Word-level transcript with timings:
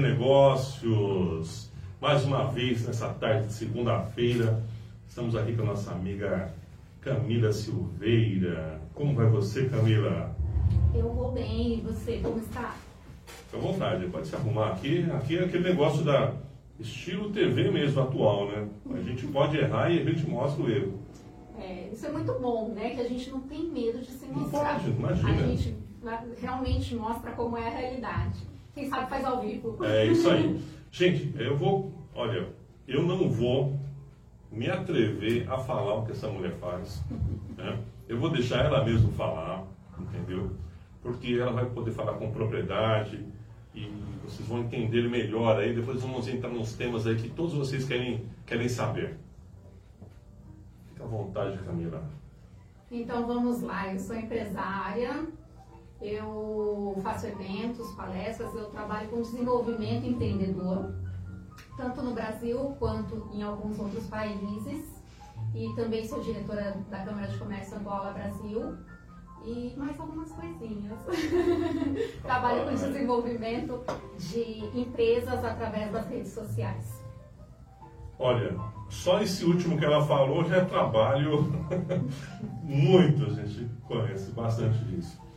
negócios. 0.00 1.70
Mais 2.00 2.24
uma 2.24 2.44
vez, 2.46 2.86
nessa 2.86 3.08
tarde 3.10 3.48
de 3.48 3.52
segunda-feira, 3.52 4.62
estamos 5.06 5.36
aqui 5.36 5.54
com 5.54 5.62
a 5.62 5.66
nossa 5.66 5.92
amiga 5.92 6.52
Camila 7.00 7.52
Silveira. 7.52 8.80
Como 8.94 9.14
vai 9.14 9.26
você, 9.26 9.66
Camila? 9.68 10.34
Eu 10.94 11.12
vou 11.12 11.32
bem, 11.32 11.78
e 11.78 11.80
você, 11.82 12.18
como 12.22 12.38
está? 12.38 12.74
Fica 13.26 13.56
à 13.56 13.60
vontade, 13.60 14.06
pode 14.06 14.26
se 14.28 14.34
arrumar 14.34 14.68
aqui. 14.72 15.06
Aqui 15.12 15.38
é 15.38 15.44
aquele 15.44 15.68
negócio 15.68 16.02
da 16.04 16.32
estilo 16.78 17.30
TV 17.30 17.70
mesmo, 17.70 18.00
atual, 18.00 18.48
né? 18.48 18.66
A 18.94 19.02
gente 19.02 19.26
pode 19.26 19.58
errar 19.58 19.90
e 19.90 20.00
a 20.00 20.04
gente 20.04 20.26
mostra 20.28 20.62
o 20.64 20.70
erro. 20.70 20.98
É, 21.58 21.90
isso 21.92 22.06
é 22.06 22.10
muito 22.10 22.32
bom, 22.40 22.70
né? 22.70 22.90
Que 22.90 23.00
a 23.02 23.08
gente 23.08 23.28
não 23.30 23.40
tem 23.40 23.68
medo 23.68 23.98
de 23.98 24.06
se 24.06 24.26
Não 24.26 24.40
mostrar. 24.40 24.80
pode, 24.80 24.90
imagina. 24.90 25.30
A 25.30 25.46
gente 25.46 25.76
realmente 26.40 26.94
mostra 26.94 27.32
como 27.32 27.58
é 27.58 27.66
a 27.66 27.70
realidade. 27.70 28.49
Quem 28.80 28.88
sabe 28.88 29.10
faz 29.10 29.24
ao 29.26 29.42
vivo. 29.42 29.84
É 29.84 30.06
isso 30.06 30.30
aí. 30.30 30.58
Gente, 30.90 31.34
eu 31.38 31.54
vou. 31.54 31.92
Olha, 32.14 32.48
eu 32.88 33.02
não 33.02 33.28
vou 33.28 33.78
me 34.50 34.70
atrever 34.70 35.46
a 35.52 35.58
falar 35.58 35.96
o 35.96 36.06
que 36.06 36.12
essa 36.12 36.28
mulher 36.28 36.54
faz. 36.54 37.04
né? 37.58 37.78
Eu 38.08 38.18
vou 38.18 38.30
deixar 38.30 38.64
ela 38.64 38.82
mesmo 38.82 39.12
falar, 39.12 39.64
entendeu? 39.98 40.52
Porque 41.02 41.34
ela 41.34 41.52
vai 41.52 41.66
poder 41.66 41.90
falar 41.92 42.14
com 42.14 42.32
propriedade 42.32 43.22
e 43.74 43.92
vocês 44.24 44.48
vão 44.48 44.60
entender 44.60 45.08
melhor 45.10 45.58
aí. 45.58 45.74
Depois 45.74 46.00
vamos 46.00 46.26
entrar 46.26 46.48
nos 46.48 46.72
temas 46.72 47.06
aí 47.06 47.16
que 47.16 47.28
todos 47.28 47.52
vocês 47.52 47.84
querem, 47.84 48.24
querem 48.46 48.68
saber. 48.68 49.18
Fica 50.88 51.04
à 51.04 51.06
vontade, 51.06 51.58
Camila. 51.58 52.02
Então 52.90 53.26
vamos 53.26 53.60
lá, 53.60 53.92
eu 53.92 53.98
sou 53.98 54.16
empresária, 54.16 55.26
eu 56.00 56.98
faço 57.02 57.26
eventos, 57.26 57.92
palestras, 57.94 58.54
eu 58.54 58.66
trabalho 58.66 59.08
com 59.08 59.22
desenvolvimento 59.22 60.06
empreendedor, 60.06 60.94
tanto 61.76 62.02
no 62.02 62.14
Brasil 62.14 62.74
quanto 62.78 63.28
em 63.32 63.42
alguns 63.42 63.78
outros 63.78 64.06
países. 64.06 65.00
E 65.54 65.74
também 65.74 66.06
sou 66.06 66.20
diretora 66.20 66.76
da 66.88 67.04
Câmara 67.04 67.26
de 67.26 67.36
Comércio 67.36 67.76
Angola 67.76 68.12
Brasil 68.12 68.76
e 69.44 69.74
mais 69.76 69.98
algumas 69.98 70.30
coisinhas. 70.32 70.98
Trabalho 72.22 72.66
com 72.66 72.74
desenvolvimento 72.74 73.82
de 74.18 74.78
empresas 74.78 75.44
através 75.44 75.90
das 75.90 76.06
redes 76.06 76.32
sociais. 76.32 77.02
Olha, 78.18 78.54
só 78.88 79.20
esse 79.22 79.44
último 79.44 79.78
que 79.78 79.84
ela 79.84 80.04
falou 80.06 80.44
já 80.44 80.58
é 80.58 80.64
trabalho 80.64 81.50
muito, 82.62 83.24
a 83.24 83.30
gente 83.30 83.68
conhece 83.86 84.30
bastante 84.32 84.78
disso. 84.84 85.29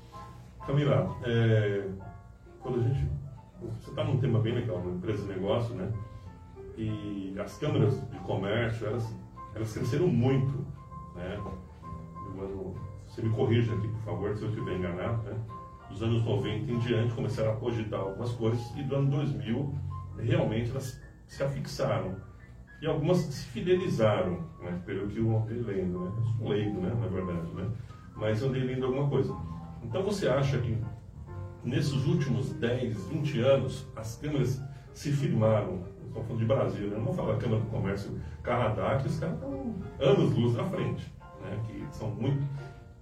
Camila, 0.66 1.16
é, 1.24 1.90
quando 2.62 2.80
a 2.80 2.84
gente. 2.84 3.08
Você 3.80 3.90
está 3.90 4.04
num 4.04 4.18
tema 4.18 4.40
bem 4.40 4.54
legal, 4.54 4.78
uma 4.78 4.92
empresa 4.96 5.24
de 5.26 5.30
negócio, 5.30 5.74
né? 5.76 5.92
E 6.78 7.34
as 7.40 7.58
câmaras 7.58 7.96
de 8.10 8.18
comércio, 8.20 8.88
elas, 8.88 9.16
elas 9.56 9.74
cresceram 9.74 10.08
muito, 10.08 10.66
né? 11.16 11.40
Quando- 12.36 12.76
Você 13.08 13.22
me 13.22 13.30
corrija 13.30 13.74
aqui, 13.76 13.88
por 13.88 14.02
favor, 14.02 14.36
se 14.36 14.42
eu 14.44 14.50
estiver 14.50 14.76
enganado, 14.76 15.22
né? 15.24 15.38
Dos 15.90 16.02
anos 16.02 16.24
90 16.26 16.72
em 16.72 16.80
diante 16.80 17.14
começaram 17.14 17.52
a 17.54 17.56
cogitar 17.58 18.00
algumas 18.00 18.32
coisas 18.34 18.76
e 18.76 18.82
do 18.84 18.96
ano 18.96 19.12
2000 19.12 19.76
realmente 20.18 20.72
elas 20.72 21.00
se 21.28 21.44
afixaram. 21.44 22.16
E 22.82 22.88
algumas 22.88 23.18
se 23.18 23.46
fidelizaram, 23.50 24.40
né? 24.62 24.82
pelo 24.86 25.08
que 25.08 25.20
eu 25.20 25.38
andei 25.38 25.58
lendo, 25.62 26.00
né? 26.00 26.12
Eu 26.18 26.24
sou 26.24 26.50
leigo, 26.50 26.82
né? 26.82 26.90
na 26.90 27.08
verdade, 27.08 27.54
né? 27.54 27.70
mas 28.16 28.42
eu 28.42 28.50
andei 28.50 28.64
lendo 28.64 28.86
alguma 28.88 29.08
coisa. 29.08 29.32
Então 29.84 30.04
você 30.04 30.28
acha 30.28 30.58
que 30.58 30.78
nesses 31.64 32.06
últimos 32.06 32.52
10, 32.54 33.08
20 33.08 33.40
anos, 33.42 33.86
as 33.96 34.16
câmeras 34.18 34.62
se 34.94 35.12
firmaram, 35.12 35.84
estou 36.08 36.24
falando 36.24 36.40
de 36.40 36.46
Brasil, 36.46 36.88
né? 36.90 36.98
não 36.98 37.06
vou 37.06 37.14
falar 37.14 37.38
Câmara 37.38 37.62
do 37.62 37.70
Comércio 37.70 38.20
Canadá, 38.44 38.98
que 38.98 39.08
os 39.08 39.20
caras 39.20 39.36
estão 39.36 39.76
anos-luz 40.00 40.56
na 40.56 40.64
frente, 40.66 41.12
né? 41.42 41.60
que 41.66 41.86
são 41.92 42.10
muito, 42.10 42.44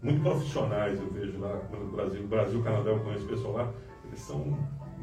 muito 0.02 0.22
profissionais, 0.22 1.00
eu 1.00 1.12
vejo 1.12 1.40
lá 1.40 1.62
no 1.72 1.92
Brasil. 1.92 2.28
Brasil, 2.28 2.64
Canadá, 2.64 2.92
eu 2.92 3.00
conheço 3.00 3.26
o 3.26 3.30
pessoal 3.30 3.54
lá, 3.54 3.74
eles 4.06 4.20
são 4.20 4.58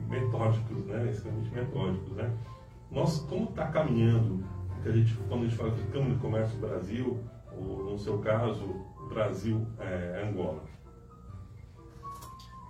metódicos, 0.09 0.85
né? 0.87 1.11
extremamente 1.11 1.51
metódicos. 1.51 2.13
Né? 2.13 2.33
Nós, 2.91 3.21
como 3.29 3.51
está 3.51 3.67
caminhando, 3.67 4.43
que 4.83 4.89
a 4.89 4.93
gente, 4.93 5.15
quando 5.29 5.43
a 5.43 5.45
gente 5.45 5.57
fala 5.57 5.71
de 5.73 5.83
Câmara 5.85 6.15
de 6.15 6.21
Comércio 6.21 6.59
Brasil, 6.59 7.19
ou 7.53 7.91
no 7.91 7.99
seu 7.99 8.19
caso, 8.19 8.87
Brasil 9.09 9.67
é? 9.81 10.23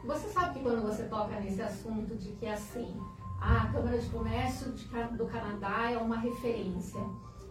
Você 0.04 0.28
sabe 0.28 0.54
que 0.54 0.60
quando 0.60 0.82
você 0.82 1.04
toca 1.04 1.38
nesse 1.40 1.60
assunto 1.60 2.14
de 2.16 2.32
que 2.32 2.46
assim, 2.46 2.96
a 3.40 3.66
Câmara 3.66 3.98
de 3.98 4.08
Comércio 4.10 4.72
do 5.16 5.26
Canadá 5.26 5.90
é 5.90 5.98
uma 5.98 6.18
referência. 6.18 7.00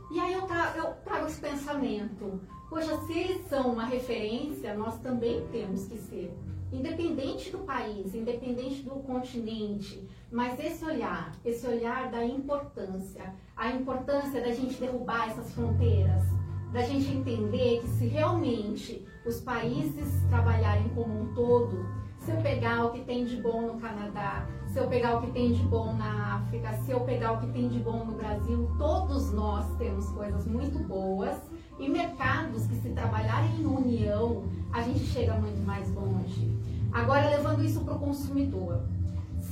E 0.09 0.19
aí 0.19 0.33
eu 0.33 0.43
trago, 0.43 0.77
eu 0.77 0.93
trago 1.03 1.27
esse 1.27 1.39
pensamento. 1.39 2.39
Poxa, 2.69 2.97
se 3.01 3.13
eles 3.13 3.47
são 3.47 3.73
uma 3.73 3.85
referência, 3.85 4.73
nós 4.73 4.97
também 4.99 5.45
temos 5.51 5.87
que 5.87 5.97
ser. 5.97 6.37
Independente 6.71 7.49
do 7.51 7.59
país, 7.59 8.13
independente 8.13 8.83
do 8.83 8.91
continente, 8.91 10.05
mas 10.29 10.59
esse 10.59 10.83
olhar, 10.83 11.33
esse 11.45 11.65
olhar 11.65 12.11
da 12.11 12.25
importância, 12.25 13.33
a 13.55 13.69
importância 13.71 14.41
da 14.41 14.51
gente 14.51 14.79
derrubar 14.79 15.29
essas 15.29 15.53
fronteiras, 15.53 16.23
da 16.73 16.81
gente 16.81 17.09
entender 17.09 17.79
que 17.79 17.87
se 17.87 18.07
realmente 18.07 19.05
os 19.25 19.39
países 19.39 20.21
trabalharem 20.29 20.89
como 20.89 21.21
um 21.21 21.33
todo, 21.33 21.85
se 22.27 22.33
eu 22.33 22.41
pegar 22.41 22.83
o 22.83 22.91
que 22.91 22.99
tem 23.05 23.23
de 23.23 23.37
bom 23.37 23.61
no 23.61 23.79
Canadá, 23.79 24.45
se 24.67 24.77
eu 24.77 24.87
pegar 24.89 25.15
o 25.15 25.21
que 25.21 25.31
tem 25.31 25.53
de 25.53 25.63
bom 25.63 25.93
na 25.93 26.35
África, 26.35 26.73
se 26.83 26.91
eu 26.91 26.99
pegar 26.99 27.31
o 27.31 27.39
que 27.39 27.47
tem 27.53 27.69
de 27.69 27.79
bom 27.79 28.03
no 28.03 28.17
Brasil, 28.17 28.69
todos 28.77 29.31
nós 29.31 29.65
temos 29.77 30.09
coisas 30.09 30.45
muito 30.45 30.77
boas 30.77 31.37
e 31.79 31.87
mercados 31.87 32.67
que 32.67 32.75
se 32.81 32.89
trabalharem 32.89 33.61
em 33.61 33.65
união, 33.65 34.43
a 34.73 34.81
gente 34.81 35.05
chega 35.05 35.35
muito 35.35 35.65
mais 35.65 35.89
longe. 35.95 36.53
Agora 36.91 37.29
levando 37.29 37.63
isso 37.63 37.79
para 37.79 37.93
o 37.93 37.99
consumidor. 37.99 38.81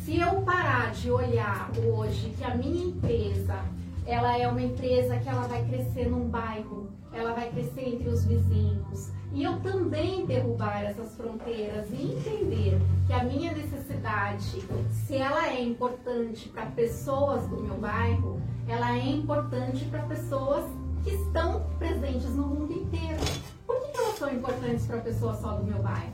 Se 0.04 0.20
eu 0.20 0.42
parar 0.42 0.92
de 0.92 1.10
olhar 1.10 1.72
hoje 1.78 2.36
que 2.38 2.44
a 2.44 2.56
minha 2.56 2.88
empresa, 2.88 3.58
ela 4.06 4.38
é 4.38 4.50
uma 4.50 4.62
empresa 4.62 5.16
que 5.16 5.30
ela 5.30 5.48
vai 5.48 5.64
crescer 5.64 6.10
num 6.10 6.28
bairro, 6.28 6.90
ela 7.14 7.34
vai 7.34 7.50
crescer 7.52 7.88
entre 7.88 8.10
os 8.10 8.26
vizinhos, 8.26 9.14
e 9.36 9.44
eu 9.44 9.60
também 9.60 10.26
derrubar 10.26 10.82
essas 10.86 11.14
fronteiras 11.18 11.90
e 11.92 12.14
entender 12.14 12.80
que 13.06 13.12
a 13.12 13.22
minha 13.26 13.52
necessidade, 13.52 14.64
se 14.90 15.18
ela 15.18 15.50
é 15.50 15.62
importante 15.62 16.48
para 16.48 16.68
pessoas 16.68 17.46
do 17.50 17.62
meu 17.62 17.76
bairro, 17.76 18.42
ela 18.66 18.98
é 18.98 19.10
importante 19.10 19.84
para 19.86 20.04
pessoas 20.04 20.64
que 21.04 21.10
estão 21.10 21.68
presentes 21.78 22.30
no 22.30 22.48
mundo 22.48 22.72
inteiro. 22.72 23.22
Por 23.68 23.78
que 23.82 23.98
elas 23.98 24.18
são 24.18 24.32
importantes 24.32 24.88
para 24.88 25.02
pessoas 25.02 25.38
só 25.42 25.52
do 25.58 25.66
meu 25.66 25.84
bairro? 25.84 26.14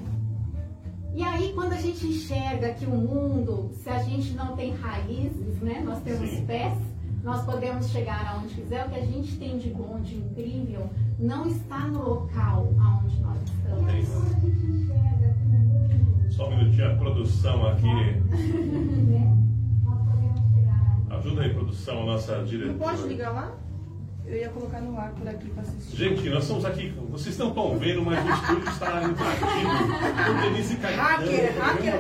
E 1.14 1.24
aí, 1.24 1.54
quando 1.54 1.74
a 1.74 1.78
gente 1.78 2.08
enxerga 2.08 2.74
que 2.74 2.86
o 2.86 2.90
mundo, 2.90 3.70
se 3.84 3.90
a 3.90 4.00
gente 4.00 4.34
não 4.34 4.56
tem 4.56 4.74
raízes, 4.74 5.62
né, 5.62 5.84
nós 5.86 6.02
temos 6.02 6.28
Sim. 6.28 6.46
pés, 6.48 6.78
nós 7.24 7.46
podemos 7.46 7.88
chegar 7.90 8.34
aonde 8.34 8.56
quiser. 8.56 8.88
O 8.88 8.90
que 8.90 9.00
a 9.00 9.06
gente 9.06 9.38
tem 9.38 9.60
de 9.60 9.70
bom, 9.70 10.00
de 10.00 10.16
incrível, 10.16 10.90
não 11.22 11.46
está 11.48 11.80
no 11.88 12.04
local 12.04 12.74
aonde 12.80 13.20
nós 13.22 13.38
estamos. 13.44 14.08
Só 16.34 16.48
um 16.50 16.58
minutinho, 16.58 16.92
a 16.92 16.96
produção 16.96 17.68
aqui. 17.68 17.88
Ajuda 21.12 21.42
aí, 21.44 21.54
produção, 21.54 22.02
a 22.02 22.06
nossa 22.06 22.38
Não 22.38 22.46
diretora. 22.46 22.78
pode 22.80 23.08
ligar 23.08 23.30
lá? 23.32 23.52
Eu 24.26 24.38
ia 24.38 24.50
colocar 24.50 24.80
no 24.82 24.98
ar 24.98 25.12
por 25.12 25.28
aqui 25.28 25.50
pra 25.50 25.62
assistir. 25.62 25.96
Gente, 25.98 26.30
nós 26.30 26.44
estamos 26.44 26.64
aqui, 26.66 26.90
vocês 27.12 27.38
não 27.38 27.50
estão 27.50 27.78
vendo, 27.78 28.02
mas 28.04 28.24
o 28.26 28.30
estúdio 28.30 28.70
está 28.70 29.04
invadido 29.04 29.70
por 30.26 30.42
Denise 30.42 30.76
Caetano. 30.78 31.04
Hacker, 31.04 31.60
hacker, 31.60 31.94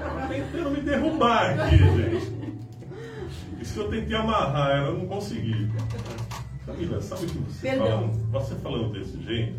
Ela 0.00 0.26
tentando 0.28 0.70
me 0.70 0.80
derrubar 0.80 1.60
aqui, 1.60 1.76
gente. 1.78 2.40
Isso 3.60 3.74
que 3.74 3.80
eu 3.80 3.90
tentei 3.90 4.16
amarrar, 4.16 4.70
ela 4.78 4.92
não 4.92 5.06
consegui. 5.06 5.68
Camila, 6.66 7.00
sabe 7.00 7.26
que 7.26 7.38
você 7.38 7.68
falando, 7.78 8.30
você 8.30 8.54
falando 8.56 8.92
desse 8.92 9.20
jeito, 9.22 9.54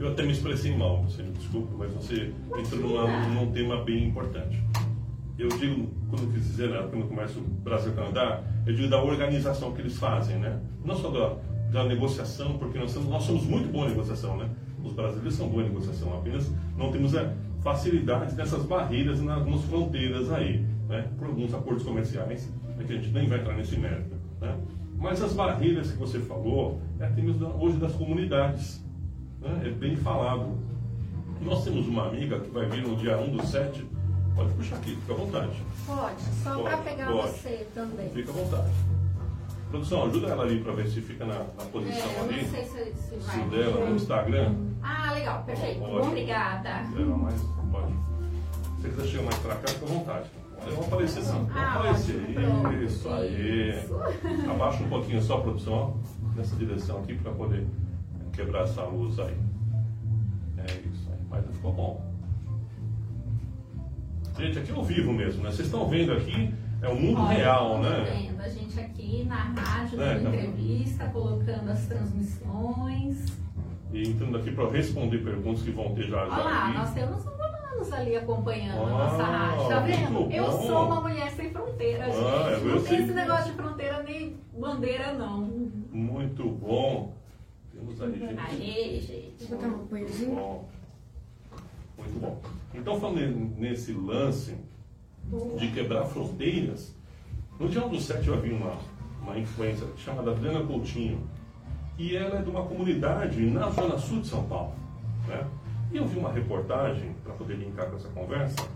eu 0.00 0.08
até 0.08 0.22
me 0.22 0.32
expressei 0.32 0.76
mal, 0.76 1.02
você 1.02 1.22
me 1.22 1.32
desculpa, 1.32 1.68
mas 1.78 1.92
você 1.92 2.32
entrou 2.58 2.80
numa- 2.80 3.28
num 3.28 3.52
tema 3.52 3.82
bem 3.84 4.08
importante. 4.08 4.62
Eu 5.38 5.48
digo, 5.50 5.88
quando 6.08 6.24
eu 6.24 6.32
quis 6.32 6.44
dizer, 6.44 6.70
né, 6.70 6.86
quando 6.90 7.06
começa 7.08 7.38
o 7.38 7.42
Brasil-Canadá, 7.42 8.42
eu 8.66 8.74
digo 8.74 8.88
da 8.88 9.02
organização 9.02 9.72
que 9.72 9.80
eles 9.82 9.96
fazem, 9.96 10.38
né? 10.38 10.58
Não 10.84 10.96
só 10.96 11.10
da, 11.10 11.36
da 11.70 11.84
negociação, 11.84 12.58
porque 12.58 12.78
nós 12.78 12.90
somos, 12.90 13.08
nós 13.08 13.22
somos 13.22 13.44
muito 13.44 13.70
boa 13.70 13.88
negociação, 13.88 14.36
né? 14.36 14.48
Os 14.82 14.92
brasileiros 14.92 15.34
são 15.34 15.48
bons 15.48 15.60
em 15.60 15.64
negociação, 15.68 16.12
apenas 16.16 16.50
não 16.76 16.90
temos 16.90 17.14
a 17.16 17.32
facilidade 17.60 18.34
dessas 18.34 18.64
barreiras 18.64 19.20
em 19.20 19.28
algumas 19.28 19.62
fronteiras 19.64 20.32
aí, 20.32 20.64
né? 20.88 21.06
Por 21.18 21.28
alguns 21.28 21.54
acordos 21.54 21.84
comerciais, 21.84 22.52
né, 22.76 22.84
que 22.84 22.92
a 22.92 22.96
gente 22.96 23.10
nem 23.10 23.28
vai 23.28 23.38
entrar 23.38 23.56
nesse 23.56 23.76
mérito, 23.78 24.14
né? 24.40 24.56
Mas 24.98 25.22
as 25.22 25.32
barreiras 25.32 25.90
que 25.92 25.96
você 25.96 26.18
falou, 26.20 26.80
é 26.98 27.06
temos 27.06 27.38
da- 27.38 27.48
hoje 27.48 27.78
das 27.78 27.92
comunidades, 27.92 28.84
né? 29.40 29.62
É 29.64 29.70
bem 29.70 29.96
falado. 29.96 30.58
Nós 31.40 31.62
temos 31.64 31.86
uma 31.86 32.08
amiga 32.08 32.40
que 32.40 32.50
vai 32.50 32.66
vir 32.66 32.82
no 32.82 32.96
dia 32.96 33.16
1 33.16 33.36
do 33.36 33.46
7 33.46 33.86
Pode 34.34 34.52
puxar 34.54 34.76
aqui, 34.76 34.94
fica 34.94 35.12
à 35.12 35.16
vontade. 35.16 35.50
Pode, 35.84 36.22
só 36.44 36.62
para 36.62 36.76
pegar 36.78 37.10
pode. 37.10 37.28
você 37.32 37.66
também. 37.74 38.08
Fica 38.10 38.30
à 38.30 38.34
vontade. 38.34 38.68
Produção, 39.68 40.04
ajuda 40.06 40.28
ela 40.28 40.44
ali 40.44 40.60
para 40.62 40.72
ver 40.74 40.86
se 40.88 41.00
fica 41.00 41.24
na, 41.24 41.38
na 41.40 41.64
posição 41.72 42.08
É, 42.08 42.18
eu 42.18 42.24
ali. 42.24 42.42
não 42.42 42.48
sei 42.50 42.64
se, 42.64 42.92
se 42.94 43.20
Se 43.20 43.26
vai. 43.26 43.46
o 43.46 43.50
dela 43.50 43.84
no 43.90 43.96
Instagram. 43.96 44.54
Ah, 44.80 45.12
legal, 45.12 45.42
perfeito. 45.42 45.80
Pode. 45.80 46.06
Obrigada. 46.06 46.68
Ela 46.68 47.16
mais. 47.16 47.40
Pode. 47.72 47.92
Se 47.92 48.82
você 48.82 48.88
quiser 48.90 49.06
chegar 49.08 49.22
mais 49.24 49.38
para 49.38 49.54
cá, 49.56 49.68
fica 49.68 49.84
à 49.86 49.88
vontade. 49.88 50.26
Eles 50.62 50.74
vão 50.74 50.84
aparecer 50.84 51.22
sim. 51.22 51.32
Vão 51.32 51.48
Ah, 51.54 51.74
aparecer. 51.74 52.34
pronto. 52.34 52.74
Isso 52.84 53.08
aí. 53.08 53.70
Isso. 53.70 53.94
Abaixa 54.50 54.82
um 54.84 54.88
pouquinho 54.88 55.22
só 55.22 55.38
a 55.38 55.40
produção, 55.40 55.96
nessa 56.36 56.56
direção 56.56 56.98
aqui 57.00 57.14
para 57.14 57.32
poder 57.32 57.66
quebrar 58.32 58.62
essa 58.64 58.82
luz 58.84 59.18
aí. 59.18 59.36
É 60.58 60.64
isso 60.64 61.08
aí. 61.12 61.18
Mas 61.30 61.44
ficou 61.54 61.72
bom. 61.72 62.08
Gente, 64.36 64.58
aqui 64.58 64.70
é 64.70 64.74
ao 64.74 64.84
vivo 64.84 65.12
mesmo, 65.12 65.42
né? 65.42 65.50
Vocês 65.50 65.66
estão 65.66 65.88
vendo 65.88 66.12
aqui, 66.12 66.54
é 66.80 66.88
o 66.88 66.94
mundo 66.94 67.20
Olha, 67.20 67.36
real, 67.38 67.80
né? 67.80 68.04
vendo 68.04 68.40
a 68.40 68.48
gente 68.48 68.78
aqui 68.78 69.24
na 69.24 69.34
rádio, 69.36 70.00
É, 70.00 70.14
dando 70.14 70.22
tá. 70.30 70.36
entrevista, 70.36 71.04
colocando 71.08 71.70
as 71.70 71.86
transmissões. 71.86 73.36
E 73.92 74.02
entrando 74.08 74.36
aqui 74.36 74.52
para 74.52 74.70
responder 74.70 75.18
perguntas 75.24 75.62
que 75.62 75.70
vão 75.72 75.92
ter 75.94 76.04
já 76.08 76.20
Olha 76.22 76.30
já 76.30 76.36
lá, 76.36 76.66
aqui. 76.68 76.78
nós 76.78 76.94
temos 76.94 77.24
angolanos 77.78 77.92
ali 77.92 78.16
acompanhando 78.16 78.80
a 78.82 78.86
Ah, 78.86 78.90
nossa 78.90 79.22
rádio, 79.22 79.68
tá 79.68 79.80
vendo? 79.80 80.10
muito 80.12 80.32
Eu 80.34 80.44
bom. 80.46 80.62
sou 80.66 80.86
uma 80.86 81.00
mulher 81.00 81.30
sem 81.32 81.50
fronteira, 81.50 82.04
Ah, 82.06 82.10
gente. 82.10 82.66
eu 82.66 82.74
Não 82.76 82.82
tem 82.82 83.04
esse 83.04 83.12
negócio 83.14 83.44
de 83.52 83.52
fronteira 83.52 84.02
nem 84.02 84.36
bandeira, 84.58 85.12
não. 85.14 85.40
Muito 85.92 86.44
bom. 86.50 87.14
Temos 87.72 88.00
aí, 88.00 88.18
gente. 88.18 88.38
Aê, 88.40 89.00
gente. 89.00 89.44
Vou 89.48 89.58
botar 89.58 89.68
um 89.68 89.74
apoiozinho. 89.82 90.34
Bom. 90.34 90.68
Muito 91.98 92.20
bom. 92.20 92.40
Então, 92.74 93.00
falando 93.00 93.54
nesse 93.58 93.92
lance 93.92 94.56
de 95.58 95.68
quebrar 95.72 96.04
fronteiras, 96.06 96.94
no 97.58 97.68
dia 97.68 97.84
1 97.84 97.88
do 97.88 98.00
7 98.00 98.28
eu 98.28 98.40
vi 98.40 98.50
uma, 98.52 98.72
uma 99.22 99.38
influencer 99.38 99.86
chamada 99.96 100.30
Adriana 100.30 100.64
Coutinho, 100.64 101.20
e 101.98 102.16
ela 102.16 102.38
é 102.38 102.42
de 102.42 102.48
uma 102.48 102.62
comunidade 102.64 103.40
na 103.50 103.68
zona 103.70 103.98
sul 103.98 104.20
de 104.20 104.28
São 104.28 104.44
Paulo. 104.44 104.72
Né? 105.26 105.44
E 105.90 105.96
eu 105.96 106.06
vi 106.06 106.18
uma 106.18 106.30
reportagem, 106.30 107.14
para 107.24 107.32
poder 107.32 107.54
linkar 107.54 107.88
com 107.88 107.96
essa 107.96 108.08
conversa, 108.08 108.68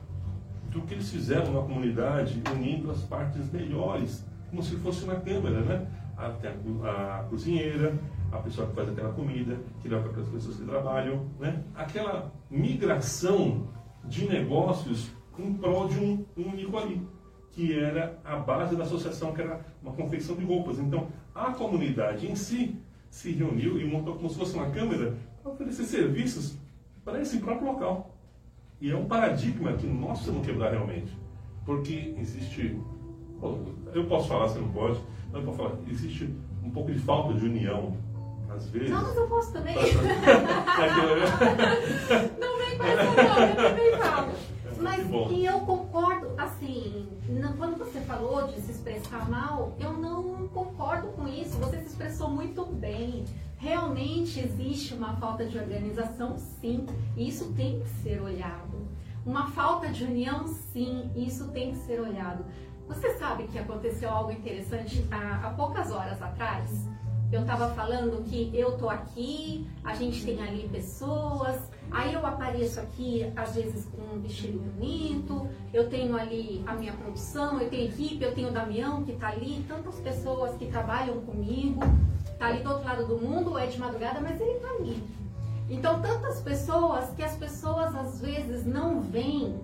do 0.71 0.81
que 0.81 0.95
eles 0.95 1.11
fizeram 1.11 1.53
na 1.53 1.61
comunidade, 1.61 2.43
unindo 2.55 2.91
as 2.91 3.03
partes 3.03 3.53
melhores, 3.53 4.25
como 4.49 4.63
se 4.63 4.77
fosse 4.77 5.05
uma 5.05 5.17
câmera, 5.17 5.61
né? 5.61 5.87
A, 6.17 6.27
a 6.27 7.19
a 7.19 7.25
cozinheira, 7.25 7.99
a 8.31 8.39
pessoa 8.39 8.67
que 8.67 8.75
faz 8.75 8.89
aquela 8.89 9.13
comida, 9.13 9.59
que 9.83 9.89
leva 9.89 10.09
para 10.09 10.23
as 10.23 10.29
pessoas 10.29 10.57
que 10.57 10.65
trabalham, 10.65 11.27
né? 11.39 11.63
Aquela 11.75 12.33
migração 12.51 13.69
de 14.05 14.27
negócios 14.27 15.11
em 15.39 15.53
prol 15.53 15.89
de 15.89 15.99
um 15.99 16.25
único 16.35 16.79
ali, 16.79 17.07
que 17.51 17.79
era 17.79 18.19
a 18.25 18.37
base 18.37 18.75
da 18.75 18.85
associação, 18.85 19.35
que 19.35 19.43
era 19.43 19.61
uma 19.83 19.93
confecção 19.93 20.35
de 20.35 20.45
roupas. 20.45 20.79
Então, 20.79 21.09
a 21.35 21.53
comunidade 21.53 22.27
em 22.27 22.35
si 22.35 22.81
se 23.11 23.33
reuniu 23.33 23.79
e 23.79 23.85
montou 23.85 24.15
como 24.15 24.31
se 24.31 24.39
fosse 24.39 24.55
uma 24.55 24.71
câmera 24.71 25.15
para 25.43 25.53
oferecer 25.53 25.85
serviços 25.85 26.62
para 27.05 27.21
esse 27.21 27.39
próprio 27.39 27.73
local. 27.73 28.11
E 28.81 28.91
é 28.91 28.97
um 28.97 29.07
paradigma 29.07 29.73
que 29.75 29.87
nós 29.87 30.19
precisamos 30.19 30.45
quebrar 30.47 30.71
realmente. 30.73 31.17
Porque 31.65 32.15
existe. 32.19 32.79
Eu 33.95 34.05
posso 34.07 34.29
falar, 34.29 34.49
você 34.49 34.59
não 34.59 34.71
pode, 34.71 34.99
mas 35.33 35.41
eu 35.41 35.43
posso 35.43 35.59
falar. 35.59 35.75
Existe 35.89 36.35
um 36.65 36.71
pouco 36.71 36.93
de 36.93 36.99
falta 36.99 37.35
de 37.35 37.45
união, 37.45 37.97
às 38.55 38.69
vezes. 38.69 38.91
Não, 38.91 39.03
mas 39.03 39.17
eu 39.17 39.27
posso 39.29 39.53
também. 39.53 39.75
É 39.79 39.87
Não 42.41 42.59
vem 42.59 42.79
com 42.79 42.85
essa 42.85 43.05
não, 43.05 43.47
eu 43.47 43.57
também 43.57 43.97
falo. 43.99 44.33
Mas 44.81 45.07
e 45.31 45.45
eu 45.45 45.61
concordo, 45.61 46.29
assim, 46.37 47.07
não- 47.29 47.53
quando 47.57 47.79
você 47.79 48.01
falou 48.01 48.49
de 48.49 48.61
se 48.61 48.73
expressar 48.73 49.29
mal, 49.31 49.75
eu 49.79 49.93
não 49.93 50.49
concordo 50.49 51.09
com 51.09 51.29
isso. 51.29 51.57
Você 51.59 51.79
se 51.79 51.87
expressou 51.87 52.29
muito 52.29 52.65
bem. 52.67 53.25
Realmente 53.63 54.41
existe 54.41 54.93
uma 54.93 55.15
falta 55.19 55.47
de 55.47 55.57
organização, 55.57 56.37
sim. 56.37 56.85
E 57.17 57.29
isso 57.29 57.53
tem 57.53 57.79
que 57.79 57.89
ser 58.03 58.21
olhado. 58.21 58.89
Uma 59.25 59.53
falta 59.53 59.89
de 59.89 60.03
união, 60.03 60.49
sim. 60.49 61.09
e 61.15 61.29
Isso 61.29 61.47
tem 61.53 61.71
que 61.71 61.77
ser 61.79 62.01
olhado. 62.01 62.45
Você 62.89 63.17
sabe 63.19 63.45
que 63.45 63.57
aconteceu 63.57 64.11
algo 64.11 64.33
interessante 64.33 65.07
há, 65.13 65.47
há 65.47 65.51
poucas 65.51 65.93
horas 65.93 66.21
atrás? 66.21 66.89
Eu 67.31 67.43
estava 67.43 67.69
falando 67.73 68.25
que 68.25 68.51
eu 68.53 68.77
tô 68.77 68.91
aqui, 68.91 69.65
a 69.85 69.95
gente 69.95 70.25
tem 70.25 70.43
ali 70.43 70.69
pessoas, 70.69 71.71
aí 71.93 72.15
eu 72.15 72.25
apareço 72.27 72.81
aqui 72.81 73.31
às 73.37 73.55
vezes 73.55 73.87
com 73.87 74.17
um 74.17 74.21
vestido 74.21 74.59
bonito, 74.59 75.49
eu 75.73 75.89
tenho 75.89 76.17
ali 76.17 76.63
a 76.67 76.75
minha 76.75 76.93
produção, 76.93 77.61
eu 77.61 77.69
tenho 77.69 77.89
equipe, 77.89 78.23
eu 78.23 78.35
tenho 78.35 78.49
o 78.49 78.53
Damião 78.53 79.03
que 79.05 79.13
tá 79.13 79.29
ali, 79.29 79.65
tantas 79.69 79.97
pessoas 80.01 80.57
que 80.57 80.67
trabalham 80.67 81.21
comigo, 81.21 81.81
tá 82.39 82.47
ali 82.47 82.63
do 82.63 82.71
outro 82.71 82.85
lado 82.85 83.07
do 83.07 83.19
mundo, 83.19 83.59
é 83.59 83.67
de 83.67 83.79
madrugada, 83.79 84.21
mas 84.21 84.41
ele 84.41 84.59
tá 84.61 84.69
ali. 84.69 85.03
Então 85.69 86.01
tantas 86.01 86.41
pessoas 86.41 87.11
que 87.15 87.23
as 87.23 87.37
pessoas 87.37 87.95
às 87.95 88.21
vezes 88.21 88.67
não 88.67 89.01
veem, 89.01 89.61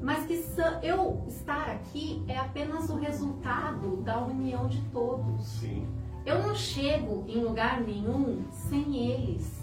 mas 0.00 0.26
que 0.26 0.42
eu 0.82 1.22
estar 1.28 1.68
aqui 1.70 2.22
é 2.26 2.36
apenas 2.36 2.90
o 2.90 2.96
resultado 2.96 3.96
da 3.98 4.18
união 4.18 4.66
de 4.66 4.80
todos. 4.90 5.46
Sim. 5.46 5.86
Eu 6.24 6.42
não 6.42 6.54
chego 6.54 7.24
em 7.28 7.42
lugar 7.42 7.80
nenhum 7.80 8.44
sem 8.50 9.10
eles. 9.10 9.61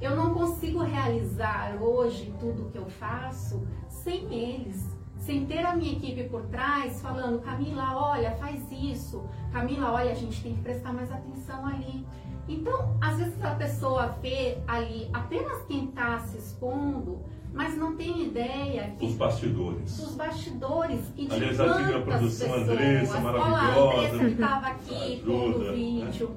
Eu 0.00 0.16
não 0.16 0.32
consigo 0.32 0.82
realizar 0.82 1.76
hoje 1.80 2.32
tudo 2.40 2.70
que 2.70 2.78
eu 2.78 2.86
faço 2.88 3.66
sem 3.88 4.32
eles. 4.32 4.98
Sem 5.18 5.44
ter 5.44 5.64
a 5.66 5.76
minha 5.76 5.92
equipe 5.92 6.24
por 6.30 6.42
trás 6.46 7.02
falando, 7.02 7.40
Camila, 7.40 7.94
olha, 7.94 8.30
faz 8.36 8.62
isso. 8.72 9.22
Camila, 9.52 9.92
olha, 9.92 10.12
a 10.12 10.14
gente 10.14 10.42
tem 10.42 10.54
que 10.54 10.62
prestar 10.62 10.94
mais 10.94 11.12
atenção 11.12 11.66
ali. 11.66 12.06
Então, 12.48 12.96
às 13.00 13.18
vezes 13.18 13.44
a 13.44 13.54
pessoa 13.54 14.16
vê 14.22 14.56
ali 14.66 15.10
apenas 15.12 15.62
quem 15.66 15.84
está 15.90 16.18
se 16.20 16.38
expondo, 16.38 17.20
mas 17.52 17.76
não 17.76 17.94
tem 17.96 18.24
ideia 18.24 18.94
que 18.98 19.04
Os 19.06 19.14
bastidores. 19.14 19.96
dos 19.98 20.14
bastidores 20.14 21.00
e 21.16 21.26
de 21.26 21.34
Aliás, 21.34 21.60
a 21.60 21.74
tive 21.76 21.90
a 21.94 22.02
quantas 22.02 22.04
produção, 22.04 22.48
pessoas. 22.48 22.68
Andressa, 22.70 23.18
Olha, 23.18 23.18
a 23.18 23.32
maravilhosa. 23.32 23.90
Andressa 23.98 24.18
que 24.18 24.32
estava 24.32 24.66
aqui 24.68 25.20
com 25.26 25.32
Ajuda, 25.50 25.70
o 25.70 25.74
vídeo. 25.74 26.36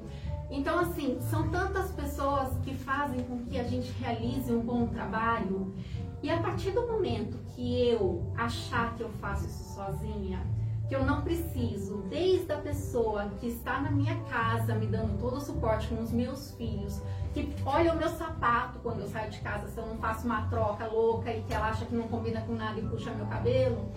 Então, 0.56 0.78
assim, 0.78 1.18
são 1.20 1.48
tantas 1.48 1.90
pessoas 1.90 2.56
que 2.64 2.76
fazem 2.76 3.24
com 3.24 3.44
que 3.44 3.58
a 3.58 3.64
gente 3.64 3.90
realize 4.00 4.52
um 4.52 4.60
bom 4.60 4.86
trabalho. 4.86 5.74
E 6.22 6.30
a 6.30 6.40
partir 6.40 6.70
do 6.70 6.86
momento 6.86 7.36
que 7.48 7.88
eu 7.88 8.32
achar 8.36 8.94
que 8.94 9.02
eu 9.02 9.08
faço 9.20 9.46
isso 9.46 9.74
sozinha, 9.74 10.46
que 10.88 10.94
eu 10.94 11.04
não 11.04 11.22
preciso, 11.22 12.04
desde 12.08 12.52
a 12.52 12.58
pessoa 12.58 13.30
que 13.40 13.48
está 13.48 13.80
na 13.80 13.90
minha 13.90 14.16
casa 14.30 14.76
me 14.76 14.86
dando 14.86 15.18
todo 15.18 15.38
o 15.38 15.40
suporte 15.40 15.88
com 15.88 16.00
os 16.00 16.12
meus 16.12 16.52
filhos, 16.52 17.02
que 17.34 17.52
olha 17.66 17.92
o 17.92 17.96
meu 17.96 18.08
sapato 18.08 18.78
quando 18.78 19.00
eu 19.00 19.08
saio 19.08 19.30
de 19.30 19.40
casa, 19.40 19.66
se 19.66 19.76
eu 19.76 19.84
não 19.84 19.96
faço 19.96 20.24
uma 20.24 20.42
troca 20.48 20.86
louca 20.86 21.32
e 21.32 21.42
que 21.42 21.52
ela 21.52 21.68
acha 21.68 21.84
que 21.84 21.94
não 21.94 22.06
combina 22.06 22.40
com 22.42 22.54
nada 22.54 22.78
e 22.78 22.82
puxa 22.86 23.10
meu 23.10 23.26
cabelo, 23.26 23.92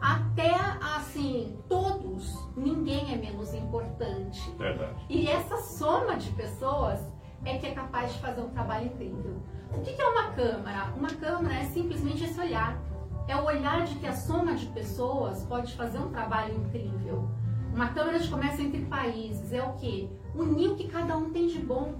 até 0.00 0.54
assim, 0.96 1.58
todos, 1.66 2.38
ninguém 2.54 3.12
é 3.12 3.16
menos 3.16 3.54
importante. 3.54 4.50
Verdade. 4.58 4.94
E 5.08 5.26
essa 5.26 5.56
soma 5.56 6.16
de 6.16 6.30
pessoas 6.32 7.00
é 7.44 7.56
que 7.56 7.66
é 7.66 7.72
capaz 7.72 8.12
de 8.12 8.20
fazer 8.20 8.42
um 8.42 8.50
trabalho 8.50 8.86
incrível. 8.86 9.42
O 9.72 9.80
que 9.80 10.00
é 10.00 10.06
uma 10.06 10.30
câmara? 10.32 10.92
Uma 10.96 11.08
câmara 11.08 11.54
é 11.54 11.64
simplesmente 11.64 12.24
esse 12.24 12.38
olhar. 12.38 12.78
É 13.26 13.34
o 13.34 13.44
olhar 13.44 13.84
de 13.84 13.94
que 13.96 14.06
a 14.06 14.12
soma 14.12 14.54
de 14.54 14.66
pessoas 14.66 15.42
pode 15.44 15.74
fazer 15.74 15.98
um 15.98 16.10
trabalho 16.10 16.54
incrível. 16.54 17.26
Uma 17.74 17.88
câmara 17.88 18.18
de 18.18 18.28
comércio 18.28 18.64
entre 18.64 18.82
países 18.82 19.52
é 19.52 19.62
o 19.62 19.72
quê? 19.72 20.08
Unir 20.34 20.70
o 20.70 20.76
que 20.76 20.86
cada 20.86 21.16
um 21.16 21.30
tem 21.30 21.48
de 21.48 21.58
bom. 21.58 21.94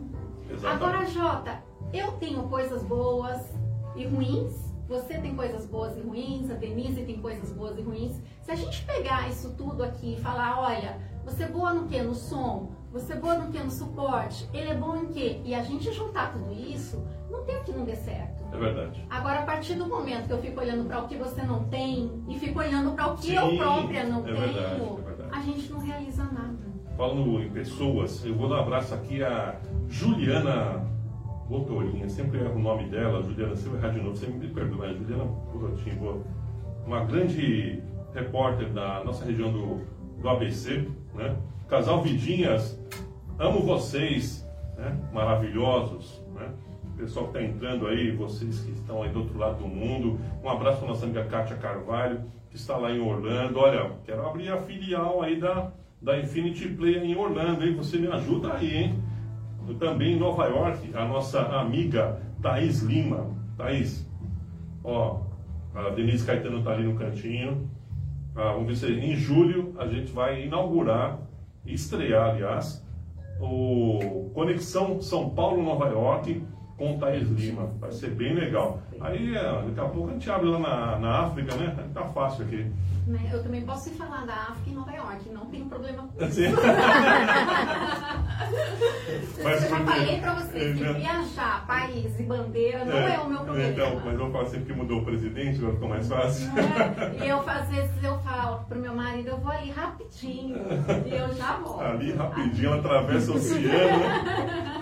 Agora, 0.62 1.02
Exatamente. 1.02 1.12
Jota, 1.12 1.62
eu 1.92 2.12
tenho 2.12 2.42
coisas 2.44 2.82
boas 2.82 3.40
e 3.96 4.04
ruins, 4.06 4.52
você 4.88 5.18
tem 5.18 5.34
coisas 5.34 5.66
boas 5.66 5.96
e 5.96 6.00
ruins, 6.00 6.50
a 6.50 6.54
Denise 6.54 7.02
tem 7.04 7.20
coisas 7.20 7.50
boas 7.52 7.78
e 7.78 7.82
ruins. 7.82 8.20
Se 8.42 8.50
a 8.50 8.54
gente 8.54 8.84
pegar 8.84 9.28
isso 9.28 9.54
tudo 9.56 9.82
aqui 9.82 10.14
e 10.14 10.20
falar, 10.20 10.60
olha, 10.60 10.98
você 11.24 11.44
é 11.44 11.48
boa 11.48 11.72
no 11.72 11.88
que? 11.88 12.00
No 12.02 12.14
som? 12.14 12.70
Você 12.92 13.14
é 13.14 13.16
boa 13.16 13.36
no 13.38 13.50
que? 13.50 13.58
No 13.58 13.70
suporte? 13.70 14.48
Ele 14.52 14.68
é 14.70 14.74
bom 14.74 14.94
em 14.96 15.06
quê? 15.06 15.40
E 15.44 15.54
a 15.54 15.62
gente 15.62 15.90
juntar 15.92 16.32
tudo 16.32 16.52
isso, 16.52 17.02
não 17.30 17.42
tem 17.44 17.56
o 17.56 17.64
que 17.64 17.72
não 17.72 17.84
dê 17.84 17.96
certo. 17.96 18.44
É 18.52 18.56
verdade. 18.58 19.04
Agora, 19.10 19.40
a 19.40 19.42
partir 19.44 19.74
do 19.74 19.86
momento 19.86 20.26
que 20.26 20.32
eu 20.32 20.38
fico 20.38 20.60
olhando 20.60 20.84
para 20.86 21.02
o 21.02 21.08
que 21.08 21.16
você 21.16 21.42
não 21.42 21.64
tem 21.64 22.22
e 22.28 22.38
fico 22.38 22.58
olhando 22.58 22.92
para 22.92 23.08
o 23.12 23.16
que 23.16 23.28
Sim, 23.28 23.36
eu 23.36 23.56
própria 23.56 24.04
não 24.04 24.20
é 24.20 24.22
tenho, 24.22 24.36
verdade, 24.36 24.82
é 24.82 25.02
verdade. 25.02 25.30
a 25.32 25.40
gente 25.40 25.72
não 25.72 25.80
realiza 25.80 26.24
nada. 26.24 26.74
Falando 26.96 27.40
em 27.42 27.50
pessoas, 27.50 28.24
eu 28.24 28.36
vou 28.36 28.48
dar 28.48 28.56
um 28.56 28.60
abraço 28.60 28.94
aqui 28.94 29.20
a 29.24 29.58
Juliana 29.94 30.84
Botorinha, 31.48 32.08
sempre 32.08 32.40
erro 32.40 32.56
o 32.56 32.58
nome 32.58 32.88
dela, 32.88 33.22
Juliana, 33.22 33.54
eu 33.64 33.76
errar 33.76 33.90
de 33.90 33.98
novo, 33.98 34.16
você 34.16 34.26
me 34.26 34.48
perdoa, 34.48 34.92
Juliana 34.92 35.24
Botorinha, 35.24 36.20
uma 36.84 37.04
grande 37.04 37.80
repórter 38.12 38.72
da 38.72 39.04
nossa 39.04 39.24
região 39.24 39.52
do, 39.52 39.86
do 40.20 40.28
ABC, 40.28 40.88
né? 41.14 41.36
Casal 41.68 42.02
Vidinhas, 42.02 42.76
amo 43.38 43.60
vocês, 43.60 44.44
né? 44.76 44.98
maravilhosos, 45.12 46.24
né? 46.34 46.50
Pessoal 46.96 47.28
que 47.28 47.38
está 47.38 47.48
entrando 47.48 47.86
aí, 47.86 48.10
vocês 48.10 48.60
que 48.62 48.72
estão 48.72 49.00
aí 49.00 49.10
do 49.10 49.20
outro 49.20 49.38
lado 49.38 49.62
do 49.62 49.68
mundo, 49.68 50.18
um 50.42 50.48
abraço 50.48 50.78
para 50.78 50.88
nossa 50.88 51.04
amiga 51.04 51.24
Kátia 51.26 51.56
Carvalho, 51.56 52.20
que 52.50 52.56
está 52.56 52.76
lá 52.76 52.90
em 52.90 53.00
Orlando. 53.00 53.60
Olha, 53.60 53.92
quero 54.04 54.26
abrir 54.26 54.48
a 54.48 54.56
filial 54.56 55.22
aí 55.22 55.38
da, 55.38 55.70
da 56.02 56.18
Infinity 56.18 56.68
Play 56.68 56.96
em 56.96 57.16
Orlando, 57.16 57.64
hein? 57.64 57.76
Você 57.76 57.96
me 57.96 58.08
ajuda 58.08 58.54
aí, 58.54 58.76
hein? 58.76 59.03
Também 59.78 60.14
em 60.14 60.18
Nova 60.18 60.46
York, 60.46 60.90
a 60.94 61.04
nossa 61.04 61.40
amiga 61.40 62.20
Thaís 62.42 62.82
Lima. 62.82 63.30
Thaís, 63.56 64.08
ó, 64.82 65.20
a 65.74 65.90
Denise 65.90 66.24
Caetano 66.24 66.58
está 66.58 66.72
ali 66.72 66.84
no 66.84 66.94
cantinho. 66.94 67.68
Ah, 68.36 68.52
vamos 68.52 68.66
ver 68.66 68.76
se 68.76 68.92
em 68.92 69.16
julho 69.16 69.74
a 69.78 69.86
gente 69.86 70.12
vai 70.12 70.44
inaugurar, 70.44 71.18
estrear, 71.64 72.30
aliás, 72.30 72.84
o 73.40 74.30
Conexão 74.34 75.00
São 75.00 75.30
Paulo-Nova 75.30 75.86
York 75.88 76.42
com 76.76 76.98
Thaís 76.98 77.28
Lima. 77.28 77.70
Vai 77.80 77.92
ser 77.92 78.10
bem 78.10 78.34
legal. 78.34 78.82
Aí, 79.00 79.34
é, 79.34 79.42
daqui 79.42 79.80
a 79.80 79.84
pouco 79.84 80.10
a 80.10 80.12
gente 80.12 80.30
abre 80.30 80.48
lá 80.48 80.58
na, 80.58 80.98
na 80.98 81.20
África, 81.20 81.54
né? 81.56 81.74
Tá 81.94 82.04
fácil 82.06 82.44
aqui. 82.44 82.66
Né, 83.06 83.28
eu 83.30 83.42
também 83.42 83.60
posso 83.66 83.90
falar 83.90 84.24
da 84.24 84.32
África 84.32 84.70
em 84.70 84.74
Nova 84.74 84.90
York, 84.90 85.28
não 85.28 85.44
tenho 85.46 85.66
problema 85.66 86.08
com 86.08 86.24
isso. 86.24 86.36
Sim. 86.36 86.44
eu 89.36 89.60
já 89.60 89.84
falei 89.84 90.20
pra 90.20 90.34
vocês 90.34 90.78
que 90.78 90.84
viajar, 90.84 91.66
país 91.66 92.18
e 92.18 92.22
bandeira 92.22 92.82
não 92.82 92.96
é, 92.96 93.14
é 93.14 93.18
o 93.18 93.28
meu 93.28 93.40
problema. 93.40 93.68
Então, 93.68 94.00
mas 94.02 94.18
eu 94.18 94.32
falo 94.32 94.46
sempre 94.48 94.64
que 94.64 94.72
mudou 94.72 95.00
o 95.00 95.04
presidente, 95.04 95.58
agora 95.58 95.74
ficou 95.74 95.88
mais 95.90 96.08
fácil. 96.08 96.50
É, 96.56 97.24
e 97.24 97.28
eu, 97.28 97.40
às 97.46 97.68
vezes, 97.68 98.02
eu 98.02 98.18
falo 98.20 98.64
pro 98.64 98.80
meu 98.80 98.94
marido, 98.94 99.28
eu 99.28 99.36
vou 99.38 99.52
ali 99.52 99.70
rapidinho, 99.70 100.56
e 101.04 101.14
eu 101.14 101.34
já 101.34 101.58
volto. 101.58 101.82
Ali, 101.82 102.12
rapidinho, 102.14 102.68
ela 102.68 102.76
atravessa 102.78 103.32
o 103.32 103.34
oceano? 103.34 104.04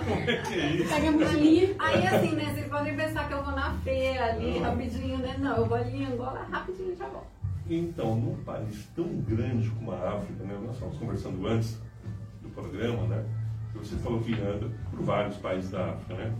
Como 0.08 0.20
é 0.30 0.36
que 0.36 0.60
é 0.60 0.66
isso? 0.76 0.94
ali. 0.94 1.76
Aí, 1.76 2.06
assim, 2.06 2.36
né, 2.36 2.52
vocês 2.54 2.68
podem 2.68 2.94
pensar 2.96 3.26
que 3.26 3.34
eu 3.34 3.42
vou 3.42 3.52
na 3.52 3.72
feira 3.82 4.26
ali, 4.26 4.60
rapidinho, 4.60 5.18
né? 5.18 5.34
Não, 5.38 5.56
eu 5.56 5.66
vou 5.66 5.76
ali 5.76 6.02
em 6.02 6.06
Angola, 6.06 6.46
rapidinho 6.50 6.92
e 6.92 6.94
já 6.94 7.08
volto. 7.08 7.41
Então, 7.78 8.14
num 8.16 8.36
país 8.44 8.86
tão 8.94 9.06
grande 9.22 9.70
como 9.70 9.92
a 9.92 10.16
África, 10.16 10.44
né, 10.44 10.58
nós 10.62 10.74
estávamos 10.74 10.98
conversando 10.98 11.46
antes 11.46 11.78
do 12.42 12.50
programa, 12.50 13.06
né, 13.06 13.24
você 13.74 13.96
falou 13.96 14.20
que 14.20 14.34
anda 14.34 14.70
por 14.90 15.02
vários 15.02 15.36
países 15.38 15.70
da 15.70 15.90
África, 15.90 16.14
né? 16.14 16.34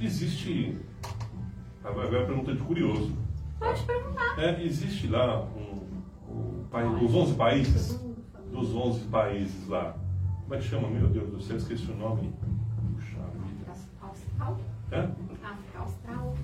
Existe. 0.00 0.78
Agora 1.82 2.06
é 2.06 2.18
uma 2.18 2.26
pergunta 2.26 2.54
de 2.54 2.62
curioso. 2.62 3.12
Pode 3.58 3.82
perguntar. 3.82 4.38
É, 4.38 4.62
existe 4.62 5.08
lá 5.08 5.42
um, 5.42 5.82
um, 6.30 6.64
país, 6.70 7.02
os 7.02 7.14
11 7.14 7.34
países? 7.34 8.00
Dos 8.50 8.74
11 8.74 9.00
países 9.08 9.68
lá. 9.68 9.96
Como 10.42 10.54
é 10.54 10.58
que 10.58 10.64
chama? 10.64 10.88
Meu 10.88 11.08
Deus 11.08 11.30
do 11.30 11.42
céu, 11.42 11.56
esqueci 11.56 11.90
o 11.90 11.96
nome. 11.96 12.32
Puxa 12.94 13.18
vida. 13.18 13.72
Austral? 14.00 14.60
É? 14.92 14.98
África 15.00 15.78
Austral. 15.78 16.36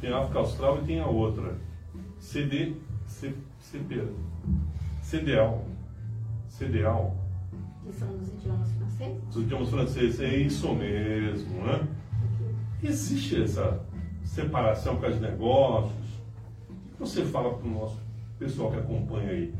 Tem 0.00 0.12
a 0.12 0.18
África 0.18 0.38
Austral 0.38 0.78
e 0.78 0.86
tem 0.86 1.00
a 1.00 1.06
outra. 1.06 1.56
CD. 2.18 2.76
C, 3.06 3.34
CP, 3.66 4.08
CDAO. 5.02 5.64
CDAO. 6.48 7.16
Que 7.84 7.92
são 7.92 8.16
os 8.16 8.28
idiomas 8.28 8.70
franceses? 8.70 9.22
Os 9.28 9.42
idiomas 9.42 9.68
franceses, 9.70 10.20
é 10.20 10.36
isso 10.36 10.72
mesmo, 10.72 11.62
né? 11.64 11.88
Existe 12.80 13.42
essa 13.42 13.80
separação 14.24 14.96
com 14.98 15.06
os 15.06 15.20
negócios? 15.20 15.92
O 16.68 16.92
que 16.92 16.98
você 17.00 17.24
fala 17.24 17.54
para 17.54 17.66
o 17.66 17.70
nosso 17.70 17.98
pessoal 18.38 18.70
que 18.70 18.78
acompanha 18.78 19.30
aí? 19.30 19.54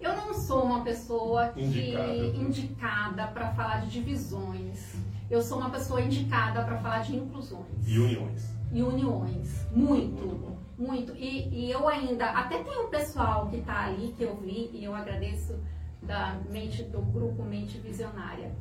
Eu 0.00 0.16
não 0.16 0.32
sou 0.32 0.64
uma 0.64 0.82
pessoa 0.82 1.48
que 1.48 1.62
indicada, 1.62 2.14
indicada 2.14 3.26
para 3.28 3.52
falar 3.54 3.80
de 3.80 3.90
divisões. 3.90 4.94
Eu 5.28 5.42
sou 5.42 5.58
uma 5.58 5.70
pessoa 5.70 6.00
indicada 6.00 6.62
para 6.62 6.78
falar 6.78 7.00
de 7.00 7.16
inclusões. 7.16 7.66
E 7.86 7.98
uniões. 7.98 8.54
E 8.72 8.82
uniões. 8.82 9.66
Muito. 9.74 10.26
Muito. 10.26 10.51
Muito. 10.82 11.14
E, 11.16 11.48
e, 11.48 11.70
eu 11.70 11.88
ainda, 11.88 12.26
até 12.30 12.62
tem 12.62 12.78
um 12.78 12.88
pessoal 12.88 13.48
que 13.48 13.56
está 13.56 13.86
ali, 13.86 14.14
que 14.16 14.22
eu 14.22 14.36
vi, 14.36 14.70
e 14.72 14.84
eu 14.84 14.94
agradeço 14.94 15.58
da 16.02 16.38
mente, 16.50 16.82
do 16.82 17.00
grupo 17.00 17.42
Mente 17.42 17.78
Visionária. 17.78 18.52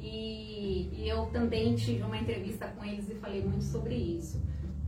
E, 0.00 0.90
e 0.92 1.08
eu 1.08 1.26
também 1.26 1.74
tive 1.74 2.02
uma 2.02 2.16
entrevista 2.16 2.66
com 2.68 2.84
eles 2.84 3.08
e 3.10 3.14
falei 3.14 3.42
muito 3.42 3.64
sobre 3.64 3.94
isso 3.94 4.40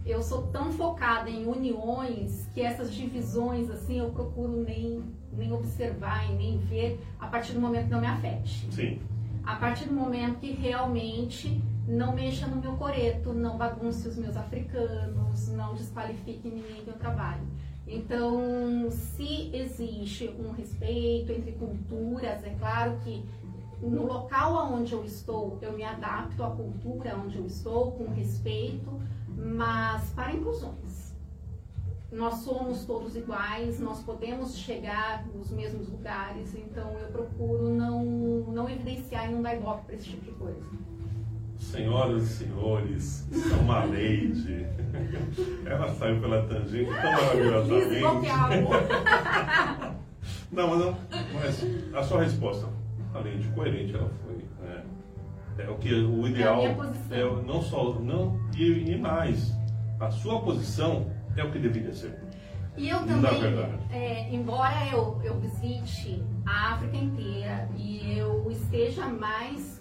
eu 0.08 0.22
sou 0.22 0.46
tão 0.46 0.72
focada 0.72 1.28
em 1.28 1.46
uniões 1.46 2.48
que 2.54 2.62
essas 2.62 2.92
divisões 2.92 3.68
assim 3.70 3.98
eu 3.98 4.10
procuro 4.10 4.64
nem 4.64 5.04
nem 5.30 5.52
observar 5.52 6.28
e 6.30 6.34
nem 6.34 6.58
ver 6.58 6.98
a 7.20 7.26
partir 7.26 7.52
do 7.52 7.60
momento 7.60 7.84
que 7.84 7.90
não 7.90 8.00
me 8.00 8.06
afete. 8.06 8.66
Sim. 8.72 8.98
A 9.44 9.54
partir 9.56 9.84
do 9.84 9.94
momento 9.94 10.40
que 10.40 10.50
realmente 10.50 11.62
não 11.88 12.14
mexa 12.14 12.46
no 12.46 12.60
meu 12.60 12.76
coreto, 12.76 13.32
não 13.32 13.56
bagunce 13.56 14.06
os 14.06 14.16
meus 14.16 14.36
africanos, 14.36 15.48
não 15.48 15.74
desqualifique 15.74 16.46
ninguém 16.46 16.84
que 16.84 16.88
eu 16.88 16.98
trabalho. 16.98 17.42
Então, 17.86 18.90
se 18.90 19.50
existe 19.56 20.28
um 20.38 20.52
respeito 20.52 21.32
entre 21.32 21.52
culturas, 21.52 22.44
é 22.44 22.54
claro 22.58 22.98
que 23.02 23.24
no 23.80 24.04
local 24.04 24.74
onde 24.74 24.92
eu 24.92 25.02
estou, 25.02 25.56
eu 25.62 25.72
me 25.72 25.82
adapto 25.82 26.42
à 26.44 26.50
cultura 26.50 27.16
onde 27.16 27.38
eu 27.38 27.46
estou, 27.46 27.92
com 27.92 28.12
respeito, 28.12 29.00
mas 29.34 30.10
para 30.10 30.34
inclusões. 30.34 31.14
Nós 32.12 32.34
somos 32.36 32.84
todos 32.84 33.16
iguais, 33.16 33.80
nós 33.80 34.02
podemos 34.02 34.58
chegar 34.58 35.26
nos 35.28 35.50
mesmos 35.50 35.88
lugares, 35.88 36.54
então 36.54 36.92
eu 36.98 37.08
procuro 37.08 37.70
não, 37.70 38.04
não 38.04 38.68
evidenciar 38.68 39.30
e 39.30 39.32
não 39.32 39.40
dar 39.40 39.54
ibope 39.54 39.86
para 39.86 39.94
esse 39.94 40.10
tipo 40.10 40.24
de 40.26 40.32
coisa. 40.32 40.97
Senhoras 41.58 42.22
e 42.22 42.26
senhores, 42.26 43.28
isso 43.30 43.52
é 43.52 43.56
uma 43.56 43.84
lady. 43.84 44.66
Ela 45.66 45.88
saiu 45.94 46.20
pela 46.20 46.42
tangente 46.46 46.90
tão 46.90 47.12
maravilhosamente. 47.12 48.00
não, 50.50 50.68
mas, 50.68 50.78
não, 50.78 50.96
mas 51.34 51.66
a 51.94 52.02
sua 52.02 52.22
resposta, 52.22 52.68
além 53.12 53.38
de 53.38 53.48
coerente, 53.48 53.94
ela 53.94 54.10
foi. 54.24 54.36
Né? 54.66 54.82
É 55.58 55.68
o 55.68 55.76
que 55.76 55.92
o 55.92 56.26
ideal 56.26 56.62
é, 56.62 57.20
é 57.20 57.42
não 57.44 57.60
só 57.60 57.94
não 57.94 58.40
e, 58.56 58.92
e, 58.92 58.98
mais 58.98 59.52
a 60.00 60.10
sua 60.10 60.40
posição 60.40 61.10
é 61.36 61.44
o 61.44 61.50
que 61.50 61.58
deveria 61.58 61.92
ser. 61.92 62.16
E 62.76 62.88
eu 62.88 63.00
também, 63.00 63.42
é, 63.90 64.32
embora 64.32 64.86
eu, 64.86 65.20
eu 65.24 65.38
visite 65.40 66.22
a 66.46 66.74
África 66.74 66.96
inteira 66.96 67.68
e 67.76 68.16
eu 68.16 68.48
esteja 68.48 69.08
mais 69.08 69.77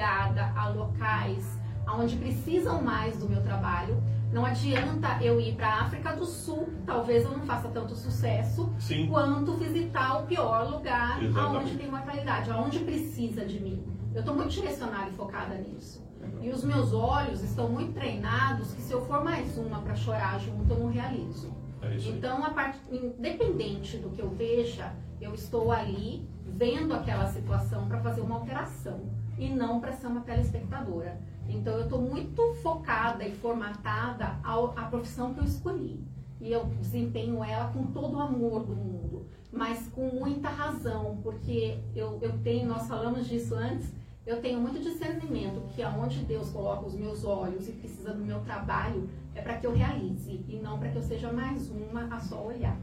ligada 0.00 0.50
a 0.56 0.68
locais 0.68 1.60
onde 1.86 2.16
precisam 2.16 2.80
mais 2.80 3.18
do 3.18 3.28
meu 3.28 3.42
trabalho, 3.42 4.00
não 4.32 4.46
adianta 4.46 5.18
eu 5.20 5.40
ir 5.40 5.56
para 5.56 5.68
a 5.68 5.82
África 5.82 6.14
do 6.14 6.24
Sul, 6.24 6.68
talvez 6.86 7.24
eu 7.24 7.32
não 7.32 7.40
faça 7.40 7.68
tanto 7.68 7.94
sucesso, 7.96 8.72
Sim. 8.78 9.08
quanto 9.08 9.56
visitar 9.56 10.22
o 10.22 10.26
pior 10.26 10.70
lugar 10.70 11.18
onde 11.54 11.76
tem 11.76 11.90
mortalidade, 11.90 12.50
onde 12.50 12.78
precisa 12.78 13.44
de 13.44 13.60
mim. 13.60 13.84
Eu 14.14 14.20
estou 14.20 14.34
muito 14.34 14.50
direcionada 14.50 15.10
e 15.10 15.12
focada 15.14 15.54
nisso. 15.56 16.08
E 16.40 16.48
os 16.48 16.64
meus 16.64 16.92
olhos 16.92 17.42
estão 17.42 17.68
muito 17.68 17.92
treinados 17.92 18.72
que 18.72 18.80
se 18.80 18.92
eu 18.92 19.04
for 19.04 19.22
mais 19.22 19.58
uma 19.58 19.80
para 19.80 19.96
chorar 19.96 20.38
junto, 20.38 20.72
eu 20.72 20.78
não 20.78 20.90
realizo. 20.90 21.52
É 21.82 21.96
então, 22.08 22.44
a 22.44 22.74
independente 22.90 23.96
do 23.98 24.10
que 24.10 24.22
eu 24.22 24.30
veja, 24.30 24.92
eu 25.20 25.34
estou 25.34 25.72
ali 25.72 26.28
vendo 26.46 26.94
aquela 26.94 27.26
situação 27.26 27.88
para 27.88 27.98
fazer 28.00 28.20
uma 28.20 28.36
alteração 28.36 29.19
e 29.40 29.48
não 29.48 29.80
para 29.80 29.92
ser 29.92 30.06
uma 30.06 30.20
telespectadora. 30.20 31.18
Então, 31.48 31.72
eu 31.74 31.84
estou 31.84 32.00
muito 32.00 32.54
focada 32.62 33.26
e 33.26 33.34
formatada 33.34 34.38
à 34.44 34.82
profissão 34.88 35.34
que 35.34 35.40
eu 35.40 35.44
escolhi. 35.44 36.04
E 36.40 36.52
eu 36.52 36.66
desempenho 36.80 37.42
ela 37.42 37.72
com 37.72 37.86
todo 37.86 38.16
o 38.16 38.20
amor 38.20 38.64
do 38.64 38.76
mundo, 38.76 39.26
mas 39.52 39.88
com 39.88 40.08
muita 40.08 40.48
razão, 40.48 41.18
porque 41.22 41.78
eu, 41.94 42.18
eu 42.22 42.38
tenho, 42.38 42.68
nós 42.68 42.86
falamos 42.86 43.26
disso 43.26 43.54
antes, 43.54 43.92
eu 44.26 44.40
tenho 44.40 44.60
muito 44.60 44.80
discernimento 44.80 45.62
que 45.74 45.82
aonde 45.82 46.20
Deus 46.20 46.50
coloca 46.50 46.86
os 46.86 46.94
meus 46.94 47.24
olhos 47.24 47.68
e 47.68 47.72
precisa 47.72 48.12
do 48.12 48.24
meu 48.24 48.40
trabalho 48.40 49.08
é 49.34 49.40
para 49.40 49.54
que 49.54 49.66
eu 49.66 49.72
realize 49.72 50.40
e 50.48 50.56
não 50.56 50.78
para 50.78 50.90
que 50.90 50.96
eu 50.96 51.02
seja 51.02 51.32
mais 51.32 51.70
uma 51.70 52.04
a 52.14 52.20
só 52.20 52.46
olhar. 52.46 52.78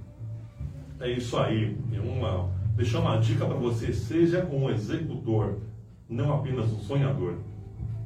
É 1.00 1.12
isso 1.12 1.38
aí. 1.38 1.78
Uma, 2.04 2.50
deixar 2.76 3.00
uma 3.00 3.18
dica 3.18 3.46
para 3.46 3.56
você: 3.56 3.94
seja 3.94 4.46
um 4.46 4.70
executor, 4.70 5.58
não 6.10 6.34
apenas 6.34 6.72
um 6.72 6.80
sonhador. 6.80 7.34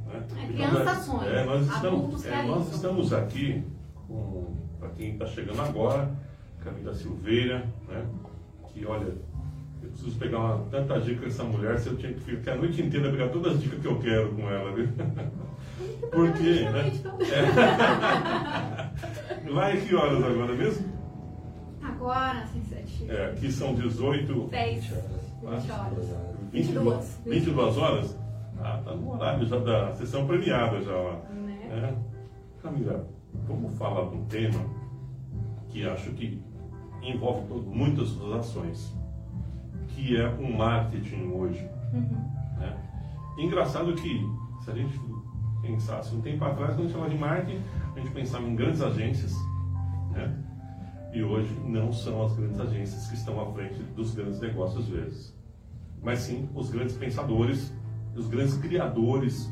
Né? 0.07 0.23
É, 0.37 0.47
criança 0.47 0.81
então, 0.81 1.03
sonha, 1.03 1.29
é, 1.29 1.45
nós 1.45 1.67
estamos, 1.67 2.25
é, 2.25 2.43
nós 2.43 2.73
estamos 2.73 3.13
aqui, 3.13 3.63
para 4.79 4.89
quem 4.89 5.13
está 5.13 5.25
chegando 5.25 5.61
agora, 5.61 6.11
Camila 6.63 6.93
Silveira, 6.93 7.67
né? 7.87 8.05
que 8.67 8.85
olha, 8.85 9.13
eu 9.81 9.89
preciso 9.89 10.17
pegar 10.17 10.39
uma, 10.39 10.65
tanta 10.69 10.99
dica 10.99 11.21
com 11.21 11.27
essa 11.27 11.43
mulher, 11.43 11.79
se 11.79 11.87
eu 11.89 11.97
tinha 11.97 12.13
que 12.13 12.19
ficar 12.19 12.53
a 12.53 12.55
noite 12.55 12.81
inteira 12.81 13.11
pegar 13.11 13.29
todas 13.29 13.55
as 13.55 13.61
dicas 13.61 13.79
que 13.79 13.87
eu 13.87 13.99
quero 13.99 14.33
com 14.35 14.49
ela, 14.49 14.71
viu? 14.73 14.87
Por 16.11 16.33
quê, 16.33 16.69
né? 16.69 16.91
É. 19.45 19.49
Lá 19.49 19.75
que 19.75 19.95
horas 19.95 20.23
agora 20.23 20.53
mesmo? 20.53 20.85
Agora, 21.81 22.39
assim, 22.43 22.63
sete. 22.63 23.09
É, 23.09 23.31
aqui 23.31 23.51
são 23.51 23.73
18... 23.73 24.47
10 24.49 24.83
20 25.41 25.71
horas. 25.71 26.30
22, 26.51 27.21
22 27.25 27.77
horas? 27.77 28.17
Ah, 28.59 28.81
tá 28.83 28.93
no 28.95 29.13
horário 29.13 29.45
já 29.45 29.57
da 29.59 29.93
sessão 29.95 30.27
premiada 30.27 30.81
já 30.81 30.95
lá. 30.95 31.19
Né? 31.33 31.69
É. 31.71 32.61
Camila, 32.61 33.07
vamos 33.47 33.73
falar 33.77 34.09
de 34.09 34.15
um 34.17 34.25
tema 34.25 34.59
que 35.69 35.87
acho 35.87 36.11
que 36.11 36.41
envolve 37.01 37.47
todo- 37.47 37.65
muitas 37.65 38.15
das 38.17 38.31
ações, 38.33 38.95
que 39.87 40.15
é 40.17 40.27
o 40.27 40.55
marketing 40.57 41.31
hoje. 41.31 41.67
né? 42.59 42.77
Engraçado 43.39 43.93
que, 43.93 44.29
se 44.63 44.69
a 44.71 44.75
gente 44.75 44.99
pensasse 45.61 46.13
um 46.13 46.21
tempo 46.21 46.43
atrás, 46.43 46.71
quando 46.75 46.79
a 46.79 46.83
gente 46.83 46.93
falava 46.93 47.09
de 47.09 47.17
marketing, 47.17 47.61
a 47.95 47.99
gente 47.99 48.11
pensava 48.11 48.43
em 48.43 48.55
grandes 48.55 48.81
agências, 48.81 49.33
né? 50.11 50.37
e 51.13 51.23
hoje 51.23 51.53
não 51.65 51.91
são 51.91 52.23
as 52.25 52.33
grandes 52.35 52.59
agências 52.59 53.07
que 53.07 53.15
estão 53.15 53.41
à 53.41 53.51
frente 53.53 53.81
dos 53.95 54.13
grandes 54.15 54.39
negócios 54.39 54.83
às 54.83 54.89
vezes, 54.89 55.35
mas 56.01 56.19
sim 56.19 56.49
os 56.55 56.69
grandes 56.69 56.95
pensadores, 56.97 57.73
os 58.15 58.27
grandes 58.27 58.57
criadores, 58.57 59.51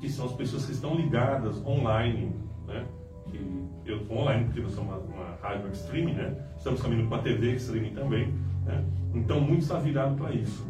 que 0.00 0.08
são 0.08 0.26
as 0.26 0.32
pessoas 0.32 0.66
que 0.66 0.72
estão 0.72 0.94
ligadas 0.94 1.64
online, 1.64 2.34
né? 2.66 2.86
que 3.30 3.90
eu 3.90 4.02
estou 4.02 4.18
online 4.18 4.44
porque 4.44 4.60
nós 4.60 4.72
somos 4.72 4.92
uma, 4.92 4.98
uma 4.98 5.36
rádio 5.40 5.70
streaming, 5.72 6.14
né? 6.14 6.36
estamos 6.56 6.82
caminhando 6.82 7.08
para 7.08 7.18
a 7.18 7.22
TV 7.22 7.54
streaming 7.54 7.94
também, 7.94 8.34
né? 8.64 8.84
então 9.14 9.40
muito 9.40 9.62
está 9.62 9.78
virado 9.78 10.16
para 10.16 10.32
isso. 10.32 10.66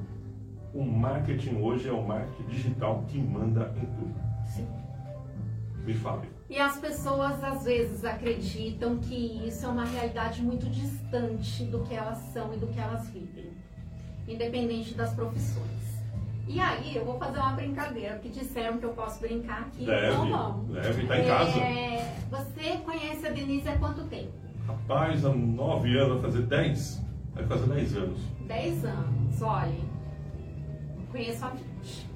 O 0.72 0.82
marketing 0.82 1.56
hoje 1.60 1.88
é 1.88 1.92
o 1.92 2.04
marketing 2.04 2.48
digital 2.48 3.04
que 3.08 3.18
manda 3.18 3.72
em 3.76 3.86
tudo. 3.86 4.14
Sim. 4.44 4.66
Me 5.84 5.94
fale. 5.94 6.28
E 6.48 6.58
as 6.58 6.78
pessoas 6.78 7.42
às 7.42 7.64
vezes 7.64 8.04
acreditam 8.04 8.98
que 8.98 9.46
isso 9.46 9.64
é 9.64 9.68
uma 9.68 9.84
realidade 9.84 10.42
muito 10.42 10.68
distante 10.68 11.64
do 11.64 11.80
que 11.80 11.94
elas 11.94 12.18
são 12.32 12.52
e 12.54 12.58
do 12.58 12.66
que 12.66 12.78
elas 12.78 13.08
vivem, 13.08 13.43
independente 14.28 14.94
das 14.94 15.12
profissões. 15.14 15.64
E 16.46 16.60
aí 16.60 16.94
eu 16.96 17.04
vou 17.04 17.18
fazer 17.18 17.38
uma 17.38 17.52
brincadeira, 17.52 18.14
porque 18.14 18.28
disseram 18.28 18.76
que 18.78 18.84
eu 18.84 18.92
posso 18.92 19.18
brincar 19.20 19.60
aqui, 19.62 19.84
então 19.84 19.94
Deve, 19.94 20.16
vamos. 20.16 20.74
deve, 20.74 21.06
tá 21.06 21.18
em 21.18 21.24
casa. 21.26 21.58
É, 21.58 22.14
você 22.30 22.76
conhece 22.84 23.26
a 23.26 23.30
Denise 23.30 23.68
há 23.68 23.78
quanto 23.78 24.02
tempo? 24.04 24.32
Rapaz, 24.66 25.24
há 25.24 25.32
nove 25.34 25.96
anos, 25.98 26.20
vai 26.20 26.30
fazer 26.30 26.42
dez? 26.46 27.02
Vai 27.34 27.46
fazer 27.46 27.66
dez 27.66 27.96
anos. 27.96 28.18
10 28.46 28.84
anos, 28.84 29.42
olha. 29.42 29.94
Conheço 31.10 31.44
há 31.46 31.48
20. 31.48 32.06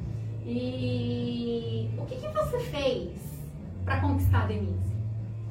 E 0.45 1.91
o 1.99 2.05
que, 2.05 2.17
que 2.17 2.29
você 2.29 2.59
fez 2.61 3.11
para 3.85 4.01
conquistar 4.01 4.43
a 4.43 4.47
Denise? 4.47 4.93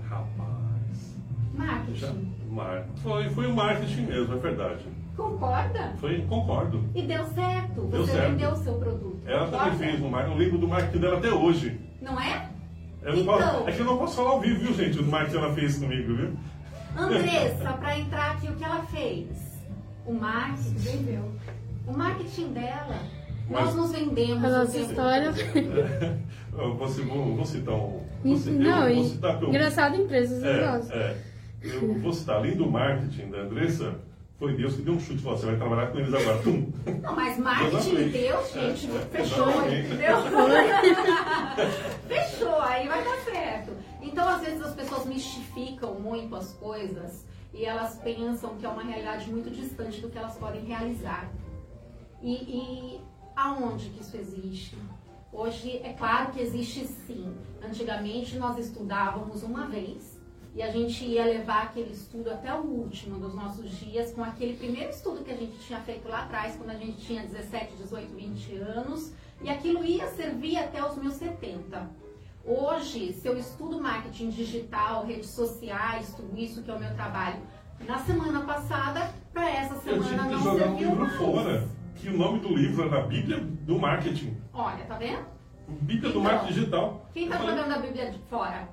Rapaz. 0.07 1.15
Já, 1.57 1.63
Marketing. 1.65 2.33
mar... 2.49 2.85
foi, 2.97 3.29
foi 3.31 3.47
o 3.47 3.55
marketing 3.55 4.01
mesmo, 4.01 4.33
é 4.35 4.37
verdade. 4.37 4.85
Concorda? 5.17 5.93
Foi, 5.97 6.21
concordo. 6.29 6.83
E 6.95 7.01
deu 7.01 7.25
certo. 7.25 7.81
Deu 7.81 8.05
Você 8.05 8.11
certo. 8.13 8.29
vendeu 8.31 8.51
o 8.51 8.55
seu 8.55 8.73
produto. 8.75 9.17
Ela 9.25 9.45
Concorda? 9.45 9.71
também 9.71 9.89
fez 9.89 10.01
um 10.01 10.09
marketing, 10.09 10.33
eu 10.33 10.37
lembro 10.39 10.57
do 10.59 10.67
marketing 10.67 10.97
dela 10.99 11.17
até 11.17 11.31
hoje. 11.31 11.81
Não 12.01 12.21
é? 12.21 12.49
Eu 13.01 13.13
não 13.15 13.21
Então. 13.23 13.37
posso- 13.37 13.69
é 13.69 13.71
que 13.71 13.79
eu 13.79 13.85
não 13.85 13.97
posso 13.97 14.15
falar 14.15 14.29
ao 14.29 14.39
vivo, 14.39 14.59
viu, 14.59 14.73
gente? 14.75 14.99
O 14.99 15.03
marketing 15.03 15.31
que 15.37 15.43
ela 15.43 15.53
fez 15.55 15.77
comigo, 15.79 16.15
viu? 16.15 16.33
Andressa, 16.95 17.73
para 17.79 17.99
entrar 17.99 18.31
aqui, 18.31 18.47
o 18.47 18.55
que 18.55 18.63
ela 18.63 18.83
fez? 18.83 19.27
O 20.05 20.13
marketing. 20.13 20.75
Vendeu. 20.75 21.31
O 21.87 21.93
marketing 21.97 22.53
dela. 22.53 22.99
Mas- 23.49 23.65
Nós 23.65 23.75
nos 23.75 23.91
vendemos. 23.91 24.43
A 24.43 24.49
nossa 24.59 24.77
história. 24.77 25.33
Eu 26.53 26.75
vou, 26.75 26.87
vou, 26.87 27.35
vou 27.35 27.45
citar 27.45 27.73
um. 27.75 28.01
Vou, 28.23 28.35
ci- 28.37 28.49
eu 28.49 28.59
Não, 28.59 28.93
vou 28.95 29.03
citar 29.05 29.39
pelo- 29.39 29.49
engraçado 29.49 29.95
empresas. 29.95 30.43
É, 30.43 30.95
é. 30.97 31.17
Eu 31.61 31.93
vou 31.99 32.13
citar, 32.13 32.35
além 32.37 32.55
do 32.55 32.69
marketing 32.69 33.29
da 33.31 33.39
Andressa, 33.39 33.95
foi 34.37 34.55
Deus 34.55 34.75
que 34.75 34.81
deu 34.83 34.93
um 34.93 34.99
chute. 34.99 35.21
Falou, 35.21 35.37
você 35.37 35.45
vai 35.47 35.55
trabalhar 35.57 35.87
com 35.87 35.97
eles 35.97 36.13
agora. 36.13 36.41
Tum. 36.43 36.71
Não, 37.01 37.15
mas 37.15 37.37
marketing 37.37 37.75
Exatamente. 37.75 38.17
Deus, 38.17 38.53
gente, 38.53 38.91
É, 38.91 38.95
é, 38.95 38.99
fechou, 39.05 39.49
entendeu? 39.65 40.17
fechou, 42.07 42.61
aí 42.61 42.87
vai 42.87 43.03
dar 43.03 43.17
certo. 43.23 43.71
Então, 44.01 44.27
às 44.29 44.41
vezes, 44.41 44.61
as 44.61 44.75
pessoas 44.75 45.05
mistificam 45.05 45.95
muito 45.95 46.35
as 46.35 46.53
coisas 46.53 47.25
e 47.53 47.65
elas 47.65 47.95
pensam 47.95 48.55
que 48.57 48.65
é 48.65 48.69
uma 48.69 48.83
realidade 48.83 49.29
muito 49.29 49.49
distante 49.49 49.99
do 50.01 50.09
que 50.09 50.17
elas 50.17 50.37
podem 50.37 50.63
realizar. 50.65 51.29
E, 52.21 52.33
e 52.33 53.01
aonde 53.35 53.89
que 53.89 54.01
isso 54.01 54.17
existe? 54.17 54.77
Hoje, 55.31 55.81
é 55.83 55.93
claro 55.93 56.31
que 56.31 56.39
existe 56.39 56.85
sim. 56.85 57.35
Antigamente, 57.61 58.37
nós 58.37 58.57
estudávamos 58.57 59.43
uma 59.43 59.67
vez 59.67 60.16
e 60.57 60.61
a 60.63 60.71
gente 60.71 61.05
ia 61.05 61.23
levar 61.23 61.65
aquele 61.65 61.93
estudo 61.93 62.31
até 62.31 62.51
o 62.51 62.61
último 62.63 63.19
dos 63.19 63.35
nossos 63.35 63.69
dias, 63.79 64.11
com 64.11 64.23
aquele 64.23 64.57
primeiro 64.57 64.89
estudo 64.89 65.23
que 65.23 65.29
a 65.31 65.35
gente 65.35 65.55
tinha 65.59 65.79
feito 65.81 66.09
lá 66.09 66.23
atrás, 66.23 66.55
quando 66.55 66.71
a 66.71 66.75
gente 66.75 66.97
tinha 66.97 67.21
17, 67.21 67.73
18, 67.77 68.15
20 68.15 68.55
anos, 68.57 69.13
e 69.39 69.49
aquilo 69.51 69.85
ia 69.85 70.07
servir 70.07 70.57
até 70.57 70.83
os 70.83 70.95
meus 70.97 71.13
70. 71.13 71.87
Hoje, 72.43 73.13
se 73.13 73.27
eu 73.27 73.37
estudo 73.37 73.79
marketing 73.79 74.29
digital, 74.29 75.05
redes 75.05 75.29
sociais, 75.29 76.11
tudo 76.15 76.35
isso 76.35 76.63
que 76.63 76.71
é 76.71 76.73
o 76.73 76.79
meu 76.79 76.91
trabalho, 76.95 77.39
na 77.85 77.99
semana 77.99 78.41
passada, 78.41 79.11
para 79.31 79.47
essa 79.51 79.75
Eu 79.87 80.01
tive 80.01 80.05
semana 80.09 80.23
que 80.23 80.33
não 80.33 80.41
jogar 80.41 80.69
um 80.69 80.77
livro 80.77 80.95
mais. 81.01 81.15
fora. 81.17 81.67
Que 81.97 82.09
o 82.09 82.17
nome 82.17 82.39
do 82.39 82.55
livro 82.55 82.83
era 82.87 82.99
a 82.99 83.05
Bíblia 83.05 83.39
do 83.39 83.77
Marketing. 83.77 84.35
Olha, 84.53 84.83
tá 84.85 84.97
vendo? 84.97 85.23
Bíblia 85.81 86.01
do 86.11 86.19
Então, 86.19 86.21
Marketing 86.21 86.53
Digital. 86.53 87.05
Quem 87.13 87.27
tá 87.29 87.37
jogando 87.37 87.71
a 87.73 87.77
Bíblia 87.77 88.11
de 88.11 88.19
fora? 88.29 88.69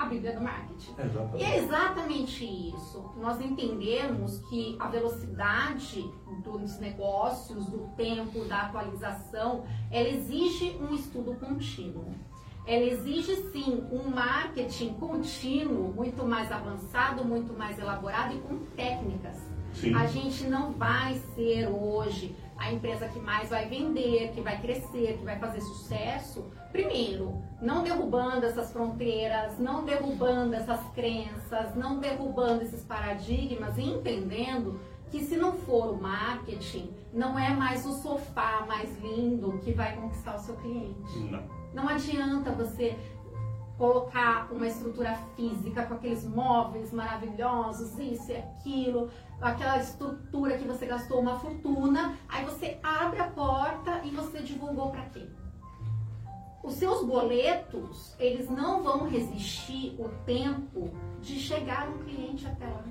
A 0.00 0.06
Bíblia 0.06 0.32
do 0.32 0.40
marketing. 0.40 0.94
E 0.98 1.02
Exatamente. 1.02 1.44
é 1.44 1.58
exatamente 1.58 2.44
isso. 2.74 3.12
Nós 3.18 3.38
entendemos 3.38 4.38
que 4.48 4.74
a 4.80 4.88
velocidade 4.88 6.10
dos 6.42 6.78
negócios, 6.80 7.66
do 7.66 7.86
tempo, 7.98 8.46
da 8.46 8.62
atualização, 8.62 9.62
ela 9.90 10.08
exige 10.08 10.74
um 10.80 10.94
estudo 10.94 11.34
contínuo. 11.34 12.14
Ela 12.66 12.84
exige 12.84 13.36
sim 13.52 13.86
um 13.92 14.08
marketing 14.08 14.94
contínuo, 14.94 15.92
muito 15.92 16.24
mais 16.24 16.50
avançado, 16.50 17.22
muito 17.22 17.52
mais 17.52 17.78
elaborado 17.78 18.34
e 18.34 18.40
com 18.40 18.58
técnicas. 18.74 19.36
Sim. 19.74 19.94
A 19.94 20.06
gente 20.06 20.44
não 20.44 20.72
vai 20.72 21.14
ser 21.34 21.68
hoje 21.68 22.34
a 22.56 22.72
empresa 22.72 23.06
que 23.06 23.18
mais 23.18 23.50
vai 23.50 23.68
vender, 23.68 24.32
que 24.32 24.40
vai 24.40 24.58
crescer, 24.62 25.18
que 25.18 25.24
vai 25.24 25.38
fazer 25.38 25.60
sucesso. 25.60 26.50
Primeiro, 26.72 27.42
não 27.60 27.82
derrubando 27.82 28.46
essas 28.46 28.72
fronteiras, 28.72 29.58
não 29.58 29.84
derrubando 29.84 30.54
essas 30.54 30.80
crenças, 30.94 31.74
não 31.74 31.98
derrubando 31.98 32.62
esses 32.62 32.84
paradigmas 32.84 33.76
e 33.76 33.82
entendendo 33.82 34.80
que 35.10 35.24
se 35.24 35.36
não 35.36 35.52
for 35.52 35.92
o 35.92 36.00
marketing, 36.00 36.94
não 37.12 37.36
é 37.36 37.50
mais 37.50 37.84
o 37.84 37.92
sofá 37.94 38.64
mais 38.66 38.96
lindo 39.00 39.58
que 39.58 39.72
vai 39.72 39.96
conquistar 39.96 40.36
o 40.36 40.38
seu 40.38 40.54
cliente. 40.56 41.18
Não. 41.18 41.42
Não 41.74 41.88
adianta 41.88 42.52
você 42.52 42.96
colocar 43.76 44.46
uma 44.52 44.66
estrutura 44.66 45.14
física 45.34 45.86
com 45.86 45.94
aqueles 45.94 46.22
móveis 46.24 46.92
maravilhosos, 46.92 47.98
isso 47.98 48.30
e 48.30 48.36
aquilo, 48.36 49.10
aquela 49.40 49.78
estrutura 49.78 50.58
que 50.58 50.64
você 50.64 50.86
gastou 50.86 51.20
uma 51.20 51.38
fortuna, 51.38 52.14
aí 52.28 52.44
você 52.44 52.78
abre 52.82 53.20
a 53.20 53.28
porta 53.28 54.02
e 54.04 54.10
você 54.10 54.40
divulgou 54.42 54.90
para 54.90 55.06
quê? 55.06 55.26
Os 56.70 56.76
seus 56.76 57.02
boletos, 57.04 58.14
eles 58.20 58.48
não 58.48 58.80
vão 58.80 59.08
resistir 59.08 59.92
o 59.98 60.08
tempo 60.24 60.88
de 61.20 61.34
chegar 61.36 61.88
um 61.88 61.98
cliente 61.98 62.46
até 62.46 62.64
lá. 62.64 62.84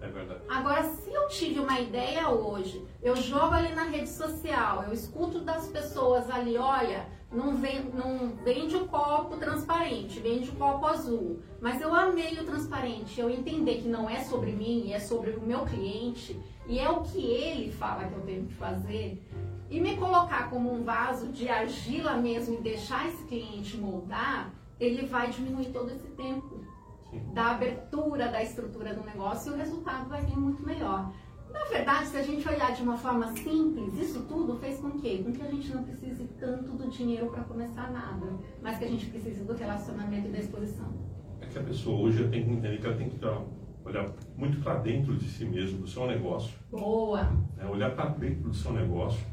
É 0.00 0.08
verdade. 0.08 0.40
Agora, 0.48 0.82
se 0.82 1.12
eu 1.12 1.28
tive 1.28 1.60
uma 1.60 1.78
ideia 1.78 2.28
hoje, 2.28 2.84
eu 3.00 3.14
jogo 3.14 3.54
ali 3.54 3.72
na 3.72 3.84
rede 3.84 4.08
social, 4.08 4.82
eu 4.82 4.92
escuto 4.92 5.42
das 5.42 5.68
pessoas 5.68 6.28
ali, 6.28 6.58
olha, 6.58 7.06
não, 7.30 7.54
ven- 7.54 7.88
não 7.94 8.30
vende 8.44 8.74
o 8.74 8.88
copo 8.88 9.36
transparente, 9.36 10.18
vende 10.18 10.50
o 10.50 10.56
copo 10.56 10.84
azul. 10.84 11.38
Mas 11.60 11.80
eu 11.80 11.94
amei 11.94 12.36
o 12.40 12.44
transparente, 12.44 13.20
eu 13.20 13.30
entender 13.30 13.76
que 13.76 13.86
não 13.88 14.10
é 14.10 14.24
sobre 14.24 14.50
mim, 14.50 14.92
é 14.92 14.98
sobre 14.98 15.30
o 15.30 15.40
meu 15.40 15.60
cliente, 15.64 16.36
e 16.66 16.80
é 16.80 16.90
o 16.90 17.02
que 17.02 17.20
ele 17.24 17.70
fala 17.70 18.08
que 18.08 18.14
eu 18.14 18.22
tenho 18.22 18.44
que 18.46 18.54
fazer, 18.54 19.22
e 19.70 19.80
me 19.80 19.96
colocar 19.96 20.50
como 20.50 20.72
um 20.72 20.84
vaso 20.84 21.28
de 21.28 21.48
argila 21.48 22.14
mesmo 22.16 22.54
e 22.54 22.60
deixar 22.62 23.08
esse 23.08 23.24
cliente 23.24 23.76
moldar, 23.76 24.52
ele 24.78 25.06
vai 25.06 25.30
diminuir 25.30 25.66
todo 25.66 25.90
esse 25.90 26.08
tempo 26.08 26.60
Sim. 27.10 27.20
da 27.32 27.52
abertura 27.52 28.28
da 28.28 28.42
estrutura 28.42 28.94
do 28.94 29.04
negócio 29.04 29.52
e 29.52 29.54
o 29.54 29.58
resultado 29.58 30.08
vai 30.08 30.22
vir 30.22 30.36
muito 30.38 30.64
melhor. 30.64 31.12
Na 31.52 31.64
verdade, 31.66 32.08
se 32.08 32.16
a 32.16 32.22
gente 32.22 32.46
olhar 32.48 32.74
de 32.74 32.82
uma 32.82 32.96
forma 32.96 33.28
simples, 33.36 33.94
isso 33.96 34.22
tudo 34.28 34.56
fez 34.56 34.80
com 34.80 34.90
que, 34.90 35.22
com 35.22 35.30
que 35.32 35.40
a 35.40 35.50
gente 35.50 35.72
não 35.72 35.84
precise 35.84 36.24
tanto 36.40 36.72
do 36.72 36.90
dinheiro 36.90 37.26
para 37.26 37.44
começar 37.44 37.92
nada, 37.92 38.26
mas 38.60 38.76
que 38.76 38.84
a 38.84 38.88
gente 38.88 39.06
precise 39.06 39.44
do 39.44 39.54
relacionamento 39.54 40.28
e 40.28 40.32
da 40.32 40.38
exposição. 40.38 40.92
É 41.40 41.46
que 41.46 41.56
a 41.58 41.62
pessoa 41.62 42.00
hoje 42.00 42.28
tem 42.28 42.44
que 42.44 42.50
entender 42.50 42.80
que 42.80 42.86
ela 42.86 42.96
tem 42.96 43.08
que 43.08 43.18
dar- 43.18 43.40
olhar 43.84 44.10
muito 44.36 44.60
para 44.62 44.80
dentro 44.80 45.16
de 45.16 45.28
si 45.28 45.44
mesmo, 45.44 45.82
do 45.82 45.86
seu 45.86 46.06
negócio. 46.08 46.56
Boa! 46.72 47.22
né? 47.56 47.66
Olhar 47.66 47.94
para 47.94 48.06
dentro 48.10 48.48
do 48.48 48.54
seu 48.54 48.72
negócio 48.72 49.24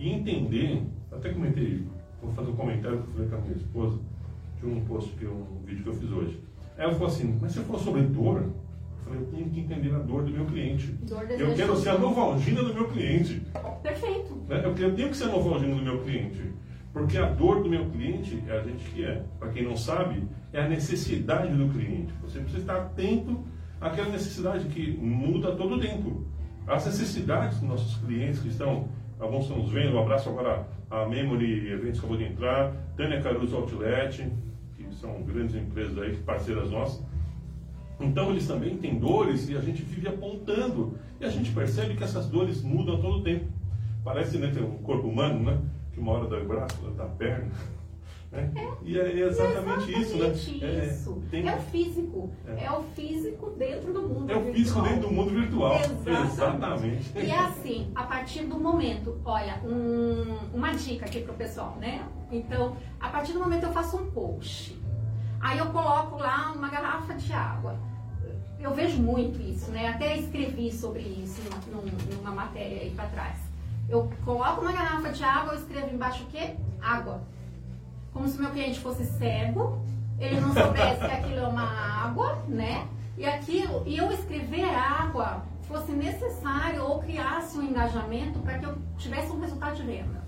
e 0.00 0.10
entender. 0.10 0.82
Até 1.12 1.28
comentei, 1.30 1.86
vou 2.20 2.32
fazer 2.32 2.50
um 2.50 2.56
comentário 2.56 3.02
que 3.02 3.08
eu 3.08 3.12
falei 3.12 3.28
com 3.28 3.36
a 3.36 3.40
minha 3.40 3.56
esposa 3.56 3.98
de 4.58 4.66
um 4.66 4.80
post, 4.84 5.10
que 5.12 5.26
um 5.26 5.62
vídeo 5.64 5.82
que 5.82 5.88
eu 5.90 5.94
fiz 5.94 6.10
hoje. 6.10 6.40
Ela 6.76 6.92
falou 6.92 7.08
assim: 7.08 7.38
Mas 7.40 7.52
se 7.52 7.60
for 7.60 7.78
sobre 7.78 8.02
dor, 8.02 8.42
eu 8.42 9.04
falei: 9.04 9.20
Eu 9.20 9.26
tenho 9.26 9.50
que 9.50 9.60
entender 9.60 9.94
a 9.94 9.98
dor 9.98 10.24
do 10.24 10.30
meu 10.30 10.46
cliente. 10.46 10.86
Dor, 11.02 11.30
Eu 11.30 11.54
quero 11.54 11.76
ser 11.76 11.90
a 11.90 11.98
novalgina 11.98 12.62
do 12.62 12.72
meu 12.72 12.88
cliente. 12.88 13.42
Perfeito! 13.82 14.34
né? 14.48 14.62
Eu 14.64 14.94
tenho 14.94 15.10
que 15.10 15.16
ser 15.16 15.24
a 15.24 15.28
novalgina 15.28 15.74
do 15.74 15.82
meu 15.82 16.02
cliente. 16.02 16.50
Porque 16.92 17.16
a 17.18 17.26
dor 17.26 17.62
do 17.62 17.70
meu 17.70 17.88
cliente 17.90 18.42
é 18.48 18.58
a 18.58 18.62
gente 18.62 18.84
que 18.90 19.04
é. 19.04 19.22
Para 19.38 19.50
quem 19.50 19.62
não 19.62 19.76
sabe, 19.76 20.24
é 20.52 20.60
a 20.60 20.68
necessidade 20.68 21.54
do 21.54 21.68
cliente. 21.68 22.12
Você 22.22 22.40
precisa 22.40 22.62
estar 22.62 22.76
atento 22.76 23.44
aquela 23.80 24.08
necessidade 24.10 24.66
que 24.66 24.90
muda 24.92 25.54
todo 25.54 25.76
o 25.76 25.80
tempo. 25.80 26.26
As 26.66 26.86
necessidades 26.86 27.58
dos 27.58 27.68
nossos 27.68 27.96
clientes 28.04 28.40
que 28.40 28.48
estão, 28.48 28.88
estão 29.40 29.58
nos 29.58 29.70
vendo, 29.70 29.96
um 29.96 30.00
abraço 30.00 30.28
agora 30.28 30.66
a 30.90 31.06
Memory 31.06 31.72
Eventos 31.72 31.98
acabou 31.98 32.16
de 32.16 32.24
entrar, 32.24 32.72
Tânia 32.96 33.20
Caruso 33.20 33.54
Outlet, 33.56 34.28
que 34.76 34.94
são 34.94 35.22
grandes 35.22 35.54
empresas 35.54 35.96
aí, 35.98 36.16
parceiras 36.16 36.70
nossas. 36.70 37.04
Então 38.00 38.30
eles 38.30 38.46
também 38.46 38.76
têm 38.78 38.98
dores 38.98 39.48
e 39.48 39.56
a 39.56 39.60
gente 39.60 39.82
vive 39.82 40.08
apontando. 40.08 40.94
E 41.20 41.24
a 41.24 41.28
gente 41.28 41.52
percebe 41.52 41.94
que 41.94 42.02
essas 42.02 42.26
dores 42.26 42.62
mudam 42.62 43.00
todo 43.00 43.18
o 43.18 43.22
tempo. 43.22 43.44
Parece 44.02 44.38
né, 44.38 44.50
ter 44.52 44.62
um 44.62 44.78
corpo 44.78 45.06
humano, 45.06 45.44
né? 45.44 45.58
Que 45.92 46.00
uma 46.00 46.12
hora 46.12 46.24
o 46.24 46.48
braço, 46.48 46.76
outra 46.82 46.96
dá 46.96 47.04
a 47.04 47.14
perna. 47.14 47.50
Né? 48.32 48.48
É. 48.54 48.68
E 48.84 48.98
é 48.98 49.18
exatamente, 49.26 50.00
isso, 50.00 50.16
né? 50.16 50.28
isso. 50.28 51.22
tem- 51.30 51.48
É 51.48 51.56
o 51.56 51.58
físico. 51.62 52.30
É. 52.46 52.64
É. 52.64 52.70
o 52.70 52.82
físico 52.94 53.50
dentro 53.58 53.92
do 53.92 54.02
mundo 54.02 54.30
É 54.30 54.36
o 54.36 54.52
físico 54.52 54.80
virtual. 54.80 54.84
dentro 54.84 55.08
do 55.08 55.14
mundo 55.14 55.30
virtual. 55.30 55.74
Exatamente. 55.74 56.32
Exatamente. 56.32 57.12
E 57.18 57.30
é 57.30 57.38
assim, 57.38 57.90
a 57.94 58.04
partir 58.04 58.44
do 58.44 58.58
momento, 58.58 59.20
olha, 59.24 59.60
um- 59.64 60.38
uma 60.54 60.72
dica 60.74 61.06
aqui 61.06 61.22
pro 61.22 61.34
pessoal, 61.34 61.76
né? 61.80 62.04
Então, 62.30 62.76
a 63.00 63.08
partir 63.08 63.32
do 63.32 63.40
momento 63.40 63.64
eu 63.64 63.72
faço 63.72 63.96
um 63.96 64.10
post. 64.12 64.78
Aí 65.40 65.58
eu 65.58 65.66
coloco 65.66 66.16
lá 66.18 66.52
uma 66.54 66.68
garrafa 66.68 67.14
de 67.14 67.32
água. 67.32 67.76
Eu 68.60 68.72
vejo 68.74 69.00
muito 69.02 69.40
isso, 69.40 69.70
né? 69.72 69.88
Até 69.88 70.16
escrevi 70.18 70.70
sobre 70.70 71.00
isso 71.00 71.40
num- 71.72 72.14
numa 72.16 72.30
matéria 72.30 72.82
aí 72.82 72.90
para 72.90 73.06
trás. 73.06 73.38
Eu 73.88 74.08
coloco 74.24 74.60
uma 74.60 74.70
garrafa 74.72 75.10
de 75.10 75.24
água, 75.24 75.54
eu 75.54 75.58
escrevo 75.58 75.92
embaixo 75.92 76.22
o 76.22 76.26
quê? 76.26 76.50
Água. 76.80 77.22
Como 78.12 78.28
se 78.28 78.40
meu 78.40 78.50
cliente 78.50 78.80
fosse 78.80 79.04
cego, 79.04 79.82
ele 80.18 80.40
não 80.40 80.52
soubesse 80.52 81.00
que 81.00 81.12
aquilo 81.12 81.38
é 81.38 81.46
uma 81.46 81.64
água, 82.04 82.42
né? 82.48 82.86
E 83.16 83.24
aquilo, 83.24 83.82
e 83.86 83.96
eu 83.96 84.10
escrever 84.12 84.64
água 84.64 85.44
fosse 85.62 85.92
necessário 85.92 86.84
ou 86.84 86.98
criasse 86.98 87.56
um 87.56 87.62
engajamento 87.62 88.40
para 88.40 88.58
que 88.58 88.66
eu 88.66 88.76
tivesse 88.98 89.30
um 89.30 89.40
resultado 89.40 89.76
de 89.76 89.82
venda. 89.84 90.20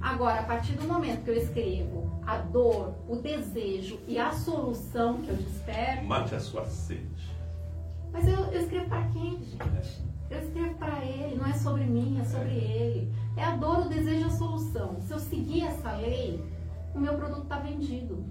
Agora, 0.00 0.40
a 0.40 0.42
partir 0.44 0.72
do 0.74 0.84
momento 0.86 1.24
que 1.24 1.30
eu 1.30 1.36
escrevo 1.36 2.20
a 2.26 2.38
dor, 2.38 2.94
o 3.08 3.16
desejo 3.16 3.98
e 4.06 4.18
a 4.18 4.32
solução 4.32 5.18
que 5.18 5.28
eu 5.28 5.36
desperto, 5.36 6.04
Mate 6.04 6.34
a 6.34 6.40
sua 6.40 6.64
sede. 6.66 7.30
mas 8.12 8.26
eu, 8.26 8.38
eu 8.52 8.62
escrevo 8.62 8.88
para 8.88 9.02
quem, 9.08 9.42
gente? 9.42 10.02
Eu 10.30 10.40
escrevo 10.40 10.74
para 10.76 11.04
ele, 11.04 11.36
não 11.36 11.46
é 11.46 11.52
sobre 11.52 11.84
mim, 11.84 12.18
é 12.20 12.24
sobre 12.24 12.50
ele. 12.50 13.12
É 13.36 13.44
a 13.44 13.56
dor, 13.56 13.86
o 13.86 13.88
desejo 13.88 14.20
e 14.20 14.24
a 14.24 14.30
solução. 14.30 15.00
Se 15.02 15.12
eu 15.12 15.18
seguir 15.18 15.64
essa 15.64 15.92
lei, 15.92 16.42
o 16.94 17.00
meu 17.00 17.14
produto 17.14 17.42
está 17.42 17.58
vendido. 17.58 18.24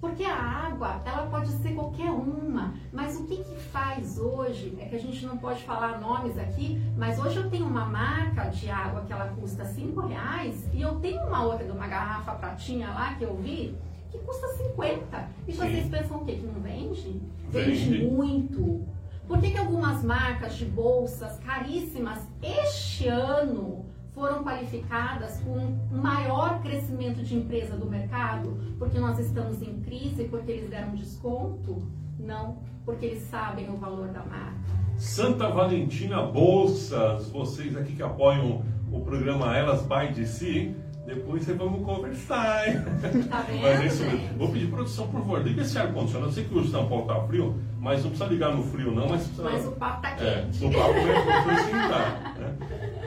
Porque 0.00 0.24
a 0.24 0.36
água, 0.36 1.00
ela 1.06 1.26
pode 1.28 1.48
ser 1.48 1.74
qualquer 1.74 2.10
uma, 2.10 2.74
mas 2.92 3.16
o 3.18 3.24
que, 3.24 3.38
que 3.38 3.56
faz 3.56 4.18
hoje, 4.18 4.76
é 4.78 4.84
que 4.84 4.96
a 4.96 4.98
gente 4.98 5.24
não 5.24 5.38
pode 5.38 5.62
falar 5.62 5.98
nomes 5.98 6.38
aqui, 6.38 6.78
mas 6.94 7.18
hoje 7.18 7.38
eu 7.38 7.48
tenho 7.48 7.66
uma 7.66 7.86
marca 7.86 8.50
de 8.50 8.68
água 8.68 9.02
que 9.06 9.12
ela 9.12 9.28
custa 9.28 9.64
5 9.64 9.98
reais 10.06 10.68
e 10.74 10.82
eu 10.82 10.96
tenho 10.96 11.22
uma 11.26 11.44
outra 11.44 11.64
de 11.64 11.70
uma 11.70 11.86
garrafa 11.86 12.32
pratinha 12.32 12.88
lá 12.88 13.14
que 13.14 13.24
eu 13.24 13.34
vi 13.36 13.74
que 14.10 14.18
custa 14.18 14.46
50. 14.48 15.28
E 15.48 15.52
Sim. 15.52 15.58
vocês 15.58 15.88
pensam 15.88 16.18
o 16.18 16.24
quê? 16.24 16.36
Que 16.36 16.46
não 16.46 16.60
vende? 16.60 17.22
Vende. 17.48 17.70
Vende 17.70 18.04
muito. 18.04 18.86
Por 19.26 19.40
que, 19.40 19.50
que 19.50 19.58
algumas 19.58 20.04
marcas 20.04 20.54
de 20.56 20.66
bolsas 20.66 21.38
caríssimas 21.38 22.20
este 22.42 23.08
ano 23.08 23.86
foram 24.14 24.44
qualificadas 24.44 25.40
com 25.40 25.50
um 25.58 25.78
maior 26.00 26.60
crescimento 26.62 27.22
de 27.22 27.36
empresa 27.36 27.76
do 27.76 27.86
mercado? 27.86 28.56
Porque 28.78 28.98
nós 28.98 29.18
estamos 29.18 29.60
em 29.62 29.80
crise, 29.80 30.24
porque 30.24 30.52
eles 30.52 30.70
deram 30.70 30.94
desconto? 30.94 31.82
Não, 32.18 32.58
porque 32.84 33.06
eles 33.06 33.22
sabem 33.24 33.68
o 33.70 33.76
valor 33.76 34.08
da 34.08 34.20
marca. 34.24 34.54
Santa 34.96 35.48
Valentina 35.48 36.22
Bolsas, 36.22 37.28
vocês 37.30 37.76
aqui 37.76 37.94
que 37.94 38.02
apoiam 38.02 38.62
o 38.92 39.00
programa 39.00 39.56
Elas 39.56 39.82
by 39.82 40.12
DC, 40.14 40.72
depois 41.04 41.42
vocês 41.42 41.58
vamos 41.58 41.84
conversar. 41.84 42.68
hein? 42.68 42.80
Tá 43.28 43.40
vendo? 43.42 43.62
Mas 43.62 43.80
é 43.80 43.86
isso 43.86 44.04
mesmo. 44.04 44.38
Vou 44.38 44.48
pedir 44.52 44.70
produção, 44.70 45.08
por 45.08 45.20
favor, 45.20 45.42
liga 45.42 45.62
esse 45.62 45.76
ar-condicionado. 45.76 46.30
Eu 46.30 46.32
sei 46.32 46.44
que 46.44 46.54
hoje 46.56 46.70
São 46.70 46.88
Paulo 46.88 47.04
tá 47.06 47.20
frio, 47.22 47.56
mas 47.80 48.02
não 48.04 48.10
precisa 48.10 48.30
ligar 48.30 48.54
no 48.54 48.62
frio 48.62 48.92
não, 48.92 49.08
mas 49.08 49.22
precisa... 49.26 49.42
Mas 49.42 49.66
o 49.66 49.72
papo 49.72 50.00
tá 50.02 50.10
É, 50.12 50.42
quente. 50.42 50.64
o 50.64 50.70
papo 50.70 50.94
é 50.94 51.54
esquentar. 51.54 52.34
Né? 52.38 52.56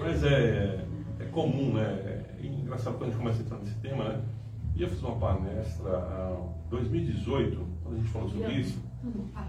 Mas 0.02 0.24
é, 0.26 0.28
é 0.30 0.86
comum, 1.38 1.74
né? 1.76 2.26
É 2.42 2.48
engraçado 2.48 2.98
quando 2.98 3.04
a 3.04 3.06
gente 3.12 3.20
começa 3.20 3.40
a 3.40 3.46
entrar 3.46 3.58
nesse 3.60 3.76
tema, 3.76 4.04
né? 4.06 4.22
E 4.76 4.82
eu 4.82 4.90
fiz 4.90 5.04
uma 5.04 5.18
palestra 5.18 6.36
em 6.66 6.70
2018, 6.70 7.68
quando 7.84 7.94
a 7.94 7.98
gente 8.00 8.10
falou 8.10 8.28
sobre 8.28 8.54
isso. 8.54 8.80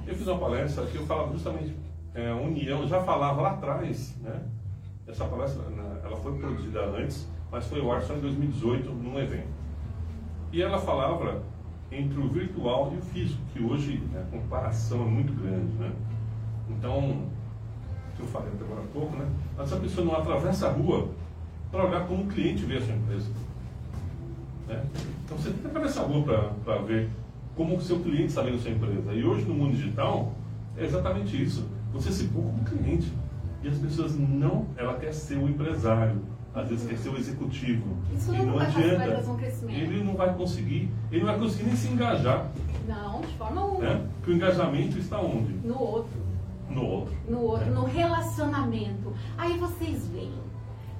Eu 0.06 0.14
fiz 0.14 0.26
uma 0.26 0.38
palestra 0.38 0.84
que 0.84 0.96
eu 0.96 1.06
falava 1.06 1.32
justamente 1.32 1.74
é, 2.14 2.28
a 2.28 2.36
união, 2.36 2.86
já 2.86 3.00
falava 3.00 3.40
lá 3.40 3.50
atrás, 3.52 4.14
né? 4.20 4.42
Essa 5.06 5.24
palestra, 5.24 5.62
ela 6.04 6.16
foi 6.18 6.36
produzida 6.36 6.84
antes, 6.84 7.26
mas 7.50 7.66
foi 7.66 7.80
ao 7.80 7.90
ar 7.90 8.02
só 8.02 8.14
em 8.14 8.20
2018 8.20 8.90
num 8.90 9.18
evento. 9.18 9.48
E 10.52 10.60
ela 10.60 10.78
falava 10.78 11.42
entre 11.90 12.20
o 12.20 12.28
virtual 12.28 12.92
e 12.94 12.98
o 12.98 13.00
físico, 13.00 13.40
que 13.54 13.62
hoje 13.62 13.98
né, 14.12 14.26
a 14.28 14.30
comparação 14.30 15.00
é 15.02 15.06
muito 15.06 15.32
grande, 15.32 15.72
né? 15.78 15.90
Então, 16.68 17.30
que 18.14 18.20
eu 18.20 18.26
falei 18.26 18.50
até 18.52 18.62
agora 18.62 18.82
há 18.82 18.92
pouco, 18.92 19.16
né? 19.16 19.26
Essa 19.58 19.76
pessoa 19.76 20.06
não 20.06 20.16
atravessa 20.16 20.68
a 20.68 20.72
rua 20.72 21.08
para 21.70 21.84
olhar 21.84 22.06
como 22.06 22.24
o 22.24 22.26
cliente 22.26 22.64
vê 22.64 22.78
a 22.78 22.80
sua 22.80 22.94
empresa. 22.94 23.30
Né? 24.66 24.84
Então 25.24 25.36
você 25.36 25.50
tem 25.50 25.58
que 25.58 25.66
atravessar 25.66 26.02
a 26.02 26.04
rua 26.04 26.54
para 26.64 26.78
ver 26.78 27.08
como 27.54 27.76
o 27.76 27.80
seu 27.80 27.98
cliente 28.00 28.26
está 28.26 28.42
vendo 28.42 28.56
a 28.56 28.58
sua 28.58 28.70
empresa. 28.70 29.12
E 29.12 29.24
hoje 29.24 29.44
no 29.44 29.54
mundo 29.54 29.76
digital 29.76 30.32
é 30.76 30.84
exatamente 30.84 31.42
isso. 31.42 31.66
Você 31.92 32.12
se 32.12 32.24
põe 32.24 32.42
como 32.42 32.64
cliente. 32.64 33.12
E 33.62 33.68
as 33.68 33.78
pessoas 33.78 34.16
não, 34.16 34.66
ela 34.76 34.94
quer 34.94 35.12
ser 35.12 35.36
o 35.36 35.48
empresário, 35.48 36.20
às 36.54 36.68
vezes 36.68 36.88
quer 36.88 36.96
ser 36.96 37.08
o 37.08 37.16
executivo. 37.16 37.96
Isso 38.16 38.32
e 38.32 38.38
não 38.38 38.46
não 38.46 38.58
adianta. 38.60 39.20
um. 39.64 39.68
Ele 39.68 40.04
não 40.04 40.14
vai 40.14 40.32
conseguir, 40.34 40.88
ele 41.10 41.24
não 41.24 41.32
vai 41.32 41.38
conseguir 41.40 41.64
nem 41.64 41.76
se 41.76 41.88
engajar. 41.88 42.50
Não, 42.86 43.20
de 43.20 43.34
forma 43.34 43.60
alguma. 43.60 43.80
Né? 43.80 44.06
Porque 44.16 44.30
o 44.30 44.34
engajamento 44.34 44.98
está 44.98 45.20
onde? 45.20 45.52
No 45.66 45.80
outro. 45.80 46.28
No 46.70 46.84
outro. 46.84 47.14
no 47.28 47.40
outro, 47.40 47.70
no 47.72 47.84
relacionamento. 47.84 49.12
Aí 49.36 49.56
vocês 49.58 50.06
veem, 50.08 50.34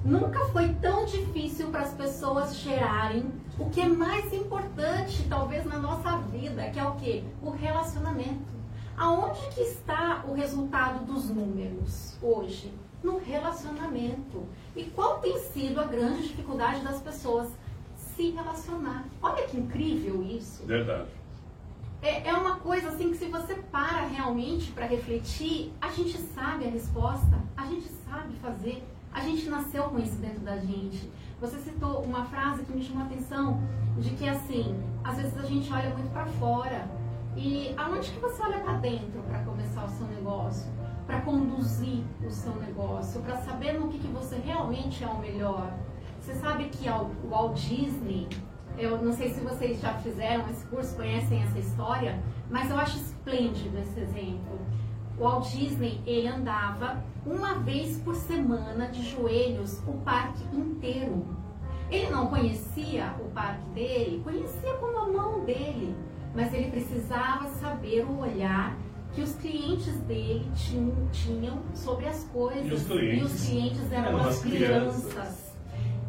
nunca 0.03 0.45
foi 0.47 0.73
tão 0.75 1.05
difícil 1.05 1.69
para 1.69 1.81
as 1.81 1.93
pessoas 1.93 2.55
gerarem 2.55 3.31
o 3.57 3.69
que 3.69 3.81
é 3.81 3.87
mais 3.87 4.33
importante, 4.33 5.25
talvez, 5.27 5.65
na 5.65 5.77
nossa 5.77 6.17
vida, 6.17 6.69
que 6.69 6.79
é 6.79 6.83
o 6.87 6.95
que? 6.95 7.23
O 7.41 7.49
relacionamento. 7.49 8.59
Aonde 8.95 9.39
que 9.53 9.61
está 9.61 10.23
o 10.27 10.33
resultado 10.33 11.05
dos 11.05 11.29
números 11.29 12.17
hoje? 12.21 12.73
No 13.03 13.17
relacionamento. 13.17 14.45
E 14.75 14.85
qual 14.85 15.19
tem 15.19 15.37
sido 15.37 15.79
a 15.79 15.85
grande 15.85 16.23
dificuldade 16.23 16.81
das 16.81 17.01
pessoas? 17.01 17.49
Se 17.95 18.31
relacionar. 18.31 19.05
Olha 19.21 19.47
que 19.47 19.57
incrível 19.57 20.21
isso. 20.23 20.65
Verdade. 20.65 21.07
É, 22.01 22.29
é 22.29 22.33
uma 22.33 22.57
coisa 22.57 22.89
assim 22.89 23.11
que 23.11 23.17
se 23.17 23.25
você 23.27 23.55
para 23.55 24.05
realmente 24.07 24.71
para 24.71 24.85
refletir, 24.85 25.73
a 25.81 25.89
gente 25.89 26.17
sabe 26.17 26.65
a 26.65 26.69
resposta, 26.69 27.41
a 27.57 27.65
gente 27.65 27.89
sabe 28.05 28.33
fazer, 28.37 28.83
a 29.13 29.21
gente 29.21 29.49
nasceu 29.49 29.83
com 29.83 29.99
isso 29.99 30.15
dentro 30.17 30.41
da 30.41 30.57
gente. 30.57 31.11
Você 31.39 31.57
citou 31.59 32.01
uma 32.01 32.25
frase 32.25 32.63
que 32.63 32.73
me 32.73 32.83
chamou 32.83 33.03
a 33.03 33.05
atenção 33.05 33.61
de 33.97 34.11
que 34.11 34.27
assim, 34.27 34.75
às 35.03 35.17
vezes 35.17 35.37
a 35.37 35.45
gente 35.45 35.71
olha 35.71 35.89
muito 35.91 36.11
para 36.11 36.25
fora 36.25 36.87
e 37.35 37.73
aonde 37.77 38.11
que 38.11 38.19
você 38.19 38.41
olha 38.41 38.59
para 38.59 38.73
dentro 38.73 39.21
para 39.23 39.39
começar 39.39 39.85
o 39.85 39.89
seu 39.89 40.07
negócio, 40.07 40.71
para 41.05 41.21
conduzir 41.21 42.03
o 42.25 42.29
seu 42.29 42.55
negócio, 42.55 43.21
para 43.21 43.37
saber 43.37 43.79
no 43.79 43.87
que, 43.87 43.99
que 43.99 44.07
você 44.07 44.35
realmente 44.37 45.03
é 45.03 45.07
o 45.07 45.19
melhor. 45.19 45.73
Você 46.19 46.35
sabe 46.35 46.65
que 46.65 46.89
o 46.89 47.29
Walt 47.29 47.55
Disney 47.55 48.27
eu 48.79 48.97
não 49.01 49.11
sei 49.11 49.33
se 49.33 49.41
vocês 49.41 49.81
já 49.81 49.93
fizeram 49.95 50.49
esse 50.49 50.65
curso, 50.67 50.95
conhecem 50.95 51.43
essa 51.43 51.59
história, 51.59 52.17
mas 52.49 52.69
eu 52.71 52.77
acho 52.77 52.97
esplêndido 52.97 53.77
esse 53.77 53.99
exemplo. 53.99 54.57
O 55.19 55.23
Walt 55.23 55.49
Disney, 55.51 56.01
ele 56.07 56.27
andava 56.27 57.03
uma 57.25 57.55
vez 57.55 57.97
por 57.99 58.15
semana 58.15 58.87
de 58.87 59.03
joelhos 59.03 59.79
o 59.85 59.93
parque 59.97 60.43
inteiro. 60.55 61.25
Ele 61.91 62.09
não 62.09 62.27
conhecia 62.27 63.13
o 63.19 63.29
parque 63.31 63.67
dele, 63.73 64.21
conhecia 64.23 64.73
como 64.75 64.97
a 64.97 65.07
mão 65.09 65.43
dele, 65.43 65.93
mas 66.33 66.53
ele 66.53 66.69
precisava 66.71 67.47
saber 67.49 68.05
o 68.05 68.19
olhar 68.19 68.77
que 69.13 69.21
os 69.21 69.33
clientes 69.35 69.95
dele 70.01 70.49
tinham, 70.55 70.93
tinham 71.11 71.59
sobre 71.73 72.05
as 72.07 72.23
coisas. 72.25 72.65
E 72.67 72.73
os 72.73 72.83
clientes? 72.87 73.19
E 73.19 73.23
os 73.23 73.45
clientes 73.47 73.91
eram 73.91 74.07
Eram 74.07 74.19
as 74.19 74.27
as 74.27 74.41
crianças. 74.41 75.05
crianças. 75.13 75.48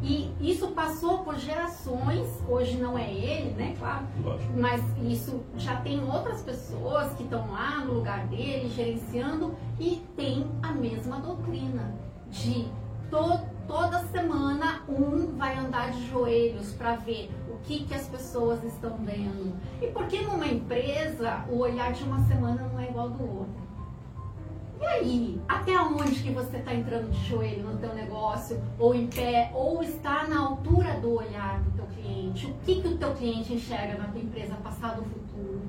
E 0.03 0.33
isso 0.41 0.69
passou 0.69 1.19
por 1.19 1.37
gerações, 1.37 2.27
hoje 2.49 2.77
não 2.77 2.97
é 2.97 3.11
ele, 3.13 3.51
né, 3.51 3.75
claro, 3.77 4.07
Lógico. 4.23 4.51
mas 4.57 4.81
isso 5.03 5.41
já 5.57 5.75
tem 5.81 6.03
outras 6.03 6.41
pessoas 6.41 7.13
que 7.13 7.21
estão 7.23 7.51
lá 7.51 7.85
no 7.85 7.93
lugar 7.93 8.25
dele, 8.27 8.67
gerenciando, 8.69 9.53
e 9.79 10.01
tem 10.15 10.47
a 10.63 10.71
mesma 10.71 11.19
doutrina 11.19 11.93
de 12.31 12.65
to- 13.11 13.39
toda 13.67 13.99
semana 14.07 14.81
um 14.89 15.37
vai 15.37 15.55
andar 15.57 15.91
de 15.91 16.07
joelhos 16.09 16.73
para 16.73 16.95
ver 16.95 17.29
o 17.47 17.57
que, 17.59 17.83
que 17.83 17.93
as 17.93 18.07
pessoas 18.07 18.63
estão 18.63 18.97
vendo. 18.97 19.53
E 19.81 19.87
por 19.87 20.07
que 20.07 20.19
numa 20.23 20.47
empresa 20.47 21.45
o 21.47 21.57
olhar 21.59 21.93
de 21.93 22.03
uma 22.03 22.25
semana 22.25 22.67
não 22.73 22.79
é 22.79 22.89
igual 22.89 23.05
ao 23.05 23.11
do 23.11 23.23
outro? 23.23 23.60
E 24.81 24.85
aí, 24.85 25.41
até 25.47 25.79
onde 25.79 26.23
que 26.23 26.31
você 26.31 26.57
está 26.57 26.73
entrando 26.73 27.11
de 27.11 27.29
joelho 27.29 27.67
no 27.67 27.77
teu 27.77 27.93
negócio, 27.93 28.59
ou 28.79 28.95
em 28.95 29.05
pé, 29.05 29.51
ou 29.53 29.83
está 29.83 30.27
na 30.27 30.39
altura 30.39 30.99
do 30.99 31.13
olhar 31.13 31.61
do 31.61 31.69
teu 31.73 31.85
cliente? 31.85 32.47
O 32.47 32.55
que, 32.65 32.81
que 32.81 32.87
o 32.87 32.97
teu 32.97 33.13
cliente 33.13 33.53
enxerga 33.53 33.95
na 33.99 34.05
tua 34.05 34.19
empresa 34.19 34.55
passado 34.55 35.01
ou 35.01 35.05
futuro? 35.05 35.61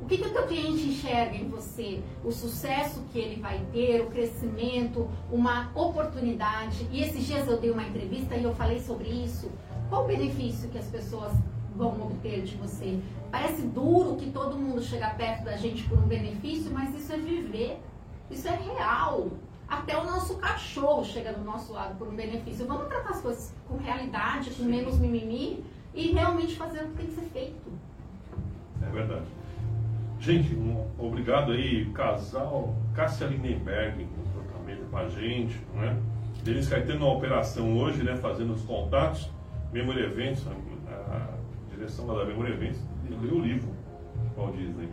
O 0.00 0.06
que, 0.06 0.16
que 0.16 0.28
o 0.28 0.32
teu 0.32 0.46
cliente 0.46 0.90
enxerga 0.90 1.36
em 1.36 1.48
você? 1.48 2.04
O 2.24 2.30
sucesso 2.30 3.02
que 3.12 3.18
ele 3.18 3.40
vai 3.40 3.60
ter, 3.72 4.00
o 4.00 4.06
crescimento, 4.06 5.10
uma 5.28 5.72
oportunidade. 5.74 6.86
E 6.92 7.02
esses 7.02 7.26
dias 7.26 7.48
eu 7.48 7.58
dei 7.58 7.72
uma 7.72 7.82
entrevista 7.82 8.36
e 8.36 8.44
eu 8.44 8.54
falei 8.54 8.78
sobre 8.78 9.08
isso. 9.08 9.50
Qual 9.88 10.04
o 10.04 10.06
benefício 10.06 10.68
que 10.68 10.78
as 10.78 10.86
pessoas 10.86 11.32
vão 11.74 12.00
obter 12.00 12.42
de 12.42 12.54
você? 12.54 13.00
Parece 13.28 13.62
duro 13.62 14.14
que 14.14 14.30
todo 14.30 14.56
mundo 14.56 14.80
chega 14.80 15.10
perto 15.10 15.44
da 15.44 15.56
gente 15.56 15.82
por 15.88 15.98
um 15.98 16.06
benefício, 16.06 16.70
mas 16.70 16.94
isso 16.94 17.12
é 17.12 17.16
viver. 17.16 17.80
Isso 18.30 18.48
é 18.48 18.56
real. 18.56 19.28
Até 19.68 19.96
o 19.96 20.04
nosso 20.04 20.36
cachorro 20.38 21.04
chega 21.04 21.32
do 21.32 21.44
nosso 21.44 21.72
lado 21.72 21.96
por 21.96 22.08
um 22.08 22.16
benefício. 22.16 22.66
Vamos 22.66 22.88
tratar 22.88 23.10
as 23.10 23.20
coisas 23.20 23.54
com 23.68 23.76
realidade, 23.76 24.50
com 24.50 24.64
menos 24.64 24.98
mimimi 24.98 25.64
e 25.94 26.12
realmente 26.12 26.56
fazer 26.56 26.82
o 26.82 26.88
que 26.88 26.96
tem 26.96 27.06
que 27.06 27.12
ser 27.12 27.26
feito. 27.32 27.72
É 28.82 28.90
verdade. 28.90 29.26
Gente, 30.18 30.54
um, 30.54 30.86
obrigado 30.98 31.52
aí, 31.52 31.86
casal 31.92 32.74
Cássia 32.94 33.26
Lindenberg, 33.26 34.06
tratamento 34.34 34.90
com 34.90 34.96
a 34.96 35.08
gente, 35.08 35.58
né? 35.74 35.96
Denise 36.42 36.68
Caetano 36.68 37.00
na 37.00 37.06
operação 37.06 37.78
hoje, 37.78 38.02
né? 38.02 38.16
Fazendo 38.16 38.52
os 38.52 38.62
contatos. 38.62 39.30
Memory 39.72 40.02
Eventos, 40.02 40.44
a, 40.48 41.14
a 41.14 41.28
direção 41.70 42.06
lá 42.06 42.18
da 42.18 42.24
Memory 42.24 42.52
Eventos, 42.52 42.80
leu 43.22 43.36
o 43.36 43.40
livro, 43.40 43.68
Walt 44.36 44.56
Disney. 44.56 44.88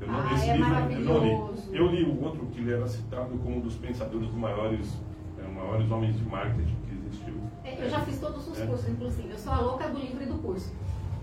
Eu 0.00 0.08
não, 0.08 0.20
ah, 0.20 0.34
esse 0.34 0.48
é 0.48 0.56
livro 0.56 0.74
eu 0.74 1.00
não 1.00 1.52
li. 1.52 1.76
Eu 1.76 1.86
li 1.88 2.04
o 2.04 2.24
outro 2.24 2.46
que 2.46 2.60
ele 2.60 2.72
era 2.72 2.88
citado 2.88 3.36
como 3.38 3.56
um 3.56 3.60
dos 3.60 3.76
pensadores 3.76 4.28
dos 4.28 4.36
maiores, 4.36 4.98
é, 5.38 5.46
maiores 5.46 5.90
homens 5.90 6.16
de 6.16 6.24
marketing 6.24 6.76
que 6.88 6.94
existiu. 6.94 7.34
É, 7.64 7.84
eu 7.84 7.90
já 7.90 8.00
fiz 8.00 8.18
todos 8.18 8.48
os 8.48 8.58
é. 8.58 8.66
cursos, 8.66 8.88
inclusive. 8.88 9.30
Eu 9.30 9.38
sou 9.38 9.52
a 9.52 9.60
louca 9.60 9.88
do 9.88 9.98
livro 9.98 10.22
e 10.22 10.26
do 10.26 10.38
curso. 10.38 10.72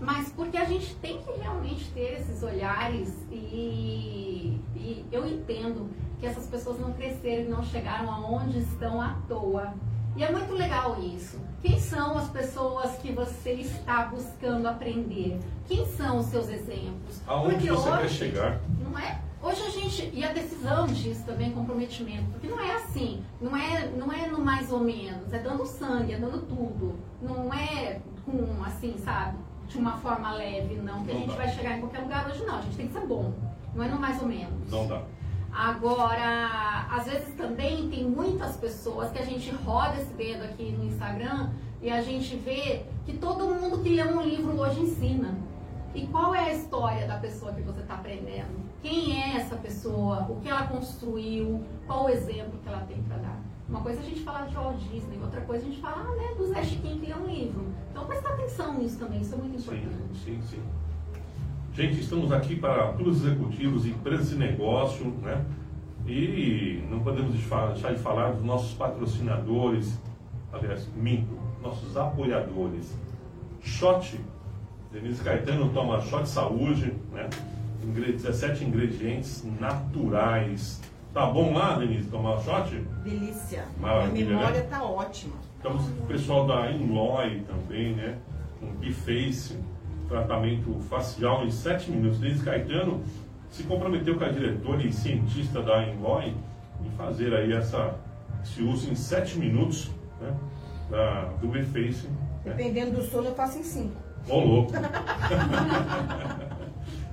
Mas 0.00 0.30
porque 0.30 0.56
a 0.56 0.64
gente 0.64 0.94
tem 0.96 1.18
que 1.18 1.32
realmente 1.40 1.90
ter 1.90 2.20
esses 2.20 2.42
olhares 2.42 3.26
e, 3.32 4.60
e 4.76 5.04
eu 5.10 5.26
entendo 5.26 5.90
que 6.20 6.26
essas 6.26 6.46
pessoas 6.46 6.78
não 6.78 6.92
cresceram 6.92 7.44
e 7.44 7.48
não 7.48 7.64
chegaram 7.64 8.10
aonde 8.10 8.58
estão 8.58 9.00
à 9.00 9.16
toa. 9.26 9.74
E 10.18 10.24
é 10.24 10.32
muito 10.32 10.52
legal 10.52 11.00
isso. 11.00 11.38
Quem 11.62 11.78
são 11.78 12.18
as 12.18 12.28
pessoas 12.28 12.96
que 12.96 13.12
você 13.12 13.52
está 13.52 14.06
buscando 14.06 14.66
aprender? 14.66 15.38
Quem 15.68 15.86
são 15.86 16.18
os 16.18 16.26
seus 16.26 16.48
exemplos? 16.48 17.22
Aonde 17.24 17.54
porque 17.54 17.70
você 17.70 17.88
hoje, 17.88 18.00
quer 18.00 18.08
chegar? 18.08 18.60
Não 18.82 18.98
é? 18.98 19.20
Hoje 19.40 19.62
a 19.62 19.70
gente, 19.70 20.10
e 20.12 20.24
a 20.24 20.32
decisão 20.32 20.88
disso 20.88 21.22
também, 21.24 21.52
comprometimento, 21.52 22.24
porque 22.32 22.48
não 22.48 22.58
é 22.58 22.74
assim, 22.74 23.22
não 23.40 23.56
é, 23.56 23.86
não 23.96 24.12
é 24.12 24.26
no 24.26 24.44
mais 24.44 24.72
ou 24.72 24.80
menos, 24.80 25.32
é 25.32 25.38
dando 25.38 25.64
sangue, 25.64 26.14
é 26.14 26.18
dando 26.18 26.44
tudo. 26.48 26.98
Não 27.22 27.54
é 27.54 28.00
com, 28.26 28.64
assim, 28.64 28.96
sabe, 28.98 29.38
de 29.68 29.78
uma 29.78 29.98
forma 29.98 30.32
leve, 30.32 30.74
não, 30.78 31.04
que 31.04 31.12
não 31.12 31.16
a 31.16 31.18
gente 31.20 31.28
dá. 31.28 31.36
vai 31.36 31.48
chegar 31.50 31.76
em 31.76 31.80
qualquer 31.80 32.00
lugar 32.00 32.26
hoje, 32.26 32.44
não. 32.44 32.58
A 32.58 32.62
gente 32.62 32.76
tem 32.76 32.88
que 32.88 32.92
ser 32.92 33.06
bom, 33.06 33.32
não 33.72 33.84
é 33.84 33.88
no 33.88 34.00
mais 34.00 34.20
ou 34.20 34.26
menos. 34.26 34.68
Não 34.68 34.84
dá. 34.88 35.00
Agora, 35.52 36.86
às 36.90 37.06
vezes 37.06 37.34
também 37.34 37.88
tem 37.88 38.04
muitas 38.04 38.56
pessoas 38.56 39.10
que 39.10 39.18
a 39.18 39.24
gente 39.24 39.50
roda 39.50 39.96
esse 39.96 40.12
dedo 40.14 40.44
aqui 40.44 40.70
no 40.70 40.84
Instagram 40.84 41.50
e 41.80 41.90
a 41.90 42.00
gente 42.00 42.36
vê 42.36 42.84
que 43.04 43.16
todo 43.16 43.46
mundo 43.54 43.82
que 43.82 43.88
lê 43.88 44.04
um 44.04 44.22
livro 44.22 44.58
hoje 44.60 44.80
ensina. 44.80 45.34
E 45.94 46.06
qual 46.06 46.34
é 46.34 46.50
a 46.50 46.52
história 46.52 47.06
da 47.06 47.16
pessoa 47.16 47.52
que 47.52 47.62
você 47.62 47.80
está 47.80 47.94
aprendendo? 47.94 48.68
Quem 48.82 49.20
é 49.20 49.36
essa 49.36 49.56
pessoa? 49.56 50.26
O 50.28 50.40
que 50.40 50.48
ela 50.48 50.66
construiu? 50.66 51.64
Qual 51.86 52.04
o 52.04 52.08
exemplo 52.08 52.58
que 52.62 52.68
ela 52.68 52.80
tem 52.80 53.02
para 53.02 53.16
dar? 53.16 53.40
Uma 53.68 53.82
coisa 53.82 54.00
é 54.00 54.02
a 54.02 54.06
gente 54.06 54.20
falar 54.20 54.46
de 54.46 54.54
Walt 54.54 54.78
Disney, 54.78 55.18
outra 55.20 55.42
coisa 55.42 55.64
é 55.64 55.66
a 55.66 55.70
gente 55.70 55.80
falar 55.82 56.06
ah, 56.08 56.16
né, 56.16 56.34
do 56.36 56.46
Zé 56.46 56.62
Chiquinho 56.62 57.00
que 57.00 57.06
lê 57.06 57.14
um 57.14 57.26
livro. 57.26 57.66
Então 57.90 58.06
presta 58.06 58.28
atenção 58.30 58.78
nisso 58.78 58.98
também, 58.98 59.20
isso 59.20 59.34
é 59.34 59.38
muito 59.38 59.60
importante. 59.60 60.18
Sim, 60.24 60.40
sim, 60.40 60.42
sim. 60.42 60.62
Gente, 61.78 62.00
estamos 62.00 62.32
aqui 62.32 62.56
para 62.56 62.88
todos 62.94 63.18
os 63.18 63.24
executivos, 63.24 63.86
empresas 63.86 64.30
de 64.30 64.34
negócio, 64.36 65.14
né? 65.22 65.44
E 66.08 66.82
não 66.90 66.98
podemos 66.98 67.32
deixar 67.32 67.72
de 67.72 68.00
falar 68.00 68.32
dos 68.32 68.42
nossos 68.42 68.74
patrocinadores, 68.74 69.96
aliás, 70.52 70.88
minto, 70.96 71.38
nossos 71.62 71.96
apoiadores. 71.96 72.92
Shot, 73.62 74.20
Denise 74.90 75.22
Caetano 75.22 75.68
toma 75.68 76.00
Shot 76.00 76.28
Saúde, 76.28 76.92
né? 77.12 77.30
17 77.84 78.64
ingredientes 78.64 79.46
naturais. 79.60 80.80
Tá 81.14 81.26
bom 81.26 81.54
lá, 81.54 81.78
Denise, 81.78 82.08
tomar 82.08 82.40
shot? 82.40 82.74
Delícia. 83.04 83.66
Maravilha, 83.80 84.26
A 84.26 84.30
memória 84.30 84.60
né? 84.62 84.66
tá 84.68 84.82
ótima. 84.82 85.36
Estamos 85.56 85.84
com 85.84 86.02
o 86.02 86.06
pessoal 86.08 86.44
da 86.44 86.72
Inloy 86.72 87.42
também, 87.42 87.94
né? 87.94 88.18
Com 88.58 88.66
Biface 88.80 89.56
tratamento 90.08 90.74
facial 90.88 91.44
em 91.44 91.50
7 91.50 91.90
minutos. 91.90 92.18
Denise 92.18 92.42
Caetano 92.42 93.02
se 93.50 93.62
comprometeu 93.64 94.16
com 94.16 94.24
a 94.24 94.28
diretora 94.28 94.82
e 94.82 94.92
cientista 94.92 95.62
da 95.62 95.86
Envoy 95.86 96.34
em 96.84 96.90
fazer 96.96 97.34
aí 97.34 97.52
essa, 97.52 97.94
esse 98.42 98.62
uso 98.62 98.90
em 98.90 98.94
7 98.94 99.38
minutos 99.38 99.90
né, 100.20 100.34
da, 100.90 101.24
do 101.40 101.50
Reface. 101.50 102.08
Né? 102.08 102.16
Dependendo 102.44 102.96
do 102.96 103.02
sono, 103.02 103.28
eu 103.28 103.34
faço 103.34 103.58
em 103.58 103.62
5. 103.62 103.94
Ô, 104.28 104.40
louco! 104.40 104.72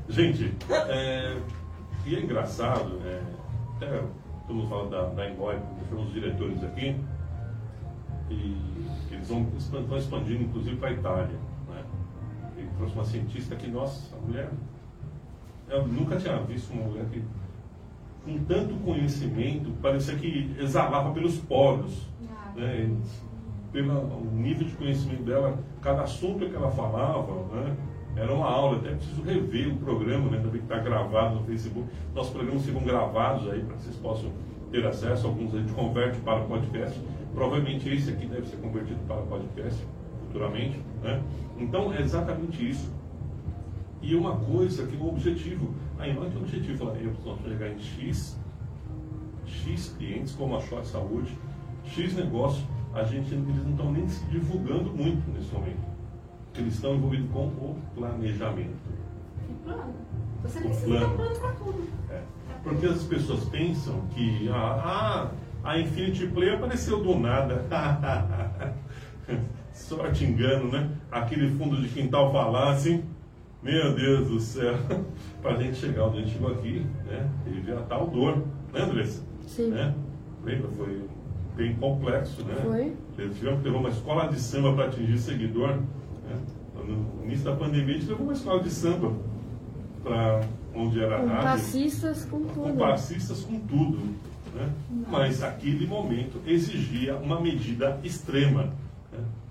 Gente, 0.08 0.54
é, 0.88 1.38
e 2.06 2.16
é 2.16 2.20
engraçado, 2.20 3.02
é, 3.06 3.22
até 3.76 4.02
estamos 4.42 4.70
falando 4.70 4.92
da, 4.92 5.06
da 5.10 5.30
Envoy, 5.30 5.56
porque 5.56 5.86
foram 5.90 6.04
os 6.04 6.14
diretores 6.14 6.64
aqui, 6.64 6.96
e 8.30 8.56
eles 9.12 9.28
vão, 9.28 9.48
estão 9.58 9.98
expandindo 9.98 10.44
inclusive 10.44 10.76
para 10.76 10.90
a 10.90 10.94
Itália 10.94 11.40
trouxe 12.86 12.96
uma 12.96 13.06
cientista 13.06 13.56
que, 13.56 13.68
nossa, 13.68 14.16
a 14.16 14.20
mulher. 14.20 14.50
Eu 15.70 15.88
nunca 15.88 16.18
tinha 16.18 16.38
visto 16.42 16.72
uma 16.72 16.84
mulher 16.84 17.06
que, 17.06 17.24
com 18.24 18.44
tanto 18.46 18.76
conhecimento, 18.84 19.72
parecia 19.82 20.16
que 20.16 20.56
exalava 20.60 21.12
pelos 21.12 21.38
poros. 21.38 22.08
Ah, 22.30 22.54
né? 22.56 22.96
Pelo 23.72 24.32
nível 24.32 24.68
de 24.68 24.74
conhecimento 24.76 25.24
dela, 25.24 25.58
cada 25.82 26.04
assunto 26.04 26.48
que 26.48 26.56
ela 26.56 26.72
falava, 26.72 27.34
né? 27.56 27.76
era 28.16 28.34
uma 28.34 28.46
aula. 28.46 28.78
Até 28.78 28.92
preciso 28.92 29.22
rever 29.24 29.74
o 29.74 29.78
programa, 29.78 30.30
né? 30.30 30.38
também 30.38 30.62
que 30.62 30.72
está 30.72 30.78
gravado 30.78 31.36
no 31.36 31.44
Facebook. 31.44 31.88
Nossos 32.14 32.32
programas 32.32 32.64
ficam 32.64 32.84
gravados 32.84 33.50
aí 33.50 33.62
para 33.62 33.76
que 33.76 33.84
vocês 33.84 33.98
possam 33.98 34.32
ter 34.72 34.86
acesso. 34.86 35.28
Alguns 35.28 35.54
a 35.54 35.58
gente 35.58 35.74
converte 35.74 36.20
para 36.20 36.42
podcast. 36.42 36.98
Provavelmente 37.34 37.90
esse 37.90 38.12
aqui 38.12 38.28
deve 38.28 38.48
ser 38.48 38.58
convertido 38.58 39.00
para 39.08 39.18
podcast 39.24 39.84
futuramente. 40.36 40.80
Né? 41.02 41.24
Então 41.58 41.94
é 41.94 42.02
exatamente 42.02 42.70
isso. 42.70 42.94
E 44.02 44.14
uma 44.14 44.36
coisa 44.36 44.86
que 44.86 44.96
o 44.98 45.08
objetivo, 45.08 45.74
aí 45.98 46.14
nós 46.14 46.32
temos 46.32 46.42
o 46.42 46.56
objetivo, 46.56 46.78
falar, 46.78 46.98
eu 47.02 47.12
preciso 47.12 47.50
chegar 47.50 47.70
em 47.70 47.80
X, 47.80 48.38
X 49.46 49.96
clientes 49.98 50.36
como 50.36 50.58
a 50.58 50.62
Short 50.62 50.86
Saúde, 50.86 51.36
X 51.86 52.16
negócio, 52.16 52.64
a 52.94 53.04
gente, 53.04 53.34
eles 53.34 53.64
não 53.64 53.72
estão 53.72 53.92
nem 53.92 54.08
se 54.08 54.24
divulgando 54.26 54.92
muito 54.92 55.28
nesse 55.32 55.52
momento. 55.54 55.96
Eles 56.56 56.76
estão 56.76 56.96
envolvidos 56.96 57.30
com 57.32 57.48
o 57.48 57.78
planejamento. 57.96 58.78
Que 59.46 59.54
plano? 59.64 59.94
Você 60.44 60.62
precisa 60.62 61.00
ter 61.00 61.06
um 61.06 61.16
plano 61.16 61.40
para 61.40 61.52
tudo. 61.54 61.88
É. 62.10 62.22
Porque 62.64 62.86
as 62.86 63.04
pessoas 63.04 63.44
pensam 63.46 64.02
que 64.14 64.48
ah, 64.50 65.32
ah, 65.64 65.70
a 65.70 65.80
Infinity 65.80 66.28
Play 66.28 66.52
apareceu 66.52 67.04
do 67.04 67.20
nada. 67.20 67.66
sorte 69.76 70.24
engano, 70.24 70.72
né? 70.72 70.90
Aquele 71.12 71.50
fundo 71.58 71.80
de 71.82 71.90
quintal 71.90 72.32
falasse, 72.32 73.04
meu 73.62 73.94
Deus 73.94 74.28
do 74.28 74.40
céu, 74.40 74.76
para 75.42 75.56
a 75.56 75.62
gente 75.62 75.78
chegar 75.78 76.06
onde 76.06 76.18
a 76.18 76.22
gente 76.22 76.34
chegou 76.34 76.52
aqui, 76.52 76.86
né? 77.06 77.30
Teve 77.44 77.72
a 77.74 77.82
tal 77.82 78.08
dor, 78.08 78.38
né, 78.74 78.82
Andressa? 78.82 79.22
Sim. 79.46 79.70
Né? 79.70 79.94
Lembra? 80.44 80.70
Foi 80.70 81.02
bem 81.56 81.76
complexo, 81.76 82.44
né? 82.44 82.56
Foi. 82.64 82.94
Tivemos 83.34 83.60
que 83.60 83.66
levar 83.66 83.80
uma 83.80 83.90
escola 83.90 84.28
de 84.28 84.40
samba 84.40 84.74
para 84.74 84.86
atingir 84.86 85.18
seguidor. 85.18 85.78
Né? 85.78 86.40
No 86.88 87.24
início 87.24 87.46
da 87.46 87.56
pandemia, 87.56 87.96
a 87.96 87.98
gente 87.98 88.10
levou 88.10 88.26
uma 88.26 88.34
escola 88.34 88.62
de 88.62 88.70
samba 88.70 89.14
para 90.04 90.42
onde 90.74 91.02
era 91.02 91.20
com 91.20 91.28
rádio. 91.28 91.44
Passistas 91.44 92.26
com 92.26 92.40
tudo. 92.42 92.62
Com 92.62 92.76
passistas 92.76 93.42
com 93.42 93.60
tudo. 93.62 93.98
Né? 94.54 94.70
Mas 95.10 95.42
aquele 95.44 95.88
momento 95.88 96.40
exigia 96.46 97.16
uma 97.16 97.40
medida 97.42 98.00
extrema. 98.04 98.72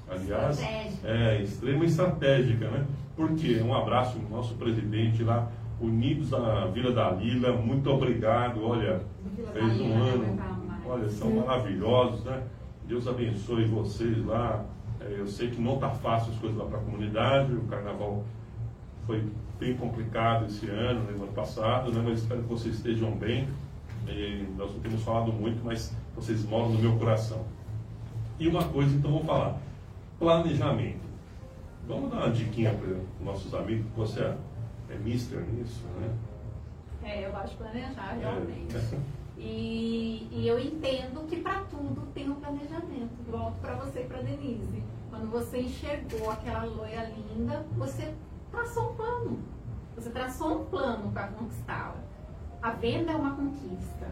Aliás, 0.09 0.61
é 1.05 1.43
extrema 1.43 1.85
estratégica, 1.85 2.69
né? 2.69 2.87
Porque 3.17 3.61
um 3.61 3.75
abraço 3.75 4.19
ao 4.19 4.37
nosso 4.37 4.55
presidente 4.55 5.23
lá, 5.23 5.49
Unidos 5.81 6.31
da 6.31 6.67
Vila 6.67 6.93
da 6.93 7.11
Lila, 7.11 7.53
muito 7.53 7.91
obrigado. 7.91 8.65
Olha, 8.65 9.01
fez 9.53 9.81
um 9.81 10.03
ano. 10.03 10.39
Olha, 10.87 11.09
são 11.09 11.31
maravilhosos, 11.31 12.25
né? 12.25 12.43
Deus 12.87 13.09
abençoe 13.09 13.65
vocês 13.65 14.25
lá. 14.25 14.65
É, 15.01 15.17
eu 15.19 15.27
sei 15.27 15.51
que 15.51 15.61
não 15.61 15.75
está 15.75 15.91
fácil 15.91 16.33
as 16.33 16.39
coisas 16.39 16.59
lá 16.59 16.67
para 16.67 16.79
a 16.79 16.83
comunidade. 16.83 17.53
O 17.55 17.63
carnaval 17.63 18.25
foi 19.07 19.25
bem 19.59 19.77
complicado 19.77 20.47
esse 20.47 20.69
ano, 20.69 21.01
no 21.01 21.07
né, 21.07 21.13
ano 21.15 21.33
passado, 21.33 21.93
né? 21.93 22.03
mas 22.05 22.21
espero 22.21 22.43
que 22.43 22.49
vocês 22.49 22.77
estejam 22.77 23.11
bem. 23.13 23.49
E 24.07 24.47
nós 24.57 24.73
não 24.73 24.81
temos 24.81 25.03
falado 25.03 25.33
muito, 25.33 25.65
mas 25.65 25.95
vocês 26.15 26.45
moram 26.45 26.71
no 26.71 26.79
meu 26.79 26.97
coração. 26.97 27.45
E 28.39 28.47
uma 28.49 28.65
coisa, 28.65 28.95
então, 28.95 29.13
vou 29.13 29.25
falar: 29.25 29.59
planejamento. 30.19 31.05
Vamos 31.87 32.11
dar 32.11 32.19
uma 32.19 32.31
diquinha 32.31 32.73
para 32.75 32.89
os 32.89 33.21
nossos 33.21 33.55
amigos. 33.55 33.87
Você 33.97 34.21
é, 34.21 34.37
é 34.91 34.95
mister 34.97 35.41
nisso, 35.41 35.85
né? 36.01 36.11
É, 37.03 37.27
eu 37.27 37.33
gosto 37.33 37.51
de 37.51 37.57
planejar, 37.57 38.17
realmente. 38.19 38.77
É. 38.77 38.99
E, 39.37 40.29
e, 40.31 40.49
eu 40.49 40.59
entendo 40.59 41.27
que 41.29 41.37
para 41.37 41.61
tudo 41.65 42.07
tem 42.15 42.31
um 42.31 42.37
planejamento. 42.37 43.11
Volto 43.31 43.61
para 43.61 43.75
você 43.75 44.01
e 44.01 44.05
para 44.05 44.23
Denise. 44.23 44.83
Quando 45.11 45.31
você 45.31 45.61
enxergou 45.61 46.31
aquela 46.31 46.65
loira 46.65 47.11
linda, 47.11 47.67
você 47.77 48.15
traçou 48.51 48.93
um 48.93 48.95
plano. 48.95 49.39
Você 49.97 50.11
traçou 50.11 50.63
um 50.63 50.65
plano 50.67 51.11
para 51.13 51.29
conquistá-la. 51.29 51.97
A 52.63 52.71
venda 52.71 53.13
é 53.13 53.17
uma 53.17 53.35
conquista. 53.35 54.09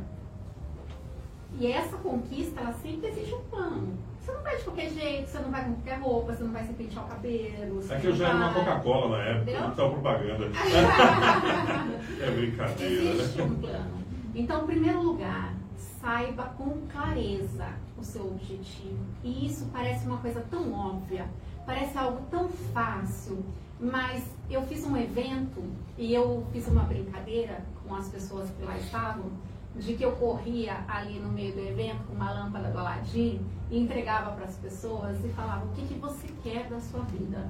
E 1.59 1.67
essa 1.67 1.97
conquista, 1.99 2.61
ela 2.61 2.73
sempre 2.75 3.09
exige 3.09 3.35
um 3.35 3.45
plano. 3.45 3.97
Você 4.23 4.31
não 4.31 4.43
vai 4.43 4.57
de 4.57 4.63
qualquer 4.63 4.91
jeito, 4.91 5.29
você 5.29 5.39
não 5.41 5.51
vai 5.51 5.65
com 5.65 5.73
qualquer 5.73 5.99
roupa, 5.99 6.33
você 6.33 6.45
não 6.45 6.53
vai 6.53 6.65
se 6.65 6.73
pentear 6.75 7.05
o 7.05 7.09
cabelo. 7.09 7.81
Aqui 7.91 8.07
eu 8.07 8.15
já 8.15 8.29
era 8.29 8.37
uma 8.37 8.55
Coca-Cola 8.55 9.19
na 9.19 9.25
época, 9.25 9.61
não 9.61 9.71
estava 9.71 9.91
propaganda. 9.91 10.45
é 12.23 12.31
brincadeira, 12.31 13.15
Existe 13.15 13.39
né? 13.39 13.45
um 13.45 13.55
plano. 13.57 14.03
Então, 14.33 14.63
em 14.63 14.67
primeiro 14.67 15.03
lugar, 15.03 15.53
saiba 16.01 16.45
com 16.57 16.87
clareza 16.87 17.67
o 17.99 18.05
seu 18.05 18.25
objetivo. 18.29 19.05
E 19.25 19.47
isso 19.47 19.69
parece 19.73 20.07
uma 20.07 20.19
coisa 20.19 20.41
tão 20.49 20.73
óbvia, 20.73 21.27
parece 21.67 21.99
algo 21.99 22.23
tão 22.31 22.49
fácil, 22.73 23.45
mas 23.81 24.25
eu 24.49 24.63
fiz 24.63 24.85
um 24.85 24.97
evento 24.97 25.65
e 25.99 26.15
eu 26.15 26.47
fiz 26.53 26.69
uma 26.69 26.85
brincadeira 26.85 27.65
com 27.85 27.93
as 27.93 28.09
pessoas 28.09 28.49
que 28.51 28.65
lá 28.65 28.77
estavam, 28.79 29.33
de 29.77 29.95
que 29.95 30.05
eu 30.05 30.13
corria 30.13 30.85
ali 30.87 31.19
no 31.19 31.29
meio 31.29 31.55
do 31.55 31.61
evento 31.61 32.05
com 32.05 32.15
uma 32.15 32.31
lâmpada 32.31 32.71
do 32.71 32.79
Aladim 32.79 33.41
e 33.71 33.79
entregava 33.79 34.33
para 34.33 34.45
as 34.45 34.57
pessoas 34.57 35.25
e 35.25 35.29
falava: 35.31 35.65
O 35.65 35.69
que, 35.71 35.87
que 35.87 35.95
você 35.95 36.29
quer 36.43 36.69
da 36.69 36.79
sua 36.81 37.01
vida? 37.01 37.49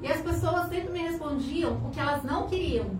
E 0.00 0.06
as 0.06 0.20
pessoas 0.20 0.68
sempre 0.68 0.90
me 0.90 0.98
respondiam 1.00 1.76
o 1.86 1.90
que 1.90 2.00
elas 2.00 2.22
não 2.22 2.48
queriam, 2.48 2.90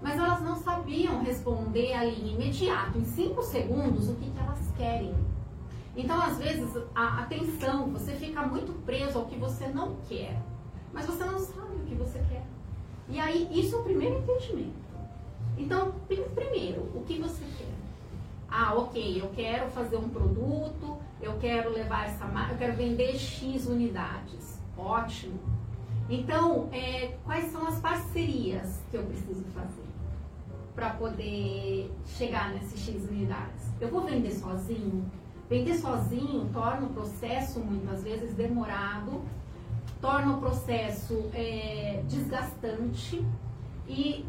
mas 0.00 0.18
elas 0.18 0.40
não 0.42 0.56
sabiam 0.56 1.22
responder 1.22 1.92
ali 1.92 2.32
imediato, 2.32 2.98
em 2.98 3.04
cinco 3.04 3.42
segundos, 3.42 4.08
o 4.08 4.14
que, 4.14 4.30
que 4.30 4.38
elas 4.38 4.70
querem. 4.76 5.14
Então, 5.96 6.20
às 6.20 6.38
vezes, 6.38 6.70
a 6.94 7.20
atenção, 7.20 7.90
você 7.90 8.12
fica 8.12 8.42
muito 8.46 8.72
preso 8.84 9.18
ao 9.18 9.26
que 9.26 9.36
você 9.36 9.66
não 9.68 9.96
quer, 10.08 10.40
mas 10.92 11.06
você 11.06 11.24
não 11.24 11.38
sabe 11.38 11.76
o 11.76 11.84
que 11.84 11.94
você 11.94 12.20
quer. 12.30 12.46
E 13.08 13.18
aí, 13.18 13.48
isso 13.52 13.74
é 13.74 13.78
o 13.80 13.82
primeiro 13.82 14.18
entendimento. 14.18 14.79
Então, 15.60 15.92
primeiro, 16.34 16.80
o 16.94 17.04
que 17.06 17.18
você 17.18 17.44
quer? 17.58 17.74
Ah, 18.48 18.74
ok, 18.74 19.20
eu 19.20 19.28
quero 19.28 19.70
fazer 19.70 19.96
um 19.96 20.08
produto, 20.08 20.96
eu 21.20 21.34
quero 21.38 21.70
levar 21.70 22.06
essa 22.06 22.24
marca, 22.24 22.54
eu 22.54 22.58
quero 22.58 22.76
vender 22.76 23.14
X 23.16 23.66
unidades. 23.66 24.58
Ótimo. 24.76 25.38
Então, 26.08 26.68
é, 26.72 27.18
quais 27.24 27.52
são 27.52 27.66
as 27.68 27.78
parcerias 27.78 28.82
que 28.90 28.96
eu 28.96 29.04
preciso 29.04 29.44
fazer 29.54 29.84
para 30.74 30.90
poder 30.94 31.92
chegar 32.06 32.54
nessas 32.54 32.80
X 32.80 33.04
unidades? 33.08 33.70
Eu 33.78 33.88
vou 33.88 34.00
vender 34.00 34.32
sozinho? 34.32 35.04
Vender 35.48 35.74
sozinho 35.74 36.48
torna 36.54 36.86
o 36.86 36.90
processo 36.90 37.60
muitas 37.60 38.02
vezes 38.02 38.32
demorado, 38.34 39.22
torna 40.00 40.36
o 40.36 40.40
processo 40.40 41.30
é, 41.34 42.02
desgastante 42.08 43.22
e 43.86 44.24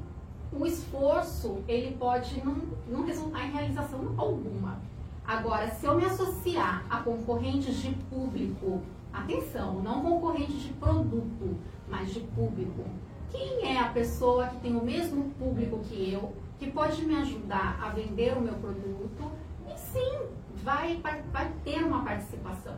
o 0.51 0.65
esforço 0.65 1.63
ele 1.67 1.95
pode 1.95 2.43
não, 2.43 2.55
não 2.87 3.05
resultar 3.05 3.45
em 3.45 3.51
realização 3.51 4.13
alguma. 4.17 4.79
Agora, 5.25 5.69
se 5.69 5.85
eu 5.85 5.95
me 5.95 6.05
associar 6.05 6.85
a 6.89 6.97
concorrentes 6.97 7.77
de 7.77 7.91
público, 8.09 8.81
atenção, 9.13 9.81
não 9.81 10.01
concorrentes 10.01 10.61
de 10.61 10.73
produto, 10.73 11.57
mas 11.87 12.13
de 12.13 12.19
público, 12.19 12.83
quem 13.29 13.65
é 13.65 13.79
a 13.79 13.89
pessoa 13.89 14.47
que 14.47 14.57
tem 14.57 14.75
o 14.75 14.83
mesmo 14.83 15.31
público 15.39 15.79
que 15.79 16.11
eu, 16.11 16.33
que 16.59 16.69
pode 16.69 17.05
me 17.05 17.15
ajudar 17.15 17.79
a 17.81 17.89
vender 17.89 18.37
o 18.37 18.41
meu 18.41 18.55
produto 18.55 19.31
e 19.67 19.77
sim, 19.79 20.19
vai, 20.63 21.01
vai 21.31 21.51
ter 21.63 21.83
uma 21.83 22.03
participação. 22.03 22.75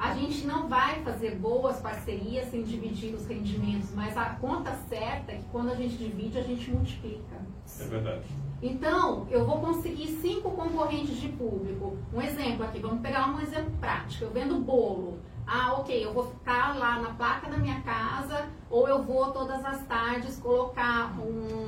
A 0.00 0.14
gente 0.14 0.46
não 0.46 0.66
vai 0.66 1.02
fazer 1.02 1.36
boas 1.36 1.78
parcerias 1.78 2.50
sem 2.50 2.62
dividir 2.62 3.14
os 3.14 3.26
rendimentos, 3.26 3.90
mas 3.94 4.16
a 4.16 4.30
conta 4.30 4.74
certa 4.88 5.30
é 5.30 5.36
que 5.36 5.44
quando 5.52 5.70
a 5.70 5.74
gente 5.74 5.94
divide, 5.98 6.38
a 6.38 6.42
gente 6.42 6.70
multiplica. 6.70 7.36
É 7.78 7.84
verdade. 7.84 8.24
Então, 8.62 9.26
eu 9.30 9.44
vou 9.44 9.60
conseguir 9.60 10.06
cinco 10.22 10.52
concorrentes 10.52 11.20
de 11.20 11.28
público. 11.28 11.98
Um 12.14 12.22
exemplo 12.22 12.64
aqui, 12.64 12.78
vamos 12.80 13.02
pegar 13.02 13.28
um 13.28 13.40
exemplo 13.40 13.72
prático. 13.78 14.24
Eu 14.24 14.30
vendo 14.30 14.58
bolo. 14.58 15.18
Ah, 15.46 15.74
ok, 15.74 16.02
eu 16.02 16.14
vou 16.14 16.28
ficar 16.28 16.78
lá 16.78 16.98
na 16.98 17.10
placa 17.10 17.50
da 17.50 17.58
minha 17.58 17.82
casa 17.82 18.48
ou 18.70 18.88
eu 18.88 19.02
vou 19.02 19.30
todas 19.32 19.62
as 19.66 19.84
tardes 19.86 20.38
colocar 20.38 21.14
um, 21.20 21.66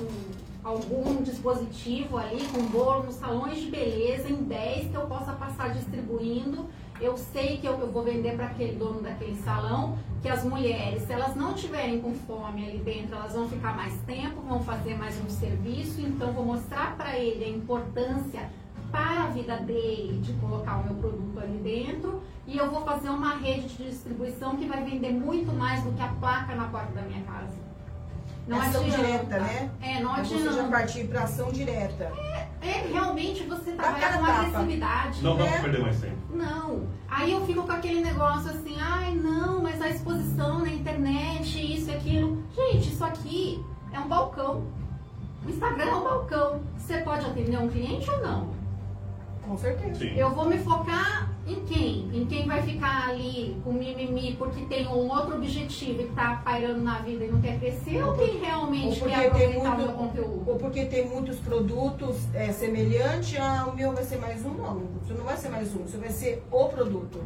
um 0.00 0.36
algum 0.62 1.22
dispositivo 1.22 2.18
ali 2.18 2.44
com 2.48 2.60
bolo 2.66 3.04
nos 3.04 3.14
salões 3.14 3.58
de 3.58 3.70
beleza 3.70 4.28
em 4.28 4.42
10 4.42 4.90
que 4.90 4.96
eu 4.96 5.06
possa 5.06 5.32
passar 5.32 5.72
distribuindo 5.72 6.68
eu 7.00 7.16
sei 7.16 7.58
que 7.58 7.66
eu, 7.66 7.78
eu 7.78 7.90
vou 7.90 8.02
vender 8.02 8.36
para 8.36 8.46
aquele 8.46 8.76
dono 8.76 9.00
daquele 9.00 9.36
salão, 9.36 9.98
que 10.22 10.28
as 10.28 10.44
mulheres, 10.44 11.02
se 11.02 11.12
elas 11.12 11.36
não 11.36 11.54
tiverem 11.54 12.00
com 12.00 12.14
fome 12.14 12.66
ali 12.66 12.78
dentro, 12.78 13.14
elas 13.14 13.32
vão 13.34 13.48
ficar 13.48 13.76
mais 13.76 13.96
tempo, 14.02 14.40
vão 14.40 14.60
fazer 14.62 14.96
mais 14.96 15.16
um 15.24 15.28
serviço, 15.28 16.00
então 16.00 16.32
vou 16.32 16.44
mostrar 16.44 16.96
para 16.96 17.18
ele 17.18 17.44
a 17.44 17.48
importância 17.48 18.50
para 18.90 19.24
a 19.24 19.26
vida 19.28 19.56
dele 19.58 20.20
de 20.22 20.32
colocar 20.34 20.78
o 20.78 20.84
meu 20.84 20.94
produto 20.94 21.38
ali 21.38 21.58
dentro 21.58 22.22
e 22.46 22.56
eu 22.56 22.70
vou 22.70 22.82
fazer 22.82 23.10
uma 23.10 23.36
rede 23.36 23.68
de 23.68 23.90
distribuição 23.90 24.56
que 24.56 24.66
vai 24.66 24.82
vender 24.84 25.12
muito 25.12 25.52
mais 25.52 25.82
do 25.82 25.92
que 25.92 26.02
a 26.02 26.08
placa 26.08 26.54
na 26.54 26.68
porta 26.68 26.92
da 26.92 27.02
minha 27.02 27.22
casa. 27.24 27.65
Não 28.46 28.60
ação 28.60 28.82
adianta. 28.82 29.02
direta, 29.02 29.40
né? 29.40 29.70
É, 29.82 30.00
não 30.00 30.14
adianta. 30.14 30.50
Você 30.50 30.56
já 30.56 30.68
partir 30.68 31.04
para 31.08 31.22
ação 31.22 31.50
direta. 31.50 32.12
É, 32.16 32.48
é, 32.62 32.86
realmente 32.92 33.42
você 33.42 33.72
trabalha 33.72 34.18
com 34.18 34.24
agressividade. 34.24 35.22
Não 35.22 35.36
né? 35.36 35.44
dá 35.44 35.50
para 35.50 35.60
perder 35.62 35.80
mais 35.80 36.00
tempo. 36.00 36.16
Não. 36.30 36.86
Aí 37.08 37.32
eu 37.32 37.44
fico 37.44 37.62
com 37.62 37.72
aquele 37.72 38.00
negócio 38.00 38.50
assim, 38.50 38.76
ai 38.80 39.14
não, 39.14 39.62
mas 39.62 39.82
a 39.82 39.88
exposição 39.88 40.60
na 40.60 40.68
internet, 40.68 41.74
isso 41.74 41.90
e 41.90 41.94
aquilo. 41.94 42.42
Gente, 42.54 42.88
isso 42.90 43.04
aqui 43.04 43.64
é 43.92 43.98
um 43.98 44.08
balcão. 44.08 44.64
O 45.44 45.50
Instagram 45.50 45.86
é 45.90 45.94
um 45.94 46.04
balcão. 46.04 46.60
Você 46.76 46.98
pode 46.98 47.26
atender 47.26 47.58
um 47.58 47.68
cliente 47.68 48.08
ou 48.10 48.20
não? 48.20 48.48
Com 49.42 49.56
certeza. 49.56 50.00
Sim. 50.00 50.14
Eu 50.16 50.30
vou 50.30 50.48
me 50.48 50.58
focar 50.58 51.30
em 51.46 51.64
quem? 51.64 52.10
Em 52.12 52.26
quem 52.26 52.46
vai 52.46 52.60
ficar 52.62 53.08
ali 53.08 53.56
com 53.62 53.72
mimimi 53.72 54.34
porque 54.36 54.62
tem 54.66 54.86
um 54.88 55.08
outro 55.08 55.36
objetivo 55.36 56.02
e 56.02 56.04
está 56.04 56.36
pairando 56.44 56.80
na 56.80 56.98
vida 56.98 57.24
e 57.24 57.30
não 57.30 57.40
quer 57.40 57.58
crescer? 57.58 58.02
Ou 58.02 58.14
quem 58.14 58.38
realmente 58.38 59.00
ou 59.00 59.08
quer 59.08 59.26
aproveitar 59.26 59.76
muito, 59.76 59.82
o 59.82 59.86
meu 59.86 59.88
conteúdo? 59.96 60.50
Ou 60.50 60.56
porque 60.56 60.84
tem 60.86 61.08
muitos 61.08 61.38
produtos 61.38 62.16
é, 62.34 62.52
semelhantes, 62.52 63.38
ah, 63.38 63.68
o 63.68 63.76
meu 63.76 63.92
vai 63.92 64.04
ser 64.04 64.18
mais 64.18 64.44
um? 64.44 64.54
Não, 64.54 64.82
você 65.00 65.14
não 65.14 65.24
vai 65.24 65.36
ser 65.36 65.48
mais 65.50 65.74
um, 65.74 65.82
você 65.82 65.96
vai 65.96 66.10
ser 66.10 66.42
o 66.50 66.64
produto. 66.68 67.22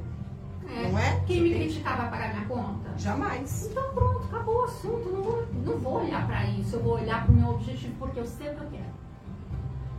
É. 0.68 0.88
Não 0.88 0.98
é? 0.98 1.20
Quem 1.26 1.40
me 1.40 1.54
criticar 1.54 1.96
vai 1.96 2.10
pagar 2.10 2.34
minha 2.34 2.46
conta? 2.46 2.90
Jamais. 2.96 3.68
Então 3.70 3.92
pronto, 3.92 4.24
acabou 4.26 4.60
o 4.60 4.64
assunto. 4.64 5.08
Não 5.08 5.22
vou, 5.22 5.46
não 5.64 5.78
vou 5.78 6.04
olhar 6.04 6.26
para 6.26 6.44
isso. 6.46 6.76
Eu 6.76 6.82
vou 6.82 6.94
olhar 6.94 7.24
para 7.24 7.32
o 7.32 7.36
meu 7.36 7.48
objetivo 7.48 7.94
porque 7.98 8.20
eu 8.20 8.26
sei 8.26 8.50
o 8.50 8.54
que 8.54 8.60
eu 8.62 8.70
quero. 8.70 8.89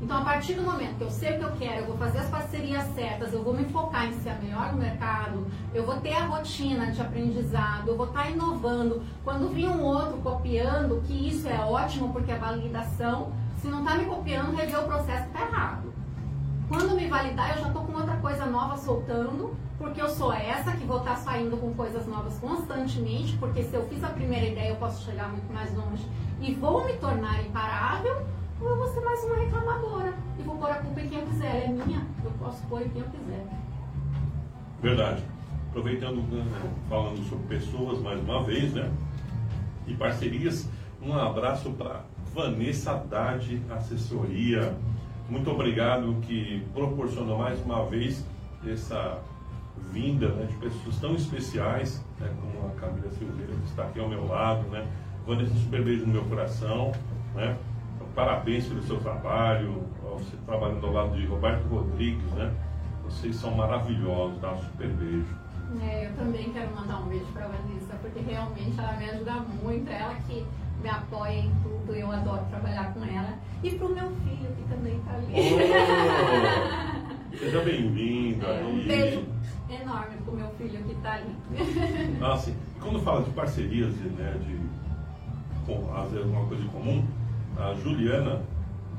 Então, 0.01 0.17
a 0.17 0.25
partir 0.25 0.55
do 0.55 0.63
momento 0.63 0.97
que 0.97 1.03
eu 1.03 1.11
sei 1.11 1.35
o 1.35 1.37
que 1.37 1.45
eu 1.45 1.51
quero, 1.51 1.81
eu 1.81 1.85
vou 1.85 1.97
fazer 1.97 2.17
as 2.17 2.29
parcerias 2.29 2.83
certas, 2.95 3.31
eu 3.31 3.43
vou 3.43 3.53
me 3.53 3.65
focar 3.65 4.07
em 4.07 4.13
ser 4.13 4.31
a 4.31 4.35
melhor 4.35 4.71
no 4.71 4.79
mercado, 4.79 5.45
eu 5.75 5.85
vou 5.85 5.97
ter 5.97 6.13
a 6.13 6.25
rotina 6.25 6.91
de 6.91 6.99
aprendizado, 6.99 7.87
eu 7.87 7.95
vou 7.95 8.07
estar 8.07 8.29
inovando. 8.31 9.03
Quando 9.23 9.53
vir 9.53 9.67
um 9.67 9.83
outro 9.83 10.17
copiando, 10.17 11.03
que 11.05 11.29
isso 11.29 11.47
é 11.47 11.59
ótimo 11.59 12.11
porque 12.11 12.31
é 12.31 12.37
validação, 12.37 13.31
se 13.57 13.67
não 13.67 13.83
está 13.83 13.95
me 13.95 14.05
copiando, 14.05 14.55
rever 14.55 14.79
o 14.79 14.85
processo 14.85 15.27
está 15.27 15.41
errado. 15.41 15.93
Quando 16.67 16.95
me 16.95 17.07
validar, 17.07 17.55
eu 17.55 17.61
já 17.61 17.67
estou 17.67 17.83
com 17.83 17.93
outra 17.93 18.15
coisa 18.17 18.45
nova 18.47 18.77
soltando, 18.77 19.55
porque 19.77 20.01
eu 20.01 20.09
sou 20.09 20.33
essa 20.33 20.71
que 20.71 20.83
vou 20.83 20.97
estar 20.97 21.17
saindo 21.17 21.57
com 21.57 21.73
coisas 21.75 22.07
novas 22.07 22.39
constantemente, 22.39 23.37
porque 23.37 23.61
se 23.61 23.75
eu 23.75 23.87
fiz 23.87 24.03
a 24.03 24.07
primeira 24.07 24.47
ideia, 24.47 24.69
eu 24.69 24.77
posso 24.77 25.05
chegar 25.05 25.29
muito 25.29 25.53
mais 25.53 25.71
longe 25.75 26.03
e 26.39 26.55
vou 26.55 26.85
me 26.85 26.93
tornar 26.93 27.43
imparável 27.45 28.25
ou 28.61 28.69
eu 28.69 28.77
vou 28.77 28.87
ser 28.87 29.01
mais 29.01 29.23
uma 29.23 29.35
reclamadora 29.35 30.13
e 30.39 30.43
vou 30.43 30.55
pôr 30.55 30.69
a 30.69 30.75
culpa 30.75 31.01
em 31.01 31.09
quem 31.09 31.19
eu 31.19 31.25
quiser. 31.25 31.65
É 31.65 31.67
minha, 31.67 32.05
eu 32.23 32.31
posso 32.39 32.65
pôr 32.67 32.81
em 32.81 32.89
quem 32.89 33.01
eu 33.01 33.07
quiser. 33.07 33.45
Verdade. 34.81 35.23
Aproveitando, 35.69 36.17
né, 36.29 36.73
falando 36.89 37.27
sobre 37.29 37.57
pessoas 37.57 37.99
mais 37.99 38.19
uma 38.19 38.43
vez, 38.43 38.73
né? 38.73 38.91
E 39.87 39.93
parcerias, 39.95 40.67
um 41.01 41.13
abraço 41.13 41.71
para 41.71 42.01
Vanessa 42.33 42.91
Haddad 42.91 43.61
Assessoria. 43.69 44.75
Muito 45.29 45.49
obrigado 45.49 46.17
que 46.21 46.63
proporcionou 46.73 47.37
mais 47.37 47.59
uma 47.63 47.85
vez 47.85 48.25
essa 48.67 49.19
vinda 49.91 50.27
né, 50.27 50.45
de 50.45 50.55
pessoas 50.57 50.97
tão 50.97 51.15
especiais, 51.15 52.03
né, 52.19 52.29
como 52.39 52.67
a 52.67 52.71
Camila 52.75 53.09
Silveira, 53.11 53.53
que 53.53 53.69
está 53.69 53.83
aqui 53.83 53.99
ao 53.99 54.09
meu 54.09 54.27
lado, 54.27 54.67
né? 54.69 54.85
Vanessa, 55.25 55.53
super 55.55 55.83
beijo 55.83 56.05
no 56.05 56.13
meu 56.13 56.23
coração, 56.25 56.91
né? 57.33 57.57
Parabéns 58.15 58.67
pelo 58.67 58.81
seu 58.83 58.99
trabalho, 58.99 59.83
você 60.01 60.35
trabalhando 60.45 60.85
ao 60.85 60.93
lado 60.93 61.15
de 61.15 61.25
Roberto 61.25 61.67
Rodrigues, 61.67 62.31
né? 62.33 62.53
Vocês 63.05 63.35
são 63.35 63.51
maravilhosos, 63.51 64.39
dá 64.39 64.53
um 64.53 64.61
super 64.61 64.87
beijo. 64.87 65.35
É, 65.81 66.07
eu 66.07 66.13
também 66.15 66.51
quero 66.51 66.75
mandar 66.75 66.99
um 66.99 67.07
beijo 67.07 67.25
para 67.33 67.45
a 67.45 67.47
Vanessa, 67.47 67.95
porque 68.01 68.19
realmente 68.19 68.77
ela 68.77 68.93
me 68.93 69.09
ajuda 69.09 69.33
muito, 69.63 69.89
é 69.89 69.99
ela 69.99 70.15
que 70.27 70.45
me 70.81 70.89
apoia 70.89 71.39
em 71.39 71.51
tudo, 71.63 71.95
eu 71.95 72.11
adoro 72.11 72.45
trabalhar 72.49 72.93
com 72.93 73.03
ela. 73.03 73.37
E 73.63 73.71
para 73.71 73.87
o 73.87 73.93
meu 73.93 74.09
filho, 74.09 74.55
que 74.55 74.63
também 74.69 74.97
está 74.97 75.13
ali. 75.13 75.33
Oh, 77.31 77.37
seja 77.37 77.61
bem-vindo. 77.61 78.45
É, 78.45 78.63
um 78.63 78.87
beijo 78.87 79.23
enorme 79.69 80.17
para 80.25 80.33
o 80.33 80.35
meu 80.35 80.49
filho 80.57 80.83
que 80.83 80.91
está 80.93 81.13
ali. 81.13 81.35
Nossa, 82.19 82.49
e 82.49 82.55
quando 82.81 82.99
fala 82.99 83.21
de 83.21 83.29
parcerias, 83.31 83.93
né, 83.95 84.35
de, 84.45 84.59
às 85.95 86.11
vezes 86.11 86.25
uma 86.25 86.45
coisa 86.47 86.63
em 86.63 86.67
comum, 86.67 87.07
a 87.57 87.73
Juliana 87.75 88.41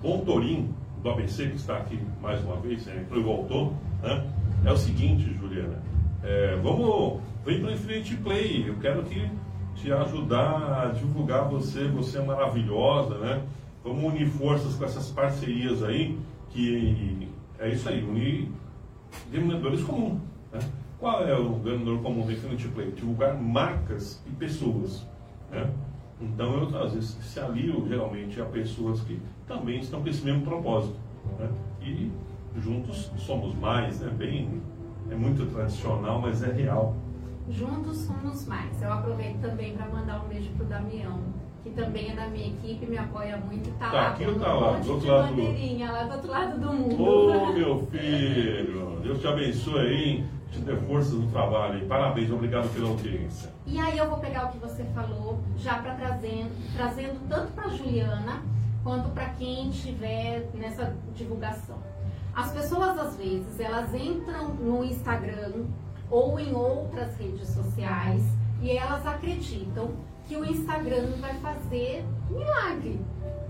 Bontorim, 0.03 0.75
do 1.03 1.11
ABC, 1.11 1.49
que 1.49 1.57
está 1.57 1.79
aqui 1.79 2.01
mais 2.21 2.43
uma 2.45 2.57
vez, 2.57 2.87
entrou 2.87 3.21
e 3.21 3.23
voltou, 3.23 3.75
né, 4.03 4.25
é 4.65 4.73
o 4.73 4.77
seguinte, 4.77 5.33
Juliana, 5.35 5.83
é, 6.23 6.57
vamos, 6.63 7.21
vem 7.45 7.61
para 7.61 7.71
o 7.71 7.73
Infinity 7.73 8.17
Play, 8.17 8.69
eu 8.69 8.77
quero 8.77 9.03
que 9.03 9.29
te 9.75 9.93
ajudar 9.93 10.83
a 10.83 10.87
divulgar 10.93 11.49
você, 11.49 11.89
você 11.89 12.19
é 12.19 12.25
maravilhosa, 12.25 13.19
né? 13.19 13.43
Vamos 13.83 14.13
unir 14.13 14.29
forças 14.29 14.75
com 14.75 14.85
essas 14.85 15.11
parcerias 15.11 15.83
aí, 15.83 16.19
que 16.51 17.29
é 17.59 17.69
isso 17.71 17.89
aí, 17.89 18.03
unir 18.05 18.49
denominadores 19.31 19.83
comuns. 19.83 20.21
Né? 20.53 20.61
Qual 21.01 21.27
é 21.27 21.37
o 21.37 21.59
denominador 21.59 21.99
comum 22.01 22.25
do 22.25 22.33
Infinity 22.33 22.69
Play? 22.69 22.93
Divulgar 22.93 23.35
marcas 23.35 24.23
e 24.27 24.31
pessoas. 24.31 25.05
Né? 25.51 25.69
Então 26.23 26.55
eu 26.71 26.83
às 26.83 26.93
vezes 26.95 27.11
se 27.21 27.41
alio 27.41 27.85
geralmente 27.89 28.41
a 28.41 28.45
pessoas 28.45 29.01
que 29.03 29.21
também 29.47 29.81
estão 29.81 30.03
com 30.03 30.09
esse 30.09 30.25
mesmo 30.25 30.43
propósito. 30.43 30.95
Né? 31.39 31.49
E 31.83 32.11
juntos 32.61 33.11
somos 33.17 33.55
mais, 33.57 34.01
né? 34.01 34.11
Bem, 34.17 34.61
é 35.11 35.15
muito 35.15 35.47
tradicional, 35.47 36.21
mas 36.21 36.43
é 36.43 36.53
real. 36.53 36.95
Juntos 37.49 37.99
somos 37.99 38.47
mais. 38.47 38.81
Eu 38.81 38.93
aproveito 38.93 39.41
também 39.41 39.75
para 39.77 39.89
mandar 39.89 40.25
um 40.25 40.29
beijo 40.29 40.49
pro 40.57 40.65
Damião, 40.67 41.19
que 41.65 41.71
também 41.71 42.11
é 42.13 42.15
da 42.15 42.29
minha 42.29 42.47
equipe, 42.49 42.87
me 42.87 42.97
apoia 42.99 43.37
muito 43.37 43.71
tá, 43.79 43.91
Tá 43.91 43.93
lá. 43.93 44.09
aqui 44.11 44.25
ou 44.27 44.35
tá 44.39 44.53
lá? 44.55 44.79
Do 44.79 44.93
outro 44.93 45.09
lado 45.09 45.35
do- 45.35 45.43
lá 45.93 46.03
do 46.05 46.13
outro 46.15 46.31
lado 46.31 46.61
do 46.61 46.73
mundo. 46.73 47.03
Ô 47.03 47.53
meu 47.53 47.87
filho, 47.91 49.01
Deus 49.03 49.21
te 49.21 49.27
abençoe 49.27 49.81
aí, 49.81 50.25
te 50.53 50.59
dê 50.61 50.77
forças 50.77 51.15
no 51.15 51.27
trabalho. 51.29 51.83
E 51.83 51.87
parabéns, 51.87 52.31
obrigado 52.31 52.73
pela 52.73 52.89
audiência. 52.89 53.51
E 53.67 53.79
aí 53.79 53.97
eu 53.97 54.09
vou 54.09 54.19
pegar 54.19 54.47
o 54.47 54.53
que 54.53 54.59
você 54.59 54.85
falou, 54.95 55.41
já 55.57 55.79
para 55.79 55.95
trazendo, 55.95 56.53
trazendo 56.77 57.29
tanto 57.29 57.53
para 57.53 57.69
Juliana 57.69 58.43
quanto 58.85 59.09
para 59.11 59.31
quem 59.31 59.71
estiver 59.71 60.49
nessa 60.55 60.95
divulgação. 61.15 61.79
As 62.35 62.53
pessoas 62.53 62.99
às 62.99 63.17
vezes 63.17 63.59
elas 63.59 63.93
entram 63.95 64.55
no 64.55 64.85
Instagram 64.85 65.65
ou 66.11 66.39
em 66.39 66.55
outras 66.55 67.17
redes 67.17 67.49
sociais 67.49 68.23
e 68.61 68.71
elas 68.71 69.07
acreditam 69.07 69.91
que 70.27 70.37
o 70.37 70.45
Instagram 70.45 71.13
vai 71.21 71.35
fazer 71.41 72.05
milagre. 72.31 73.01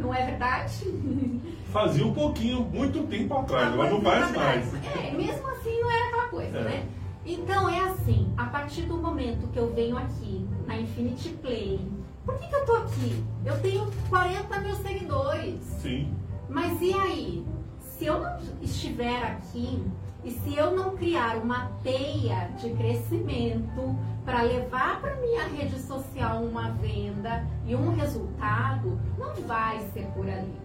Não 0.03 0.15
é 0.15 0.27
verdade? 0.27 0.85
Fazia 1.73 2.07
um 2.07 2.13
pouquinho, 2.13 2.61
muito 2.65 3.03
tempo 3.05 3.33
atrás, 3.39 3.73
agora 3.73 3.91
não 3.91 4.01
faz 4.03 4.31
mais. 4.37 4.75
É, 4.97 5.11
mesmo 5.13 5.47
assim 5.49 5.81
não 5.81 5.91
era 5.91 6.07
aquela 6.09 6.29
coisa, 6.29 6.59
É. 6.59 6.65
né? 6.65 6.87
Então 7.25 7.69
é 7.69 7.79
assim, 7.81 8.33
a 8.37 8.45
partir 8.47 8.83
do 8.83 8.97
momento 8.97 9.47
que 9.53 9.59
eu 9.59 9.73
venho 9.73 9.97
aqui 9.97 10.47
na 10.67 10.77
Infinity 10.77 11.31
Play, 11.41 11.81
por 12.27 12.37
que, 12.37 12.47
que 12.49 12.55
eu 12.55 12.65
tô 12.67 12.75
aqui? 12.75 13.25
Eu 13.45 13.59
tenho 13.61 13.89
40 14.11 14.61
mil 14.61 14.75
seguidores. 14.77 15.61
Sim. 15.81 16.13
Mas 16.49 16.81
e 16.83 16.93
aí? 16.93 17.47
Se 17.81 18.07
eu 18.07 18.19
não 18.21 18.39
estiver 18.61 19.23
aqui 19.23 19.81
e 20.25 20.31
se 20.33 20.57
eu 20.57 20.73
não 20.73 20.97
criar 20.97 21.37
uma 21.37 21.71
teia 21.85 22.49
de 22.61 22.71
crescimento 22.71 23.97
para 24.25 24.43
levar 24.43 25.01
para 25.01 25.17
minha 25.17 25.45
rede 25.45 25.79
social 25.81 26.43
uma 26.43 26.71
venda 26.73 27.45
e 27.67 27.75
um 27.75 27.95
resultado, 27.95 28.99
não 29.19 29.35
vai 29.47 29.81
ser 29.93 30.07
por 30.15 30.29
ali. 30.29 30.63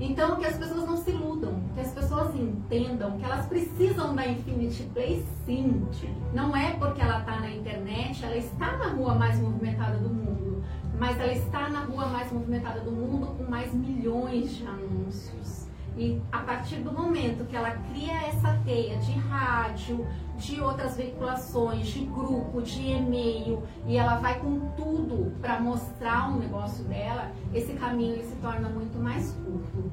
Então, 0.00 0.36
que 0.36 0.46
as 0.46 0.56
pessoas 0.56 0.84
não 0.84 0.96
se 0.96 1.10
iludam, 1.10 1.62
que 1.74 1.80
as 1.80 1.92
pessoas 1.92 2.34
entendam 2.34 3.18
que 3.18 3.24
elas 3.24 3.46
precisam 3.46 4.14
da 4.16 4.26
Infinity 4.26 4.82
Play 4.92 5.24
sim. 5.46 5.86
Não 6.34 6.56
é 6.56 6.72
porque 6.72 7.00
ela 7.00 7.20
está 7.20 7.38
na 7.38 7.50
internet, 7.50 8.24
ela 8.24 8.36
está 8.36 8.76
na 8.78 8.88
rua 8.88 9.14
mais 9.14 9.38
movimentada 9.38 9.98
do 9.98 10.08
mundo, 10.08 10.64
mas 10.98 11.20
ela 11.20 11.32
está 11.32 11.68
na 11.68 11.84
rua 11.84 12.06
mais 12.06 12.32
movimentada 12.32 12.80
do 12.80 12.90
mundo 12.90 13.28
com 13.36 13.44
mais 13.44 13.72
milhões 13.72 14.56
de 14.56 14.66
anúncios. 14.66 15.68
E 15.96 16.20
a 16.32 16.38
partir 16.38 16.76
do 16.76 16.90
momento 16.90 17.46
que 17.46 17.54
ela 17.54 17.70
cria 17.92 18.26
essa 18.26 18.58
teia 18.64 18.96
de 18.98 19.12
rádio, 19.12 20.06
de 20.42 20.60
outras 20.60 20.96
veiculações, 20.96 21.86
de 21.86 22.00
grupo, 22.04 22.60
de 22.60 22.90
e-mail, 22.90 23.62
e 23.86 23.96
ela 23.96 24.16
vai 24.16 24.40
com 24.40 24.58
tudo 24.76 25.32
para 25.40 25.60
mostrar 25.60 26.32
o 26.32 26.38
negócio 26.38 26.84
dela, 26.84 27.30
esse 27.54 27.72
caminho 27.74 28.14
ele 28.14 28.24
se 28.24 28.34
torna 28.36 28.68
muito 28.68 28.98
mais 28.98 29.30
curto. 29.32 29.90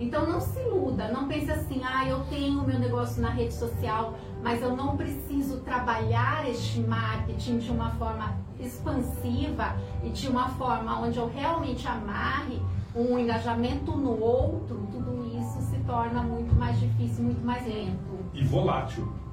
Então 0.00 0.28
não 0.28 0.40
se 0.40 0.58
iluda, 0.58 1.08
não 1.08 1.28
pense 1.28 1.50
assim, 1.50 1.80
ah, 1.84 2.06
eu 2.08 2.24
tenho 2.24 2.66
meu 2.66 2.78
negócio 2.78 3.22
na 3.22 3.30
rede 3.30 3.54
social, 3.54 4.14
mas 4.42 4.60
eu 4.60 4.76
não 4.76 4.96
preciso 4.96 5.60
trabalhar 5.60 6.48
este 6.50 6.80
marketing 6.80 7.58
de 7.58 7.70
uma 7.70 7.90
forma 7.92 8.36
expansiva 8.58 9.76
e 10.02 10.10
de 10.10 10.28
uma 10.28 10.48
forma 10.50 11.00
onde 11.00 11.18
eu 11.18 11.28
realmente 11.28 11.86
amarre 11.86 12.60
um 12.94 13.16
engajamento 13.18 13.92
no 13.92 14.20
outro, 14.20 14.86
tudo 14.90 15.24
isso 15.38 15.60
se 15.70 15.78
torna 15.84 16.22
muito 16.22 16.54
mais 16.56 16.78
difícil, 16.78 17.24
muito 17.24 17.44
mais 17.44 17.64
lento. 17.64 18.18
E 18.32 18.44
volátil. 18.44 19.23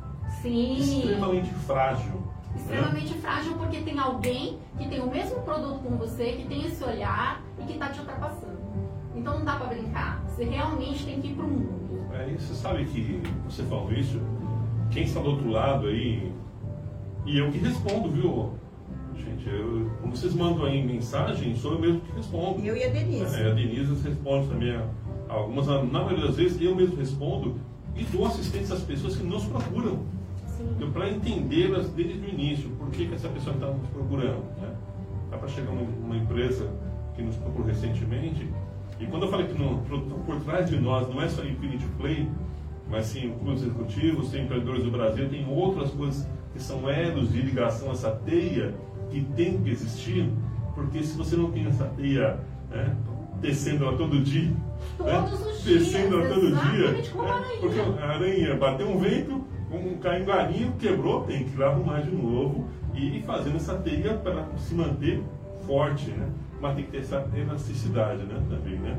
Sim. 0.42 0.80
Extremamente 0.80 1.54
frágil. 1.66 2.12
né? 2.12 2.56
Extremamente 2.56 3.14
frágil 3.16 3.54
porque 3.56 3.82
tem 3.82 4.00
alguém 4.00 4.58
que 4.78 4.88
tem 4.88 5.02
o 5.02 5.10
mesmo 5.10 5.42
produto 5.42 5.80
com 5.84 5.98
você, 5.98 6.34
que 6.34 6.46
tem 6.48 6.66
esse 6.66 6.84
olhar 6.84 7.42
e 7.60 7.64
que 7.64 7.74
está 7.74 7.90
te 7.90 8.00
ultrapassando. 8.00 8.60
Então 9.16 9.40
não 9.40 9.46
dá 9.46 9.56
para 9.56 9.68
brincar. 9.68 10.24
Você 10.28 10.46
realmente 10.46 11.06
tem 11.06 11.22
que 11.22 11.28
ir 11.30 11.36
pro 11.36 11.48
mundo. 11.48 12.08
É, 12.14 12.30
e 12.30 12.38
você 12.38 12.54
sabe 12.54 12.86
que 12.86 13.22
você 13.48 13.64
falou 13.64 13.92
isso, 13.94 14.20
quem 14.90 15.04
está 15.04 15.20
do 15.22 15.30
outro 15.30 15.50
lado 15.50 15.88
aí, 15.88 16.34
e 17.26 17.38
eu 17.38 17.52
que 17.52 17.58
respondo, 17.60 18.10
viu? 18.10 18.54
Gente, 19.16 19.48
eu, 19.48 19.90
quando 20.02 20.16
vocês 20.16 20.34
mandam 20.34 20.66
aí 20.66 20.84
mensagem, 20.84 21.56
sou 21.56 21.74
eu 21.74 21.80
mesmo 21.80 22.02
que 22.02 22.12
respondo. 22.14 22.66
Eu 22.66 22.76
e 22.76 22.84
a 22.84 22.90
Denise. 22.90 23.36
É, 23.36 23.52
a 23.52 23.54
Denise 23.54 23.94
responde 24.04 24.48
também 24.48 24.82
algumas, 25.30 25.68
na 25.68 25.84
maioria 25.84 26.26
das 26.28 26.36
vezes 26.36 26.62
eu 26.62 26.76
mesmo 26.76 26.96
respondo 26.98 27.60
e 27.96 28.04
dou 28.06 28.26
assistência 28.26 28.76
às 28.76 28.82
pessoas 28.82 29.16
que 29.16 29.24
nos 29.24 29.46
procuram. 29.46 30.00
Sim. 30.80 30.92
para 30.92 31.10
entendê-las 31.10 31.90
desde 31.90 32.20
o 32.20 32.30
início, 32.30 32.70
por 32.72 32.90
que, 32.90 33.08
que 33.08 33.16
essa 33.16 33.30
pessoa 33.30 33.56
está 33.56 33.68
nos 33.68 33.88
procurando. 33.90 34.44
Né? 34.60 34.70
Dá 35.30 35.38
para 35.38 35.48
chegar 35.48 35.72
uma, 35.72 35.82
uma 35.82 36.18
empresa 36.18 36.70
que 37.16 37.22
nos 37.22 37.36
procurou 37.36 37.68
recentemente, 37.68 38.48
e 39.02 39.08
quando 39.08 39.24
eu 39.24 39.30
falei 39.30 39.48
que 39.48 39.58
no, 39.58 39.80
por, 39.80 40.40
trás 40.42 40.70
de 40.70 40.80
nós 40.80 41.10
não 41.10 41.22
é 41.22 41.28
só 41.28 41.44
Infinity 41.44 41.86
Play, 41.98 42.30
mas 42.90 43.08
sim 43.08 43.34
clubes 43.40 43.64
executivos, 43.64 44.30
tem 44.30 44.44
empreendedores 44.44 44.84
do 44.84 44.92
Brasil, 44.92 45.28
tem 45.28 45.46
outras 45.50 45.90
coisas 45.92 46.28
que 46.54 46.62
são 46.62 46.90
elos 46.90 47.32
de 47.32 47.42
ligação, 47.42 47.92
essa 47.92 48.12
teia 48.12 48.76
que 49.10 49.22
tem 49.36 49.62
que 49.62 49.72
existir, 49.72 50.30
porque 50.76 51.02
se 51.02 51.18
você 51.18 51.36
não 51.36 51.52
tem 51.52 51.66
essa 51.66 51.86
teia 51.86 52.40
né, 52.70 52.96
tecendo 53.42 53.86
ela 53.86 53.98
todo 53.98 54.22
dia, 54.22 54.52
né, 54.52 54.58
Todos 54.98 55.46
os 55.46 55.64
dias, 55.64 55.84
tecendo 55.84 56.20
ela 56.20 56.34
todo 56.34 56.42
dia, 56.42 56.92
né, 56.92 57.04
a 57.18 57.34
aranha. 57.34 57.60
porque 57.60 57.80
a 57.80 58.06
aranha 58.08 58.56
bateu 58.56 58.88
um 58.88 58.98
vento, 59.00 59.44
um 59.78 59.98
caiu 59.98 60.26
galinho, 60.26 60.74
quebrou, 60.74 61.24
tem 61.24 61.46
que 61.46 61.58
ir 61.58 61.64
arrumar 61.64 62.02
de 62.02 62.12
novo 62.12 62.68
e 62.94 63.18
ir 63.18 63.24
fazendo 63.24 63.56
essa 63.56 63.76
teia 63.76 64.16
para 64.16 64.46
se 64.58 64.74
manter 64.76 65.24
forte, 65.66 66.12
né? 66.12 66.30
Mas 66.60 66.76
tem 66.76 66.86
que 66.86 66.92
ter 66.92 67.00
essa 67.00 67.28
elasticidade, 67.36 68.24
né? 68.24 68.42
Também, 68.50 68.78
né? 68.80 68.98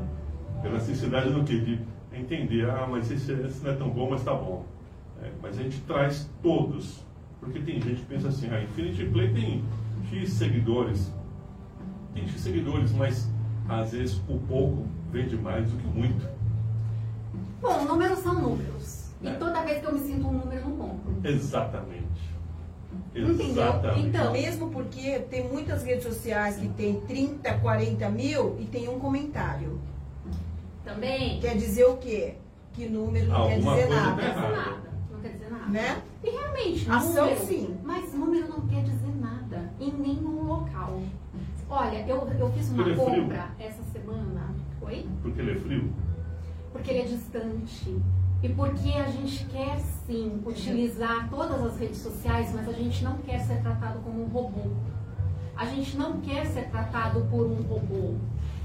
Elasticidade 0.63 1.29
no 1.29 1.43
que? 1.43 1.59
De 1.59 1.79
entender, 2.11 2.69
ah, 2.69 2.87
mas 2.89 3.11
esse, 3.11 3.31
esse 3.31 3.63
não 3.63 3.71
é 3.71 3.75
tão 3.75 3.89
bom, 3.89 4.09
mas 4.09 4.23
tá 4.23 4.33
bom. 4.33 4.65
É, 5.21 5.29
mas 5.41 5.59
a 5.59 5.63
gente 5.63 5.79
traz 5.81 6.29
todos. 6.41 7.03
Porque 7.39 7.59
tem 7.59 7.81
gente 7.81 8.01
que 8.01 8.05
pensa 8.05 8.29
assim, 8.29 8.49
ah, 8.51 8.61
Infinity 8.61 9.05
Play 9.05 9.33
tem 9.33 9.63
X 10.09 10.31
seguidores. 10.31 11.13
Tem 12.13 12.27
X 12.27 12.41
seguidores, 12.41 12.91
mas 12.93 13.29
às 13.67 13.91
vezes 13.91 14.21
o 14.27 14.37
pouco 14.47 14.85
vende 15.11 15.35
mais 15.37 15.69
do 15.69 15.77
que 15.77 15.87
muito. 15.87 16.27
Bom, 17.61 17.85
números 17.85 18.19
são 18.19 18.33
números. 18.33 18.72
É. 19.23 19.29
E 19.29 19.35
toda 19.37 19.61
vez 19.63 19.79
que 19.79 19.85
eu 19.85 19.93
me 19.93 19.99
sinto 19.99 20.27
um 20.27 20.33
número, 20.33 20.61
eu 20.61 20.69
não 20.69 20.77
compro. 20.77 21.15
Exatamente. 21.23 22.03
Entendeu? 23.15 23.45
Exatamente. 23.49 24.07
Então, 24.07 24.31
Mesmo 24.33 24.69
porque 24.71 25.19
tem 25.29 25.47
muitas 25.47 25.83
redes 25.83 26.03
sociais 26.03 26.57
que 26.57 26.67
tem 26.69 26.99
30, 27.01 27.59
40 27.59 28.09
mil 28.09 28.57
e 28.59 28.65
tem 28.65 28.89
um 28.89 28.99
comentário. 28.99 29.79
também 30.83 31.39
Quer 31.39 31.55
dizer 31.57 31.85
o 31.85 31.97
quê? 31.97 32.35
Que 32.73 32.87
número 32.89 33.27
não 33.27 33.35
Alguma 33.35 33.75
quer 33.75 33.83
dizer 33.83 33.87
coisa 33.87 34.01
não 34.01 34.09
nada. 34.15 34.21
quer 34.21 34.33
dizer 34.33 34.51
nada. 34.51 34.89
Não 35.11 35.19
quer 35.21 35.29
dizer 35.29 35.49
nada. 35.51 35.69
Né? 35.69 36.01
E 36.23 36.29
realmente, 36.29 36.89
Ação, 36.91 37.25
número, 37.29 37.45
sim. 37.45 37.77
Mas 37.83 38.13
número 38.13 38.47
não 38.49 38.67
quer 38.67 38.83
dizer 38.83 39.15
nada 39.19 39.71
em 39.79 39.91
nenhum 39.91 40.43
local. 40.43 41.01
Olha, 41.69 42.05
eu, 42.07 42.27
eu 42.39 42.51
fiz 42.51 42.69
uma 42.71 42.83
frio. 42.83 42.95
compra 42.95 43.49
essa 43.59 43.83
semana. 43.91 44.53
Oi? 44.81 45.07
Porque 45.21 45.39
ele 45.39 45.51
é 45.51 45.55
frio? 45.55 45.93
Porque 46.71 46.91
ele 46.91 46.99
é 46.99 47.05
distante. 47.05 48.01
E 48.43 48.49
porque 48.49 48.89
a 48.89 49.09
gente 49.09 49.45
quer 49.45 49.79
sim 50.05 50.41
utilizar 50.45 51.29
todas 51.29 51.63
as 51.63 51.79
redes 51.79 51.99
sociais, 51.99 52.51
mas 52.53 52.67
a 52.67 52.73
gente 52.73 53.01
não 53.01 53.15
quer 53.19 53.39
ser 53.39 53.61
tratado 53.61 53.99
como 53.99 54.21
um 54.21 54.27
robô. 54.27 54.69
A 55.55 55.65
gente 55.65 55.95
não 55.95 56.19
quer 56.19 56.45
ser 56.47 56.69
tratado 56.69 57.21
por 57.31 57.45
um 57.45 57.61
robô. 57.61 58.15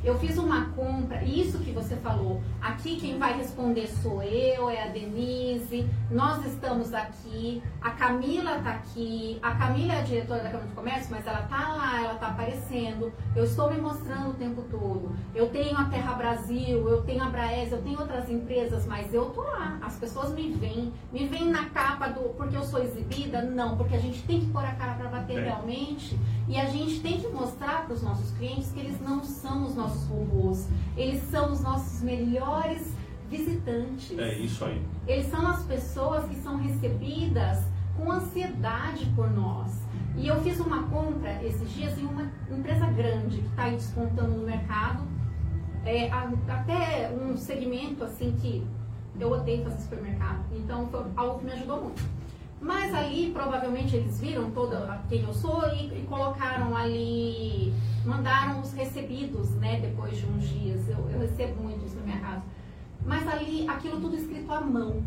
Eu 0.04 0.16
fiz 0.18 0.38
uma 0.38 0.66
compra, 0.70 1.22
isso 1.24 1.58
que 1.58 1.72
você 1.72 1.96
falou. 1.96 2.40
Aqui 2.60 2.96
quem 2.96 3.18
vai 3.18 3.36
responder 3.36 3.88
sou 3.88 4.22
eu, 4.22 4.70
é 4.70 4.84
a 4.84 4.88
Denise. 4.88 5.88
Nós 6.10 6.44
estamos 6.46 6.94
aqui. 6.94 7.62
A 7.80 7.90
Camila 7.90 8.58
está 8.58 8.70
aqui. 8.70 9.38
A 9.42 9.54
Camila 9.56 9.94
é 9.94 9.98
a 9.98 10.02
diretora 10.02 10.42
da 10.42 10.50
Câmara 10.50 10.68
de 10.68 10.74
Comércio, 10.74 11.08
mas 11.10 11.26
ela 11.26 11.40
está 11.40 11.74
lá, 11.74 12.00
ela 12.00 12.14
está 12.14 12.28
aparecendo. 12.28 13.12
Eu 13.34 13.44
estou 13.44 13.72
me 13.72 13.80
mostrando 13.80 14.30
o 14.30 14.34
tempo 14.34 14.62
todo. 14.70 15.10
Eu 15.34 15.48
tenho 15.48 15.76
a 15.76 15.84
Terra 15.86 16.14
Brasil, 16.14 16.88
eu 16.88 17.02
tenho 17.02 17.22
a 17.22 17.28
Braes, 17.28 17.72
eu 17.72 17.82
tenho 17.82 17.98
outras 17.98 18.30
empresas, 18.30 18.86
mas 18.86 19.12
eu 19.12 19.26
tô 19.30 19.42
lá. 19.42 19.78
As 19.82 19.96
pessoas 19.96 20.32
me 20.32 20.52
veem, 20.52 20.92
me 21.12 21.26
veem 21.26 21.50
na 21.50 21.66
capa 21.70 22.08
do 22.08 22.28
porque 22.36 22.56
eu 22.56 22.62
sou 22.62 22.80
exibida? 22.82 23.42
Não, 23.42 23.76
porque 23.76 23.96
a 23.96 24.00
gente 24.00 24.22
tem 24.22 24.40
que 24.40 24.46
pôr 24.46 24.64
a 24.64 24.72
cara 24.72 24.94
para 24.94 25.08
bater 25.08 25.38
é. 25.38 25.44
realmente. 25.44 26.18
E 26.48 26.58
a 26.58 26.64
gente 26.66 27.00
tem 27.00 27.20
que 27.20 27.28
mostrar 27.28 27.84
para 27.84 27.94
os 27.94 28.02
nossos 28.02 28.30
clientes 28.38 28.72
que 28.72 28.80
eles 28.80 28.98
não 29.00 29.22
são 29.22 29.66
os 29.66 29.74
nossos 29.74 29.87
robôs, 30.06 30.68
eles 30.96 31.22
são 31.30 31.52
os 31.52 31.60
nossos 31.60 32.02
melhores 32.02 32.94
visitantes. 33.28 34.18
É 34.18 34.38
isso 34.38 34.64
aí. 34.64 34.82
Eles 35.06 35.26
são 35.26 35.46
as 35.46 35.62
pessoas 35.64 36.24
que 36.26 36.36
são 36.36 36.56
recebidas 36.56 37.58
com 37.96 38.10
ansiedade 38.10 39.06
por 39.14 39.30
nós. 39.30 39.70
E 40.16 40.26
eu 40.26 40.40
fiz 40.42 40.58
uma 40.58 40.84
compra 40.84 41.42
esses 41.44 41.70
dias 41.72 41.96
em 41.98 42.04
uma 42.04 42.30
empresa 42.50 42.86
grande 42.86 43.38
que 43.38 43.46
está 43.46 43.64
aí 43.64 43.76
despontando 43.76 44.32
no 44.32 44.44
mercado, 44.44 45.02
é, 45.84 46.10
até 46.10 47.10
um 47.10 47.36
segmento 47.36 48.04
assim 48.04 48.32
que 48.40 48.66
eu 49.18 49.30
odeio 49.30 49.64
fazer 49.64 49.80
supermercado. 49.82 50.44
Então 50.52 50.88
foi 50.88 51.04
algo 51.16 51.38
que 51.38 51.44
me 51.44 51.52
ajudou 51.52 51.82
muito. 51.82 52.17
Mas 52.60 52.92
ali, 52.92 53.30
provavelmente, 53.32 53.96
eles 53.96 54.20
viram 54.20 54.50
toda 54.50 55.00
quem 55.08 55.22
eu 55.22 55.32
sou 55.32 55.62
e, 55.74 55.86
e, 55.86 56.06
colocaram 56.08 56.76
ali, 56.76 57.72
mandaram 58.04 58.60
os 58.60 58.72
recebidos, 58.72 59.50
né, 59.56 59.80
depois 59.80 60.18
de 60.18 60.26
uns 60.26 60.48
dias. 60.48 60.88
Eu, 60.88 61.08
eu 61.10 61.20
recebo 61.20 61.62
muito 61.62 61.84
isso 61.86 61.96
na 61.96 62.02
minha 62.02 62.20
casa. 62.20 62.42
Mas 63.04 63.28
ali, 63.28 63.66
aquilo 63.68 64.00
tudo 64.00 64.16
escrito 64.16 64.52
à 64.52 64.60
mão. 64.60 65.02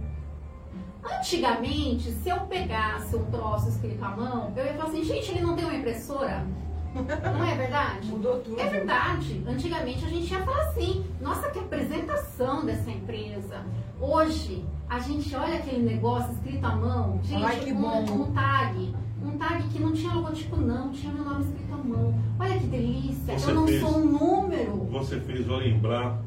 Antigamente, 1.03 2.11
se 2.11 2.29
eu 2.29 2.41
pegasse 2.41 3.15
um 3.15 3.25
troço 3.25 3.69
escrito 3.69 4.03
à 4.03 4.15
mão, 4.15 4.53
eu 4.55 4.65
ia 4.65 4.73
falar 4.73 4.89
assim, 4.89 5.03
gente, 5.03 5.31
ele 5.31 5.41
não 5.41 5.55
tem 5.55 5.65
uma 5.65 5.75
impressora? 5.75 6.45
Não 6.93 7.45
é 7.45 7.55
verdade? 7.55 8.07
Mudou 8.07 8.39
tudo. 8.41 8.59
É 8.59 8.67
verdade. 8.67 9.41
Antigamente 9.47 10.03
a 10.03 10.09
gente 10.09 10.29
ia 10.29 10.41
falar 10.41 10.61
assim, 10.63 11.05
nossa, 11.21 11.49
que 11.49 11.57
apresentação 11.57 12.65
dessa 12.65 12.91
empresa. 12.91 13.63
Hoje, 13.99 14.65
a 14.91 14.99
gente 14.99 15.33
olha 15.33 15.55
aquele 15.55 15.83
negócio 15.83 16.33
escrito 16.33 16.65
à 16.65 16.75
mão, 16.75 17.17
gente, 17.23 17.41
Ai, 17.41 17.61
que 17.61 17.73
bom. 17.73 18.03
Um, 18.09 18.23
um 18.23 18.31
tag, 18.33 18.93
um 19.23 19.37
tag 19.37 19.63
que 19.69 19.79
não 19.79 19.93
tinha 19.93 20.13
logotipo 20.13 20.57
não, 20.57 20.91
tinha 20.91 21.13
meu 21.13 21.23
nome 21.23 21.45
escrito 21.45 21.73
à 21.73 21.77
mão. 21.77 22.13
Olha 22.37 22.59
que 22.59 22.67
delícia, 22.67 23.39
você 23.39 23.51
eu 23.51 23.55
não 23.55 23.67
fez, 23.67 23.79
sou 23.79 23.97
um 23.99 24.05
número. 24.05 24.85
Você 24.91 25.17
fez 25.21 25.47
eu 25.47 25.55
lembrar, 25.55 26.21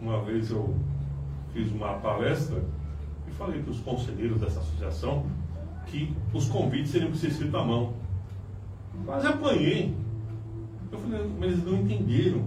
uma 0.00 0.22
vez 0.22 0.52
eu 0.52 0.72
fiz 1.52 1.68
uma 1.72 1.94
palestra 1.94 2.62
e 3.26 3.32
falei 3.32 3.60
para 3.60 3.72
os 3.72 3.80
conselheiros 3.80 4.38
dessa 4.40 4.60
associação 4.60 5.26
que 5.86 6.14
os 6.32 6.48
convites 6.48 6.92
seriam 6.92 7.10
que 7.10 7.18
ser 7.18 7.30
escritos 7.30 7.56
à 7.56 7.64
mão. 7.64 7.92
Quase 9.04 9.26
apanhei. 9.26 9.92
Eu 10.92 10.98
falei, 11.00 11.28
mas 11.40 11.50
eles 11.50 11.64
não 11.64 11.74
entenderam. 11.74 12.44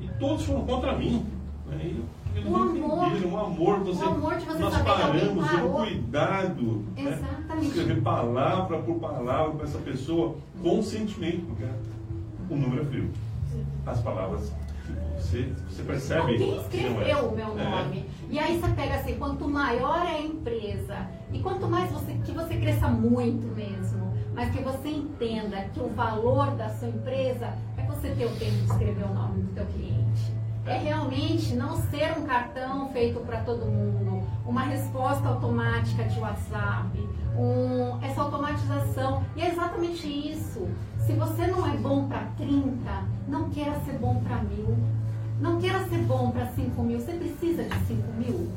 E 0.00 0.08
todos 0.18 0.44
foram 0.44 0.66
contra 0.66 0.98
mim. 0.98 1.24
Né? 1.68 1.94
Eles 2.34 2.50
o 2.50 2.56
amor, 2.56 3.08
entenderam, 3.08 3.32
o 3.32 3.38
amor, 3.38 3.80
você, 3.80 4.04
o 4.04 4.08
amor 4.08 4.36
de 4.36 4.46
você 4.46 4.58
nós 4.58 4.82
paramos, 4.82 5.52
o 5.52 5.68
cuidado, 5.70 6.84
né? 6.96 7.18
escrever 7.60 8.00
palavra 8.02 8.78
por 8.78 8.98
palavra 9.00 9.52
para 9.54 9.64
essa 9.64 9.78
pessoa 9.78 10.36
com 10.62 10.82
sentimento, 10.82 11.46
porque 11.46 11.64
o 12.48 12.56
número 12.56 12.82
é 12.82 12.84
frio. 12.84 13.10
As 13.84 14.00
palavras, 14.00 14.52
você, 15.16 15.52
você 15.68 15.82
percebe. 15.82 16.20
Alguém 16.20 16.56
escreveu 16.60 17.18
é. 17.18 17.22
o 17.22 17.34
meu 17.34 17.58
é. 17.58 17.64
nome. 17.64 17.98
É. 17.98 18.04
E 18.30 18.38
aí 18.38 18.60
você 18.60 18.68
pega 18.74 18.94
assim, 18.96 19.16
quanto 19.16 19.48
maior 19.48 20.06
é 20.06 20.16
a 20.16 20.22
empresa, 20.22 21.08
e 21.32 21.40
quanto 21.40 21.68
mais 21.68 21.90
você, 21.90 22.12
que 22.24 22.32
você 22.32 22.56
cresça 22.56 22.88
muito 22.88 23.46
mesmo, 23.56 24.14
mas 24.34 24.54
que 24.54 24.62
você 24.62 24.88
entenda 24.88 25.62
que 25.74 25.80
o 25.80 25.88
valor 25.88 26.52
da 26.52 26.68
sua 26.68 26.88
empresa 26.88 27.52
é 27.76 27.82
você 27.86 28.10
ter 28.10 28.26
o 28.26 28.30
tempo 28.36 28.56
de 28.56 28.64
escrever 28.66 29.04
o 29.04 29.14
nome 29.14 29.42
do 29.42 29.54
teu 29.54 29.66
cliente 29.66 30.39
é 30.70 30.78
realmente 30.78 31.54
não 31.54 31.76
ser 31.90 32.16
um 32.16 32.22
cartão 32.24 32.88
feito 32.92 33.18
para 33.20 33.40
todo 33.40 33.66
mundo, 33.66 34.22
uma 34.46 34.62
resposta 34.62 35.26
automática 35.26 36.04
de 36.04 36.20
WhatsApp, 36.20 37.08
um, 37.36 37.98
essa 38.04 38.22
automatização. 38.22 39.24
E 39.34 39.42
é 39.42 39.50
exatamente 39.50 40.06
isso. 40.06 40.68
Se 41.04 41.12
você 41.14 41.48
não 41.48 41.66
é 41.66 41.76
bom 41.76 42.06
para 42.06 42.26
30, 42.36 42.70
não 43.26 43.50
queira 43.50 43.80
ser 43.80 43.94
bom 43.94 44.22
para 44.22 44.36
mil. 44.44 44.78
Não 45.40 45.58
queira 45.58 45.88
ser 45.88 45.98
bom 46.04 46.30
para 46.30 46.46
5 46.46 46.82
mil. 46.82 47.00
Você 47.00 47.12
precisa 47.14 47.64
de 47.64 47.86
5 47.86 48.12
mil? 48.12 48.48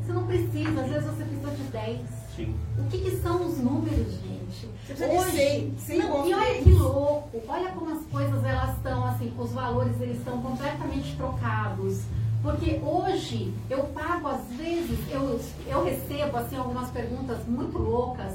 Você 0.00 0.12
não 0.12 0.26
precisa, 0.26 0.80
às 0.80 0.90
vezes 0.90 1.04
você 1.06 1.24
precisa 1.24 1.50
de 1.50 1.62
10. 1.64 2.00
Sim. 2.36 2.54
O 2.78 2.84
que, 2.84 2.98
que 2.98 3.16
são 3.16 3.46
os 3.46 3.58
números, 3.58 4.12
gente? 4.12 4.41
Você 4.86 5.04
Hoje, 5.06 5.72
de 5.86 5.96
não, 5.98 6.26
e 6.26 6.34
olha 6.34 6.62
que 6.62 6.72
louco, 6.72 7.42
olha 7.48 7.70
como 7.72 7.92
as 7.92 8.04
coisas 8.06 8.44
elas 8.44 8.76
estão 8.76 9.06
assim, 9.06 9.32
os 9.38 9.52
valores 9.52 10.00
eles 10.00 10.18
estão 10.18 10.40
completamente 10.42 11.16
trocados. 11.16 12.02
Porque 12.42 12.80
hoje 12.82 13.54
eu 13.70 13.84
pago, 13.84 14.28
às 14.28 14.44
vezes, 14.56 14.98
eu, 15.10 15.40
eu 15.68 15.84
recebo 15.84 16.36
assim, 16.36 16.56
algumas 16.56 16.90
perguntas 16.90 17.38
muito 17.46 17.78
loucas. 17.78 18.34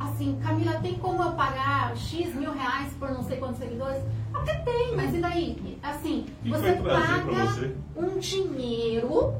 Assim, 0.00 0.38
Camila, 0.42 0.80
tem 0.80 0.94
como 0.94 1.22
eu 1.22 1.32
pagar 1.32 1.94
X 1.96 2.34
mil 2.34 2.52
reais 2.52 2.92
por 2.98 3.10
não 3.10 3.22
sei 3.22 3.36
quantos 3.36 3.58
seguidores? 3.58 4.02
Até 4.32 4.54
tem, 4.54 4.96
mas 4.96 5.14
e 5.14 5.18
daí? 5.18 5.78
Assim, 5.82 6.26
você 6.44 6.72
paga 6.72 7.44
você? 7.46 7.76
um 7.94 8.18
dinheiro 8.18 9.34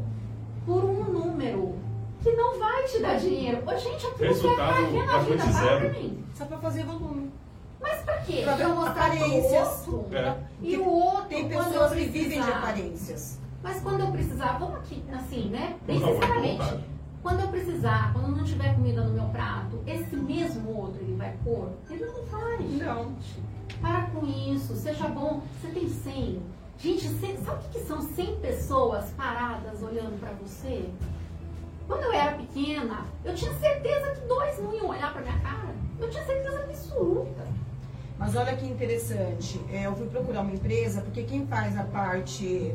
por 0.66 0.84
um 0.84 1.04
número 1.04 1.74
que 2.22 2.30
não 2.32 2.58
vai 2.58 2.84
te 2.84 3.00
dar 3.00 3.18
dinheiro. 3.18 3.62
Ô, 3.66 3.76
gente, 3.76 4.06
aquilo 4.06 4.34
vai 4.34 4.56
cair 4.56 5.06
na 5.06 5.18
vida, 5.18 5.44
para 5.44 5.88
mim. 5.90 6.24
Só 6.34 6.44
para 6.44 6.58
fazer 6.58 6.84
volume. 6.84 7.32
Mas 7.80 8.00
pra 8.02 8.18
quê? 8.18 8.42
Pra, 8.44 8.56
pra 8.56 8.68
mostrar 8.68 9.06
aparências. 9.06 9.88
Outro, 9.88 10.16
é. 10.16 10.36
E 10.62 10.76
o 10.76 10.88
outro, 10.88 11.24
Tem 11.28 11.48
pessoas 11.48 11.92
que 11.92 12.04
vivem 12.06 12.40
de 12.40 12.50
aparências. 12.50 13.40
Mas 13.62 13.80
quando 13.80 14.00
eu 14.00 14.10
precisar, 14.12 14.58
vamos 14.58 14.76
aqui, 14.76 15.02
assim, 15.12 15.48
né? 15.48 15.76
Bem 15.86 15.98
sinceramente. 15.98 16.84
Quando 17.22 17.40
eu 17.40 17.48
precisar, 17.48 18.12
quando 18.12 18.36
não 18.36 18.44
tiver 18.44 18.74
comida 18.74 19.02
no 19.02 19.14
meu 19.14 19.26
prato, 19.26 19.80
esse 19.86 20.16
mesmo 20.16 20.76
outro 20.76 21.00
ele 21.02 21.14
vai 21.16 21.32
pôr? 21.44 21.68
Ele 21.88 22.04
não 22.04 22.24
vai. 22.26 22.58
Não. 22.58 23.12
Para 23.80 24.02
com 24.06 24.26
isso, 24.26 24.74
seja 24.74 25.06
bom. 25.08 25.40
Você 25.60 25.68
tem 25.68 25.88
100. 25.88 26.42
Gente, 26.78 27.08
sabe 27.44 27.64
o 27.64 27.68
que 27.70 27.78
são 27.80 28.00
100 28.00 28.40
pessoas 28.40 29.10
paradas 29.10 29.80
olhando 29.82 30.18
para 30.18 30.32
você? 30.32 30.88
Quando 31.86 32.02
eu 32.02 32.12
era 32.12 32.36
pequena, 32.36 33.06
eu 33.24 33.34
tinha 33.34 33.52
certeza 33.54 34.10
que 34.10 34.20
dois 34.26 34.58
não 34.58 34.74
iam 34.74 34.88
olhar 34.88 35.12
para 35.12 35.22
minha 35.22 35.38
cara. 35.40 35.74
Eu 36.00 36.10
tinha 36.10 36.24
certeza 36.24 36.60
absoluta. 36.60 37.46
Mas 38.18 38.36
olha 38.36 38.54
que 38.56 38.64
interessante, 38.64 39.60
é, 39.70 39.86
eu 39.86 39.96
fui 39.96 40.06
procurar 40.06 40.42
uma 40.42 40.52
empresa, 40.52 41.00
porque 41.00 41.24
quem 41.24 41.44
faz 41.46 41.76
a 41.76 41.82
parte, 41.82 42.72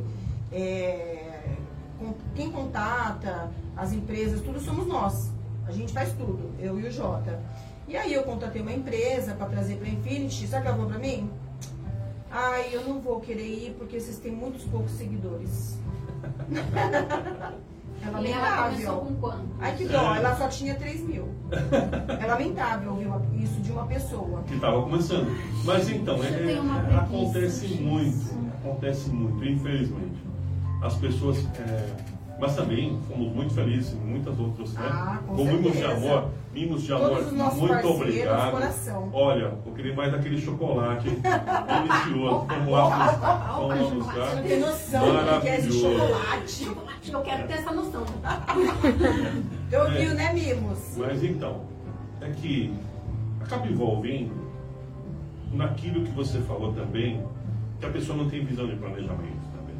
é, 0.51 1.55
com, 1.97 2.13
quem 2.35 2.51
contata 2.51 3.49
as 3.75 3.93
empresas, 3.93 4.41
tudo 4.41 4.59
somos 4.59 4.85
nós. 4.85 5.31
A 5.65 5.71
gente 5.71 5.93
faz 5.93 6.11
tudo, 6.13 6.51
eu 6.59 6.77
e 6.79 6.87
o 6.87 6.91
Jota. 6.91 7.39
E 7.87 7.95
aí 7.95 8.13
eu 8.13 8.23
contatei 8.23 8.61
uma 8.61 8.73
empresa 8.73 9.33
para 9.35 9.47
trazer 9.47 9.77
para 9.77 9.87
Infinity, 9.87 10.47
sabe 10.47 10.59
o 10.59 10.61
que 10.63 10.67
ela 10.67 10.77
falou 10.77 10.91
para 10.91 10.99
mim? 10.99 11.31
Ai, 12.29 12.69
eu 12.73 12.83
não 12.83 12.99
vou 12.99 13.21
querer 13.21 13.47
ir 13.47 13.75
porque 13.77 13.99
vocês 13.99 14.17
têm 14.17 14.33
muitos 14.33 14.65
poucos 14.65 14.91
seguidores. 14.91 15.77
É 18.05 18.09
lamentável. 18.09 18.45
Ela 18.45 18.69
começou 18.69 18.95
com 18.97 19.15
quanto? 19.15 19.47
Ai, 19.59 19.75
que 19.75 19.85
dó, 19.85 20.15
ela 20.15 20.35
só 20.35 20.47
tinha 20.47 20.75
3 20.75 21.01
mil. 21.01 21.29
É 22.21 22.25
lamentável 22.25 22.91
ouvir 22.91 23.43
isso 23.43 23.59
de 23.61 23.71
uma 23.71 23.85
pessoa. 23.85 24.43
Que 24.43 24.55
estava 24.55 24.81
começando. 24.81 25.27
Mas 25.63 25.89
então, 25.89 26.23
é, 26.23 26.27
é, 26.27 26.95
acontece 26.95 27.67
muito. 27.81 28.37
Acontece 28.61 29.09
muito, 29.09 29.43
infelizmente. 29.45 30.23
As 30.81 30.95
pessoas. 30.95 31.37
É, 31.59 32.16
mas 32.39 32.55
também 32.55 32.99
fomos 33.07 33.33
muito 33.33 33.53
felizes 33.53 33.93
em 33.93 33.99
muitas 33.99 34.37
outras, 34.39 34.73
né? 34.73 34.81
Ah, 34.83 35.19
com, 35.25 35.35
com 35.35 35.43
mimos 35.43 35.73
de 35.75 35.83
amor, 35.83 36.29
mimos 36.53 36.83
de 36.83 36.93
amor, 36.93 37.33
muito 37.55 37.87
obrigado. 37.87 38.57
Olha, 39.11 39.57
eu 39.65 39.73
queria 39.73 39.95
mais 39.95 40.11
daquele 40.11 40.39
chocolate 40.39 41.09
delicioso. 41.09 42.45
Vamos 42.47 42.71
lá, 42.71 43.55
vamos 43.57 43.93
buscar. 43.93 44.29
Você 44.29 44.35
não 44.35 44.43
tem 44.43 44.59
noção 44.59 45.05
do 45.05 45.41
que 45.41 45.47
é 45.47 45.59
esse 45.59 45.71
chocolate. 45.71 46.67
Eu 47.11 47.21
quero 47.21 47.47
ter 47.47 47.53
essa 47.53 47.71
noção. 47.71 48.05
eu 49.71 49.91
vi, 49.91 50.05
é, 50.05 50.13
né, 50.13 50.33
Mimos? 50.33 50.79
Mas 50.97 51.23
então, 51.23 51.61
é 52.21 52.29
que 52.29 52.73
acaba 53.41 53.65
envolvendo 53.67 54.47
naquilo 55.53 56.03
que 56.03 56.11
você 56.11 56.39
falou 56.41 56.73
também, 56.73 57.25
que 57.79 57.85
a 57.85 57.89
pessoa 57.89 58.17
não 58.17 58.29
tem 58.29 58.43
visão 58.43 58.67
de 58.67 58.75
planejamento 58.75 59.41
também. 59.55 59.75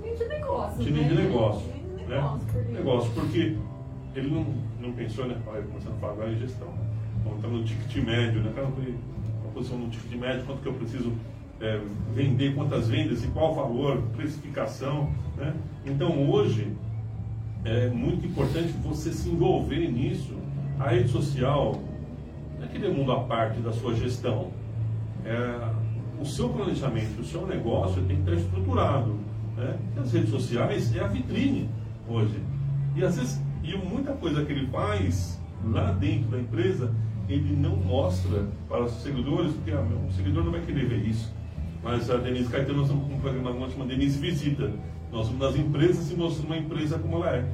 nem 0.00 0.14
de 0.14 0.24
negócio. 0.26 0.84
time 0.84 1.00
né? 1.00 1.08
de 1.08 1.14
negócio. 1.14 1.77
Né? 2.08 2.38
negócio, 2.72 3.10
porque- 3.12 3.56
ele 4.14 4.30
não, 4.30 4.46
não 4.80 4.92
pensou, 4.92 5.26
né? 5.26 5.36
Olha, 5.46 5.62
começando 5.62 5.92
a 5.92 5.96
falar 5.98 6.12
agora 6.14 6.32
em 6.32 6.38
gestão. 6.38 6.68
Né? 6.68 6.88
Vamos 7.24 7.38
entrar 7.38 7.50
no 7.50 7.64
ticket 7.64 8.04
médio, 8.04 8.40
né? 8.40 8.52
Cara, 8.54 8.66
uma 8.66 9.52
posição 9.52 9.78
no 9.78 9.88
ticket 9.90 10.18
médio, 10.18 10.44
quanto 10.44 10.62
que 10.62 10.68
eu 10.68 10.72
preciso 10.72 11.12
é, 11.60 11.80
vender, 12.14 12.54
quantas 12.54 12.88
vendas 12.88 13.24
e 13.24 13.28
qual 13.28 13.52
o 13.52 13.54
valor, 13.54 14.02
precificação. 14.16 15.10
Né? 15.36 15.54
Então 15.84 16.30
hoje 16.30 16.72
é 17.64 17.88
muito 17.88 18.26
importante 18.26 18.72
você 18.82 19.12
se 19.12 19.28
envolver 19.28 19.90
nisso. 19.90 20.34
A 20.78 20.88
rede 20.88 21.08
social 21.10 21.80
é 22.60 22.64
aquele 22.64 22.88
mundo 22.88 23.12
à 23.12 23.20
parte 23.20 23.60
da 23.60 23.72
sua 23.72 23.94
gestão. 23.94 24.50
É, 25.24 25.74
o 26.20 26.24
seu 26.24 26.48
planejamento, 26.48 27.20
o 27.20 27.24
seu 27.24 27.46
negócio 27.46 28.02
tem 28.04 28.16
que 28.16 28.22
estar 28.22 28.34
estruturado. 28.34 29.16
Né? 29.56 29.76
E 29.96 30.00
as 30.00 30.12
redes 30.12 30.30
sociais 30.30 30.94
é 30.94 31.00
a 31.00 31.08
vitrine 31.08 31.68
hoje. 32.08 32.40
E 32.96 33.04
às 33.04 33.16
vezes, 33.16 33.40
e 33.62 33.76
muita 33.76 34.12
coisa 34.12 34.44
que 34.44 34.52
ele 34.52 34.66
faz 34.68 35.40
lá 35.64 35.92
dentro 35.92 36.30
da 36.30 36.38
empresa, 36.38 36.94
ele 37.28 37.54
não 37.54 37.76
mostra 37.76 38.46
para 38.68 38.84
os 38.84 38.92
seguidores, 39.02 39.52
porque 39.52 39.70
ah, 39.70 39.84
o 40.08 40.12
seguidor 40.12 40.44
não 40.44 40.52
vai 40.52 40.62
querer 40.62 40.86
ver 40.86 41.06
isso. 41.06 41.32
Mas 41.82 42.10
a 42.10 42.16
Denise 42.16 42.48
Caetano, 42.48 42.80
nós 42.80 42.90
com 42.90 42.96
um 42.96 43.20
programa 43.20 43.50
agora 43.50 43.70
chamado 43.70 43.88
Denise 43.88 44.18
Visita. 44.18 44.72
Nós 45.12 45.26
vamos 45.28 45.40
nas 45.40 45.56
empresas 45.56 46.10
e 46.10 46.16
mostramos 46.16 46.50
uma 46.50 46.58
empresa 46.58 46.98
como 46.98 47.16
ela 47.16 47.36
é. 47.36 47.48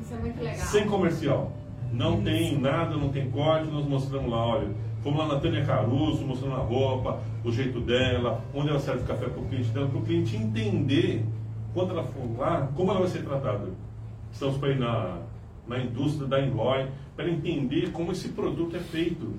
Isso 0.00 0.14
é 0.14 0.16
muito 0.18 0.42
legal. 0.42 0.66
Sem 0.66 0.86
comercial. 0.86 1.52
Não 1.92 2.22
tem 2.22 2.58
nada, 2.58 2.96
não 2.96 3.10
tem 3.10 3.30
corte, 3.30 3.70
nós 3.70 3.86
mostramos 3.86 4.30
lá, 4.30 4.46
olha. 4.46 4.68
Fomos 5.02 5.18
lá 5.18 5.34
na 5.34 5.40
Tânia 5.40 5.64
Caruso, 5.64 6.24
mostrando 6.24 6.54
a 6.54 6.58
roupa, 6.58 7.20
o 7.44 7.50
jeito 7.50 7.80
dela, 7.80 8.42
onde 8.54 8.68
ela 8.68 8.78
serve 8.78 9.04
café 9.04 9.26
para 9.26 9.40
o 9.40 9.44
cliente 9.46 9.68
dela, 9.70 9.88
para 9.88 9.98
o 9.98 10.02
cliente 10.02 10.36
entender, 10.36 11.24
quando 11.72 11.90
ela 11.90 12.04
for 12.04 12.38
lá, 12.38 12.68
como 12.76 12.90
ela 12.90 13.00
vai 13.00 13.08
ser 13.08 13.24
tratada. 13.24 13.68
Estamos 14.32 14.56
para 14.58 14.70
ir 14.70 14.78
na, 14.78 15.18
na 15.66 15.78
indústria 15.78 16.26
da 16.26 16.40
Inloy, 16.40 16.88
para 17.16 17.28
entender 17.28 17.90
como 17.92 18.12
esse 18.12 18.28
produto 18.30 18.76
é 18.76 18.80
feito. 18.80 19.34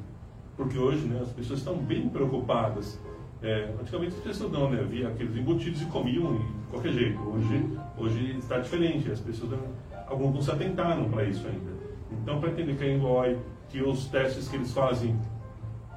Porque 0.55 0.77
hoje 0.77 1.05
né, 1.07 1.19
as 1.21 1.29
pessoas 1.29 1.59
estão 1.59 1.75
bem 1.77 2.07
preocupadas. 2.09 2.99
É, 3.41 3.73
antigamente 3.81 4.15
as 4.15 4.21
pessoas 4.23 4.51
não, 4.51 4.69
né? 4.69 4.79
Aqueles 5.07 5.35
embutidos 5.35 5.81
e 5.81 5.85
comiam 5.85 6.37
de 6.37 6.45
qualquer 6.69 6.93
jeito. 6.93 7.19
Hoje, 7.21 7.69
hoje 7.97 8.37
está 8.37 8.59
diferente. 8.59 9.11
As 9.11 9.19
pessoas, 9.19 9.51
não- 9.51 9.59
alguns 10.07 10.33
não 10.33 10.41
se 10.41 10.51
atentaram 10.51 11.09
para 11.09 11.25
isso 11.25 11.45
ainda. 11.47 11.73
Então, 12.11 12.39
para 12.39 12.51
entender 12.51 12.75
que 12.77 12.83
a 12.83 12.93
Inloy, 12.93 13.37
que 13.69 13.81
os 13.81 14.05
testes 14.05 14.47
que 14.47 14.55
eles 14.55 14.71
fazem 14.71 15.15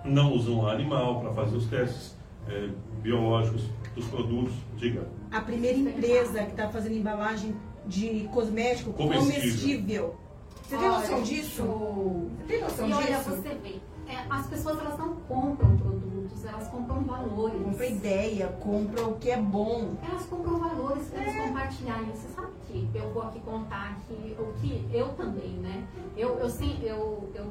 não 0.05 0.33
usam 0.33 0.67
animal 0.67 1.21
para 1.21 1.33
fazer 1.33 1.57
os 1.57 1.67
testes 1.67 2.17
é, 2.49 2.69
biológicos 3.03 3.69
dos 3.97 4.05
produtos, 4.07 4.53
diga. 4.77 5.09
A 5.33 5.41
primeira 5.41 5.77
empresa 5.79 6.45
que 6.45 6.51
está 6.51 6.69
fazendo 6.69 6.95
embalagem 6.97 7.57
de 7.87 8.29
cosmético 8.33 8.93
Comestível. 8.93 9.41
comestível. 9.41 10.17
Você 10.63 10.77
tem 10.77 10.89
Olha, 10.89 10.99
noção 10.99 11.23
disso? 11.23 11.63
Você 11.63 12.45
tem 12.53 12.61
noção 12.61 12.89
E 12.89 12.93
olha, 12.93 13.07
disso? 13.19 13.31
você 13.31 13.55
vê, 13.55 13.81
é, 14.09 14.17
as 14.29 14.47
pessoas 14.49 14.79
elas 14.81 14.99
não 14.99 15.15
compram 15.17 15.77
produtos, 15.79 16.45
elas 16.45 16.69
compram 16.69 17.03
valores. 17.05 17.63
Compra 17.63 17.87
ideia, 17.87 18.49
compra 18.61 19.05
o 19.07 19.15
que 19.17 19.31
é 19.31 19.37
bom. 19.41 19.95
Elas 20.09 20.27
compram 20.27 20.59
valores 20.59 21.07
para 21.09 21.23
eles 21.23 21.37
compartilharem. 21.47 22.07
Você 22.11 22.29
sabe 22.35 22.49
que 22.67 22.89
eu 22.95 23.11
vou 23.13 23.23
aqui 23.23 23.41
contar 23.41 23.97
aqui 23.97 24.37
o 24.39 24.53
que 24.61 24.87
eu 24.93 25.09
também, 25.11 25.53
né? 25.63 25.87
Eu, 26.17 26.37
eu 26.39 26.51
sim, 26.51 26.79
eu, 26.83 27.31
eu, 27.35 27.47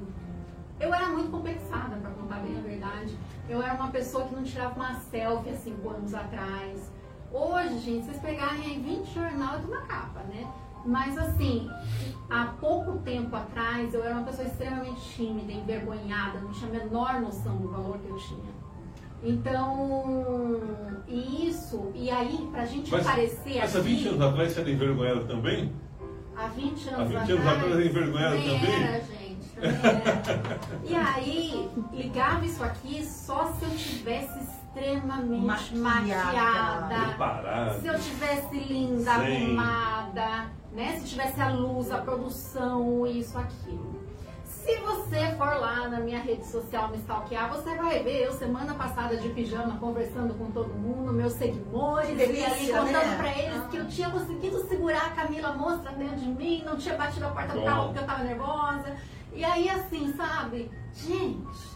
eu 0.79 0.93
era 0.93 1.07
muito 1.09 1.31
complexada, 1.31 1.95
para 1.97 2.11
contar 2.11 2.39
bem 2.39 2.57
a 2.57 2.61
verdade. 2.61 3.17
Eu 3.47 3.61
era 3.61 3.73
uma 3.75 3.89
pessoa 3.89 4.25
que 4.25 4.35
não 4.35 4.43
tirava 4.43 4.75
uma 4.75 4.93
selfie 4.95 5.49
há 5.49 5.55
cinco 5.55 5.89
anos 5.89 6.13
atrás. 6.13 6.91
Hoje, 7.31 7.79
gente, 7.79 8.05
vocês 8.05 8.17
pegarem 8.19 8.61
aí 8.63 8.79
20 8.79 9.13
jornal 9.13 9.59
de 9.59 9.65
uma 9.67 9.81
capa, 9.81 10.21
né? 10.23 10.47
Mas 10.85 11.17
assim, 11.17 11.69
há 12.29 12.45
pouco 12.59 12.99
tempo 12.99 13.35
atrás 13.35 13.93
eu 13.93 14.03
era 14.03 14.13
uma 14.13 14.23
pessoa 14.23 14.47
extremamente 14.47 15.01
tímida, 15.15 15.51
envergonhada, 15.51 16.39
não 16.39 16.51
tinha 16.51 16.69
a 16.69 16.73
menor 16.83 17.21
noção 17.21 17.57
do 17.57 17.69
valor 17.69 17.97
que 17.97 18.07
eu 18.07 18.17
tinha. 18.17 18.55
Então, 19.23 21.01
e 21.07 21.49
isso, 21.49 21.91
e 21.95 22.11
aí, 22.11 22.47
pra 22.51 22.65
gente 22.65 22.93
aparecer 22.93 23.57
mas 23.57 23.75
há 23.75 23.79
aqui, 23.79 23.95
20 23.95 24.07
anos 24.09 24.21
atrás 24.21 24.51
você 24.51 24.61
era 24.61 24.71
envergonhada 24.71 25.21
também? 25.21 25.73
há 26.37 26.47
20 26.47 26.89
Há 26.89 26.95
anos 26.95 27.09
20 27.09 27.31
anos 27.31 27.47
atrás 27.47 27.71
era 27.71 27.85
envergonhada 27.85 28.35
também 28.35 28.59
também? 28.59 28.83
era, 28.83 29.01
gente, 29.01 29.24
era. 29.61 30.59
E 30.83 30.95
aí, 30.95 31.69
ligava 31.91 32.45
isso 32.45 32.63
aqui 32.63 33.03
só 33.05 33.45
se 33.53 33.65
eu 33.65 33.71
tivesse 33.71 34.39
extremamente 34.39 35.75
Maquiada. 35.75 36.33
maquiada, 36.35 37.79
se 37.79 37.87
eu 37.87 37.99
tivesse 37.99 38.57
linda, 38.57 39.11
Sim. 39.15 39.45
arrumada, 39.55 40.45
né? 40.73 40.99
Se 40.99 41.07
tivesse 41.07 41.41
a 41.41 41.49
luz, 41.49 41.91
a 41.91 41.99
produção, 41.99 43.07
isso, 43.07 43.37
aquilo. 43.37 44.03
Se 44.43 44.77
você 44.77 45.31
for 45.37 45.59
lá 45.59 45.87
na 45.87 45.99
minha 45.99 46.19
rede 46.19 46.43
social 46.47 46.89
me 46.89 46.97
stalkear, 46.97 47.49
você 47.51 47.75
vai 47.75 48.01
ver 48.01 48.25
eu 48.25 48.33
semana 48.33 48.73
passada 48.73 49.15
de 49.15 49.29
pijama 49.29 49.77
conversando 49.77 50.33
com 50.33 50.49
todo 50.49 50.73
mundo, 50.73 51.13
meus 51.13 51.33
seguidores, 51.33 52.17
Que 52.17 52.33
e 52.33 52.43
ali 52.43 52.67
contando 52.71 52.91
né? 52.93 53.15
pra 53.17 53.37
eles 53.37 53.63
que 53.69 53.77
eu 53.77 53.87
tinha 53.87 54.09
conseguido 54.09 54.67
segurar 54.67 55.05
a 55.05 55.09
Camila 55.11 55.53
Monstra 55.53 55.91
dentro 55.91 56.17
de 56.17 56.29
mim, 56.29 56.63
não 56.65 56.77
tinha 56.77 56.95
batido 56.97 57.27
a 57.27 57.29
porta 57.29 57.53
do 57.53 57.63
carro 57.63 57.85
porque 57.85 57.99
eu 57.99 58.05
tava 58.07 58.23
nervosa. 58.23 58.95
E 59.35 59.43
aí 59.43 59.69
assim, 59.69 60.13
sabe? 60.15 60.71
Gente, 60.93 61.75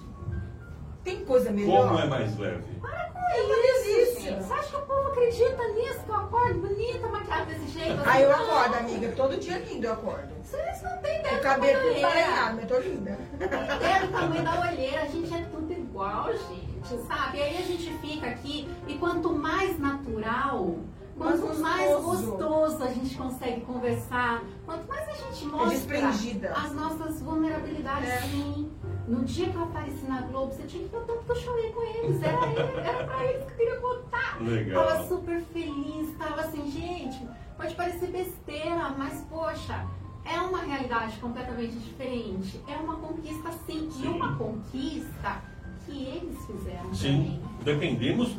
Tem 1.04 1.24
coisa 1.26 1.52
melhor? 1.52 1.88
Como 1.88 2.00
é 2.00 2.06
mais 2.08 2.38
leve? 2.38 2.64
para 2.82 3.10
com 3.12 3.20
É 3.20 4.02
isso, 4.02 4.22
gente. 4.22 4.44
Você 4.44 4.54
acha 4.54 4.70
que 4.70 4.76
o 4.76 4.82
povo 4.82 5.10
acredita 5.10 5.68
nisso? 5.70 6.00
Que 6.04 6.10
eu 6.10 6.16
acordo 6.16 6.60
bonita, 6.60 7.08
maquiada 7.08 7.46
desse 7.46 7.68
jeito? 7.68 8.02
Aí 8.06 8.24
eu 8.24 8.30
Não. 8.30 8.44
acordo, 8.44 8.76
amiga. 8.76 9.12
Todo 9.16 9.38
dia 9.38 9.58
lindo 9.60 9.86
eu 9.88 9.94
acordo. 9.94 10.34
Vocês 10.44 10.82
não 10.84 10.98
têm 10.98 11.20
ideia 11.20 11.34
O 11.34 11.38
do 11.38 11.44
cabelo 11.44 11.82
tudo 11.82 11.98
emaranhado, 11.98 12.56
mas 12.58 12.68
tô 12.68 12.80
linda. 12.80 13.18
É 13.40 14.06
o 14.06 14.08
tamanho 14.12 14.44
da 14.44 14.60
olheira, 14.62 15.02
a 15.02 15.06
gente 15.06 15.34
é 15.34 15.42
tudo 15.52 15.72
igual, 15.72 16.32
gente, 16.34 17.08
sabe? 17.08 17.38
E 17.38 17.42
aí 17.42 17.58
a 17.58 17.62
gente 17.62 17.94
fica 18.00 18.28
aqui 18.28 18.70
e 18.88 18.94
quanto 18.98 19.34
mais 19.34 19.80
natural, 19.80 20.78
quanto 21.20 21.60
mais 21.60 21.92
gostoso. 22.02 22.32
gostoso 22.32 22.84
a 22.84 22.88
gente 22.88 23.16
consegue 23.16 23.62
conversar, 23.62 24.44
quanto 24.66 24.88
mais 24.88 25.08
a 25.10 25.14
gente 25.14 25.46
mostra 25.46 25.70
desprendida. 25.70 26.52
as 26.54 26.72
nossas 26.74 27.22
vulnerabilidades, 27.22 28.10
É. 28.10 28.22
sim. 28.22 28.72
No 29.08 29.24
dia 29.26 29.50
que 29.50 29.56
eu 29.56 29.64
apareci 29.64 30.06
na 30.06 30.22
Globo, 30.22 30.54
você 30.54 30.64
tinha 30.68 30.84
que 30.84 30.90
ver 30.90 30.98
o 30.98 31.02
tanto 31.02 31.24
que 31.26 31.32
eu 31.32 31.36
chorei 31.36 31.72
com 31.72 31.82
eles. 31.82 32.22
Era, 32.22 32.46
era 32.88 33.04
pra 33.06 33.26
eles 33.26 33.44
que 33.46 33.52
eu 33.54 33.58
queria 33.58 33.76
contar. 33.80 34.38
Legal. 34.42 34.86
Tava 34.88 35.08
super 35.08 35.42
feliz, 35.52 36.16
tava 36.18 36.42
assim, 36.42 36.70
gente, 36.72 37.28
pode 37.58 37.74
parecer 37.74 38.08
besteira, 38.12 38.94
mas 38.98 39.22
poxa, 39.30 39.84
é 40.24 40.40
uma 40.40 40.60
realidade 40.60 41.18
completamente 41.18 41.74
diferente. 41.80 42.62
É 42.68 42.76
uma 42.78 42.98
conquista 42.98 43.52
sim, 43.66 43.88
e 43.88 43.92
Sim. 43.94 44.08
uma 44.10 44.36
conquista 44.36 45.42
que 45.88 46.04
eles 46.06 46.46
fizeram 46.46 46.94
Sim, 46.94 47.18
mim. 47.18 47.44
dependemos 47.64 48.38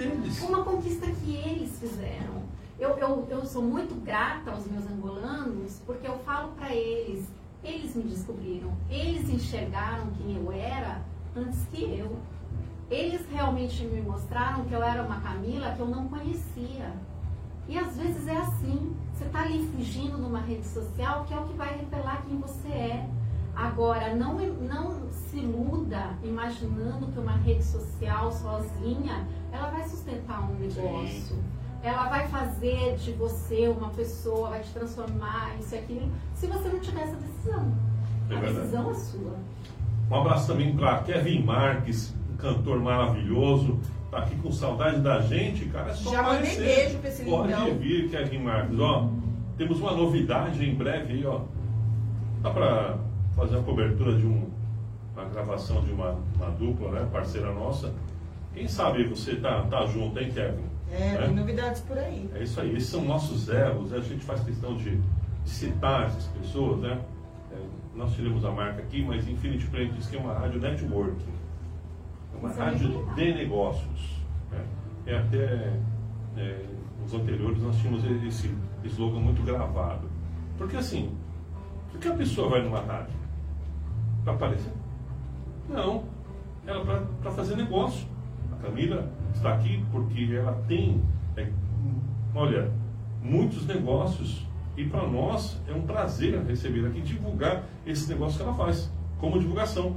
deles. 0.00 0.42
Uma 0.42 0.64
conquista 0.64 1.06
que 1.06 1.36
eles 1.36 1.78
fizeram. 1.78 2.42
Eu, 2.78 2.96
eu, 2.96 3.26
eu 3.28 3.44
sou 3.44 3.62
muito 3.62 3.94
grata 4.02 4.50
aos 4.50 4.66
meus 4.66 4.86
angolanos 4.86 5.82
porque 5.84 6.06
eu 6.06 6.18
falo 6.20 6.52
pra 6.52 6.74
eles, 6.74 7.28
eles 7.62 7.94
me 7.94 8.04
descobriram, 8.04 8.72
eles 8.88 9.28
enxergaram 9.28 10.06
quem 10.16 10.36
eu 10.36 10.50
era 10.50 11.02
antes 11.36 11.60
que 11.70 11.82
eu. 11.82 12.16
Eles 12.90 13.20
realmente 13.30 13.84
me 13.84 14.00
mostraram 14.00 14.64
que 14.64 14.72
eu 14.72 14.82
era 14.82 15.02
uma 15.02 15.20
Camila 15.20 15.74
que 15.74 15.80
eu 15.80 15.86
não 15.86 16.08
conhecia. 16.08 16.92
E 17.68 17.78
às 17.78 17.96
vezes 17.96 18.26
é 18.26 18.36
assim, 18.36 18.96
você 19.12 19.26
está 19.26 19.42
ali 19.42 19.64
fugindo 19.76 20.16
numa 20.16 20.40
rede 20.40 20.66
social 20.66 21.24
que 21.24 21.34
é 21.34 21.38
o 21.38 21.46
que 21.46 21.54
vai 21.54 21.76
revelar 21.76 22.24
quem 22.26 22.38
você 22.38 22.68
é. 22.68 23.08
Agora, 23.60 24.14
não, 24.14 24.38
não 24.38 25.10
se 25.10 25.36
iluda 25.36 26.16
imaginando 26.24 27.08
que 27.08 27.18
uma 27.18 27.36
rede 27.36 27.62
social 27.62 28.32
sozinha 28.32 29.28
ela 29.52 29.68
vai 29.68 29.86
sustentar 29.86 30.50
um 30.50 30.54
negócio. 30.54 31.36
Ela 31.82 32.08
vai 32.08 32.26
fazer 32.28 32.96
de 32.96 33.12
você 33.12 33.68
uma 33.68 33.90
pessoa, 33.90 34.48
vai 34.48 34.62
te 34.62 34.70
transformar, 34.70 35.58
isso 35.58 35.74
e 35.74 35.78
aquilo, 35.78 36.10
se 36.34 36.46
você 36.46 36.68
não 36.70 36.80
tiver 36.80 37.02
essa 37.02 37.16
decisão. 37.16 37.74
É 38.30 38.36
a 38.36 38.40
decisão 38.40 38.90
é 38.90 38.94
sua. 38.94 39.36
Um 40.10 40.14
abraço 40.14 40.46
também 40.46 40.74
para 40.74 41.02
Kevin 41.02 41.42
Marques, 41.42 42.14
um 42.32 42.36
cantor 42.36 42.80
maravilhoso. 42.80 43.78
Tá 44.10 44.20
aqui 44.20 44.36
com 44.36 44.50
saudade 44.50 45.00
da 45.00 45.20
gente, 45.20 45.66
cara. 45.66 45.90
É 45.90 45.94
só 45.94 46.10
Já 46.10 46.22
mandei 46.22 46.56
beijo 46.56 46.98
pra 46.98 47.10
esse 47.10 47.24
Pode 47.24 47.48
lindão. 47.48 47.78
vir, 47.78 48.08
Kevin 48.08 48.38
Marques. 48.38 48.80
Ó, 48.80 49.08
temos 49.58 49.78
uma 49.80 49.92
novidade 49.92 50.64
em 50.66 50.74
breve 50.74 51.12
aí, 51.12 51.26
ó. 51.26 51.42
Dá 52.42 52.50
para 52.50 53.09
fazer 53.36 53.56
uma 53.56 53.64
cobertura 53.64 54.16
de 54.16 54.26
um, 54.26 54.48
uma 55.14 55.24
gravação 55.26 55.82
de 55.82 55.92
uma, 55.92 56.18
uma 56.36 56.50
dupla, 56.50 56.90
né? 56.92 57.08
Parceira 57.12 57.52
nossa. 57.52 57.92
Quem 58.54 58.66
sabe 58.68 59.04
você 59.04 59.36
tá, 59.36 59.62
tá 59.62 59.86
junto, 59.86 60.18
hein, 60.18 60.30
Kevin? 60.32 60.64
É, 60.92 61.12
Né? 61.12 61.26
tem 61.26 61.34
novidades 61.36 61.80
por 61.82 61.96
aí. 61.96 62.28
É 62.34 62.42
isso 62.42 62.60
aí, 62.60 62.74
esses 62.76 62.88
são 62.88 63.04
nossos 63.04 63.48
elos, 63.48 63.90
né? 63.92 63.98
a 63.98 64.00
gente 64.00 64.24
faz 64.24 64.40
questão 64.42 64.76
de, 64.76 64.96
de 64.96 65.50
citar 65.50 66.06
essas 66.06 66.26
pessoas, 66.28 66.80
né? 66.80 67.00
É, 67.52 67.56
nós 67.94 68.12
tiramos 68.14 68.44
a 68.44 68.50
marca 68.50 68.82
aqui, 68.82 69.02
mas 69.04 69.28
Infinity 69.28 69.66
Play 69.68 69.88
diz 69.90 70.06
que 70.08 70.16
é 70.16 70.20
uma 70.20 70.34
rádio 70.34 70.60
networking, 70.60 71.32
é 72.34 72.38
uma 72.38 72.50
Isso 72.50 72.58
rádio 72.58 73.06
de 73.14 73.34
negócios. 73.34 74.20
né? 74.50 74.64
É 75.06 75.16
até 75.18 75.72
é, 76.36 76.64
nos 77.00 77.14
anteriores 77.14 77.62
nós 77.62 77.76
tínhamos 77.78 78.04
esse 78.26 78.52
slogan 78.84 79.20
muito 79.20 79.42
gravado. 79.42 80.08
Porque 80.58 80.76
assim, 80.76 81.12
por 81.90 82.00
que 82.00 82.08
a 82.08 82.14
pessoa 82.14 82.48
vai 82.50 82.62
numa 82.62 82.80
rádio? 82.80 83.14
Para 84.24 84.34
aparecer? 84.34 84.72
Não. 85.68 86.04
Ela 86.66 87.06
para 87.22 87.30
fazer 87.32 87.56
negócio. 87.56 88.06
A 88.52 88.56
Camila 88.62 89.10
está 89.34 89.54
aqui 89.54 89.84
porque 89.90 90.34
ela 90.34 90.52
tem, 90.68 91.02
é, 91.36 91.48
olha, 92.34 92.70
muitos 93.22 93.66
negócios. 93.66 94.46
E 94.76 94.84
para 94.84 95.06
nós 95.06 95.60
é 95.68 95.72
um 95.72 95.82
prazer 95.82 96.42
receber 96.44 96.86
aqui 96.86 97.00
divulgar 97.00 97.64
esse 97.86 98.08
negócio 98.08 98.38
que 98.38 98.42
ela 98.42 98.54
faz, 98.54 98.90
como 99.18 99.38
divulgação. 99.38 99.96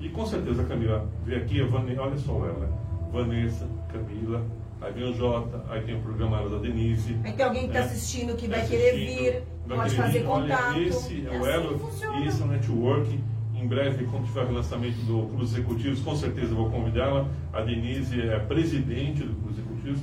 E 0.00 0.08
com 0.08 0.26
certeza 0.26 0.62
a 0.62 0.64
Camila 0.64 1.08
veio 1.24 1.40
aqui, 1.40 1.60
a 1.60 1.66
Vanessa, 1.66 2.02
olha 2.02 2.18
só 2.18 2.32
ela? 2.44 2.68
Vanessa, 3.12 3.68
Camila, 3.92 4.44
aí 4.80 4.92
vem 4.92 5.04
o 5.04 5.14
Jota, 5.14 5.62
aí 5.68 5.82
tem 5.82 5.94
o 5.94 6.00
programa 6.00 6.48
da 6.48 6.58
Denise. 6.58 7.16
Aí 7.22 7.32
tem 7.32 7.46
alguém 7.46 7.62
que 7.62 7.68
está 7.68 7.80
né? 7.80 7.86
assistindo 7.86 8.34
que 8.34 8.48
vai 8.48 8.62
tá 8.62 8.66
querer 8.66 8.96
vir, 8.96 9.42
vai 9.66 9.78
pode 9.78 9.90
querer 9.90 10.06
fazer 10.06 10.18
vir. 10.18 10.26
contato. 10.26 10.74
Olha, 10.74 10.88
esse 10.88 11.26
é, 11.26 11.34
é 11.34 11.38
o 11.38 11.44
assim 11.44 11.52
elo, 11.52 12.26
esse 12.26 12.42
é 12.42 12.44
o 12.44 12.48
network. 12.48 13.20
Em 13.54 13.66
breve, 13.66 14.04
quando 14.06 14.26
tiver 14.26 14.42
o 14.42 14.46
relançamento 14.48 14.98
do 15.02 15.28
Clube 15.28 15.44
Executivos, 15.44 16.00
com 16.00 16.16
certeza 16.16 16.54
vou 16.54 16.70
convidá-la. 16.70 17.26
A 17.52 17.60
Denise 17.60 18.20
é 18.20 18.38
presidente 18.38 19.22
do 19.22 19.34
Clube 19.34 19.52
Executivos. 19.52 20.00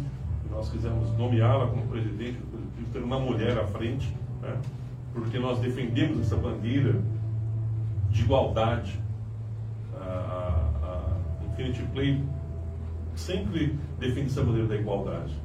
Nós 0.49 0.69
quisemos 0.69 1.17
nomeá-la 1.17 1.67
como 1.67 1.85
presidente 1.87 2.37
do 2.37 2.47
Clube 2.47 2.63
Executivos, 2.63 2.93
ter 2.93 3.03
uma 3.03 3.19
mulher 3.19 3.57
à 3.57 3.65
frente, 3.67 4.15
né? 4.41 4.57
porque 5.13 5.37
nós 5.37 5.59
defendemos 5.59 6.21
essa 6.21 6.35
bandeira 6.35 6.95
de 8.09 8.21
igualdade. 8.21 8.99
A, 9.99 10.69
a 10.83 11.45
Infinity 11.45 11.83
Play 11.93 12.23
sempre 13.15 13.77
defende 13.99 14.27
essa 14.27 14.43
bandeira 14.43 14.67
da 14.67 14.75
igualdade. 14.75 15.35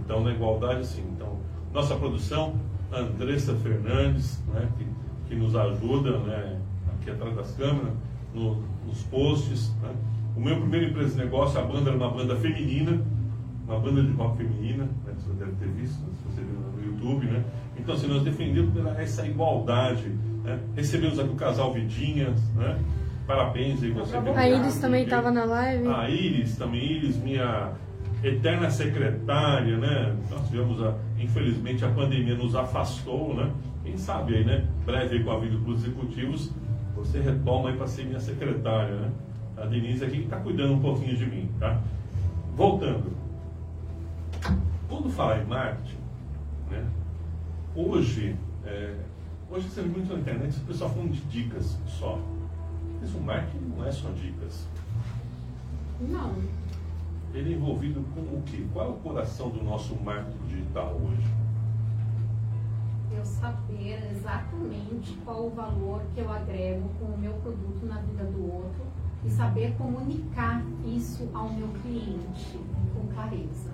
Então, 0.00 0.22
na 0.22 0.32
igualdade, 0.32 0.86
sim. 0.86 1.04
Então, 1.14 1.38
nossa 1.72 1.94
produção, 1.96 2.54
Andressa 2.92 3.54
Fernandes, 3.54 4.42
né, 4.48 4.68
que, 4.76 4.86
que 5.28 5.34
nos 5.34 5.56
ajuda 5.56 6.18
né, 6.18 6.60
aqui 7.04 7.10
atrás 7.10 7.36
das 7.36 7.54
câmeras, 7.54 7.92
no, 8.34 8.62
nos 8.86 9.02
posts. 9.04 9.72
Né. 9.82 9.90
O 10.36 10.40
meu 10.40 10.56
primeiro 10.56 10.88
empresa 10.88 11.10
de 11.10 11.24
negócio, 11.24 11.60
a 11.60 11.62
banda 11.62 11.90
era 11.90 11.96
uma 11.96 12.10
banda 12.10 12.34
feminina, 12.36 13.00
uma 13.68 13.78
banda 13.78 14.02
de 14.02 14.12
rock 14.12 14.38
feminina, 14.38 14.84
né, 14.84 15.12
você 15.16 15.32
deve 15.34 15.52
ter 15.52 15.68
visto, 15.68 15.94
se 15.94 16.24
você 16.26 16.40
viu 16.40 16.58
no 16.58 16.84
YouTube. 16.84 17.26
Né. 17.26 17.44
Então, 17.78 17.94
assim, 17.94 18.08
nós 18.08 18.22
defendemos 18.22 18.74
essa 18.98 19.26
igualdade. 19.26 20.08
Né. 20.42 20.58
Recebemos 20.74 21.18
aqui 21.18 21.30
o 21.30 21.36
casal 21.36 21.72
Vidinhas, 21.72 22.40
né, 22.54 22.78
Parabéns 23.26 23.82
aí 23.82 23.90
você. 23.90 24.16
A 24.16 24.48
Iris 24.50 24.78
também 24.78 25.04
estava 25.04 25.30
na 25.30 25.44
live. 25.44 25.88
A 25.88 26.10
Iris 26.10 26.58
também, 26.58 26.84
Iris, 26.84 27.16
minha 27.16 27.72
eterna 28.22 28.70
secretária, 28.70 29.78
né? 29.78 30.14
Nós 30.30 30.46
tivemos, 30.46 30.82
a, 30.82 30.94
infelizmente, 31.18 31.82
a 31.86 31.88
pandemia 31.88 32.34
nos 32.34 32.54
afastou, 32.54 33.34
né? 33.34 33.50
Quem 33.82 33.96
sabe 33.96 34.36
aí, 34.36 34.44
né? 34.44 34.66
Breve 34.84 35.24
com 35.24 35.30
a 35.30 35.38
vida 35.38 35.56
dos 35.56 35.84
executivos, 35.84 36.52
você 37.04 37.20
retoma 37.20 37.68
aí 37.68 37.76
para 37.76 37.86
ser 37.86 38.06
minha 38.06 38.18
secretária, 38.18 38.96
né? 38.96 39.12
A 39.56 39.66
Denise 39.66 40.04
aqui 40.04 40.18
que 40.18 40.24
está 40.24 40.40
cuidando 40.40 40.74
um 40.74 40.80
pouquinho 40.80 41.16
de 41.16 41.26
mim, 41.26 41.48
tá? 41.60 41.80
Voltando. 42.56 43.12
Quando 44.88 45.10
falar 45.10 45.42
em 45.42 45.46
marketing, 45.46 45.98
né? 46.70 46.84
Hoje, 47.76 48.34
é, 48.64 48.96
hoje 49.50 49.68
você 49.68 49.82
vê 49.82 49.88
muito 49.88 50.12
na 50.12 50.18
internet, 50.18 50.56
o 50.56 50.60
pessoal 50.62 50.90
falando 50.90 51.12
de 51.12 51.20
dicas 51.22 51.78
só. 51.86 52.18
Mas 53.00 53.14
o 53.14 53.20
marketing 53.20 53.64
não 53.76 53.86
é 53.86 53.92
só 53.92 54.08
dicas. 54.10 54.66
Não. 56.00 56.34
Ele 57.34 57.52
é 57.52 57.56
envolvido 57.56 58.02
com 58.14 58.20
o 58.20 58.42
quê? 58.46 58.64
Qual 58.72 58.86
é 58.86 58.90
o 58.90 58.94
coração 58.94 59.50
do 59.50 59.62
nosso 59.62 59.94
marketing 59.96 60.46
digital 60.48 60.94
hoje? 60.94 61.26
Eu 63.16 63.24
saber 63.24 64.10
exatamente 64.10 65.16
qual 65.24 65.46
o 65.46 65.50
valor 65.50 66.02
que 66.14 66.20
eu 66.20 66.30
agrego 66.30 66.88
com 66.98 67.06
o 67.06 67.18
meu 67.18 67.32
produto 67.34 67.86
na 67.86 68.00
vida 68.00 68.24
do 68.24 68.52
outro 68.52 68.82
e 69.24 69.30
saber 69.30 69.74
comunicar 69.76 70.62
isso 70.84 71.28
ao 71.32 71.52
meu 71.52 71.68
cliente 71.82 72.58
com 72.94 73.06
clareza. 73.14 73.70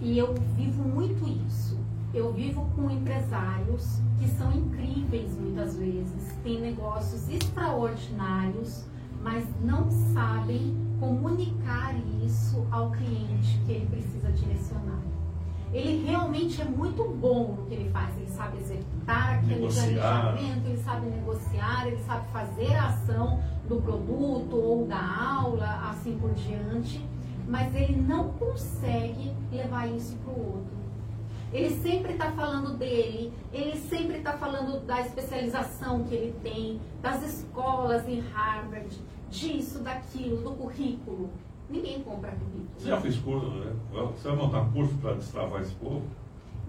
E 0.00 0.18
eu 0.18 0.34
vivo 0.56 0.82
muito 0.82 1.26
isso 1.46 1.76
eu 2.16 2.32
vivo 2.32 2.66
com 2.74 2.90
empresários 2.90 4.00
que 4.18 4.26
são 4.28 4.50
incríveis 4.50 5.36
muitas 5.36 5.76
vezes, 5.76 6.32
têm 6.42 6.60
negócios 6.60 7.28
extraordinários, 7.28 8.86
mas 9.22 9.44
não 9.62 9.90
sabem 10.14 10.74
comunicar 10.98 11.94
isso 12.24 12.66
ao 12.70 12.90
cliente 12.90 13.60
que 13.66 13.72
ele 13.72 13.86
precisa 13.86 14.32
direcionar. 14.32 15.02
Ele 15.72 16.06
realmente 16.06 16.62
é 16.62 16.64
muito 16.64 17.04
bom 17.04 17.56
no 17.58 17.66
que 17.66 17.74
ele 17.74 17.90
faz, 17.90 18.16
ele 18.16 18.30
sabe 18.30 18.58
executar 18.58 19.34
aquele 19.34 19.56
negociar. 19.56 20.22
planejamento, 20.22 20.66
ele 20.66 20.76
sabe 20.78 21.06
negociar, 21.06 21.86
ele 21.86 22.02
sabe 22.04 22.28
fazer 22.32 22.74
a 22.74 22.88
ação 22.88 23.42
do 23.68 23.82
produto 23.82 24.56
ou 24.56 24.86
da 24.86 25.00
aula, 25.40 25.90
assim 25.90 26.16
por 26.18 26.32
diante, 26.34 27.04
mas 27.48 27.74
ele 27.74 27.96
não 27.96 28.30
consegue 28.30 29.34
levar 29.50 29.86
isso 29.88 30.16
para 30.18 30.32
o 30.32 30.38
outro. 30.38 30.76
Ele 31.52 31.70
sempre 31.80 32.12
está 32.12 32.32
falando 32.32 32.76
dele, 32.76 33.32
ele 33.52 33.76
sempre 33.76 34.18
está 34.18 34.32
falando 34.32 34.84
da 34.84 35.00
especialização 35.00 36.04
que 36.04 36.14
ele 36.14 36.34
tem, 36.42 36.80
das 37.00 37.22
escolas 37.22 38.08
em 38.08 38.20
Harvard, 38.20 38.96
disso, 39.30 39.78
daquilo, 39.80 40.42
do 40.42 40.50
currículo. 40.52 41.30
Ninguém 41.68 42.00
compra 42.02 42.30
currículo. 42.30 42.66
Você 42.78 42.88
já 42.88 43.00
fez 43.00 43.16
curso, 43.16 43.48
né? 43.50 43.72
Você 43.92 44.28
vai 44.28 44.36
montar 44.36 44.64
curso 44.72 44.94
para 44.96 45.14
destravar 45.14 45.62
esse 45.62 45.74
povo? 45.74 46.02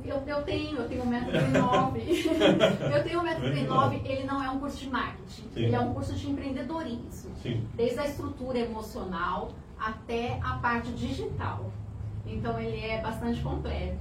Eu, 0.05 0.17
eu 0.25 0.41
tenho, 0.43 0.77
eu 0.77 0.87
tenho 0.87 1.03
o 1.03 1.07
método 1.07 1.37
B9. 1.37 2.95
eu 2.95 3.03
tenho 3.03 3.19
o 3.19 3.23
método 3.23 3.47
B9, 3.47 4.05
ele 4.05 4.23
não 4.23 4.43
é 4.43 4.49
um 4.49 4.59
curso 4.59 4.77
de 4.77 4.89
marketing, 4.89 5.43
Sim. 5.53 5.63
ele 5.63 5.75
é 5.75 5.79
um 5.79 5.93
curso 5.93 6.13
de 6.13 6.29
empreendedorismo. 6.29 7.31
Sim. 7.41 7.67
Desde 7.75 7.99
a 7.99 8.05
estrutura 8.05 8.59
emocional 8.59 9.51
até 9.77 10.39
a 10.43 10.53
parte 10.53 10.91
digital. 10.91 11.71
Então 12.25 12.59
ele 12.59 12.79
é 12.79 13.01
bastante 13.01 13.41
completo. 13.41 13.97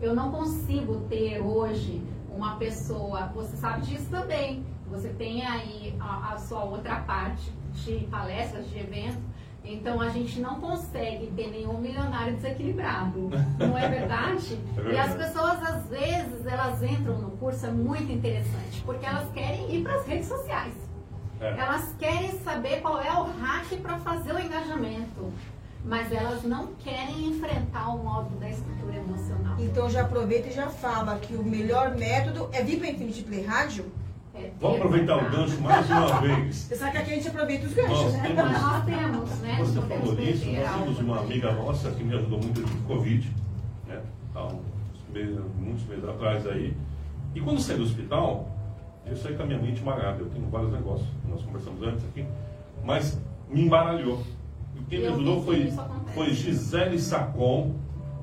Eu 0.00 0.14
não 0.14 0.30
consigo 0.30 1.00
ter 1.08 1.40
hoje 1.40 2.02
uma 2.28 2.56
pessoa, 2.56 3.26
você 3.34 3.56
sabe 3.56 3.82
disso 3.82 4.08
também. 4.10 4.64
Você 4.90 5.08
tem 5.08 5.44
aí 5.44 5.94
a, 5.98 6.34
a 6.34 6.38
sua 6.38 6.64
outra 6.64 6.96
parte 6.96 7.52
de 7.72 8.06
palestras, 8.10 8.68
de 8.68 8.78
eventos. 8.78 9.22
Então 9.64 10.00
a 10.00 10.08
gente 10.08 10.40
não 10.40 10.60
consegue 10.60 11.28
ter 11.28 11.48
nenhum 11.48 11.78
milionário 11.78 12.34
desequilibrado, 12.34 13.30
não 13.58 13.78
é 13.78 13.88
verdade? 13.88 14.58
é 14.76 14.80
verdade? 14.80 14.94
E 14.94 14.98
as 14.98 15.14
pessoas 15.14 15.62
às 15.62 15.88
vezes 15.88 16.44
elas 16.46 16.82
entram 16.82 17.18
no 17.18 17.30
curso 17.32 17.66
é 17.66 17.70
muito 17.70 18.10
interessante 18.10 18.82
porque 18.84 19.06
elas 19.06 19.30
querem 19.32 19.74
ir 19.74 19.82
para 19.82 19.94
as 19.94 20.06
redes 20.06 20.26
sociais. 20.26 20.74
É. 21.40 21.58
Elas 21.58 21.94
querem 21.98 22.38
saber 22.40 22.80
qual 22.80 23.00
é 23.00 23.12
o 23.12 23.24
hack 23.24 23.76
para 23.80 23.98
fazer 23.98 24.32
o 24.32 24.38
engajamento 24.38 25.32
mas 25.84 26.12
elas 26.12 26.42
não 26.44 26.68
querem 26.78 27.26
enfrentar 27.26 27.88
o 27.94 27.98
módulo 27.98 28.38
da 28.38 28.48
estrutura 28.48 28.96
emocional. 28.96 29.56
Então 29.58 29.90
já 29.90 30.02
aproveita 30.02 30.48
e 30.48 30.52
já 30.52 30.68
fala 30.68 31.18
que 31.18 31.34
o 31.34 31.42
melhor 31.42 31.96
método 31.96 32.48
é 32.52 32.62
vir 32.62 32.78
para 32.78 32.90
Infinity 32.90 33.22
Play 33.22 33.44
Rádio. 33.44 33.86
É 34.34 34.50
Vamos 34.60 34.78
aproveitar 34.78 35.16
o 35.16 35.30
gancho 35.30 35.60
mais 35.60 35.90
uma 35.90 36.20
vez. 36.20 36.56
Você 36.68 36.76
sabe 36.76 36.92
que 36.92 36.98
aqui 36.98 37.10
a 37.12 37.14
gente 37.14 37.28
aproveita 37.28 37.66
os 37.66 37.74
ganchos, 37.74 37.90
nós 37.90 38.12
né? 38.12 38.22
Temos, 38.22 38.52
nós 38.52 38.84
temos, 38.84 39.30
né? 39.40 39.56
Você 39.58 39.74
não 39.74 39.88
falou 39.88 40.20
isso, 40.20 40.46
nós 40.46 40.78
temos 40.78 40.98
uma 40.98 41.20
amiga 41.20 41.52
nossa 41.52 41.90
que 41.90 42.04
me 42.04 42.14
ajudou 42.14 42.38
muito 42.38 42.60
no 42.60 42.82
Covid, 42.84 43.30
né? 43.86 44.00
Há 44.34 44.46
uns 44.46 44.60
meses, 45.12 45.38
muitos 45.58 45.86
meses 45.86 46.04
atrás 46.08 46.46
aí. 46.46 46.74
E 47.34 47.40
quando 47.40 47.60
saí 47.60 47.76
do 47.76 47.82
hospital, 47.82 48.48
eu 49.06 49.16
saí 49.16 49.34
com 49.36 49.42
a 49.42 49.46
minha 49.46 49.58
mente 49.58 49.82
marada. 49.82 50.20
Eu 50.20 50.30
tenho 50.30 50.48
vários 50.48 50.72
negócios, 50.72 51.08
nós 51.28 51.42
conversamos 51.42 51.82
antes 51.82 52.04
aqui, 52.04 52.24
mas 52.84 53.20
me 53.50 53.66
embaralhou 53.66 54.22
quem 54.88 55.00
me 55.00 55.06
ajudou 55.06 55.42
foi, 55.42 55.72
foi 56.14 56.34
Gisele 56.34 56.98
Sacon, 56.98 57.74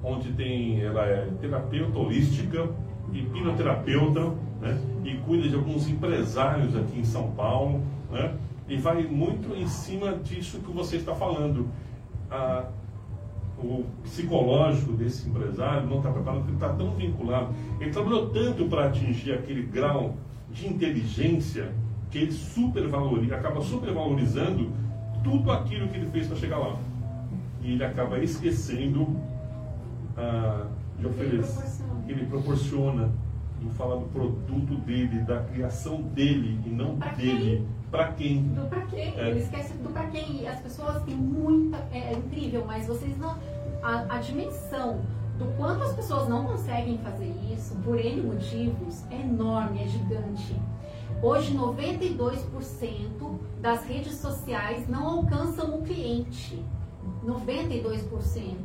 onde 0.04 0.32
tem, 0.34 0.82
ela 0.82 1.06
é 1.06 1.28
terapeuta 1.42 1.98
holística, 1.98 2.70
hipnoterapeuta, 3.14 4.34
né? 4.62 4.80
e 5.04 5.16
cuida 5.18 5.48
de 5.48 5.56
alguns 5.56 5.88
empresários 5.88 6.76
aqui 6.76 7.00
em 7.00 7.04
São 7.04 7.32
Paulo, 7.32 7.82
né? 8.12 8.36
e 8.68 8.78
vai 8.78 9.04
muito 9.04 9.56
em 9.56 9.68
cima 9.68 10.14
disso 10.14 10.60
que 10.60 10.72
você 10.72 10.98
está 10.98 11.16
falando. 11.16 11.68
A, 12.30 12.66
o 13.58 13.84
psicológico 14.04 14.94
desse 14.94 15.28
empresário 15.28 15.86
não 15.88 15.98
está 15.98 16.10
preparado, 16.12 16.44
porque 16.44 16.52
ele 16.52 16.64
está 16.64 16.70
tão 16.70 16.92
vinculado. 16.92 17.54
Ele 17.80 17.92
trabalhou 17.92 18.30
tanto 18.30 18.66
para 18.66 18.88
atingir 18.88 19.34
aquele 19.34 19.64
grau 19.64 20.16
de 20.50 20.68
inteligência 20.68 21.74
que 22.10 22.20
ele 22.20 22.32
supervaloriza, 22.32 23.36
acaba 23.36 23.62
supervalorizando 23.62 24.72
tudo 25.24 25.52
aquilo 25.52 25.88
que 25.90 25.98
ele 25.98 26.10
fez 26.10 26.28
para 26.28 26.38
chegar 26.38 26.58
lá. 26.58 26.78
E 27.62 27.74
ele 27.74 27.84
acaba 27.84 28.18
esquecendo 28.20 29.16
ah, 30.18 30.68
de 30.98 31.08
oferecer, 31.08 31.84
que 32.10 32.14
ele 32.14 32.26
proporciona, 32.26 33.12
de 33.60 33.70
falar 33.72 33.98
do 33.98 34.06
produto 34.08 34.76
dele, 34.78 35.20
da 35.20 35.44
criação 35.44 36.02
dele 36.02 36.60
e 36.66 36.70
não 36.70 36.98
pra 36.98 37.12
dele. 37.12 37.68
Para 37.92 38.14
quem? 38.14 38.44
Do 38.44 38.68
para 38.68 38.82
quem. 38.82 39.16
É. 39.16 39.30
Ele 39.30 39.40
esquece 39.40 39.74
do 39.74 39.90
para 39.90 40.08
quem. 40.08 40.48
As 40.48 40.60
pessoas 40.60 41.04
têm 41.04 41.16
muita. 41.16 41.78
É, 41.92 42.14
é, 42.14 42.14
incrível, 42.14 42.64
mas 42.66 42.88
vocês 42.88 43.16
não. 43.18 43.38
A, 43.84 44.16
a 44.16 44.20
dimensão 44.20 45.02
do 45.38 45.46
quanto 45.58 45.84
as 45.84 45.94
pessoas 45.94 46.28
não 46.28 46.46
conseguem 46.46 46.98
fazer 46.98 47.34
isso, 47.54 47.76
por 47.78 48.00
N 48.00 48.22
motivos, 48.22 49.06
é 49.12 49.22
enorme, 49.22 49.84
é 49.84 49.88
gigante. 49.88 50.56
Hoje, 51.22 51.56
92% 51.56 53.40
das 53.62 53.84
redes 53.86 54.16
sociais 54.16 54.88
não 54.88 55.06
alcançam 55.06 55.76
o 55.76 55.82
cliente. 55.84 56.64
92%. 57.26 58.56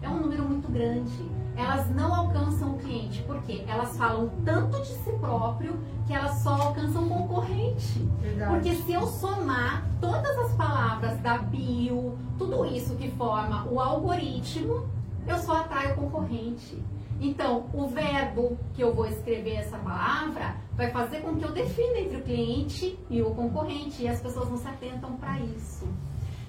É 0.00 0.08
um 0.08 0.20
número 0.20 0.44
muito 0.44 0.70
grande. 0.70 1.30
Elas 1.56 1.88
não 1.90 2.14
alcançam 2.14 2.74
o 2.74 2.78
cliente, 2.78 3.22
porque 3.24 3.64
elas 3.68 3.96
falam 3.96 4.30
tanto 4.44 4.80
de 4.80 4.88
si 4.88 5.12
próprio 5.20 5.78
que 6.06 6.14
elas 6.14 6.38
só 6.38 6.54
alcançam 6.54 7.04
o 7.04 7.08
concorrente. 7.08 7.98
Verdade. 8.20 8.52
Porque 8.52 8.74
se 8.74 8.92
eu 8.92 9.06
somar 9.06 9.86
todas 10.00 10.36
as 10.38 10.52
palavras 10.52 11.18
da 11.20 11.38
bio, 11.38 12.18
tudo 12.38 12.64
isso 12.64 12.96
que 12.96 13.10
forma 13.10 13.66
o 13.70 13.78
algoritmo, 13.78 14.86
eu 15.26 15.38
só 15.38 15.58
atraio 15.58 15.92
o 15.92 15.96
concorrente. 15.96 16.82
Então, 17.20 17.66
o 17.72 17.86
verbo 17.86 18.58
que 18.74 18.82
eu 18.82 18.92
vou 18.92 19.06
escrever 19.06 19.54
essa 19.56 19.78
palavra 19.78 20.56
vai 20.74 20.90
fazer 20.90 21.20
com 21.20 21.36
que 21.36 21.44
eu 21.44 21.52
defina 21.52 21.98
entre 21.98 22.16
o 22.16 22.22
cliente 22.22 22.98
e 23.08 23.22
o 23.22 23.30
concorrente, 23.30 24.02
e 24.02 24.08
as 24.08 24.20
pessoas 24.20 24.48
não 24.50 24.56
se 24.56 24.66
atentam 24.66 25.12
para 25.12 25.38
isso. 25.38 25.86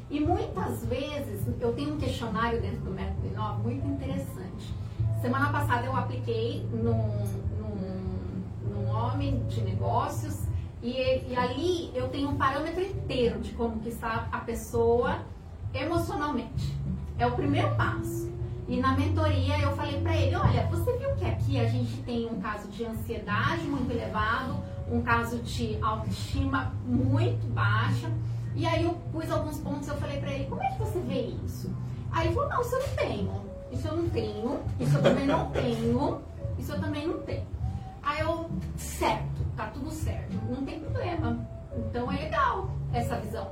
E 0.10 0.20
muitas 0.20 0.86
vezes, 0.86 1.42
eu 1.60 1.74
tenho 1.74 1.96
um 1.96 1.98
questionário 1.98 2.62
dentro 2.62 2.82
do 2.82 2.92
Método 2.92 3.28
Inova 3.28 3.58
muito 3.60 3.88
interessante. 3.88 4.74
Semana 5.22 5.52
passada 5.52 5.86
eu 5.86 5.96
apliquei 5.96 6.68
num, 6.72 7.26
num, 7.58 8.44
num 8.70 8.90
homem 8.90 9.44
de 9.48 9.62
negócios 9.62 10.44
e, 10.82 10.92
e 11.30 11.36
ali 11.36 11.92
eu 11.96 12.10
tenho 12.10 12.30
um 12.30 12.36
parâmetro 12.36 12.84
inteiro 12.84 13.40
de 13.40 13.54
como 13.54 13.80
que 13.80 13.88
está 13.88 14.28
a 14.32 14.40
pessoa 14.40 15.22
emocionalmente. 15.74 16.78
É 17.18 17.26
o 17.26 17.32
primeiro 17.32 17.74
passo. 17.76 18.32
E 18.68 18.80
na 18.82 18.96
mentoria 18.96 19.60
eu 19.60 19.76
falei 19.76 20.02
para 20.02 20.16
ele, 20.16 20.36
olha, 20.36 20.68
você 20.68 20.98
viu 20.98 21.16
que 21.16 21.26
aqui 21.26 21.60
a 21.60 21.68
gente 21.68 22.02
tem 22.04 22.28
um 22.28 22.40
caso 22.40 22.68
de 22.70 22.86
ansiedade 22.86 23.64
muito 23.64 23.92
elevado, 23.92 24.56
um 24.92 25.02
caso 25.02 25.40
de 25.40 25.78
autoestima 25.82 26.74
muito 26.86 27.46
baixa. 27.54 28.12
E 28.56 28.66
aí 28.66 28.84
eu 28.84 28.94
pus 29.12 29.30
alguns 29.32 29.58
pontos, 29.60 29.88
eu 29.88 29.96
falei 29.98 30.20
para 30.20 30.32
ele, 30.32 30.46
como 30.46 30.62
é 30.62 30.68
que 30.70 30.80
você 30.80 31.00
vê 31.00 31.22
isso? 31.44 31.74
Aí 32.12 32.28
ele 32.28 32.36
falou, 32.36 32.50
não, 32.50 32.62
isso 32.62 32.76
eu 32.76 32.80
não 32.80 32.96
tenho, 32.96 33.42
isso 33.72 33.88
eu 33.88 33.96
não 33.98 34.10
tenho, 34.10 34.60
isso 34.80 34.98
eu 34.98 35.02
também 35.02 35.26
não 35.26 35.50
tenho, 35.50 36.22
isso 36.60 36.72
eu 36.72 36.80
também 36.80 37.08
não 37.08 37.20
tenho. 37.20 37.48
Aí 38.04 38.20
eu, 38.20 38.50
certo, 38.78 39.42
tá 39.56 39.68
tudo 39.68 39.90
certo, 39.90 40.34
não 40.50 40.64
tem 40.64 40.80
problema. 40.80 41.48
Então 41.76 42.12
é 42.12 42.16
legal 42.16 42.70
essa 42.94 43.16
visão. 43.16 43.50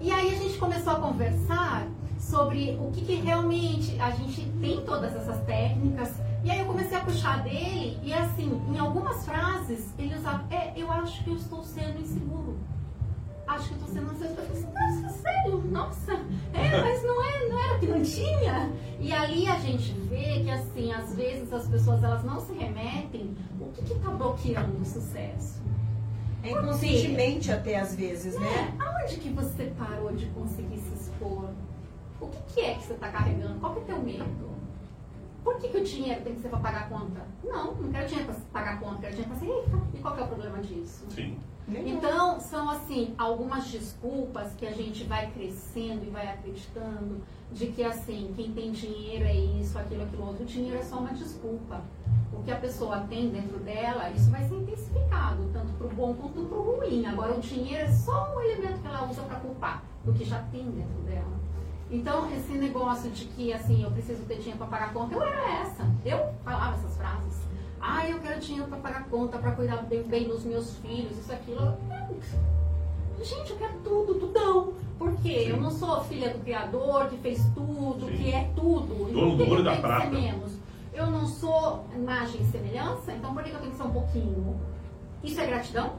E 0.00 0.10
aí 0.10 0.34
a 0.34 0.38
gente 0.38 0.58
começou 0.58 0.94
a 0.94 1.00
conversar 1.00 1.86
sobre 2.18 2.78
o 2.80 2.90
que, 2.90 3.02
que 3.02 3.14
realmente 3.16 4.00
a 4.00 4.10
gente 4.10 4.42
tem 4.60 4.80
todas 4.82 5.14
essas 5.14 5.38
técnicas. 5.44 6.14
E 6.42 6.50
aí 6.50 6.60
eu 6.60 6.66
comecei 6.66 6.96
a 6.96 7.00
puxar 7.00 7.42
dele 7.42 7.98
e 8.02 8.12
assim, 8.14 8.62
em 8.72 8.78
algumas 8.78 9.24
frases 9.24 9.92
ele 9.98 10.14
usava, 10.14 10.44
é, 10.50 10.72
eu 10.76 10.90
acho 10.90 11.22
que 11.24 11.30
eu 11.30 11.36
estou 11.36 11.62
sendo 11.62 12.00
inseguro. 12.00 12.56
Acho 13.50 13.68
que 13.68 13.74
eu 13.74 13.78
estou 13.78 13.94
sendo 13.94 14.12
inseguro. 14.12 14.42
Eu 14.42 14.46
falei 14.46 14.62
assim, 14.62 15.02
nossa, 15.02 15.18
sério? 15.18 15.58
Nossa, 15.72 16.12
é, 16.54 16.82
mas 16.82 17.02
não, 17.02 17.24
é, 17.24 17.48
não 17.48 17.58
era 17.58 17.78
que 17.80 17.86
não 17.86 18.00
tinha? 18.00 18.72
E 19.00 19.12
ali 19.12 19.48
a 19.48 19.58
gente 19.58 19.92
vê 20.08 20.40
que 20.44 20.50
assim, 20.50 20.92
às 20.92 21.16
vezes 21.16 21.52
as 21.52 21.66
pessoas 21.66 22.04
elas 22.04 22.22
não 22.22 22.38
se 22.38 22.52
remetem 22.52 23.36
o 23.60 23.72
que 23.72 23.92
está 23.92 24.08
bloqueando 24.10 24.80
o 24.80 24.84
sucesso. 24.84 25.60
É 26.44 26.52
inconscientemente 26.52 27.50
até 27.50 27.80
às 27.80 27.96
vezes, 27.96 28.38
né? 28.38 28.46
É, 28.46 28.82
aonde 28.84 29.16
que 29.16 29.30
você 29.30 29.72
parou 29.76 30.12
de 30.12 30.26
conseguir 30.26 30.78
se 30.78 30.94
expor? 30.94 31.50
O 32.20 32.28
que, 32.28 32.54
que 32.54 32.60
é 32.60 32.74
que 32.74 32.84
você 32.84 32.92
está 32.92 33.08
carregando? 33.08 33.58
Qual 33.58 33.72
que 33.74 33.80
é 33.80 33.82
o 33.82 33.86
teu 33.86 33.98
medo? 33.98 34.50
Por 35.42 35.56
que, 35.58 35.68
que 35.68 35.76
o 35.76 35.82
dinheiro 35.82 36.22
tem 36.22 36.36
que 36.36 36.42
ser 36.42 36.50
para 36.50 36.60
pagar 36.60 36.82
a 36.82 36.88
conta? 36.88 37.26
Não, 37.42 37.74
não 37.74 37.90
quero 37.90 38.06
dinheiro 38.06 38.32
para 38.32 38.40
pagar 38.52 38.74
a 38.74 38.76
conta, 38.76 39.00
quero 39.00 39.16
dinheiro 39.16 39.30
para 39.30 39.40
ser 39.40 39.46
rica. 39.46 39.82
E 39.92 39.98
qual 39.98 40.14
que 40.14 40.20
é 40.20 40.24
o 40.24 40.28
problema 40.28 40.58
disso? 40.60 41.04
Sim. 41.10 41.36
Então, 41.78 42.40
são 42.40 42.68
assim, 42.68 43.14
algumas 43.16 43.66
desculpas 43.66 44.52
que 44.54 44.66
a 44.66 44.72
gente 44.72 45.04
vai 45.04 45.30
crescendo 45.30 46.04
e 46.04 46.10
vai 46.10 46.28
acreditando 46.28 47.22
de 47.52 47.66
que 47.68 47.82
assim, 47.82 48.32
quem 48.36 48.52
tem 48.52 48.72
dinheiro 48.72 49.24
é 49.24 49.34
isso, 49.34 49.78
aquilo, 49.78 50.02
aquilo 50.02 50.26
outro. 50.26 50.42
O 50.42 50.46
dinheiro 50.46 50.78
é 50.78 50.82
só 50.82 50.98
uma 50.98 51.12
desculpa. 51.12 51.82
O 52.32 52.42
que 52.42 52.50
a 52.50 52.56
pessoa 52.56 53.00
tem 53.08 53.28
dentro 53.28 53.58
dela, 53.58 54.10
isso 54.10 54.30
vai 54.30 54.42
ser 54.48 54.54
intensificado, 54.54 55.48
tanto 55.52 55.72
para 55.74 55.86
o 55.86 55.90
bom 55.90 56.14
quanto 56.14 56.44
para 56.46 56.58
o 56.58 56.76
ruim. 56.76 57.06
Agora, 57.06 57.34
o 57.34 57.40
dinheiro 57.40 57.84
é 57.84 57.92
só 57.92 58.34
um 58.34 58.40
elemento 58.40 58.80
que 58.80 58.86
ela 58.86 59.08
usa 59.08 59.22
para 59.22 59.40
culpar 59.40 59.82
do 60.04 60.12
que 60.12 60.24
já 60.24 60.38
tem 60.50 60.64
dentro 60.70 61.02
dela. 61.02 61.40
Então, 61.90 62.30
esse 62.32 62.52
negócio 62.52 63.10
de 63.10 63.24
que, 63.24 63.52
assim, 63.52 63.82
eu 63.82 63.90
preciso 63.90 64.22
ter 64.24 64.36
dinheiro 64.36 64.58
para 64.58 64.68
pagar 64.68 64.90
a 64.90 64.92
conta, 64.92 65.14
eu 65.14 65.22
era 65.22 65.62
essa. 65.62 65.84
Eu 66.04 66.32
falava 66.44 66.76
essas 66.76 66.96
frases. 66.96 67.39
Ah, 67.80 68.08
eu 68.08 68.18
quero 68.20 68.40
dinheiro 68.40 68.68
para 68.68 68.78
pagar 68.78 69.04
conta, 69.08 69.38
para 69.38 69.52
cuidar 69.52 69.78
bem, 69.84 70.02
bem 70.02 70.28
dos 70.28 70.44
meus 70.44 70.76
filhos, 70.76 71.16
isso, 71.18 71.32
aquilo. 71.32 71.76
Gente, 73.22 73.50
eu 73.50 73.56
quero 73.56 73.74
tudo, 73.82 74.14
tudão. 74.14 74.72
Por 74.98 75.16
quê? 75.16 75.44
Sim. 75.44 75.50
Eu 75.50 75.56
não 75.56 75.70
sou 75.70 76.02
filha 76.04 76.30
do 76.30 76.40
Criador, 76.40 77.08
que 77.08 77.16
fez 77.18 77.42
tudo, 77.54 78.06
Sim. 78.06 78.16
que 78.16 78.32
é 78.32 78.50
tudo. 78.54 79.10
Dono 79.12 79.36
do 79.36 79.56
que 79.56 79.62
da 79.62 79.76
prata. 79.76 80.10
menos? 80.10 80.52
Eu 80.92 81.10
não 81.10 81.26
sou 81.26 81.86
imagem 81.94 82.42
e 82.42 82.44
semelhança, 82.46 83.12
então 83.12 83.32
por 83.32 83.42
que 83.42 83.50
eu 83.50 83.58
tenho 83.58 83.70
que 83.70 83.76
ser 83.76 83.82
um 83.84 83.90
pouquinho? 83.92 84.60
Isso 85.22 85.40
é 85.40 85.46
gratidão? 85.46 85.94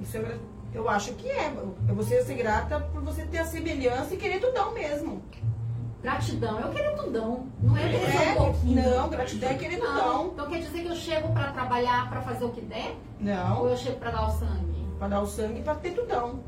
Isso 0.00 0.16
eu, 0.16 0.38
eu 0.72 0.88
acho 0.88 1.14
que 1.14 1.28
é. 1.28 1.52
É 1.88 1.92
você 1.92 2.22
ser 2.22 2.34
grata 2.34 2.78
por 2.92 3.02
você 3.02 3.24
ter 3.24 3.38
a 3.38 3.44
semelhança 3.44 4.14
e 4.14 4.16
querer 4.16 4.40
tudão 4.40 4.72
mesmo. 4.72 5.22
Gratidão, 6.02 6.58
eu 6.60 6.70
quero 6.70 6.96
tudão. 6.96 7.46
Não 7.62 7.76
é 7.76 7.82
É, 7.82 8.32
um 8.32 8.36
pouquinho. 8.36 8.90
não, 8.96 9.08
gratidão 9.10 9.50
é 9.50 9.54
querer 9.54 9.76
Não. 9.78 10.26
Então 10.28 10.46
quer 10.48 10.58
dizer 10.60 10.80
que 10.82 10.88
eu 10.88 10.96
chego 10.96 11.32
para 11.32 11.52
trabalhar, 11.52 12.08
para 12.08 12.22
fazer 12.22 12.44
o 12.44 12.50
que 12.50 12.60
der? 12.62 12.92
Ou 12.92 12.96
Não, 13.20 13.68
eu 13.68 13.76
chego 13.76 13.98
para 13.98 14.10
dar 14.10 14.26
o 14.26 14.30
sangue? 14.30 14.80
pra 14.98 15.08
dar 15.08 15.20
o 15.20 15.26
sangue 15.26 15.62
pra 15.62 15.74
ter 15.74 15.90
tudão. 15.92 16.40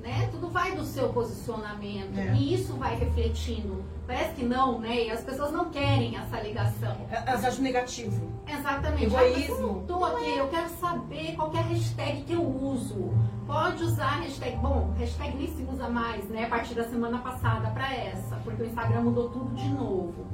Né? 0.00 0.28
Tudo 0.30 0.48
vai 0.48 0.72
do 0.76 0.84
seu 0.84 1.08
posicionamento 1.08 2.16
É. 2.16 2.32
e 2.34 2.54
isso 2.54 2.74
vai 2.74 2.94
refletindo. 2.96 3.84
Parece 4.06 4.32
que 4.34 4.44
não, 4.44 4.78
né? 4.78 5.06
E 5.06 5.10
as 5.10 5.22
pessoas 5.22 5.52
não 5.52 5.70
querem 5.70 6.16
essa 6.16 6.40
ligação. 6.40 6.96
Elas 7.10 7.44
acham 7.44 7.62
negativo. 7.62 8.32
Exatamente. 8.46 9.04
Egoísmo. 9.04 9.84
Ah, 9.88 9.92
eu 9.92 10.04
aqui, 10.04 10.38
eu 10.38 10.48
quero 10.48 10.68
saber 10.70 11.34
qual 11.34 11.50
que 11.50 11.56
é 11.56 11.60
a 11.60 11.64
hashtag 11.64 12.22
que 12.22 12.32
eu 12.32 12.42
uso. 12.42 13.10
Pode 13.46 13.82
usar 13.82 14.04
a 14.06 14.20
hashtag. 14.20 14.56
Bom, 14.58 14.94
hashtag 14.98 15.36
nem 15.36 15.48
se 15.48 15.62
usa 15.64 15.88
mais, 15.88 16.24
né? 16.28 16.44
A 16.44 16.48
partir 16.48 16.74
da 16.74 16.84
semana 16.84 17.18
passada 17.18 17.68
para 17.70 17.92
essa, 17.94 18.36
porque 18.44 18.62
o 18.62 18.66
Instagram 18.66 19.02
mudou 19.02 19.28
tudo 19.30 19.54
de 19.54 19.68
novo. 19.68 20.26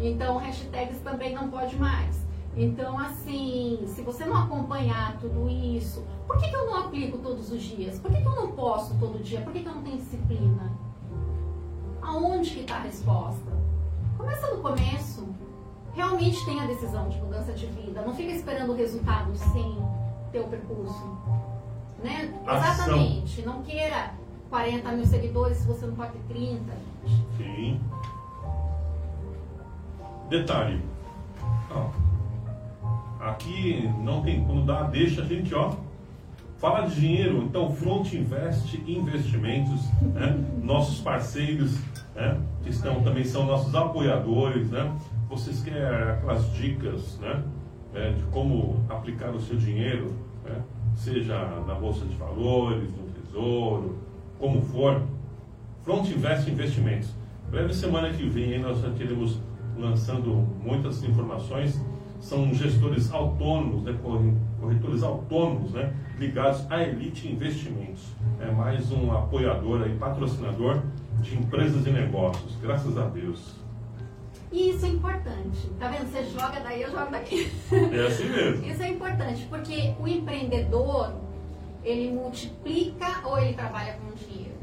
Então, 0.00 0.38
hashtags 0.38 0.98
também 1.00 1.34
não 1.34 1.50
pode 1.50 1.76
mais. 1.76 2.16
Então, 2.56 2.98
assim, 2.98 3.84
se 3.86 4.02
você 4.02 4.24
não 4.24 4.36
acompanhar 4.36 5.16
tudo 5.18 5.48
isso, 5.48 6.04
por 6.26 6.36
que, 6.38 6.48
que 6.48 6.56
eu 6.56 6.66
não 6.66 6.78
aplico 6.78 7.18
todos 7.18 7.50
os 7.52 7.62
dias? 7.62 7.98
Por 7.98 8.10
que, 8.10 8.20
que 8.20 8.26
eu 8.26 8.34
não 8.34 8.52
posto 8.52 8.94
todo 8.98 9.22
dia? 9.22 9.40
Por 9.40 9.52
que, 9.52 9.60
que 9.60 9.68
eu 9.68 9.74
não 9.74 9.82
tenho 9.82 9.98
disciplina? 9.98 10.70
Aonde 12.02 12.50
que 12.50 12.60
está 12.60 12.76
a 12.76 12.80
resposta? 12.80 13.50
Começa 14.16 14.54
no 14.54 14.60
começo. 14.60 15.28
Realmente 15.94 16.44
tenha 16.44 16.64
a 16.64 16.66
decisão 16.66 17.08
de 17.08 17.20
mudança 17.20 17.52
de 17.52 17.66
vida. 17.66 18.02
Não 18.02 18.14
fica 18.14 18.32
esperando 18.32 18.72
o 18.72 18.76
resultado 18.76 19.34
sem 19.36 19.78
ter 20.32 20.40
o 20.40 20.48
percurso. 20.48 21.18
Né? 22.02 22.34
Ação. 22.46 22.72
Exatamente. 22.72 23.42
Não 23.42 23.62
queira 23.62 24.14
40 24.48 24.92
mil 24.92 25.06
seguidores 25.06 25.58
se 25.58 25.66
você 25.66 25.86
não 25.86 25.94
pode 25.94 26.12
ter 26.12 26.34
30. 26.34 26.72
gente. 27.06 27.36
Sim. 27.36 27.80
Detalhe. 30.28 30.82
Ó, 31.70 32.09
aqui 33.20 33.88
não 34.02 34.22
tem 34.22 34.44
quando 34.44 34.64
dá, 34.64 34.82
deixa 34.84 35.22
a 35.22 35.24
gente, 35.24 35.54
ó. 35.54 35.74
Fala 36.58 36.86
de 36.86 37.00
dinheiro, 37.00 37.42
então 37.42 37.70
Front 37.70 38.12
Invest 38.12 38.82
Investimentos, 38.86 39.80
né? 40.14 40.38
nossos 40.62 41.00
parceiros, 41.00 41.78
né? 42.14 42.38
que 42.62 42.68
estão 42.68 43.02
também 43.02 43.24
são 43.24 43.46
nossos 43.46 43.74
apoiadores, 43.74 44.70
né? 44.70 44.94
Vocês 45.28 45.62
querem 45.62 46.10
aquelas 46.10 46.52
dicas, 46.52 47.18
né? 47.18 47.42
É, 47.94 48.10
de 48.10 48.22
como 48.24 48.84
aplicar 48.90 49.30
o 49.30 49.40
seu 49.40 49.56
dinheiro, 49.56 50.14
né? 50.44 50.62
seja 50.94 51.38
na 51.66 51.74
bolsa 51.74 52.04
de 52.04 52.14
valores, 52.16 52.90
no 52.90 53.08
tesouro, 53.22 53.98
como 54.38 54.60
for, 54.60 55.02
Front 55.82 56.10
Invest 56.10 56.50
Investimentos. 56.50 57.10
Breve 57.50 57.72
semana 57.74 58.12
que 58.12 58.28
vem 58.28 58.58
nós 58.60 58.80
já 58.80 58.90
teremos 58.90 59.40
lançando 59.78 60.46
muitas 60.62 61.02
informações. 61.02 61.80
São 62.20 62.52
gestores 62.54 63.12
autônomos, 63.12 63.82
né, 63.82 63.98
corre- 64.02 64.34
corretores 64.60 65.02
autônomos, 65.02 65.72
né, 65.72 65.92
ligados 66.18 66.70
à 66.70 66.82
Elite 66.82 67.28
Investimentos. 67.28 68.02
É 68.38 68.50
mais 68.50 68.92
um 68.92 69.10
apoiador 69.12 69.82
aí, 69.82 69.94
patrocinador 69.96 70.82
de 71.20 71.36
empresas 71.36 71.86
e 71.86 71.90
negócios. 71.90 72.56
Graças 72.60 72.96
a 72.98 73.06
Deus. 73.06 73.54
E 74.52 74.70
isso 74.70 74.84
é 74.84 74.88
importante. 74.88 75.68
Tá 75.78 75.88
vendo? 75.88 76.10
Você 76.10 76.24
joga 76.24 76.60
daí, 76.60 76.82
eu 76.82 76.90
jogo 76.90 77.10
daqui. 77.10 77.50
É 77.92 78.06
assim 78.06 78.28
mesmo. 78.28 78.66
Isso 78.66 78.82
é 78.82 78.88
importante, 78.88 79.46
porque 79.48 79.94
o 79.98 80.06
empreendedor, 80.08 81.14
ele 81.84 82.10
multiplica 82.12 83.06
ou 83.24 83.38
ele 83.38 83.54
trabalha 83.54 83.94
com 83.94 84.12
dinheiro. 84.14 84.54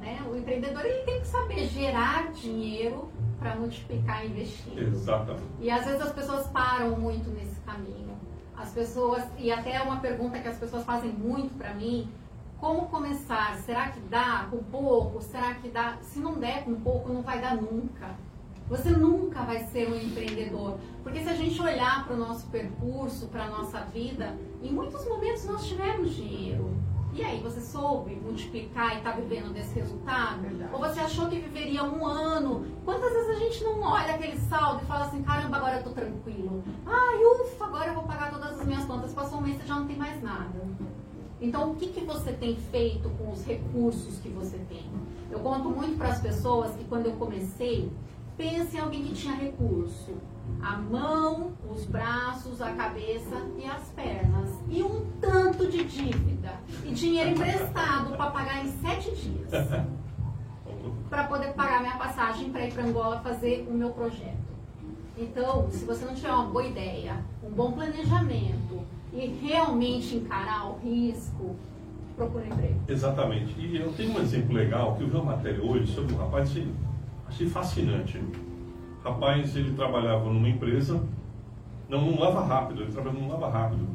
Né? 0.00 0.18
O 0.30 0.36
empreendedor 0.36 0.84
ele 0.84 1.02
tem 1.04 1.20
que 1.20 1.26
saber 1.26 1.66
gerar 1.66 2.32
dinheiro 2.32 3.08
para 3.44 3.56
multiplicar 3.56 4.24
investir. 4.24 4.78
Exatamente. 4.78 5.44
E 5.60 5.70
às 5.70 5.84
vezes 5.84 6.00
as 6.00 6.12
pessoas 6.12 6.46
param 6.46 6.98
muito 6.98 7.28
nesse 7.28 7.60
caminho. 7.60 8.16
As 8.56 8.70
pessoas, 8.70 9.22
e 9.36 9.52
até 9.52 9.82
uma 9.82 10.00
pergunta 10.00 10.38
que 10.38 10.48
as 10.48 10.56
pessoas 10.56 10.82
fazem 10.82 11.12
muito 11.12 11.54
para 11.58 11.74
mim, 11.74 12.08
como 12.58 12.86
começar? 12.86 13.58
Será 13.58 13.88
que 13.88 14.00
dá 14.00 14.46
com 14.50 14.58
pouco? 14.58 15.20
Será 15.20 15.54
que 15.56 15.68
dá? 15.68 15.98
Se 16.00 16.20
não 16.20 16.38
der 16.38 16.64
com 16.64 16.74
pouco, 16.76 17.12
não 17.12 17.20
vai 17.20 17.38
dar 17.38 17.54
nunca. 17.54 18.16
Você 18.66 18.88
nunca 18.88 19.42
vai 19.42 19.66
ser 19.66 19.90
um 19.90 19.94
empreendedor. 19.94 20.78
Porque 21.02 21.20
se 21.20 21.28
a 21.28 21.34
gente 21.34 21.60
olhar 21.60 22.06
para 22.06 22.14
o 22.14 22.18
nosso 22.18 22.46
percurso, 22.46 23.26
para 23.26 23.44
a 23.44 23.50
nossa 23.50 23.80
vida, 23.80 24.34
em 24.62 24.72
muitos 24.72 25.06
momentos 25.06 25.44
nós 25.44 25.66
tivemos 25.68 26.14
dinheiro. 26.14 26.74
E 27.16 27.22
aí, 27.22 27.40
você 27.40 27.60
soube 27.60 28.16
multiplicar 28.16 28.94
e 28.94 28.98
está 28.98 29.12
vivendo 29.12 29.52
desse 29.52 29.78
resultado? 29.78 30.42
Verdade. 30.42 30.70
Ou 30.72 30.80
você 30.80 30.98
achou 30.98 31.28
que 31.28 31.38
viveria 31.38 31.84
um 31.84 32.04
ano? 32.04 32.66
Quantas 32.84 33.12
vezes 33.12 33.30
a 33.30 33.38
gente 33.38 33.62
não 33.62 33.80
olha 33.82 34.16
aquele 34.16 34.36
saldo 34.36 34.82
e 34.82 34.86
fala 34.86 35.04
assim, 35.04 35.22
caramba, 35.22 35.58
agora 35.58 35.76
eu 35.76 35.84
tô 35.84 35.90
tranquilo. 35.90 36.64
Ai, 36.84 37.24
ufa, 37.24 37.66
agora 37.66 37.86
eu 37.90 37.94
vou 37.94 38.02
pagar 38.02 38.32
todas 38.32 38.58
as 38.58 38.66
minhas 38.66 38.84
contas. 38.84 39.14
Passou 39.14 39.38
um 39.38 39.42
mês 39.42 39.62
e 39.62 39.66
já 39.66 39.76
não 39.76 39.86
tem 39.86 39.96
mais 39.96 40.20
nada. 40.20 40.60
Então, 41.40 41.70
o 41.70 41.76
que, 41.76 41.86
que 41.86 42.00
você 42.00 42.32
tem 42.32 42.56
feito 42.56 43.08
com 43.10 43.30
os 43.30 43.44
recursos 43.44 44.18
que 44.18 44.28
você 44.28 44.58
tem? 44.68 44.90
Eu 45.30 45.38
conto 45.38 45.70
muito 45.70 45.96
para 45.96 46.08
as 46.08 46.20
pessoas 46.20 46.74
que 46.74 46.82
quando 46.84 47.06
eu 47.06 47.12
comecei, 47.12 47.92
pense 48.36 48.76
em 48.76 48.80
alguém 48.80 49.04
que 49.04 49.14
tinha 49.14 49.34
recurso. 49.34 50.14
A 50.62 50.76
mão, 50.76 51.52
os 51.70 51.84
braços, 51.84 52.60
a 52.62 52.72
cabeça 52.72 53.36
e 53.58 53.66
as 53.66 53.88
pernas. 53.90 54.50
E 54.70 54.82
um 54.82 55.06
tanto 55.20 55.66
de 55.70 55.84
dívida. 55.84 56.54
E 56.84 56.92
dinheiro 56.92 57.30
emprestado 57.30 58.16
para 58.16 58.30
pagar 58.30 58.64
em 58.64 58.70
sete 58.80 59.14
dias. 59.14 59.50
Para 61.10 61.24
poder 61.24 61.52
pagar 61.52 61.80
minha 61.80 61.96
passagem 61.96 62.50
para 62.50 62.66
ir 62.66 62.72
para 62.72 62.84
Angola 62.84 63.20
fazer 63.20 63.66
o 63.68 63.74
meu 63.74 63.90
projeto. 63.90 64.54
Então, 65.16 65.68
se 65.70 65.84
você 65.84 66.04
não 66.04 66.14
tiver 66.14 66.32
uma 66.32 66.46
boa 66.46 66.64
ideia, 66.64 67.22
um 67.42 67.50
bom 67.50 67.72
planejamento 67.72 68.82
e 69.12 69.26
realmente 69.26 70.16
encarar 70.16 70.70
o 70.70 70.78
risco, 70.78 71.54
procure 72.16 72.46
emprego. 72.46 72.80
Exatamente. 72.88 73.54
E 73.58 73.76
eu 73.76 73.92
tenho 73.92 74.12
um 74.12 74.20
exemplo 74.20 74.54
legal 74.54 74.96
que 74.96 75.02
eu 75.02 75.08
vi 75.08 75.16
uma 75.16 75.36
matéria 75.36 75.62
hoje 75.62 75.92
sobre 75.92 76.14
um 76.14 76.18
rapaz, 76.18 76.50
achei, 76.50 76.66
achei 77.28 77.48
fascinante. 77.48 78.20
Rapaz, 79.04 79.54
ele 79.54 79.74
trabalhava 79.74 80.24
numa 80.32 80.48
empresa, 80.48 81.00
não 81.88 82.00
num 82.06 82.18
lava 82.18 82.42
rápido, 82.44 82.82
ele 82.82 82.92
trabalhava 82.92 83.20
num 83.22 83.28
lava 83.30 83.48
rápido. 83.50 83.86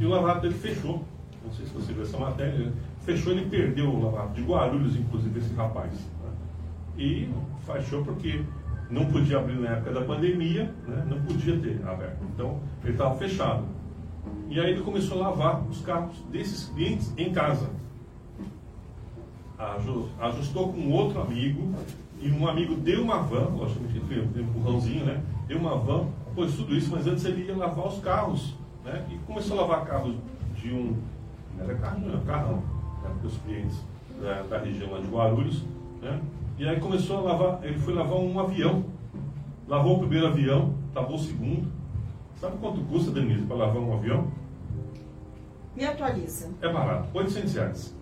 E 0.00 0.04
o 0.06 0.08
lava 0.08 0.28
rápido 0.28 0.46
ele 0.46 0.54
fechou. 0.54 1.04
Não 1.44 1.52
sei 1.52 1.66
se 1.66 1.72
você 1.74 1.92
viu 1.92 2.02
essa 2.02 2.16
matéria. 2.18 2.52
Ele 2.54 2.72
fechou, 3.00 3.32
ele 3.32 3.46
perdeu 3.50 3.90
o 3.90 4.02
lava 4.04 4.20
rápido, 4.22 4.34
de 4.36 4.42
Guarulhos, 4.50 4.96
inclusive, 4.96 5.38
esse 5.38 5.52
rapaz. 5.54 5.92
né? 5.92 6.30
E 6.96 7.28
fechou 7.66 8.02
porque 8.04 8.42
não 8.90 9.06
podia 9.06 9.38
abrir 9.38 9.54
na 9.58 9.70
época 9.70 9.92
da 9.92 10.00
pandemia, 10.02 10.72
né? 10.88 11.04
não 11.08 11.20
podia 11.22 11.58
ter 11.58 11.86
aberto. 11.86 12.22
Então, 12.34 12.58
ele 12.82 12.92
estava 12.92 13.14
fechado. 13.16 13.64
E 14.48 14.58
aí 14.60 14.70
ele 14.70 14.82
começou 14.82 15.18
a 15.22 15.28
lavar 15.28 15.62
os 15.68 15.80
carros 15.82 16.16
desses 16.30 16.68
clientes 16.68 17.12
em 17.18 17.32
casa. 17.32 17.68
Aju- 19.58 20.08
Ajustou 20.20 20.72
com 20.72 20.90
outro 20.90 21.20
amigo, 21.20 21.72
e 22.22 22.30
um 22.30 22.46
amigo 22.46 22.76
deu 22.76 23.02
uma 23.02 23.18
van, 23.18 23.48
logicamente 23.56 23.96
ele 23.96 24.06
fez 24.06 24.36
um 24.36 24.40
empurrãozinho, 24.40 25.04
né? 25.04 25.20
Deu 25.48 25.58
uma 25.58 25.76
van, 25.76 26.06
pôs 26.34 26.54
tudo 26.54 26.74
isso, 26.74 26.90
mas 26.92 27.06
antes 27.06 27.24
ele 27.24 27.46
ia 27.46 27.56
lavar 27.56 27.88
os 27.88 27.98
carros, 27.98 28.54
né? 28.84 29.04
E 29.10 29.16
começou 29.26 29.58
a 29.58 29.62
lavar 29.62 29.84
carros 29.84 30.14
de 30.54 30.72
um. 30.72 30.96
Não 31.56 31.64
era 31.64 31.74
carro, 31.74 32.00
não, 32.00 32.10
era 32.10 32.20
carrão, 32.20 32.56
né? 32.56 33.10
Porque 33.10 33.26
os 33.26 33.36
clientes 33.38 33.76
da, 34.20 34.42
da 34.42 34.58
região 34.58 34.92
lá 34.92 35.00
de 35.00 35.08
Guarulhos, 35.08 35.64
né? 36.00 36.20
E 36.58 36.68
aí 36.68 36.78
começou 36.78 37.18
a 37.18 37.20
lavar, 37.32 37.64
ele 37.64 37.78
foi 37.78 37.92
lavar 37.92 38.18
um 38.18 38.38
avião. 38.38 38.84
Lavou 39.66 39.96
o 39.96 39.98
primeiro 39.98 40.28
avião, 40.28 40.74
lavou 40.94 41.16
o 41.16 41.18
segundo. 41.18 41.68
Sabe 42.40 42.56
quanto 42.58 42.80
custa, 42.82 43.10
Denise, 43.10 43.46
para 43.46 43.56
lavar 43.56 43.82
um 43.82 43.94
avião? 43.94 44.28
Me 45.74 45.84
atualiza. 45.84 46.50
É 46.60 46.72
barato, 46.72 47.08
800 47.14 47.54
reais. 47.54 47.96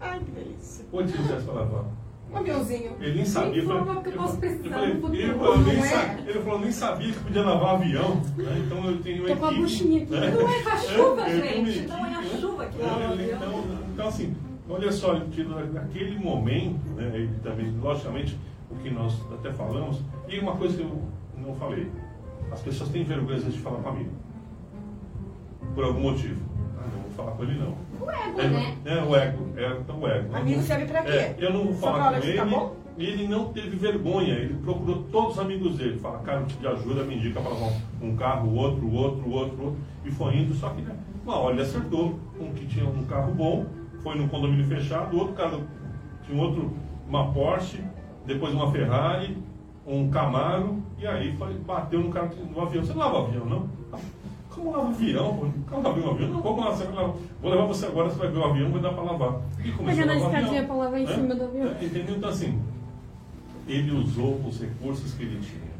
Ai, 0.00 0.20
que 0.20 0.30
delícia. 0.30 0.86
800 0.92 1.26
reais 1.26 1.44
para 1.44 1.54
lavar. 1.54 1.84
Um 2.32 2.36
aviãozinho. 2.36 2.92
Ele 3.00 3.14
nem 3.16 3.24
sabia. 3.24 3.62
falei- 3.64 4.02
que 4.02 4.08
eu 4.08 4.12
eu 4.12 4.18
posso 4.18 4.36
precisar 4.38 4.64
eu 4.66 4.72
falei- 4.72 4.94
no 4.94 5.00
futuro. 5.00 5.16
ele 5.20 5.34
falou, 5.34 5.58
nem 5.58 5.76
Não 5.76 5.84
é? 5.84 5.88
sa- 5.88 6.14
ele 6.26 6.38
falou, 6.40 6.60
nem 6.60 6.72
sabia 6.72 7.12
que 7.12 7.18
podia 7.20 7.42
lavar 7.42 7.74
avião. 7.74 8.14
né? 8.36 8.62
Então 8.66 8.84
eu 8.90 8.98
tenho 9.02 9.18
uma 9.24 9.28
Tô 9.28 9.36
com 9.36 9.44
a 9.46 9.48
equipe, 9.48 9.62
buchinha 9.62 10.02
aqui. 10.02 10.12
né? 10.12 10.30
Não 10.30 10.48
é 10.48 10.62
com 10.62 10.68
a 10.70 10.76
chuva, 10.76 11.28
Eu 11.28 11.64
gente. 11.66 11.86
Não 11.88 12.06
é 12.06 12.14
a 12.14 12.20
equipe, 12.22 12.40
chuva 12.40 12.66
que 12.66 12.78
né? 12.78 12.86
lava 12.86 12.98
o 13.00 13.12
Ele- 13.14 13.32
avião. 13.32 13.36
Então, 13.60 13.64
então, 13.94 14.08
assim, 14.08 14.36
olha 14.68 14.92
só, 14.92 15.14
naquele 15.14 16.18
momento, 16.18 16.88
né, 16.96 17.10
ele 17.14 17.30
também, 17.42 17.74
logicamente, 17.82 18.38
o 18.70 18.74
que 18.76 18.90
nós 18.90 19.20
até 19.32 19.52
falamos, 19.52 20.00
e 20.28 20.38
uma 20.38 20.56
coisa 20.56 20.76
que 20.76 20.82
eu 20.84 21.02
não 21.36 21.54
falei, 21.56 21.90
as 22.52 22.60
pessoas 22.60 22.90
têm 22.90 23.02
vergonha 23.02 23.36
às 23.38 23.42
vezes, 23.42 23.56
de 23.56 23.62
falar 23.62 23.78
com 23.82 23.88
amigo. 23.88 24.10
Por 25.74 25.84
algum 25.84 26.00
motivo. 26.02 26.40
Ah, 26.80 26.84
não 26.92 27.02
vou 27.02 27.10
falar 27.16 27.32
com 27.32 27.42
ele 27.42 27.58
não. 27.58 27.74
O 28.00 28.10
ego, 28.10 28.40
É, 28.40 28.48
né? 28.48 28.76
é 28.86 29.02
o 29.02 29.14
ego, 29.16 29.46
é 29.56 29.66
então 29.80 30.00
o 30.00 30.08
ego. 30.08 30.34
Amigo 30.36 30.62
serve 30.62 30.86
pra 30.86 31.02
quê? 31.02 31.10
É, 31.10 31.36
eu 31.38 31.52
não 31.52 31.64
vou 31.66 31.74
Só 31.74 31.92
falar 31.92 32.14
com 32.14 32.20
tá 32.20 32.26
ele. 32.26 32.44
bom? 32.44 32.76
E 32.98 33.04
ele 33.06 33.28
não 33.28 33.52
teve 33.52 33.76
vergonha, 33.76 34.34
ele 34.34 34.54
procurou 34.54 35.04
todos 35.04 35.32
os 35.34 35.38
amigos 35.38 35.76
dele. 35.76 35.98
Fala, 35.98 36.18
cara, 36.18 36.40
eu 36.40 36.46
de 36.46 36.66
ajuda, 36.66 37.02
me 37.04 37.16
indica 37.16 37.40
para 37.40 37.50
lavar 37.50 37.70
um, 38.02 38.08
um 38.08 38.16
carro, 38.16 38.54
outro, 38.54 38.92
outro, 38.92 39.30
outro, 39.30 39.62
outro. 39.64 39.76
E 40.04 40.10
foi 40.10 40.36
indo, 40.36 40.54
só 40.54 40.68
que 40.70 40.82
né, 40.82 40.94
uma 41.24 41.36
hora 41.36 41.54
ele 41.54 41.62
acertou. 41.62 42.18
Um 42.38 42.52
que 42.52 42.66
tinha 42.66 42.84
um 42.86 43.04
carro 43.04 43.32
bom, 43.34 43.66
foi 44.02 44.16
num 44.16 44.28
condomínio 44.28 44.66
fechado, 44.66 45.16
outro 45.18 45.34
cara 45.34 45.58
tinha 46.26 46.42
outro, 46.42 46.72
uma 47.08 47.32
Porsche, 47.32 47.82
depois 48.26 48.52
uma 48.52 48.70
Ferrari, 48.70 49.36
um 49.86 50.10
Camaro, 50.10 50.82
e 50.98 51.06
aí 51.06 51.34
foi, 51.36 51.54
bateu 51.54 52.00
no 52.00 52.10
cara 52.10 52.30
no 52.54 52.60
avião. 52.60 52.84
Você 52.84 52.92
não 52.92 53.00
lava 53.00 53.26
avião, 53.26 53.46
não? 53.46 53.68
Como 54.60 54.72
lava 54.76 54.88
avião? 54.88 55.36
pô? 55.36 55.46
Como 55.70 55.82
lava 55.82 56.00
um 56.00 56.10
avião? 56.10 56.28
Não, 56.30 56.42
vamos 56.42 56.64
lá, 56.64 56.70
você 56.72 56.84
vai 56.84 56.94
lavar. 56.94 57.16
Vou 57.40 57.50
levar 57.50 57.66
você 57.66 57.86
agora, 57.86 58.10
você 58.10 58.18
vai 58.18 58.28
ver 58.28 58.38
o 58.38 58.44
avião, 58.44 58.70
vai 58.70 58.80
dar 58.82 58.92
para 58.92 59.02
lavar. 59.02 59.40
E 59.64 59.72
começou 59.72 59.84
Pegando 59.86 60.10
a 60.10 60.14
lavar 60.14 60.28
escadinha 60.28 60.60
avião. 60.62 60.66
pra 60.66 60.84
lavar 60.84 61.00
em 61.00 61.04
Né? 61.06 61.14
cima 61.14 61.34
do 61.34 61.44
avião. 61.44 61.68
É, 61.80 61.84
Entendeu? 61.84 62.16
Então, 62.16 62.28
assim, 62.28 62.62
ele 63.66 63.90
usou 63.92 64.34
os 64.46 64.60
recursos 64.60 65.14
que 65.14 65.22
ele 65.22 65.40
tinha. 65.40 65.70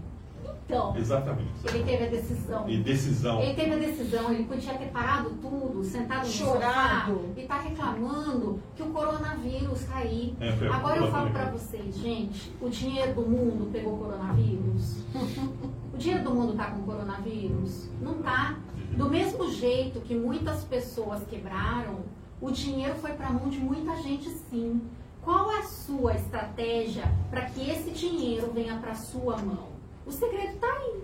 Então, 0.66 0.96
Exatamente. 0.96 1.50
ele 1.64 1.82
teve 1.82 2.04
a 2.04 2.08
decisão. 2.08 2.68
E 2.70 2.76
decisão. 2.78 3.40
Ele 3.42 3.54
teve 3.54 3.72
a 3.72 3.76
decisão, 3.76 4.32
ele 4.32 4.44
podia 4.44 4.72
ter 4.74 4.86
parado 4.86 5.30
tudo, 5.42 5.82
sentado 5.82 6.20
no 6.24 6.32
Chorado. 6.32 7.12
sofá 7.12 7.22
e 7.36 7.42
tá 7.42 7.58
reclamando 7.60 8.60
que 8.76 8.82
o 8.84 8.86
coronavírus 8.86 9.84
tá 9.86 9.96
aí. 9.96 10.32
É, 10.40 10.52
foi- 10.52 10.68
Agora 10.68 10.98
eu 10.98 11.10
falo 11.10 11.30
pra 11.30 11.46
vocês, 11.50 11.96
gente, 11.98 12.52
o 12.60 12.68
dinheiro 12.70 13.14
do 13.14 13.22
mundo 13.22 13.68
pegou 13.72 13.98
coronavírus? 13.98 14.98
o 15.92 15.98
dinheiro 15.98 16.22
do 16.22 16.30
mundo 16.36 16.52
tá 16.52 16.66
com 16.66 16.82
coronavírus? 16.82 17.90
Não 18.00 18.14
tá. 18.22 18.54
Do 18.96 19.08
mesmo 19.08 19.50
jeito 19.52 20.00
que 20.00 20.14
muitas 20.14 20.64
pessoas 20.64 21.22
quebraram, 21.28 22.00
o 22.40 22.50
dinheiro 22.50 22.94
foi 22.96 23.12
pra 23.12 23.30
mão 23.30 23.48
de 23.48 23.58
muita 23.58 23.96
gente 24.02 24.28
sim. 24.50 24.80
Qual 25.22 25.52
é 25.52 25.58
a 25.58 25.64
sua 25.64 26.14
estratégia 26.14 27.04
para 27.30 27.46
que 27.46 27.68
esse 27.70 27.90
dinheiro 27.90 28.50
venha 28.52 28.76
pra 28.76 28.94
sua 28.94 29.36
mão? 29.36 29.68
O 30.06 30.10
segredo 30.10 30.58
tá 30.58 30.66
aí. 30.66 31.00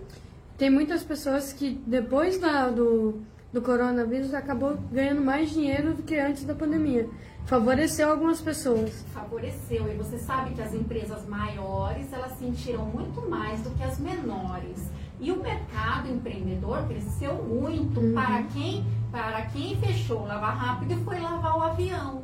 Tem 0.57 0.69
muitas 0.69 1.03
pessoas 1.03 1.53
que 1.53 1.79
depois 1.85 2.39
da, 2.39 2.69
do, 2.69 3.21
do 3.53 3.61
coronavírus 3.61 4.33
acabou 4.33 4.75
ganhando 4.91 5.21
mais 5.21 5.51
dinheiro 5.51 5.93
do 5.93 6.03
que 6.03 6.17
antes 6.17 6.43
da 6.43 6.55
pandemia. 6.55 7.07
Favoreceu 7.45 8.11
algumas 8.11 8.41
pessoas. 8.41 9.05
favoreceu. 9.13 9.87
E 9.87 9.95
você 9.95 10.17
sabe 10.17 10.53
que 10.53 10.61
as 10.61 10.73
empresas 10.73 11.25
maiores, 11.27 12.11
elas 12.11 12.33
sentiram 12.37 12.85
muito 12.85 13.21
mais 13.29 13.61
do 13.61 13.69
que 13.69 13.83
as 13.83 13.97
menores. 13.99 14.89
E 15.19 15.31
o 15.31 15.41
mercado 15.41 16.09
empreendedor 16.09 16.87
cresceu 16.87 17.35
muito 17.43 18.13
para 18.13 18.43
quem 18.43 18.85
para 19.11 19.43
quem 19.47 19.75
fechou 19.77 20.21
o 20.21 20.27
lavar 20.27 20.55
rápido 20.55 20.93
e 20.93 21.03
foi 21.03 21.19
lavar 21.19 21.57
o 21.57 21.63
avião. 21.63 22.23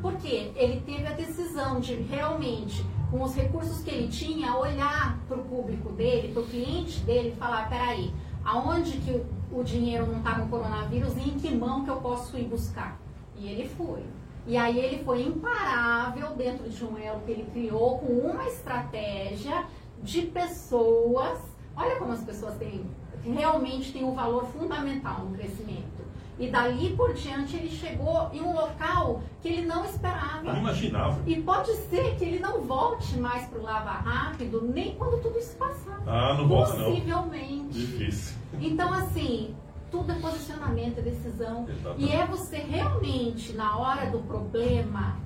Porque 0.00 0.50
ele 0.56 0.80
teve 0.80 1.06
a 1.06 1.12
decisão 1.12 1.78
de 1.78 1.94
realmente, 1.94 2.84
com 3.10 3.22
os 3.22 3.34
recursos 3.34 3.82
que 3.84 3.90
ele 3.90 4.08
tinha, 4.08 4.56
olhar 4.56 5.18
para 5.28 5.36
o 5.36 5.44
público 5.44 5.92
dele, 5.92 6.32
para 6.32 6.42
o 6.42 6.46
cliente 6.46 6.98
dele 7.00 7.28
e 7.28 7.36
falar, 7.36 7.68
peraí, 7.68 8.12
aonde 8.44 8.96
que 8.98 9.12
o, 9.12 9.60
o 9.60 9.62
dinheiro 9.62 10.06
não 10.06 10.18
está 10.18 10.38
no 10.38 10.48
coronavírus 10.48 11.16
e 11.16 11.30
em 11.30 11.38
que 11.38 11.54
mão 11.54 11.84
que 11.84 11.90
eu 11.90 11.96
posso 11.96 12.36
ir 12.36 12.48
buscar? 12.48 12.98
E 13.36 13.46
ele 13.46 13.68
foi. 13.68 14.02
E 14.46 14.56
aí 14.56 14.78
ele 14.78 15.04
foi 15.04 15.22
imparável 15.22 16.34
dentro 16.34 16.68
de 16.68 16.84
um 16.84 16.98
elo 16.98 17.20
que 17.20 17.30
ele 17.30 17.48
criou 17.52 17.98
com 17.98 18.12
uma 18.12 18.44
estratégia 18.48 19.64
de 20.02 20.22
pessoas. 20.22 21.38
Olha 21.76 21.96
como 21.96 22.12
as 22.12 22.22
pessoas 22.22 22.54
têm 22.56 22.84
realmente 23.24 23.92
têm 23.92 24.04
um 24.04 24.14
valor 24.14 24.46
fundamental 24.46 25.20
no 25.20 25.36
crescimento. 25.36 26.02
E 26.38 26.50
dali 26.50 26.96
por 26.96 27.12
diante 27.12 27.56
ele 27.56 27.68
chegou 27.68 28.30
em 28.32 28.40
um 28.40 28.54
local 28.54 29.22
que 29.40 29.48
ele 29.48 29.66
não 29.66 29.84
esperava. 29.84 30.48
Inimaginável. 30.48 31.22
E 31.26 31.40
pode 31.40 31.72
ser 31.88 32.16
que 32.16 32.24
ele 32.24 32.40
não 32.40 32.62
volte 32.62 33.16
mais 33.18 33.46
para 33.46 33.58
o 33.58 33.62
Lava 33.62 33.90
Rápido 33.90 34.62
nem 34.62 34.94
quando 34.96 35.22
tudo 35.22 35.38
isso 35.38 35.56
passar. 35.56 36.00
Ah, 36.06 36.34
não 36.34 36.48
volta 36.48 36.74
não. 36.74 36.90
Possivelmente. 36.90 37.78
Difícil. 37.78 38.36
Então, 38.60 38.92
assim, 38.92 39.54
tudo 39.90 40.10
é 40.10 40.14
posicionamento, 40.16 40.98
é 40.98 41.02
decisão. 41.02 41.66
Exatamente. 41.68 42.04
E 42.04 42.12
é 42.12 42.26
você 42.26 42.56
realmente, 42.56 43.52
na 43.52 43.76
hora 43.76 44.10
do 44.10 44.18
problema, 44.20 45.16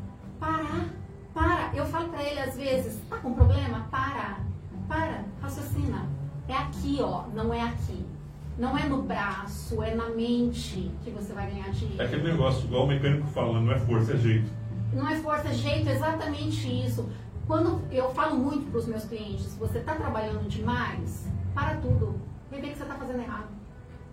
parar. 0.41 0.91
Para. 1.33 1.71
Eu 1.75 1.87
falo 1.87 2.09
pra 2.09 2.23
ele 2.23 2.41
às 2.41 2.57
vezes, 2.57 3.01
tá 3.09 3.19
com 3.19 3.33
problema? 3.33 3.87
Para. 3.91 4.41
para, 4.89 5.25
raciocina. 5.41 6.17
É 6.49 6.55
aqui, 6.55 6.99
ó, 7.01 7.25
não 7.35 7.53
é 7.53 7.63
aqui. 7.63 8.05
Não 8.59 8.77
é 8.77 8.89
no 8.89 9.03
braço, 9.03 9.83
é 9.83 9.95
na 9.95 10.09
mente 10.09 10.91
que 11.05 11.11
você 11.11 11.33
vai 11.33 11.51
ganhar 11.51 11.71
dinheiro. 11.71 12.01
É 12.01 12.07
aquele 12.07 12.23
negócio, 12.23 12.65
igual 12.65 12.85
o 12.85 12.87
mecânico 12.87 13.27
falando, 13.29 13.67
não 13.67 13.73
é 13.73 13.79
força, 13.79 14.15
é 14.15 14.17
jeito. 14.17 14.51
Não 14.95 15.07
é 15.09 15.17
força, 15.17 15.49
é 15.49 15.53
jeito, 15.53 15.89
é 15.89 15.93
exatamente 15.93 16.67
isso. 16.67 17.07
Quando 17.47 17.83
eu 17.93 18.11
falo 18.15 18.37
muito 18.37 18.71
para 18.71 18.79
os 18.79 18.87
meus 18.87 19.05
clientes, 19.05 19.55
você 19.57 19.79
está 19.79 19.95
trabalhando 19.95 20.49
demais, 20.49 21.31
para 21.55 21.77
tudo. 21.77 22.19
Vê 22.51 22.59
o 22.59 22.61
que 22.61 22.75
você 22.75 22.83
está 22.83 22.95
fazendo 22.95 23.21
errado. 23.21 23.49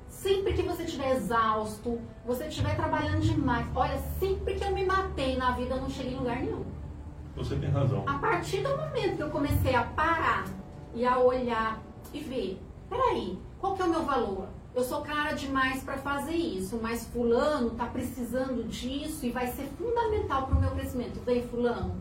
Sempre 0.07 0.53
que 0.53 0.61
você 0.61 0.83
estiver 0.83 1.15
exausto, 1.15 1.99
você 2.25 2.45
estiver 2.45 2.75
trabalhando 2.75 3.21
demais. 3.21 3.65
Olha, 3.73 3.97
sempre 4.19 4.55
que 4.55 4.63
eu 4.63 4.71
me 4.71 4.85
matei 4.85 5.37
na 5.37 5.51
vida, 5.51 5.75
eu 5.75 5.81
não 5.81 5.89
cheguei 5.89 6.13
em 6.13 6.17
lugar 6.17 6.37
nenhum. 6.37 6.63
Você 7.35 7.55
tem 7.55 7.69
razão. 7.69 8.03
A 8.05 8.19
partir 8.19 8.61
do 8.61 8.69
momento 8.69 9.15
que 9.15 9.23
eu 9.23 9.29
comecei 9.29 9.73
a 9.73 9.83
parar 9.83 10.45
e 10.93 11.05
a 11.05 11.17
olhar 11.17 11.81
e 12.13 12.19
ver, 12.19 12.61
peraí, 12.89 13.37
qual 13.59 13.75
que 13.75 13.81
é 13.81 13.85
o 13.85 13.89
meu 13.89 14.03
valor? 14.03 14.47
Eu 14.75 14.83
sou 14.83 15.01
cara 15.01 15.33
demais 15.33 15.83
para 15.83 15.97
fazer 15.97 16.35
isso, 16.35 16.79
mas 16.81 17.07
fulano 17.07 17.67
está 17.67 17.85
precisando 17.85 18.67
disso 18.67 19.25
e 19.25 19.29
vai 19.29 19.47
ser 19.47 19.69
fundamental 19.77 20.47
para 20.47 20.57
o 20.57 20.61
meu 20.61 20.71
crescimento. 20.71 21.23
Vem 21.25 21.47
fulano, 21.47 21.95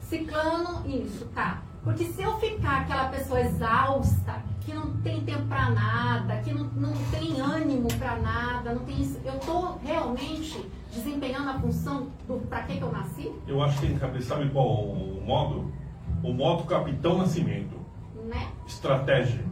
ciclano, 0.00 0.86
isso, 0.86 1.26
tá. 1.34 1.62
Porque 1.82 2.04
se 2.04 2.22
eu 2.22 2.38
ficar 2.38 2.82
aquela 2.82 3.08
pessoa 3.08 3.40
exausta, 3.40 4.42
que 4.60 4.74
não 4.74 4.94
tem 4.98 5.22
tempo 5.22 5.46
para 5.46 5.70
nada, 5.70 6.36
que 6.42 6.52
não, 6.52 6.64
não 6.64 6.92
tem 7.10 7.40
ânimo 7.40 7.88
para 7.98 8.16
nada, 8.16 8.74
não 8.74 8.84
tem, 8.84 8.96
eu 9.24 9.34
estou 9.34 9.80
realmente 9.82 10.70
desempenhando 10.92 11.48
a 11.48 11.54
função 11.54 12.08
do 12.26 12.46
para 12.46 12.64
que, 12.64 12.76
que 12.76 12.82
eu 12.82 12.92
nasci? 12.92 13.32
Eu 13.46 13.62
acho 13.62 13.80
que 13.80 13.86
tem 13.86 13.98
que 13.98 14.22
sabe 14.22 14.50
qual 14.50 14.66
o 14.66 15.22
modo? 15.24 15.72
O 16.22 16.32
modo 16.34 16.64
Capitão 16.64 17.16
Nascimento. 17.16 17.78
Né? 18.26 18.48
Estratégia. 18.66 19.47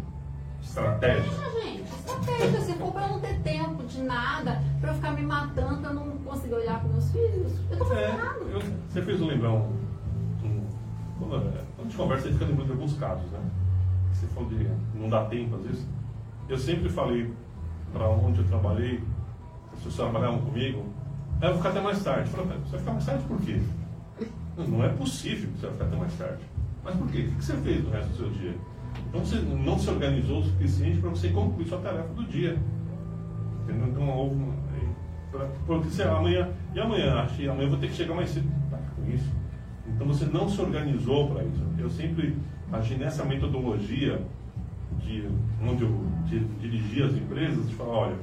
Estratégia. 0.77 1.33
Ah, 1.41 1.51
gente, 1.65 1.83
estratégia. 1.85 2.61
Se 2.61 2.73
for 2.75 2.93
para 2.93 3.03
eu 3.07 3.09
não 3.13 3.21
ter 3.21 3.39
tempo 3.41 3.83
de 3.85 4.03
nada, 4.03 4.63
para 4.79 4.91
eu 4.91 4.95
ficar 4.97 5.13
me 5.13 5.23
matando, 5.23 5.81
para 5.81 5.91
eu 5.91 5.95
não 5.95 6.11
conseguir 6.19 6.55
olhar 6.55 6.81
para 6.81 6.89
meus 6.91 7.11
filhos, 7.11 7.53
eu 7.71 7.79
tô 7.79 7.85
fazendo 7.87 8.05
É, 8.05 8.09
errado. 8.11 8.41
eu- 8.51 8.61
você 8.91 9.03
fez 9.03 9.21
lembrar 9.21 9.53
um. 9.53 9.73
um 10.45 10.67
quando, 11.19 11.37
é, 11.37 11.41
quando 11.41 11.81
a 11.81 11.83
gente 11.85 11.97
conversa, 11.97 12.25
a 12.27 12.31
gente 12.31 12.39
fica 12.39 12.51
lembrando 12.51 12.67
de 12.67 12.73
alguns 12.73 12.99
casos, 12.99 13.31
né? 13.31 13.41
Você 14.13 14.27
falou 14.29 14.49
de 14.51 14.69
não 14.95 15.09
dá 15.09 15.25
tempo 15.25 15.57
às 15.57 15.63
vezes. 15.63 15.87
Eu 16.47 16.59
sempre 16.59 16.91
falei 16.91 17.33
para 17.95 18.07
onde 18.11 18.41
eu 18.41 18.47
trabalhei, 18.47 19.03
as 19.73 19.79
pessoas 19.79 20.11
trabalhavam 20.11 20.41
comigo, 20.43 20.85
"Ah, 21.41 21.47
eu 21.47 21.49
vou 21.55 21.57
ficar 21.59 21.71
até 21.71 21.81
mais 21.81 22.05
tarde. 22.05 22.29
Eu 22.31 22.37
falei, 22.37 22.47
"Mas 22.49 22.59
você 22.65 22.71
vai 22.73 22.81
ficar 22.81 22.93
mais 22.93 23.07
tarde 23.07 23.25
por 23.25 23.41
quê? 23.41 23.61
Não, 24.59 24.67
não 24.69 24.85
é 24.85 24.89
possível 24.91 25.51
que 25.53 25.59
você 25.59 25.67
vai 25.69 25.73
ficar 25.73 25.85
até 25.87 25.97
mais 25.97 26.13
tarde. 26.19 26.43
Mas 26.85 26.95
por 26.97 27.09
quê? 27.09 27.29
O 27.33 27.37
que 27.37 27.45
você 27.45 27.57
fez 27.57 27.83
no 27.83 27.91
resto 27.91 28.09
do 28.11 28.17
seu 28.17 28.31
dia? 28.31 28.55
Então 29.09 29.25
você 29.25 29.37
não 29.37 29.79
se 29.79 29.89
organizou 29.91 30.41
o 30.41 30.45
suficiente 30.45 30.99
para 30.99 31.11
você 31.11 31.29
concluir 31.29 31.67
sua 31.67 31.79
tarefa 31.79 32.09
do 32.15 32.25
dia. 32.25 32.57
Entendeu? 33.63 33.89
Então 33.89 34.09
houve 34.09 34.35
uma. 34.35 34.55
Porque 35.67 35.89
você 35.89 36.03
amanhã. 36.03 36.49
E 36.75 36.81
amanhã? 36.81 37.15
Acho 37.21 37.37
que 37.37 37.49
amanhã 37.49 37.65
eu 37.67 37.71
vou 37.71 37.79
ter 37.79 37.89
que 37.89 37.95
chegar 37.95 38.15
mais 38.15 38.31
cedo. 38.31 38.49
Para 38.71 38.79
com 38.79 39.11
isso. 39.11 39.31
Então 39.87 40.07
você 40.07 40.25
não 40.27 40.49
se 40.49 40.61
organizou 40.61 41.29
para 41.29 41.45
isso. 41.45 41.63
Eu 41.79 41.91
sempre 41.91 42.37
agi 42.73 42.95
nessa 42.95 43.25
metodologia 43.25 44.21
de 44.99 45.29
onde 45.63 45.83
eu 45.83 46.05
di- 46.25 46.45
dirigi 46.61 47.03
as 47.03 47.13
empresas, 47.15 47.69
de 47.69 47.75
falar, 47.75 47.93
olha, 47.93 48.17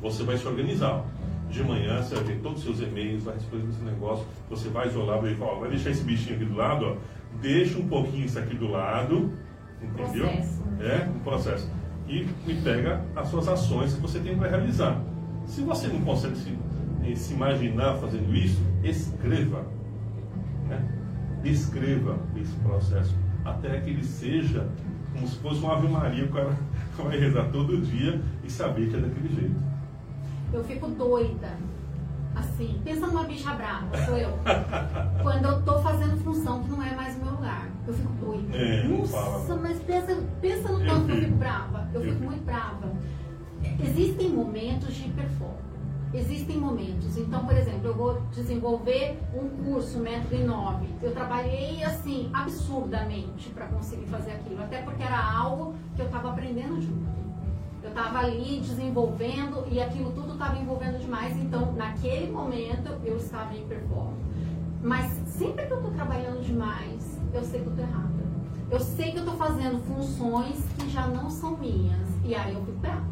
você 0.00 0.22
vai 0.24 0.36
se 0.36 0.46
organizar. 0.46 1.04
De 1.50 1.62
manhã 1.62 2.02
você 2.02 2.14
vai 2.14 2.24
ver 2.24 2.40
todos 2.40 2.58
os 2.58 2.64
seus 2.64 2.88
e-mails, 2.88 3.24
vai 3.24 3.34
responder 3.34 3.68
esse 3.68 3.82
negócio, 3.84 4.24
você 4.48 4.68
vai 4.70 4.88
isolar, 4.88 5.20
vai 5.20 5.34
falar, 5.34 5.58
vai 5.60 5.68
deixar 5.68 5.90
esse 5.90 6.02
bichinho 6.02 6.36
aqui 6.36 6.46
do 6.46 6.56
lado, 6.56 6.86
ó, 6.86 6.96
deixa 7.42 7.78
um 7.78 7.86
pouquinho 7.86 8.24
isso 8.24 8.38
aqui 8.38 8.56
do 8.56 8.70
lado, 8.70 9.30
entendeu? 9.82 10.26
Processo. 10.26 10.62
É, 10.80 11.08
um 11.08 11.18
processo. 11.20 11.70
E, 12.08 12.28
e 12.46 12.60
pega 12.62 13.04
as 13.14 13.28
suas 13.28 13.48
ações 13.48 13.94
que 13.94 14.00
você 14.00 14.20
tem 14.20 14.36
para 14.36 14.48
realizar. 14.48 15.00
Se 15.46 15.62
você 15.62 15.88
não 15.88 16.00
consegue 16.02 16.36
se, 16.36 16.58
eh, 17.04 17.14
se 17.14 17.34
imaginar 17.34 17.96
fazendo 17.96 18.34
isso, 18.34 18.60
escreva. 18.82 19.64
Né? 20.68 20.84
Escreva 21.44 22.18
esse 22.36 22.54
processo 22.56 23.14
até 23.44 23.80
que 23.80 23.90
ele 23.90 24.04
seja 24.04 24.68
como 25.12 25.28
se 25.28 25.36
fosse 25.36 25.60
uma 25.60 25.74
Ave 25.74 25.88
Maria, 25.88 26.24
o 26.24 26.28
cara 26.28 26.56
vai 26.96 27.18
rezar 27.18 27.44
todo 27.52 27.76
dia 27.78 28.20
e 28.42 28.50
saber 28.50 28.88
que 28.88 28.96
é 28.96 29.00
daquele 29.00 29.28
jeito. 29.28 29.56
Eu 30.52 30.64
fico 30.64 30.88
doida. 30.88 31.56
Assim, 32.34 32.80
pensa 32.82 33.06
numa 33.06 33.24
bicha 33.24 33.52
brava, 33.52 33.88
sou 34.06 34.16
eu. 34.16 34.30
Quando 35.22 35.44
eu 35.44 35.62
tô 35.62 35.78
fazendo 35.80 36.16
função 36.24 36.62
que 36.62 36.70
não 36.70 36.82
é 36.82 36.94
mais. 36.94 37.16
Eu 37.86 37.94
fico 37.94 38.12
doida. 38.14 38.56
É, 38.56 38.84
Nossa, 38.88 39.12
fala. 39.46 39.60
mas 39.60 39.78
pensa, 39.80 40.16
pensa 40.40 40.68
no 40.72 40.78
tanto 40.84 41.06
que 41.06 41.12
eu 41.12 41.16
fico. 41.16 41.26
fico 41.26 41.36
brava. 41.38 41.88
Eu 41.92 42.00
Eu 42.00 42.06
fico 42.06 42.14
fico. 42.18 42.30
muito 42.30 42.44
brava. 42.44 42.92
Existem 43.82 44.30
momentos 44.30 44.94
de 44.94 45.08
performance. 45.10 45.62
Existem 46.14 46.58
momentos. 46.58 47.16
Então, 47.16 47.44
por 47.46 47.56
exemplo, 47.56 47.86
eu 47.88 47.94
vou 47.94 48.20
desenvolver 48.32 49.18
um 49.34 49.48
curso, 49.64 49.98
método 49.98 50.34
Inove. 50.34 50.86
Eu 51.00 51.12
trabalhei 51.12 51.82
assim, 51.82 52.28
absurdamente 52.34 53.48
para 53.50 53.66
conseguir 53.66 54.06
fazer 54.06 54.32
aquilo. 54.32 54.62
Até 54.62 54.82
porque 54.82 55.02
era 55.02 55.18
algo 55.18 55.74
que 55.96 56.02
eu 56.02 56.06
estava 56.06 56.30
aprendendo 56.30 56.80
junto. 56.80 57.10
Eu 57.82 57.88
estava 57.88 58.18
ali 58.18 58.60
desenvolvendo 58.60 59.66
e 59.70 59.80
aquilo 59.80 60.12
tudo 60.12 60.34
estava 60.34 60.56
envolvendo 60.58 61.00
demais. 61.00 61.36
Então, 61.36 61.72
naquele 61.72 62.30
momento, 62.30 62.92
eu 63.04 63.16
estava 63.16 63.56
em 63.56 63.66
performance. 63.66 64.20
Mas 64.82 65.10
sempre 65.26 65.66
que 65.66 65.72
eu 65.72 65.78
estou 65.78 65.92
trabalhando 65.92 66.42
demais, 66.44 67.11
eu 67.32 67.42
sei 67.44 67.60
que 67.60 67.66
eu 67.66 67.72
estou 67.72 67.86
errada. 67.86 68.22
Eu 68.70 68.80
sei 68.80 69.10
que 69.10 69.18
eu 69.18 69.24
estou 69.24 69.36
fazendo 69.36 69.78
funções 69.84 70.64
que 70.78 70.88
já 70.88 71.06
não 71.06 71.28
são 71.28 71.56
minhas. 71.58 72.08
E 72.24 72.34
aí 72.34 72.54
eu 72.54 72.64
fico 72.64 72.78
brava. 72.78 73.04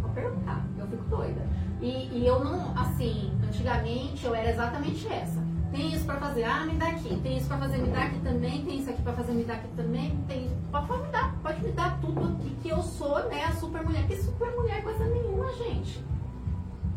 Vou 0.00 0.10
perguntar, 0.10 0.64
eu 0.78 0.86
fico 0.86 1.04
doida. 1.04 1.46
E, 1.80 2.08
e 2.12 2.26
eu 2.26 2.42
não, 2.42 2.72
assim, 2.78 3.32
antigamente 3.46 4.24
eu 4.24 4.34
era 4.34 4.50
exatamente 4.50 5.06
essa. 5.08 5.42
Tem 5.70 5.92
isso 5.92 6.04
pra 6.04 6.16
fazer, 6.16 6.44
ah, 6.44 6.64
me 6.64 6.74
dá 6.74 6.88
aqui. 6.88 7.18
Tem 7.22 7.38
isso 7.38 7.48
pra 7.48 7.58
fazer, 7.58 7.78
me 7.78 7.88
dá 7.88 8.04
aqui 8.04 8.20
também. 8.20 8.64
Tem 8.64 8.78
isso 8.78 8.90
aqui 8.90 9.02
pra 9.02 9.12
fazer, 9.14 9.32
me 9.32 9.44
dá 9.44 9.54
aqui 9.54 9.68
também. 9.74 10.16
Tem 10.28 10.46
isso. 10.46 10.56
Pode 10.70 11.02
me 11.02 11.08
dar, 11.08 11.34
pode 11.42 11.64
me 11.64 11.72
dar 11.72 12.00
tudo 12.00 12.24
aqui 12.24 12.56
que 12.62 12.68
eu 12.68 12.82
sou, 12.82 13.28
né, 13.28 13.44
a 13.44 13.52
super 13.52 13.82
mulher. 13.82 14.06
Que 14.06 14.16
super 14.16 14.54
mulher 14.54 14.78
é 14.78 14.82
coisa 14.82 15.04
nenhuma, 15.06 15.50
gente. 15.54 16.04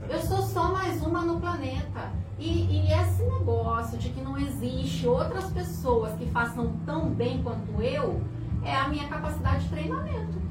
Eu 0.10 0.19
sou 0.19 0.41
só 0.41 0.72
mais 0.72 1.02
uma 1.02 1.22
no 1.22 1.40
planeta. 1.40 2.11
E, 2.38 2.65
e 2.69 2.91
esse 2.91 3.23
negócio 3.23 3.98
de 3.98 4.10
que 4.10 4.22
não 4.22 4.38
existe 4.38 5.07
outras 5.07 5.45
pessoas 5.52 6.14
que 6.14 6.26
façam 6.27 6.73
tão 6.86 7.10
bem 7.10 7.41
quanto 7.41 7.82
eu 7.82 8.22
é 8.64 8.76
a 8.76 8.88
minha 8.88 9.07
capacidade 9.07 9.64
de 9.64 9.69
treinamento. 9.69 10.45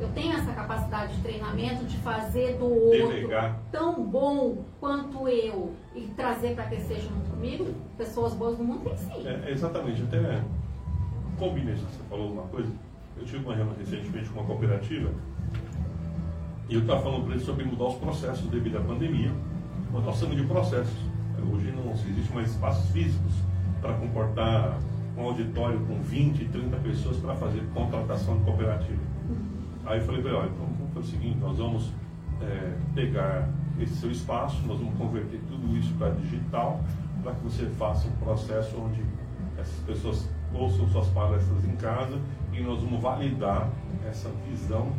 Eu 0.00 0.08
tenho 0.10 0.32
essa 0.36 0.52
capacidade 0.52 1.14
de 1.16 1.22
treinamento 1.22 1.84
de 1.84 1.96
fazer 1.98 2.56
do 2.56 2.66
outro 2.66 3.08
Delegar. 3.08 3.58
tão 3.72 4.02
bom 4.04 4.64
quanto 4.78 5.28
eu 5.28 5.74
e 5.94 6.02
trazer 6.16 6.54
para 6.54 6.64
que 6.66 6.80
seja 6.82 7.02
junto 7.02 7.30
comigo. 7.30 7.74
Pessoas 7.96 8.32
boas 8.34 8.56
no 8.58 8.64
mundo 8.64 8.84
tem 8.84 8.96
sim. 8.96 9.26
É, 9.26 9.50
exatamente, 9.50 10.02
até 10.02 10.42
combina 11.36 11.72
isso 11.72 11.84
que 11.84 11.92
você 11.96 12.02
falou 12.08 12.32
uma 12.32 12.42
coisa. 12.44 12.72
Eu 13.16 13.24
tive 13.24 13.44
uma 13.44 13.54
reunião 13.54 13.76
recentemente 13.76 14.28
com 14.30 14.38
uma 14.38 14.46
cooperativa 14.46 15.10
e 16.68 16.74
eu 16.74 16.80
estava 16.82 17.00
falando 17.00 17.24
para 17.24 17.34
eles 17.34 17.46
sobre 17.46 17.64
mudar 17.64 17.86
os 17.86 17.94
processos 17.94 18.46
devido 18.50 18.76
à 18.76 18.80
pandemia. 18.80 19.32
Nós 19.90 20.04
precisamos 20.04 20.36
de 20.36 20.44
processos. 20.44 20.98
Hoje 21.50 21.72
não 21.72 21.92
existe 21.92 22.32
mais 22.34 22.50
espaços 22.50 22.90
físicos 22.90 23.32
para 23.80 23.94
comportar 23.94 24.78
um 25.16 25.22
auditório 25.22 25.80
com 25.86 26.02
20, 26.02 26.44
30 26.46 26.76
pessoas 26.78 27.16
para 27.16 27.34
fazer 27.36 27.62
contratação 27.72 28.36
de 28.36 28.44
cooperativa. 28.44 29.00
Aí 29.86 29.98
eu 29.98 30.04
falei 30.04 30.20
para 30.20 30.30
ele, 30.30 30.40
olha, 30.40 30.50
então 30.50 30.66
vamos 30.78 30.92
fazer 30.92 31.06
o 31.06 31.10
seguinte, 31.10 31.38
nós 31.38 31.56
vamos 31.56 31.92
é, 32.42 32.76
pegar 32.94 33.48
esse 33.80 33.94
seu 33.94 34.10
espaço, 34.10 34.60
nós 34.66 34.78
vamos 34.78 34.94
converter 34.98 35.40
tudo 35.48 35.74
isso 35.76 35.94
para 35.94 36.10
digital, 36.10 36.84
para 37.22 37.32
que 37.32 37.44
você 37.44 37.66
faça 37.78 38.08
um 38.08 38.12
processo 38.12 38.76
onde 38.78 39.02
essas 39.56 39.80
pessoas 39.84 40.28
ouçam 40.52 40.86
suas 40.88 41.08
palestras 41.08 41.64
em 41.64 41.76
casa 41.76 42.20
e 42.52 42.60
nós 42.60 42.82
vamos 42.82 43.00
validar 43.00 43.70
essa 44.06 44.30
visão 44.48 44.92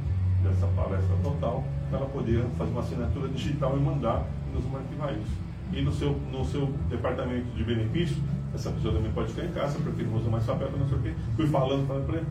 dessa 0.44 0.68
palestra 0.68 1.16
total 1.24 1.64
para 1.90 1.99
ela 1.99 2.10
poder 2.10 2.44
fazer 2.57 2.72
uma 2.72 2.82
assinatura 2.82 3.28
digital 3.30 3.78
e 3.78 3.80
mandar 3.80 4.26
e 4.52 4.61
vamos 4.61 4.80
arquivar 4.80 5.14
isso. 5.14 5.38
E 5.72 5.82
no 5.82 5.91
seu, 5.91 6.11
no 6.32 6.44
seu 6.45 6.68
departamento 6.90 7.45
de 7.56 7.64
benefício, 7.64 8.18
essa 8.53 8.72
pessoa 8.72 8.94
também 8.94 9.11
pode 9.11 9.30
ficar 9.30 9.45
em 9.45 9.52
casa 9.52 9.78
porque 9.80 10.03
não 10.03 10.16
usa 10.16 10.30
mais 10.30 10.44
papel, 10.45 10.72
não 10.78 10.88
sei 10.88 10.98
o 10.98 11.02
quê. 11.02 11.14
Fui 11.36 11.48
falando, 11.48 11.88
falando 11.88 12.06
para 12.07 12.18
ele. 12.18 12.28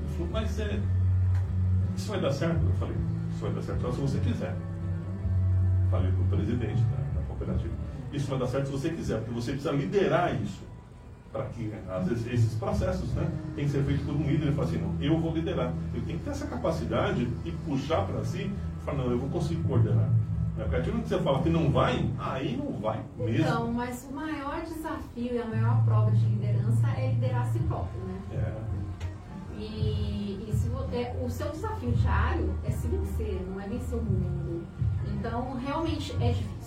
Ele 0.00 0.14
falou, 0.16 0.28
mas 0.32 0.58
é, 0.58 0.80
isso 1.96 2.10
vai 2.10 2.20
dar 2.20 2.32
certo? 2.32 2.64
Eu 2.64 2.72
falei, 2.74 2.96
isso 3.30 3.40
vai 3.40 3.52
dar 3.52 3.62
certo 3.62 3.82
só 3.82 3.92
se 3.92 4.00
você 4.00 4.18
quiser. 4.20 4.56
Falei 5.90 6.10
para 6.10 6.22
o 6.22 6.26
presidente 6.26 6.82
da, 6.82 7.20
da 7.20 7.26
cooperativa. 7.26 7.74
Isso 8.12 8.30
vai 8.30 8.38
dar 8.38 8.46
certo 8.46 8.66
se 8.66 8.72
você 8.72 8.90
quiser, 8.90 9.18
porque 9.18 9.34
você 9.34 9.52
precisa 9.52 9.72
liderar 9.72 10.34
isso. 10.40 10.62
Para 11.32 11.44
que, 11.46 11.64
né, 11.64 11.82
às 11.88 12.06
vezes, 12.06 12.26
esses 12.26 12.54
processos 12.54 13.12
né, 13.12 13.30
tem 13.54 13.66
que 13.66 13.70
ser 13.70 13.82
feito 13.84 14.04
por 14.04 14.14
um 14.14 14.22
líder. 14.22 14.46
Ele 14.46 14.52
fala 14.52 14.68
assim, 14.68 14.78
não, 14.78 14.94
eu 15.00 15.18
vou 15.18 15.34
liderar. 15.34 15.72
Eu 15.94 16.02
tenho 16.02 16.18
que 16.18 16.24
ter 16.24 16.30
essa 16.30 16.46
capacidade 16.46 17.28
e 17.44 17.50
puxar 17.66 18.06
para 18.06 18.24
si 18.24 18.50
e 18.50 18.84
falar, 18.84 18.98
não, 18.98 19.10
eu 19.10 19.18
vou 19.18 19.28
conseguir 19.28 19.62
coordenar. 19.62 20.10
A 20.58 20.64
partir 20.64 20.86
do 20.86 20.92
momento 20.92 21.04
que 21.04 21.08
você 21.10 21.22
fala 21.22 21.42
que 21.42 21.50
não 21.50 21.70
vai, 21.70 22.10
aí 22.18 22.56
não 22.56 22.72
vai 22.80 23.00
mesmo. 23.16 23.44
Então, 23.44 23.72
mas 23.72 24.08
o 24.10 24.14
maior 24.14 24.60
desafio 24.62 25.34
e 25.34 25.38
a 25.38 25.46
maior 25.46 25.84
prova 25.84 26.10
de 26.10 26.24
liderança 26.26 26.88
é 26.96 27.12
liderar 27.12 27.42
a 27.42 27.44
si 27.44 27.58
próprio, 27.60 28.00
né? 28.00 28.20
É. 28.32 28.68
o 31.28 31.30
seu 31.30 31.50
desafio 31.50 31.92
diário 31.92 32.54
é 32.64 32.70
se 32.70 32.88
vencer, 32.88 33.46
não 33.46 33.60
é 33.60 33.68
vencer 33.68 33.98
o 33.98 34.02
mundo. 34.02 34.66
Então, 35.06 35.54
realmente 35.54 36.12
é 36.20 36.32
difícil. 36.32 36.57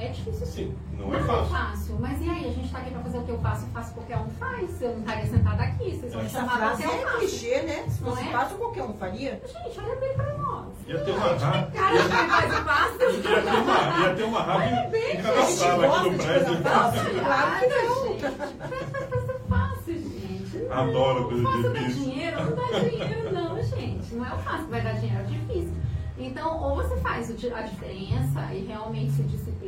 É 0.00 0.08
difícil 0.08 0.46
sim. 0.46 0.52
Sim, 0.52 0.76
não 0.98 1.14
é 1.14 1.20
fácil. 1.20 1.46
fácil. 1.54 1.96
Mas 2.00 2.20
e 2.20 2.28
aí, 2.30 2.46
a 2.46 2.52
gente 2.52 2.64
está 2.66 2.78
aqui 2.78 2.90
para 2.90 3.02
fazer 3.02 3.18
o 3.18 3.22
que 3.24 3.30
eu 3.30 3.38
faço, 3.40 3.66
eu 3.66 3.70
faço 3.70 3.94
qualquer 3.94 4.16
um 4.18 4.30
faz. 4.30 4.82
Eu 4.82 4.92
não 4.92 5.00
estaria 5.00 5.26
sentada 5.26 5.62
aqui, 5.62 5.90
vocês 5.96 6.12
vão 6.14 6.22
me 6.22 6.28
chamar 6.30 6.58
qualquer 6.58 6.88
um 6.88 6.92
é 6.92 6.98
faz. 7.02 7.18
clichê, 7.18 7.62
né? 7.62 7.84
Se 7.88 8.02
Não 8.02 8.10
fosse 8.10 8.28
é? 8.28 8.32
fácil, 8.32 8.56
qualquer 8.58 8.82
um 8.84 8.94
faria. 8.94 9.42
Gente, 9.46 9.80
olha 9.80 9.96
bem 9.96 10.14
para 10.14 10.38
nós. 10.38 10.66
Ia 10.86 10.98
ter 11.04 11.10
uma 11.10 11.20
rádio. 11.26 11.70
Cara, 11.72 11.96
quem 11.96 12.28
faz 12.30 12.54
fácil. 12.64 13.10
Ia 13.20 13.42
ter 13.42 13.52
uma, 13.52 14.00
ia 14.08 14.14
ter 14.14 14.22
uma 14.24 14.42
rádio 14.42 14.90
bem, 14.90 15.12
em 15.18 15.22
cada 15.22 15.40
gente, 15.42 15.52
sala 15.58 15.72
aqui 15.72 15.82
no 15.82 15.88
gosta 15.88 16.10
de 16.10 16.16
prédio. 16.16 16.46
coisa 16.46 16.62
fácil. 16.62 17.20
Claro 17.20 17.60
que 17.60 18.30
não. 18.30 19.40
fácil, 19.48 19.94
gente. 19.94 20.56
Não, 20.68 20.72
Adoro 20.78 21.24
coisa 21.28 21.42
fácil 21.42 21.62
dá 21.62 21.78
difícil. 21.78 22.02
dinheiro, 22.04 22.44
não 22.44 22.56
dá 22.56 22.78
dinheiro, 22.78 23.32
não, 23.32 23.62
gente. 23.62 24.14
Não 24.14 24.24
é 24.26 24.34
o 24.34 24.38
fácil 24.38 24.64
que 24.64 24.70
vai 24.70 24.80
dar 24.82 24.92
dinheiro, 24.94 25.20
é 25.20 25.24
difícil. 25.24 25.74
Então, 26.18 26.62
ou 26.62 26.76
você 26.76 26.96
faz 26.98 27.30
a 27.30 27.62
diferença 27.62 28.52
e 28.52 28.66
realmente 28.66 29.10
se 29.12 29.22
disciplina, 29.22 29.59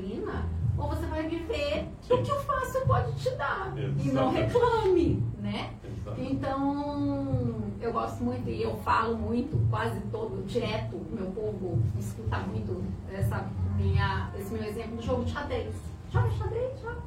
ou 0.78 0.88
você 0.88 1.06
vai 1.06 1.28
viver 1.28 1.86
do 2.08 2.18
que 2.22 2.32
o 2.32 2.40
fácil 2.40 2.80
pode 2.86 3.12
te 3.14 3.30
dar. 3.36 3.72
E 3.76 4.08
não 4.10 4.30
Exatamente. 4.34 4.52
reclame, 4.52 5.26
né? 5.40 5.70
Exatamente. 5.84 6.32
Então, 6.32 7.62
eu 7.80 7.92
gosto 7.92 8.22
muito 8.24 8.48
e 8.48 8.62
eu 8.62 8.76
falo 8.78 9.16
muito, 9.16 9.58
quase 9.70 10.00
todo, 10.12 10.42
direto, 10.46 10.96
meu 11.10 11.26
povo 11.32 11.78
escuta 11.98 12.38
muito 12.38 12.82
essa 13.12 13.46
minha, 13.76 14.30
esse 14.38 14.52
meu 14.52 14.64
exemplo 14.64 14.96
do 14.96 15.02
jogo 15.02 15.24
de 15.24 15.32
xadrez. 15.32 15.74
Joga 16.10 16.30
xadrez? 16.30 16.80
Joga. 16.80 17.02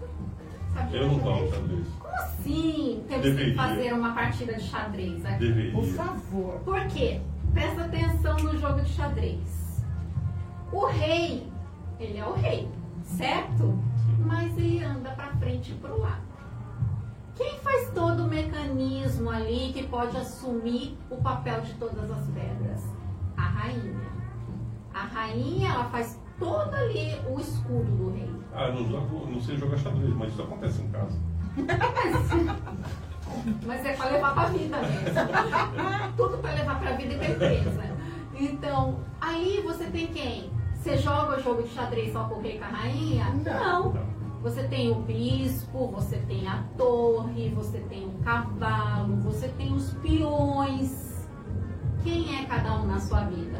Eu 0.91 1.07
não 1.07 1.19
toco 1.19 1.37
xadrez? 1.37 1.53
xadrez. 1.53 1.87
Como 1.99 2.15
assim 2.15 3.03
temos 3.07 3.23
Deveria. 3.25 3.51
que 3.51 3.57
fazer 3.57 3.93
uma 3.93 4.13
partida 4.13 4.53
de 4.53 4.63
xadrez 4.63 5.25
aqui? 5.25 5.39
Deveria. 5.39 5.71
Por 5.71 5.85
favor. 5.85 6.59
Por 6.65 6.87
quê? 6.87 7.21
Presta 7.53 7.85
atenção 7.85 8.35
no 8.39 8.57
jogo 8.59 8.81
de 8.81 8.89
xadrez. 8.89 9.83
O 10.73 10.85
rei, 10.87 11.47
ele 11.99 12.17
é 12.17 12.25
o 12.25 12.33
rei, 12.33 12.67
certo? 13.05 13.77
Mas 14.25 14.57
ele 14.57 14.83
anda 14.83 15.11
para 15.11 15.27
frente 15.37 15.71
e 15.71 15.75
pro 15.75 15.99
lado. 15.99 16.25
Quem 17.35 17.59
faz 17.59 17.91
todo 17.91 18.23
o 18.23 18.27
mecanismo 18.27 19.29
ali 19.29 19.71
que 19.73 19.83
pode 19.83 20.15
assumir 20.17 20.97
o 21.09 21.17
papel 21.17 21.61
de 21.61 21.73
todas 21.75 22.09
as 22.09 22.25
pedras? 22.27 22.83
A 23.35 23.43
rainha. 23.43 24.09
A 24.93 25.03
rainha, 25.03 25.69
ela 25.69 25.85
faz 25.85 26.19
todo 26.39 26.73
ali 26.73 27.19
o 27.29 27.39
escudo 27.39 27.91
do 27.91 28.11
rei. 28.11 28.33
Ah, 28.53 28.69
não, 28.69 28.87
jogo, 28.87 29.27
não 29.29 29.41
sei 29.41 29.57
jogar 29.57 29.77
xadrez, 29.77 30.13
mas 30.15 30.31
isso 30.31 30.41
acontece 30.41 30.81
em 30.81 30.89
casa. 30.89 31.19
Mas 33.65 33.85
é 33.85 33.93
para 33.93 34.11
levar 34.11 34.33
para 34.33 34.43
a 34.43 34.49
vida 34.49 34.77
mesmo. 34.77 36.13
Tudo 36.15 36.37
para 36.37 36.53
levar 36.53 36.79
para 36.79 36.89
a 36.91 36.93
vida 36.93 37.13
e 37.13 37.17
para 37.17 37.29
empresa. 37.29 37.95
Então, 38.35 38.99
aí 39.19 39.61
você 39.65 39.85
tem 39.85 40.07
quem? 40.07 40.51
Você 40.85 40.97
joga 40.97 41.39
o 41.39 41.41
jogo 41.41 41.63
de 41.63 41.69
xadrez 41.69 42.13
só 42.13 42.25
com 42.25 42.35
o 42.35 42.41
rei 42.43 42.59
com 42.59 42.65
a 42.65 42.67
rainha? 42.67 43.33
Não. 43.43 43.91
Não. 43.91 44.05
Você 44.43 44.67
tem 44.67 44.91
o 44.91 45.01
bispo, 45.01 45.87
você 45.87 46.17
tem 46.27 46.47
a 46.47 46.63
torre, 46.77 47.49
você 47.49 47.79
tem 47.89 48.05
o 48.05 48.11
cavalo, 48.23 49.15
você 49.15 49.47
tem 49.47 49.73
os 49.73 49.95
peões. 49.95 51.27
Quem 52.03 52.39
é 52.39 52.45
cada 52.45 52.75
um 52.75 52.85
na 52.85 52.99
sua 52.99 53.21
vida? 53.21 53.59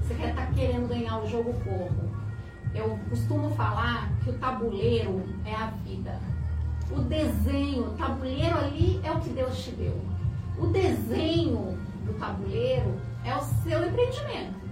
Você 0.00 0.14
quer 0.14 0.30
estar 0.30 0.54
querendo 0.54 0.88
ganhar 0.88 1.18
o 1.18 1.26
jogo 1.28 1.52
como? 1.64 2.10
Eu 2.74 2.98
costumo 3.10 3.50
falar 3.50 4.10
que 4.20 4.30
o 4.30 4.38
tabuleiro 4.38 5.22
é 5.44 5.54
a 5.54 5.66
vida. 5.84 6.18
O 6.90 7.02
desenho, 7.02 7.88
o 7.88 7.90
tabuleiro 7.90 8.56
ali 8.56 9.02
é 9.04 9.12
o 9.12 9.20
que 9.20 9.28
Deus 9.28 9.62
te 9.62 9.70
deu. 9.72 10.00
O 10.58 10.68
desenho 10.68 11.76
do 12.06 12.14
tabuleiro 12.14 12.98
é 13.22 13.36
o 13.36 13.40
seu 13.42 13.86
empreendimento. 13.86 14.63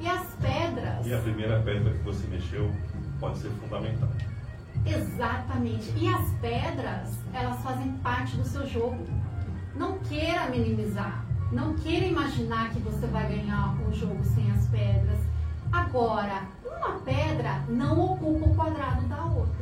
E 0.00 0.08
as 0.08 0.26
pedras. 0.40 1.06
E 1.06 1.14
a 1.14 1.18
primeira 1.18 1.60
pedra 1.60 1.92
que 1.92 2.02
você 2.02 2.26
mexeu 2.28 2.70
pode 3.20 3.38
ser 3.38 3.50
fundamental. 3.50 4.08
Exatamente. 4.86 5.92
E 5.96 6.08
as 6.08 6.30
pedras, 6.40 7.18
elas 7.34 7.62
fazem 7.62 7.92
parte 7.98 8.36
do 8.36 8.44
seu 8.44 8.66
jogo. 8.66 9.06
Não 9.76 9.98
queira 9.98 10.48
minimizar. 10.48 11.24
Não 11.52 11.74
queira 11.74 12.06
imaginar 12.06 12.70
que 12.70 12.78
você 12.78 13.06
vai 13.08 13.28
ganhar 13.28 13.76
um 13.86 13.92
jogo 13.92 14.24
sem 14.24 14.50
as 14.52 14.66
pedras. 14.68 15.20
Agora, 15.70 16.44
uma 16.64 17.00
pedra 17.00 17.62
não 17.68 18.00
ocupa 18.00 18.46
o 18.46 18.54
quadrado 18.54 19.06
da 19.06 19.22
outra. 19.24 19.60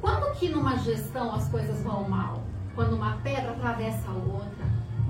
Quando 0.00 0.34
que 0.38 0.48
numa 0.48 0.78
gestão 0.78 1.34
as 1.34 1.46
coisas 1.48 1.82
vão 1.82 2.08
mal? 2.08 2.42
Quando 2.74 2.94
uma 2.94 3.18
pedra 3.18 3.50
atravessa 3.50 4.08
a 4.08 4.12
outra, 4.12 4.59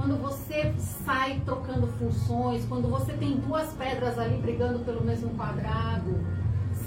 quando 0.01 0.17
você 0.17 0.75
sai 1.05 1.43
trocando 1.45 1.87
funções, 1.87 2.65
quando 2.65 2.89
você 2.89 3.13
tem 3.13 3.37
duas 3.37 3.71
pedras 3.75 4.19
ali 4.19 4.39
brigando 4.39 4.79
pelo 4.79 5.05
mesmo 5.05 5.29
quadrado, 5.35 6.19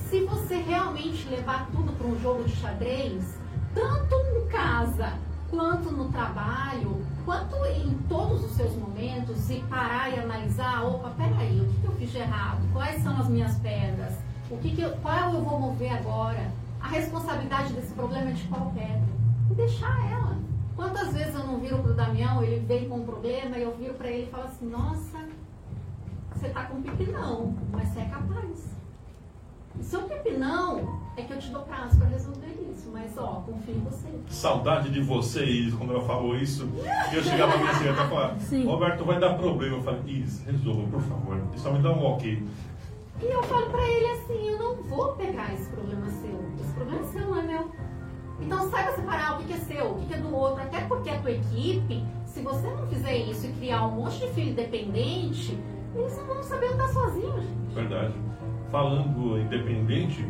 se 0.10 0.22
você 0.26 0.56
realmente 0.56 1.30
levar 1.30 1.68
tudo 1.72 1.94
para 1.94 2.08
um 2.08 2.20
jogo 2.20 2.44
de 2.44 2.56
xadrez, 2.56 3.38
tanto 3.76 4.16
em 4.16 4.48
casa 4.48 5.14
quanto 5.52 5.92
no 5.92 6.10
trabalho, 6.12 7.06
quanto 7.24 7.56
em 7.68 7.94
todos 8.10 8.44
os 8.46 8.52
seus 8.54 8.76
momentos, 8.76 9.48
e 9.52 9.60
parar 9.70 10.10
e 10.10 10.20
analisar, 10.20 10.84
opa, 10.84 11.12
peraí, 11.12 11.62
o 11.62 11.68
que, 11.68 11.82
que 11.82 11.86
eu 11.86 11.92
fiz 11.92 12.12
de 12.12 12.18
errado? 12.18 12.62
Quais 12.74 13.04
são 13.04 13.16
as 13.16 13.28
minhas 13.28 13.56
pedras? 13.60 14.14
O 14.50 14.58
que 14.58 14.76
que 14.76 14.82
eu, 14.82 14.90
qual 15.04 15.36
eu 15.36 15.44
vou 15.44 15.60
mover 15.60 15.94
agora? 15.94 16.52
A 16.82 16.88
responsabilidade 16.88 17.74
desse 17.74 17.94
problema 17.94 18.32
é 18.32 18.34
de 18.34 18.48
qual 18.48 18.72
pedra? 18.72 19.04
E 19.52 19.54
deixar 19.54 20.12
ela. 20.12 20.43
Quantas 20.76 21.14
vezes 21.14 21.36
eu 21.36 21.44
não 21.46 21.60
viro 21.60 21.78
para 21.80 21.92
o 21.92 21.94
Damião, 21.94 22.44
ele 22.44 22.66
vem 22.66 22.90
com 22.90 22.98
um 22.98 23.06
problema, 23.06 23.58
e 23.58 23.64
eu 23.64 23.76
viro 23.78 23.94
para 23.94 24.10
ele 24.10 24.28
e 24.28 24.32
falo 24.32 24.46
assim, 24.46 24.68
nossa, 24.68 25.20
você 26.34 26.50
tá 26.50 26.64
com 26.66 26.82
pipinão, 26.82 27.56
mas 27.72 27.90
você 27.90 28.00
é 28.00 28.06
capaz. 28.06 28.74
E 29.80 29.84
seu 29.84 30.02
pipinão 30.04 31.00
é 31.16 31.22
que 31.24 31.34
eu 31.34 31.40
te 31.40 31.50
dou 31.50 31.62
prazo 31.64 31.98
para 31.98 32.08
resolver 32.08 32.54
isso, 32.72 32.90
mas 32.92 33.18
ó, 33.18 33.44
confio 33.46 33.76
em 33.76 33.80
você. 33.80 34.08
Saudade 34.30 34.90
de 34.90 35.02
vocês, 35.02 35.74
quando 35.74 35.94
ela 35.94 36.04
falou 36.04 36.36
isso. 36.36 36.68
Eu 37.12 37.24
chegava 37.24 37.54
na 37.54 37.58
minha 37.58 37.74
secretária 37.74 38.06
e 38.06 38.10
falava, 38.10 38.40
Sim. 38.42 38.66
Roberto, 38.66 39.06
vai 39.06 39.20
dar 39.20 39.36
problema. 39.36 39.78
Eu 39.78 39.84
falei, 39.84 40.02
Is, 40.06 40.44
resolva, 40.44 40.88
por 40.92 41.02
favor. 41.02 41.42
Só 41.56 41.72
me 41.72 41.82
dá 41.82 41.92
um 41.92 42.04
ok. 42.06 42.44
E 43.22 43.26
eu 43.26 43.44
falo 43.44 43.70
pra 43.70 43.88
ele 43.88 44.08
assim, 44.08 44.50
eu 44.50 44.60
não 44.60 44.76
vou 44.84 45.14
pegar 45.14 45.54
esse 45.54 45.70
problema 45.70 46.06
seu. 46.10 46.40
Esse 46.62 46.74
problema 46.74 47.04
seu, 47.06 47.22
não 47.22 47.40
é 47.40 47.42
meu. 47.44 47.72
Então 48.42 48.70
saiba 48.70 48.92
separar 48.94 49.40
o 49.40 49.44
que 49.44 49.54
é 49.54 49.58
seu, 49.58 49.92
o 49.92 50.06
que 50.06 50.14
é 50.14 50.18
do 50.18 50.36
outro. 50.36 50.62
Até 50.62 50.82
porque 50.82 51.10
a 51.10 51.20
tua 51.20 51.32
equipe, 51.32 52.04
se 52.26 52.42
você 52.42 52.68
não 52.70 52.88
fizer 52.88 53.16
isso 53.18 53.46
e 53.48 53.52
criar 53.54 53.86
um 53.86 53.92
monte 53.92 54.20
de 54.20 54.28
filho 54.34 54.54
dependente, 54.56 55.58
eles 55.96 56.18
não 56.18 56.26
vão 56.26 56.44
saber 56.44 56.74
andar 56.74 56.88
sozinhos. 56.90 57.46
Verdade. 57.74 58.14
Falando 58.72 59.38
independente, 59.40 60.28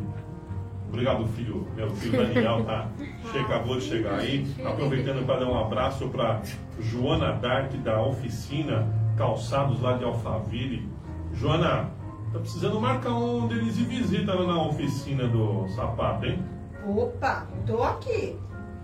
obrigado, 0.90 1.26
filho. 1.30 1.66
Meu 1.76 1.90
filho 1.92 2.18
Daniel 2.18 2.64
tá, 2.66 2.90
che- 3.32 3.40
acabou 3.40 3.78
de 3.78 3.84
chegar 3.86 4.20
aí. 4.20 4.46
Aproveitando 4.66 5.26
para 5.26 5.40
dar 5.40 5.46
um 5.48 5.58
abraço 5.58 6.08
para 6.10 6.42
Joana 6.80 7.32
Dark, 7.34 7.72
da 7.84 8.02
oficina 8.02 8.88
Calçados 9.18 9.80
lá 9.82 9.94
de 9.94 10.04
Alphaville. 10.04 10.88
Joana, 11.34 11.90
tá 12.34 12.40
precisando 12.40 12.80
marcar 12.82 13.14
um 13.14 13.48
deles 13.48 13.78
de 13.78 13.86
visita 13.86 14.34
lá 14.34 14.46
na 14.46 14.62
oficina 14.68 15.28
do 15.28 15.68
sapato, 15.70 16.26
hein? 16.26 16.44
Opa, 16.88 17.48
tô 17.66 17.82
aqui. 17.82 18.38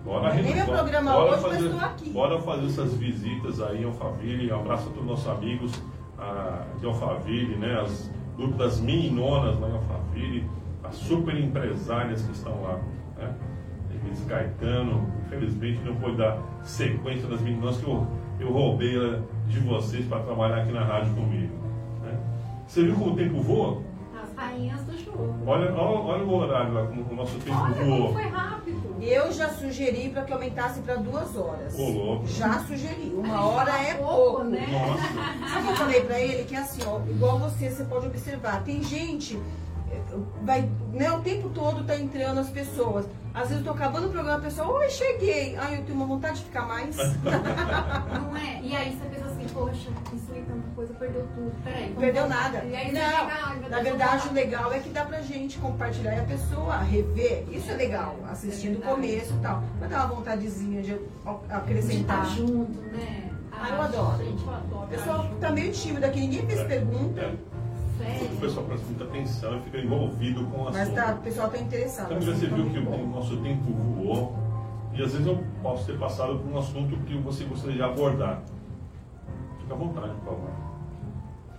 Bora, 0.06 0.34
Nem 0.34 0.44
gente, 0.44 0.56
meu 0.56 0.66
programa 0.66 1.12
bora 1.12 1.32
hoje, 1.32 1.42
mas 1.44 1.54
fazer, 1.58 1.70
tô 1.70 1.78
aqui. 1.86 2.10
Bora 2.12 2.42
fazer 2.42 2.66
essas 2.68 2.94
visitas 2.96 3.62
aí 3.62 3.82
em 3.82 3.86
Alphaville. 3.86 4.52
Um 4.52 4.60
abraço 4.60 4.84
a 4.84 4.92
todos 4.92 5.02
os 5.02 5.08
nossos 5.10 5.28
amigos 5.28 5.84
ah, 6.18 6.64
de 6.80 6.86
Alphaville, 6.86 7.56
né? 7.58 7.82
As 7.82 8.10
grupo 8.40 8.58
das 8.58 8.80
meninonas 8.80 9.60
lá 9.60 9.68
em 9.70 9.74
Alphaville, 9.74 10.50
as 10.84 10.96
super 10.96 11.38
empresárias 11.38 12.22
que 12.22 12.32
estão 12.32 12.62
lá, 12.62 12.80
né? 13.18 13.36
Elis 14.06 14.24
Caetano, 14.26 15.12
infelizmente 15.26 15.82
não 15.84 15.96
pôde 15.96 16.16
dar 16.16 16.38
sequência 16.64 17.28
das 17.28 17.42
meninonas 17.42 17.78
que 17.78 17.84
eu, 17.84 18.08
eu 18.40 18.50
roubei 18.50 18.96
ela 18.96 19.22
de 19.48 19.60
vocês 19.60 20.06
para 20.06 20.24
trabalhar 20.24 20.62
aqui 20.62 20.72
na 20.72 20.86
rádio 20.86 21.14
comigo. 21.14 21.54
né? 22.02 22.18
Você 22.66 22.84
viu 22.84 22.96
como 22.96 23.12
o 23.12 23.16
tempo 23.16 23.42
voa? 23.42 23.82
As 24.40 24.46
rainhas 24.52 24.82
do 24.84 24.98
jogo. 25.04 25.36
Olha, 25.46 25.72
olha, 25.74 26.00
olha 26.00 26.24
o 26.24 26.34
horário 26.34 26.74
lá, 26.74 26.86
como 26.88 27.06
o 27.12 27.16
nosso 27.16 27.38
tempo 27.40 27.58
Olha 27.58 27.76
como 27.76 27.98
voou. 27.98 28.14
foi 28.14 28.28
rápido. 28.28 28.96
Eu 29.02 29.32
já 29.34 29.50
sugeri 29.50 30.10
para 30.10 30.24
que 30.24 30.32
aumentasse 30.34 30.80
para 30.82 30.96
duas 30.96 31.36
horas. 31.36 31.78
Ô, 31.78 31.90
louco. 31.90 32.28
Já 32.28 32.60
sugeri. 32.60 33.14
Uma 33.16 33.46
hora 33.46 33.72
é 33.82 33.94
pouco, 33.96 34.14
pouco. 34.16 34.44
né? 34.46 34.68
Nossa. 34.72 35.50
Sabe 35.54 35.64
o 35.64 35.66
que 35.66 35.72
eu 35.72 35.76
falei 35.76 36.02
pra 36.02 36.20
ele? 36.20 36.44
Que 36.46 36.56
é 36.56 36.60
assim, 36.60 36.82
ó, 36.88 37.00
igual 37.10 37.38
você, 37.40 37.70
você 37.70 37.84
pode 37.84 38.08
observar. 38.08 38.64
Tem 38.64 38.82
gente, 38.82 39.38
vai, 40.44 40.70
né, 40.94 41.12
o 41.12 41.22
tempo 41.22 41.50
todo 41.50 41.84
tá 41.84 41.96
entrando 41.98 42.40
as 42.40 42.50
pessoas. 42.50 43.06
Às 43.34 43.50
vezes 43.50 43.58
eu 43.58 43.72
tô 43.72 43.78
acabando 43.78 44.08
o 44.08 44.10
programa, 44.10 44.38
a 44.40 44.42
pessoa, 44.42 44.68
oi, 44.80 44.90
cheguei. 44.90 45.56
Ai, 45.56 45.76
eu 45.78 45.84
tenho 45.84 45.96
uma 45.96 46.06
vontade 46.08 46.40
de 46.40 46.46
ficar 46.46 46.66
mais. 46.66 46.96
Não 47.24 48.36
é? 48.36 48.60
E 48.62 48.76
aí 48.76 48.98
você 48.98 49.06
pensa 49.08 49.26
assim, 49.30 49.46
poxa, 49.54 49.90
ensinei 50.12 50.42
tanta 50.42 50.68
coisa, 50.76 50.94
perdeu 50.96 51.28
tudo. 51.36 51.52
Peraí. 51.64 51.96
Perdeu 52.00 52.24
voltar. 52.24 52.44
nada. 52.52 52.66
E 52.66 52.76
aí 52.76 52.88
você 52.88 52.92
Não, 52.94 53.56
meu 53.60 53.70
na 53.70 53.80
verdade, 53.82 54.28
o 54.30 54.34
legal 54.34 54.74
é 54.74 54.80
que 54.80 54.90
dá 54.90 55.06
pra 55.06 55.22
gente 55.22 55.58
compartilhar 55.60 56.16
e 56.16 56.20
a 56.20 56.24
pessoa 56.24 56.78
rever. 56.80 57.46
Isso 57.52 57.70
é 57.72 57.76
legal, 57.76 58.16
assistindo 58.32 58.78
o 58.78 58.80
verdade. 58.82 58.96
começo 58.96 59.34
e 59.36 59.40
tal. 59.42 59.64
Vai 59.80 59.90
dar 59.90 60.06
uma 60.06 60.16
vontadezinha 60.16 60.82
de 60.82 60.94
voltar. 61.24 61.38
De 61.40 61.44
estar 61.46 61.58
acrescentar. 61.58 62.26
junto, 62.36 62.82
né? 62.92 63.30
Ah, 63.52 63.70
eu 63.70 63.82
adoro. 63.82 64.18
Gente, 64.26 64.44
eu 64.44 64.54
adoro. 64.54 64.84
O 64.86 64.88
pessoal 64.88 65.30
tá 65.40 65.52
meio 65.52 65.72
tímido 65.72 66.06
aqui, 66.06 66.20
ninguém 66.22 66.46
fez 66.48 66.64
pergunta, 66.64 67.20
É, 67.22 67.24
Sério. 67.26 67.40
O 68.04 68.38
pessoal 68.40 68.66
presta 68.66 68.86
muita 68.86 69.04
atenção 69.04 69.58
e 69.58 69.62
fica 69.62 69.78
envolvido 69.78 70.46
com 70.46 70.64
o 70.64 70.68
assunto. 70.68 70.78
mas 70.78 70.94
tá, 70.94 71.14
o 71.14 71.24
pessoal 71.24 71.50
tá 71.50 71.58
interessado. 71.58 72.14
Então, 72.14 72.36
você 72.36 72.48
tá 72.48 72.56
viu 72.56 72.70
que 72.70 72.80
o 72.80 73.08
nosso 73.08 73.38
tempo 73.38 73.72
voou 73.74 74.36
e 74.94 75.04
às 75.04 75.12
vezes 75.12 75.28
eu 75.28 75.44
posso 75.62 75.86
ter 75.86 75.98
passado 75.98 76.40
por 76.40 76.52
um 76.52 76.58
assunto 76.58 76.98
que 77.06 77.18
você 77.18 77.44
gostaria 77.46 77.76
de 77.76 77.82
abordar. 77.82 78.42
Fica 79.60 79.74
à 79.74 79.78
vontade, 79.78 80.14
por 80.16 80.26
favor. 80.26 80.50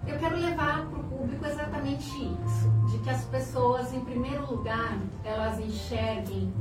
Eu 0.06 0.18
quero 0.18 0.36
levar 0.36 0.86
para 0.86 0.98
o 0.98 1.04
público 1.04 1.46
exatamente 1.46 2.08
isso, 2.08 2.70
de 2.90 2.98
que 2.98 3.10
as 3.10 3.24
pessoas, 3.26 3.92
em 3.92 4.00
primeiro 4.00 4.50
lugar, 4.50 4.98
elas 5.24 5.60
enxerguem 5.60 6.52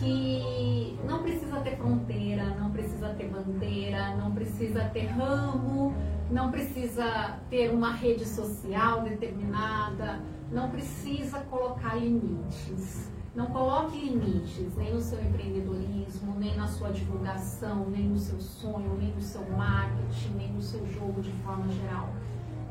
que 0.00 0.98
não 1.04 1.22
precisa 1.22 1.60
ter 1.60 1.76
fronteira, 1.76 2.44
não 2.58 2.70
precisa 2.70 3.10
ter 3.10 3.28
bandeira, 3.28 4.16
não 4.16 4.32
precisa 4.32 4.84
ter 4.86 5.06
ramo, 5.06 5.94
não 6.30 6.50
precisa 6.50 7.38
ter 7.50 7.70
uma 7.70 7.92
rede 7.92 8.26
social 8.26 9.02
determinada, 9.02 10.20
não 10.50 10.70
precisa 10.70 11.40
colocar 11.40 11.96
limites. 11.96 13.10
Não 13.34 13.46
coloque 13.46 13.96
limites 13.96 14.74
nem 14.76 14.92
no 14.92 15.00
seu 15.00 15.22
empreendedorismo, 15.22 16.34
nem 16.38 16.56
na 16.56 16.66
sua 16.66 16.90
divulgação, 16.90 17.88
nem 17.90 18.08
no 18.08 18.18
seu 18.18 18.40
sonho, 18.40 18.96
nem 18.98 19.12
no 19.12 19.20
seu 19.20 19.48
marketing, 19.50 20.34
nem 20.36 20.52
no 20.52 20.62
seu 20.62 20.84
jogo 20.86 21.20
de 21.20 21.30
forma 21.44 21.68
geral. 21.68 22.08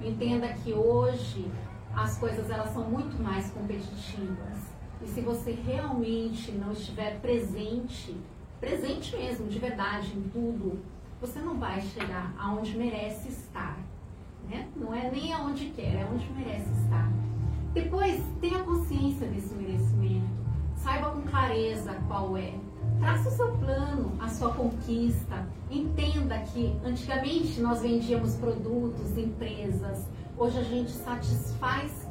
Entenda 0.01 0.47
que 0.49 0.73
hoje 0.73 1.49
as 1.95 2.18
coisas 2.18 2.49
elas 2.49 2.72
são 2.72 2.89
muito 2.89 3.22
mais 3.22 3.51
competitivas. 3.51 4.69
E 5.02 5.08
se 5.08 5.22
você 5.22 5.52
realmente 5.52 6.52
não 6.52 6.72
estiver 6.72 7.20
presente, 7.22 8.16
presente 8.60 9.16
mesmo, 9.16 9.48
de 9.48 9.58
verdade, 9.58 10.12
em 10.18 10.24
tudo, 10.30 10.80
você 11.22 11.40
não 11.40 11.58
vai 11.58 11.82
chegar 11.82 12.34
aonde 12.38 12.78
merece 12.78 13.30
estar. 13.30 13.78
Né? 14.50 14.68
Não 14.76 14.94
é 14.94 15.10
nem 15.10 15.34
aonde 15.34 15.68
quer, 15.68 15.96
é 15.96 16.08
onde 16.12 16.30
merece 16.34 16.70
estar. 16.84 17.10
Depois, 17.74 18.22
tenha 18.42 18.64
consciência 18.64 19.28
desse 19.28 19.54
merecimento. 19.54 20.28
Saiba 20.76 21.12
com 21.12 21.22
clareza 21.22 21.94
qual 22.08 22.36
é. 22.36 22.54
Traça 23.00 23.30
o 23.30 23.32
seu 23.32 23.52
plano, 23.58 24.12
a 24.20 24.28
sua 24.28 24.54
conquista. 24.54 25.48
Entenda 25.70 26.40
que 26.40 26.76
antigamente 26.84 27.62
nós 27.62 27.82
vendíamos 27.82 28.36
produtos, 28.36 29.18
empresas. 29.18 30.08
Hoje 30.38 30.58
a 30.58 30.64
gente 30.64 30.92
satisfaz 30.92 32.09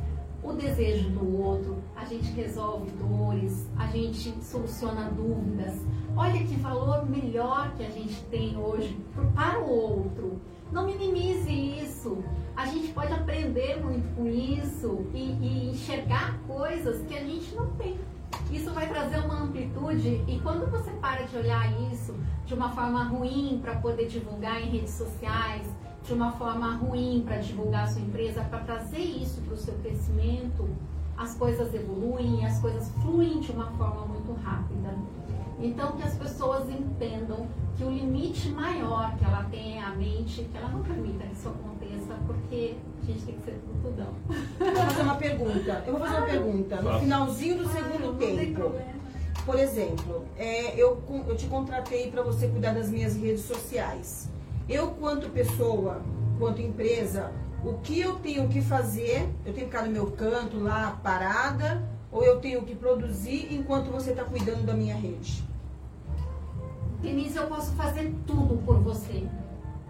o 0.49 0.53
desejo 0.55 1.11
do 1.11 1.43
outro, 1.43 1.83
a 1.95 2.05
gente 2.05 2.31
resolve 2.33 2.91
dores, 2.93 3.69
a 3.77 3.87
gente 3.87 4.35
soluciona 4.43 5.11
dúvidas. 5.11 5.75
Olha 6.17 6.39
que 6.45 6.55
valor 6.57 7.09
melhor 7.09 7.73
que 7.77 7.85
a 7.85 7.91
gente 7.91 8.21
tem 8.25 8.57
hoje 8.57 8.97
para 9.35 9.61
o 9.61 9.71
outro. 9.71 10.41
Não 10.73 10.87
minimize 10.87 11.53
isso. 11.53 12.23
A 12.57 12.67
gente 12.67 12.89
pode 12.93 13.13
aprender 13.13 13.83
muito 13.83 14.15
com 14.17 14.27
isso 14.27 15.07
e, 15.15 15.31
e 15.41 15.71
enxergar 15.71 16.39
coisas 16.47 17.05
que 17.07 17.15
a 17.15 17.25
gente 17.25 17.55
não 17.55 17.71
tem. 17.73 17.99
Isso 18.51 18.73
vai 18.73 18.89
trazer 18.89 19.19
uma 19.19 19.43
amplitude 19.43 20.25
e 20.27 20.41
quando 20.43 20.71
você 20.71 20.91
para 20.93 21.23
de 21.23 21.37
olhar 21.37 21.71
isso 21.93 22.15
de 22.47 22.55
uma 22.55 22.71
forma 22.71 23.05
ruim 23.05 23.59
para 23.63 23.77
poder 23.77 24.07
divulgar 24.09 24.61
em 24.61 24.71
redes 24.71 24.95
sociais, 24.95 25.67
de 26.09 26.15
uma 26.15 26.33
forma 26.33 26.75
ruim 26.77 27.23
para 27.27 27.37
divulgar 27.37 27.85
a 27.85 27.87
sua 27.87 28.01
empresa, 28.01 28.43
para 28.45 28.61
trazer 28.61 28.99
isso 28.99 29.43
para 29.43 29.53
o 29.53 29.57
seu 29.59 29.75
crescimento, 29.75 30.67
as 31.19 31.35
coisas 31.35 31.75
evoluem, 31.75 32.47
as 32.47 32.59
coisas 32.61 32.91
fluem 33.03 33.41
de 33.41 33.53
uma 33.53 33.67
forma 33.73 34.07
muito 34.07 34.33
rápida. 34.43 34.95
Então 35.61 35.93
que 35.93 36.03
as 36.03 36.15
pessoas 36.15 36.71
entendam 36.71 37.47
que 37.77 37.85
o 37.85 37.91
limite 37.91 38.49
maior 38.49 39.15
que 39.19 39.25
ela 39.25 39.45
tem 39.51 39.77
é 39.77 39.83
a 39.83 39.91
mente, 39.91 40.45
que 40.51 40.57
ela 40.57 40.71
não 40.71 40.83
permita 40.83 41.27
que 41.27 41.35
isso 41.35 41.49
aconteça, 41.49 42.15
porque 42.27 42.77
a 43.03 43.05
gente 43.07 43.25
tem 43.27 43.35
que 43.35 43.45
ser 43.45 43.61
tudão. 43.83 44.15
Eu 44.61 44.75
vou 44.75 44.85
fazer 44.87 45.03
uma 45.03 45.15
pergunta. 45.17 45.85
Eu 45.87 45.93
vou 45.93 46.01
fazer 46.01 46.17
uma 46.17 46.27
pergunta. 46.27 46.83
No 46.83 47.01
finalzinho 47.01 47.59
do 47.59 47.69
segundo 47.69 48.07
Não 48.07 48.15
tem 48.15 48.37
tempo, 48.37 48.61
problema. 48.61 48.93
por 49.45 49.59
exemplo, 49.59 50.25
é, 50.39 50.75
eu, 50.81 51.03
eu 51.27 51.37
te 51.37 51.47
contratei 51.49 52.11
para 52.11 52.23
você 52.23 52.49
cuidar 52.49 52.73
das 52.73 52.89
minhas 52.89 53.15
redes 53.15 53.43
sociais. 53.43 54.31
Eu, 54.69 54.89
quanto 54.91 55.31
pessoa, 55.31 56.03
quanto 56.39 56.61
empresa, 56.61 57.33
o 57.65 57.75
que 57.79 57.99
eu 57.99 58.17
tenho 58.17 58.47
que 58.49 58.61
fazer? 58.61 59.23
Eu 59.47 59.55
tenho 59.55 59.67
que 59.67 59.73
ficar 59.73 59.87
no 59.87 59.91
meu 59.91 60.11
canto 60.11 60.59
lá 60.59 61.01
parada? 61.03 61.89
Ou 62.13 62.23
eu 62.23 62.39
tenho 62.39 62.63
que 62.63 62.75
produzir 62.75 63.49
enquanto 63.51 63.91
você 63.91 64.11
está 64.11 64.25
cuidando 64.25 64.67
da 64.67 64.75
minha 64.75 64.95
rede? 64.95 65.43
Denise, 67.01 67.37
eu 67.37 67.47
posso 67.47 67.73
fazer 67.77 68.15
tudo 68.27 68.59
por 68.65 68.79
você. 68.81 69.27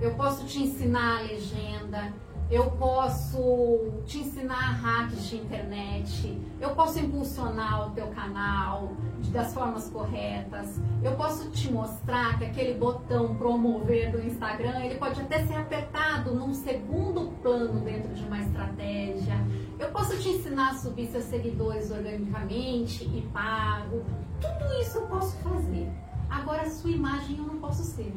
Eu 0.00 0.14
posso 0.14 0.44
te 0.46 0.62
ensinar 0.62 1.18
a 1.18 1.22
legenda, 1.22 2.12
eu 2.51 2.70
posso 2.73 4.03
te 4.07 4.20
ensinar 4.20 4.73
hacks 4.81 5.29
de 5.29 5.37
internet, 5.37 6.41
eu 6.59 6.70
posso 6.70 6.99
impulsionar 6.99 7.89
o 7.89 7.91
teu 7.91 8.07
canal 8.09 8.93
das 9.31 9.53
formas 9.53 9.91
corretas, 9.91 10.81
eu 11.03 11.15
posso 11.15 11.51
te 11.51 11.70
mostrar 11.70 12.39
que 12.39 12.47
aquele 12.47 12.79
botão 12.79 13.35
promover 13.35 14.11
do 14.11 14.23
Instagram, 14.23 14.81
ele 14.85 14.95
pode 14.95 15.20
até 15.20 15.45
ser 15.47 15.57
apertado 15.57 16.35
num 16.35 16.55
segundo 16.55 17.33
plano 17.43 17.81
dentro 17.81 18.15
de 18.15 18.25
uma 18.25 18.39
estratégia. 18.41 19.35
Eu 19.79 19.91
posso 19.91 20.16
te 20.16 20.31
ensinar 20.31 20.70
a 20.70 20.75
subir 20.75 21.07
seus 21.09 21.25
seguidores 21.25 21.91
organicamente 21.91 23.05
e 23.05 23.23
pago. 23.31 24.05
Tudo 24.41 24.81
isso 24.81 24.99
eu 24.99 25.07
posso 25.07 25.37
fazer. 25.39 25.91
Agora, 26.31 26.69
sua 26.70 26.91
imagem 26.91 27.37
eu 27.37 27.45
não 27.45 27.59
posso 27.59 27.83
ser. 27.85 28.12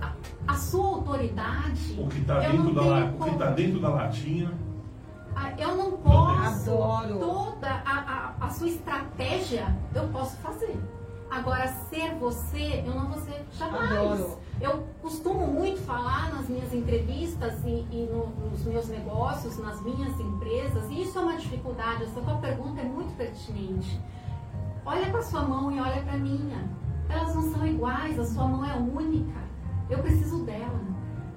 A, 0.00 0.12
a 0.46 0.54
sua 0.54 0.86
autoridade. 0.86 1.96
O 1.98 2.06
que 2.08 2.18
está 2.20 2.34
eu 2.44 2.52
dentro, 2.52 2.64
não 2.64 2.74
da, 2.74 2.80
tenho 2.82 2.92
la- 2.92 3.04
o 3.04 3.12
que 3.12 3.18
como- 3.18 3.38
tá 3.38 3.46
dentro 3.50 3.80
da 3.80 3.88
latinha. 3.90 4.50
Ah, 5.36 5.52
Eu 5.58 5.76
não 5.76 5.92
posso. 5.92 6.70
Adoro. 6.70 7.18
Toda 7.18 7.68
a, 7.86 8.34
a, 8.40 8.46
a 8.46 8.50
sua 8.50 8.68
estratégia 8.68 9.74
eu 9.94 10.08
posso 10.08 10.36
fazer. 10.38 10.78
Agora, 11.30 11.68
ser 11.88 12.14
você, 12.16 12.82
eu 12.84 12.92
não 12.94 13.06
vou 13.08 13.20
ser 13.20 13.46
jamais. 13.52 13.92
Adoro. 13.92 14.38
Eu 14.60 14.84
costumo 15.00 15.46
muito 15.46 15.80
falar 15.82 16.32
nas 16.34 16.48
minhas 16.48 16.74
entrevistas 16.74 17.54
e, 17.64 17.86
e 17.90 18.08
no- 18.12 18.50
nos 18.50 18.64
meus 18.64 18.88
negócios, 18.88 19.56
nas 19.58 19.80
minhas 19.80 20.18
empresas, 20.18 20.90
e 20.90 21.02
isso 21.02 21.16
é 21.18 21.22
uma 21.22 21.36
dificuldade. 21.36 22.02
Essa 22.02 22.20
tua 22.20 22.34
pergunta 22.38 22.80
é 22.80 22.84
muito 22.84 23.16
pertinente. 23.16 24.00
Olha 24.84 25.08
para 25.10 25.22
sua 25.22 25.42
mão 25.42 25.70
e 25.70 25.80
olha 25.80 26.02
para 26.02 26.16
minha. 26.18 26.68
Elas 27.08 27.34
não 27.34 27.42
são 27.52 27.64
iguais, 27.66 28.18
a 28.18 28.24
sua 28.24 28.46
mão 28.48 28.64
é 28.64 28.74
única. 28.74 29.38
Eu 29.90 29.98
preciso 29.98 30.44
dela. 30.44 30.80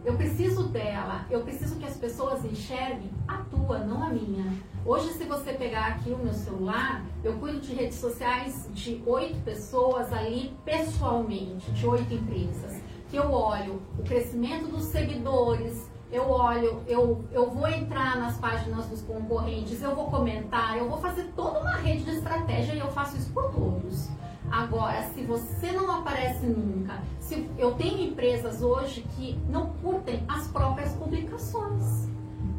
Eu 0.05 0.15
preciso 0.15 0.63
dela. 0.69 1.25
Eu 1.29 1.41
preciso 1.41 1.75
que 1.77 1.85
as 1.85 1.97
pessoas 1.97 2.45
enxerguem 2.45 3.09
a 3.27 3.37
tua, 3.37 3.79
não 3.79 4.03
a 4.03 4.09
minha. 4.09 4.45
Hoje, 4.85 5.09
se 5.13 5.23
você 5.23 5.53
pegar 5.53 5.87
aqui 5.87 6.11
o 6.11 6.17
meu 6.17 6.33
celular, 6.33 7.03
eu 7.23 7.33
cuido 7.39 7.59
de 7.59 7.73
redes 7.73 7.97
sociais 7.97 8.69
de 8.71 9.01
oito 9.07 9.39
pessoas 9.43 10.13
ali 10.13 10.55
pessoalmente, 10.63 11.71
de 11.71 11.87
oito 11.87 12.13
empresas. 12.13 12.79
Que 13.09 13.15
eu 13.17 13.31
olho 13.31 13.81
o 13.97 14.03
crescimento 14.03 14.67
dos 14.67 14.83
seguidores, 14.83 15.89
eu 16.11 16.29
olho, 16.29 16.83
eu, 16.85 17.25
eu 17.31 17.49
vou 17.49 17.67
entrar 17.67 18.17
nas 18.17 18.37
páginas 18.37 18.85
dos 18.85 19.01
concorrentes, 19.01 19.81
eu 19.81 19.95
vou 19.95 20.11
comentar, 20.11 20.77
eu 20.77 20.87
vou 20.87 20.99
fazer 20.99 21.23
toda 21.35 21.59
uma 21.59 21.77
rede 21.77 22.03
de 22.03 22.11
estratégia 22.11 22.73
e 22.73 22.79
eu 22.79 22.91
faço 22.91 23.17
isso 23.17 23.31
por 23.33 23.51
todos. 23.51 24.09
Agora, 24.53 25.01
se 25.15 25.23
você 25.23 25.71
não 25.71 25.89
aparece 25.89 26.45
nunca, 26.45 27.01
se 27.19 27.49
eu 27.57 27.73
tenho 27.73 28.09
empresas 28.11 28.61
hoje 28.61 29.03
que 29.15 29.35
não 29.49 29.71
curtem 29.81 30.23
as 30.27 30.47
próprias 30.49 30.91
publicações. 30.93 32.07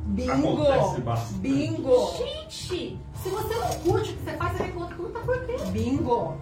Bingo! 0.07 0.57
Bingo! 1.35 2.13
Gente, 2.17 2.99
se 3.15 3.29
você 3.29 3.55
não 3.55 3.69
curte 3.85 4.11
o 4.11 4.17
que 4.17 4.25
você 4.25 4.37
faz, 4.37 4.73
conta 4.73 4.93
que 4.97 5.03
não 5.03 5.11
tá 5.13 5.21
por 5.21 5.39
quê. 5.47 5.57
Bingo! 5.71 6.35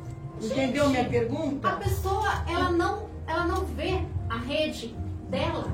Entendeu 0.42 0.88
minha 0.88 1.02
A 1.02 1.08
pergunta? 1.10 1.70
pessoa, 1.72 2.44
ela 2.48 2.70
não, 2.70 3.02
ela 3.26 3.44
não 3.44 3.66
vê 3.66 4.00
a 4.30 4.38
rede 4.38 4.96
dela 5.28 5.66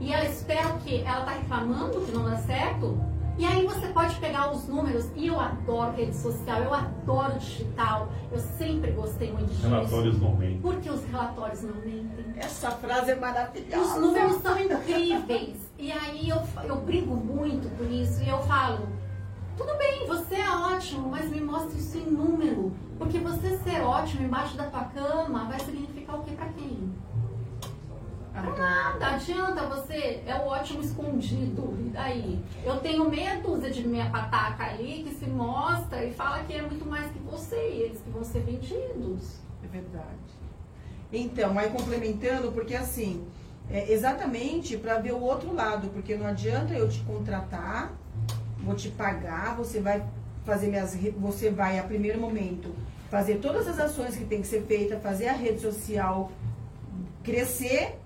e 0.00 0.14
ela 0.14 0.24
espera 0.24 0.68
o 0.70 0.78
quê? 0.80 1.02
Ela 1.04 1.26
tá 1.26 1.32
reclamando 1.32 2.00
que 2.00 2.12
não 2.12 2.24
dá 2.24 2.38
certo? 2.38 2.98
E 3.38 3.46
aí 3.46 3.64
você 3.66 3.88
pode 3.88 4.14
pegar 4.16 4.52
os 4.52 4.68
números, 4.68 5.06
e 5.16 5.28
eu 5.28 5.40
adoro 5.40 5.92
rede 5.92 6.14
social, 6.14 6.62
eu 6.62 6.74
adoro 6.74 7.38
digital, 7.38 8.08
eu 8.30 8.38
sempre 8.38 8.90
gostei 8.90 9.32
muito 9.32 9.46
disso. 9.48 9.66
Relatórios 9.66 10.20
não 10.20 10.36
mentem. 10.36 10.60
Porque 10.60 10.90
os 10.90 11.02
relatórios 11.06 11.62
não 11.62 11.74
mentem. 11.76 12.26
Essa 12.36 12.70
frase 12.72 13.12
é 13.12 13.14
Os 13.14 13.20
maravilhosa. 13.20 14.00
números 14.00 14.42
são 14.42 14.58
incríveis. 14.58 15.56
E 15.78 15.90
aí 15.90 16.28
eu, 16.28 16.42
eu 16.64 16.76
brigo 16.82 17.14
muito 17.14 17.68
por 17.78 17.90
isso 17.90 18.22
e 18.22 18.28
eu 18.28 18.38
falo, 18.42 18.86
tudo 19.56 19.74
bem, 19.78 20.06
você 20.06 20.34
é 20.36 20.50
ótimo, 20.50 21.08
mas 21.08 21.30
me 21.30 21.40
mostre 21.40 21.78
isso 21.78 21.96
em 21.96 22.10
número. 22.10 22.72
Porque 22.98 23.18
você 23.18 23.56
ser 23.58 23.80
ótimo 23.80 24.24
embaixo 24.26 24.54
da 24.58 24.64
tua 24.64 24.84
cama 24.84 25.44
vai 25.44 25.58
significar 25.60 26.16
o 26.18 26.22
que 26.22 26.32
pra 26.34 26.46
quem? 26.48 26.92
Nada, 28.34 29.06
adianta 29.14 29.66
você, 29.66 30.22
é 30.26 30.34
o 30.36 30.46
ótimo 30.46 30.80
escondido. 30.80 31.76
E 31.80 31.90
daí? 31.90 32.44
Eu 32.64 32.78
tenho 32.78 33.08
meia 33.08 33.40
dúzia 33.40 33.70
de 33.70 33.86
minha 33.86 34.08
pataca 34.10 34.64
ali 34.64 35.04
que 35.04 35.14
se 35.14 35.26
mostra 35.28 36.04
e 36.04 36.12
fala 36.12 36.44
que 36.44 36.52
é 36.52 36.62
muito 36.62 36.86
mais 36.86 37.10
que 37.10 37.18
você 37.18 37.56
e 37.56 37.82
eles 37.82 38.00
que 38.00 38.10
vão 38.10 38.24
ser 38.24 38.40
vendidos. 38.40 39.38
É 39.64 39.66
verdade. 39.66 40.04
Então, 41.12 41.58
aí 41.58 41.70
complementando, 41.70 42.52
porque 42.52 42.74
assim, 42.74 43.26
é 43.68 43.92
exatamente 43.92 44.76
para 44.76 44.98
ver 44.98 45.12
o 45.12 45.20
outro 45.20 45.52
lado, 45.52 45.88
porque 45.88 46.16
não 46.16 46.26
adianta 46.26 46.72
eu 46.74 46.88
te 46.88 47.00
contratar, 47.00 47.92
vou 48.58 48.74
te 48.74 48.88
pagar, 48.90 49.56
você 49.56 49.80
vai 49.80 50.04
fazer 50.44 50.68
minhas, 50.68 50.96
você 51.18 51.50
vai 51.50 51.78
a 51.78 51.82
primeiro 51.82 52.20
momento 52.20 52.74
fazer 53.10 53.38
todas 53.38 53.66
as 53.66 53.78
ações 53.78 54.16
que 54.16 54.24
tem 54.24 54.40
que 54.40 54.46
ser 54.46 54.62
feita, 54.62 54.98
fazer 55.00 55.28
a 55.28 55.32
rede 55.32 55.60
social 55.60 56.30
crescer 57.24 57.98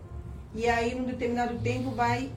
e 0.55 0.68
aí 0.68 0.94
num 0.94 1.05
determinado 1.05 1.59
tempo 1.59 1.90
vai 1.90 2.31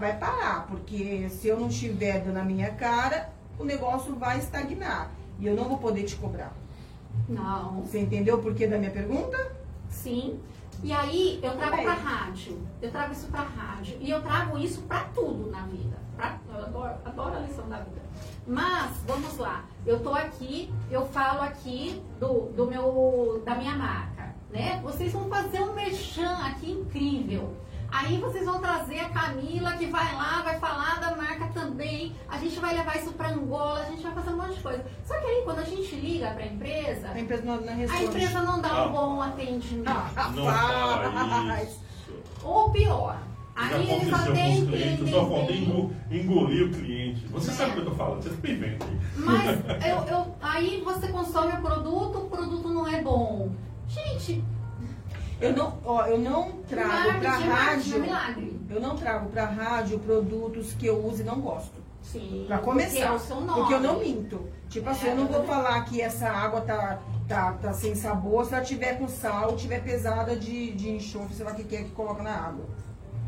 vai 0.00 0.18
parar, 0.18 0.66
porque 0.66 1.28
se 1.30 1.46
eu 1.46 1.58
não 1.60 1.68
estiver 1.68 2.20
dando 2.24 2.38
a 2.38 2.42
minha 2.44 2.70
cara, 2.72 3.30
o 3.58 3.64
negócio 3.64 4.16
vai 4.16 4.38
estagnar 4.38 5.10
e 5.38 5.46
eu 5.46 5.54
não 5.54 5.64
vou 5.68 5.78
poder 5.78 6.02
te 6.02 6.16
cobrar. 6.16 6.52
Não, 7.28 7.82
Você 7.82 8.00
entendeu 8.00 8.36
o 8.38 8.42
porquê 8.42 8.66
da 8.66 8.78
minha 8.78 8.90
pergunta? 8.90 9.52
sim. 9.88 10.38
E 10.82 10.92
aí 10.92 11.40
eu 11.42 11.56
trago 11.56 11.74
Bem. 11.74 11.84
pra 11.84 11.94
rádio. 11.94 12.56
Eu 12.80 12.88
trago 12.92 13.12
isso 13.12 13.26
pra 13.26 13.40
rádio. 13.40 13.96
E 14.00 14.08
eu 14.08 14.22
trago 14.22 14.56
isso 14.58 14.82
pra 14.82 15.00
tudo 15.12 15.50
na 15.50 15.62
vida. 15.62 15.96
Pra- 16.16 16.38
eu 16.48 16.56
adoro, 16.66 16.94
adoro 17.04 17.36
a 17.36 17.40
lição 17.40 17.68
da 17.68 17.78
vida. 17.78 18.00
Mas, 18.46 18.92
vamos 19.04 19.36
lá. 19.38 19.64
Eu 19.84 19.98
tô 19.98 20.14
aqui, 20.14 20.72
eu 20.88 21.04
falo 21.06 21.42
aqui 21.42 22.00
do, 22.20 22.52
do 22.56 22.66
meu, 22.66 23.42
da 23.44 23.56
minha 23.56 23.74
marca, 23.76 24.17
né? 24.50 24.80
Vocês 24.82 25.12
vão 25.12 25.28
fazer 25.28 25.60
um 25.60 25.74
merchan 25.74 26.32
aqui 26.44 26.70
incrível. 26.70 27.56
Aí 27.90 28.18
vocês 28.18 28.44
vão 28.44 28.60
trazer 28.60 29.00
a 29.00 29.08
Camila 29.08 29.72
que 29.72 29.86
vai 29.86 30.14
lá, 30.14 30.42
vai 30.42 30.58
falar 30.58 31.00
da 31.00 31.16
marca 31.16 31.46
também. 31.54 32.14
A 32.28 32.36
gente 32.36 32.58
vai 32.60 32.76
levar 32.76 32.96
isso 32.98 33.12
pra 33.12 33.30
Angola, 33.30 33.80
a 33.80 33.90
gente 33.90 34.02
vai 34.02 34.12
fazer 34.12 34.30
um 34.30 34.36
monte 34.36 34.54
de 34.56 34.60
coisa. 34.60 34.84
Só 35.06 35.18
que 35.18 35.26
aí 35.26 35.42
quando 35.42 35.60
a 35.60 35.64
gente 35.64 35.94
liga 35.96 36.30
pra 36.32 36.46
empresa, 36.46 37.08
A 37.08 37.18
empresa 37.18 37.42
não, 37.44 37.60
não 37.62 37.72
a 37.72 37.76
responde. 37.76 38.04
empresa 38.04 38.42
não 38.42 38.60
dá 38.60 38.68
Ah. 38.68 38.86
um 38.86 38.92
bom 38.92 39.22
atendimento. 39.22 39.84
Não 40.34 40.44
faz. 40.50 41.80
Ou 42.44 42.70
pior, 42.70 43.18
Já 43.56 43.62
aí 43.76 43.90
eles 43.90 44.12
aconteceu 44.12 44.32
até 44.32 44.42
com 44.48 44.52
os 44.52 44.68
clientes, 44.68 45.10
só 45.10 45.26
faltei 45.30 45.90
engolir 46.10 46.66
o 46.66 46.70
cliente. 46.70 47.26
Você 47.28 47.50
É. 47.50 47.54
sabe 47.54 47.70
o 47.70 47.72
que 47.74 47.80
eu 47.80 47.84
tô 47.86 47.90
falando, 47.92 48.22
você 48.22 48.30
aí. 48.66 48.78
Mas 49.16 49.86
eu, 49.86 49.96
eu- 50.14 50.34
aí 50.42 50.82
você 50.84 51.08
consome 51.08 51.52
o 51.54 51.62
produto, 51.62 52.18
o 52.18 52.28
produto 52.28 52.68
não 52.68 52.86
é 52.86 53.00
bom. 53.00 53.50
Gente, 53.88 54.44
Eu 55.40 55.54
não, 55.56 55.78
ó, 55.84 56.04
eu 56.06 56.18
não 56.18 56.52
trago 56.68 57.18
pra 57.20 57.40
é 57.40 57.44
rádio. 57.44 58.00
milagre. 58.00 58.60
Eu 58.68 58.80
não 58.80 58.96
trago 58.96 59.30
pra 59.30 59.46
rádio 59.46 59.98
produtos 60.00 60.72
que 60.74 60.86
eu 60.86 61.04
uso 61.06 61.22
e 61.22 61.24
não 61.24 61.40
gosto. 61.40 61.72
Sim. 62.02 62.44
Pra 62.46 62.58
Porque 62.58 62.70
começar. 62.86 63.18
seu 63.18 63.40
nome. 63.40 63.60
Porque 63.60 63.74
eu 63.74 63.80
não 63.80 63.98
minto. 64.00 64.48
Tipo 64.68 64.88
assim, 64.90 65.06
É, 65.08 65.12
eu 65.12 65.16
não 65.16 65.24
eu 65.26 65.32
vou 65.32 65.44
falar 65.44 65.82
que 65.84 66.00
essa 66.00 66.28
água 66.28 66.60
tá, 66.62 66.98
tá, 67.26 67.52
tá 67.52 67.72
sem 67.72 67.94
sabor. 67.94 68.44
Se 68.44 68.54
ela 68.54 68.64
tiver 68.64 68.98
com 68.98 69.08
sal, 69.08 69.56
tiver 69.56 69.82
pesada 69.82 70.36
de, 70.36 70.72
de 70.72 70.90
enxofre, 70.90 71.34
sei 71.34 71.44
lá 71.46 71.52
o 71.52 71.54
que 71.54 71.64
que 71.64 71.76
é 71.76 71.82
que 71.84 71.90
coloca 71.90 72.22
na 72.22 72.32
água. 72.34 72.66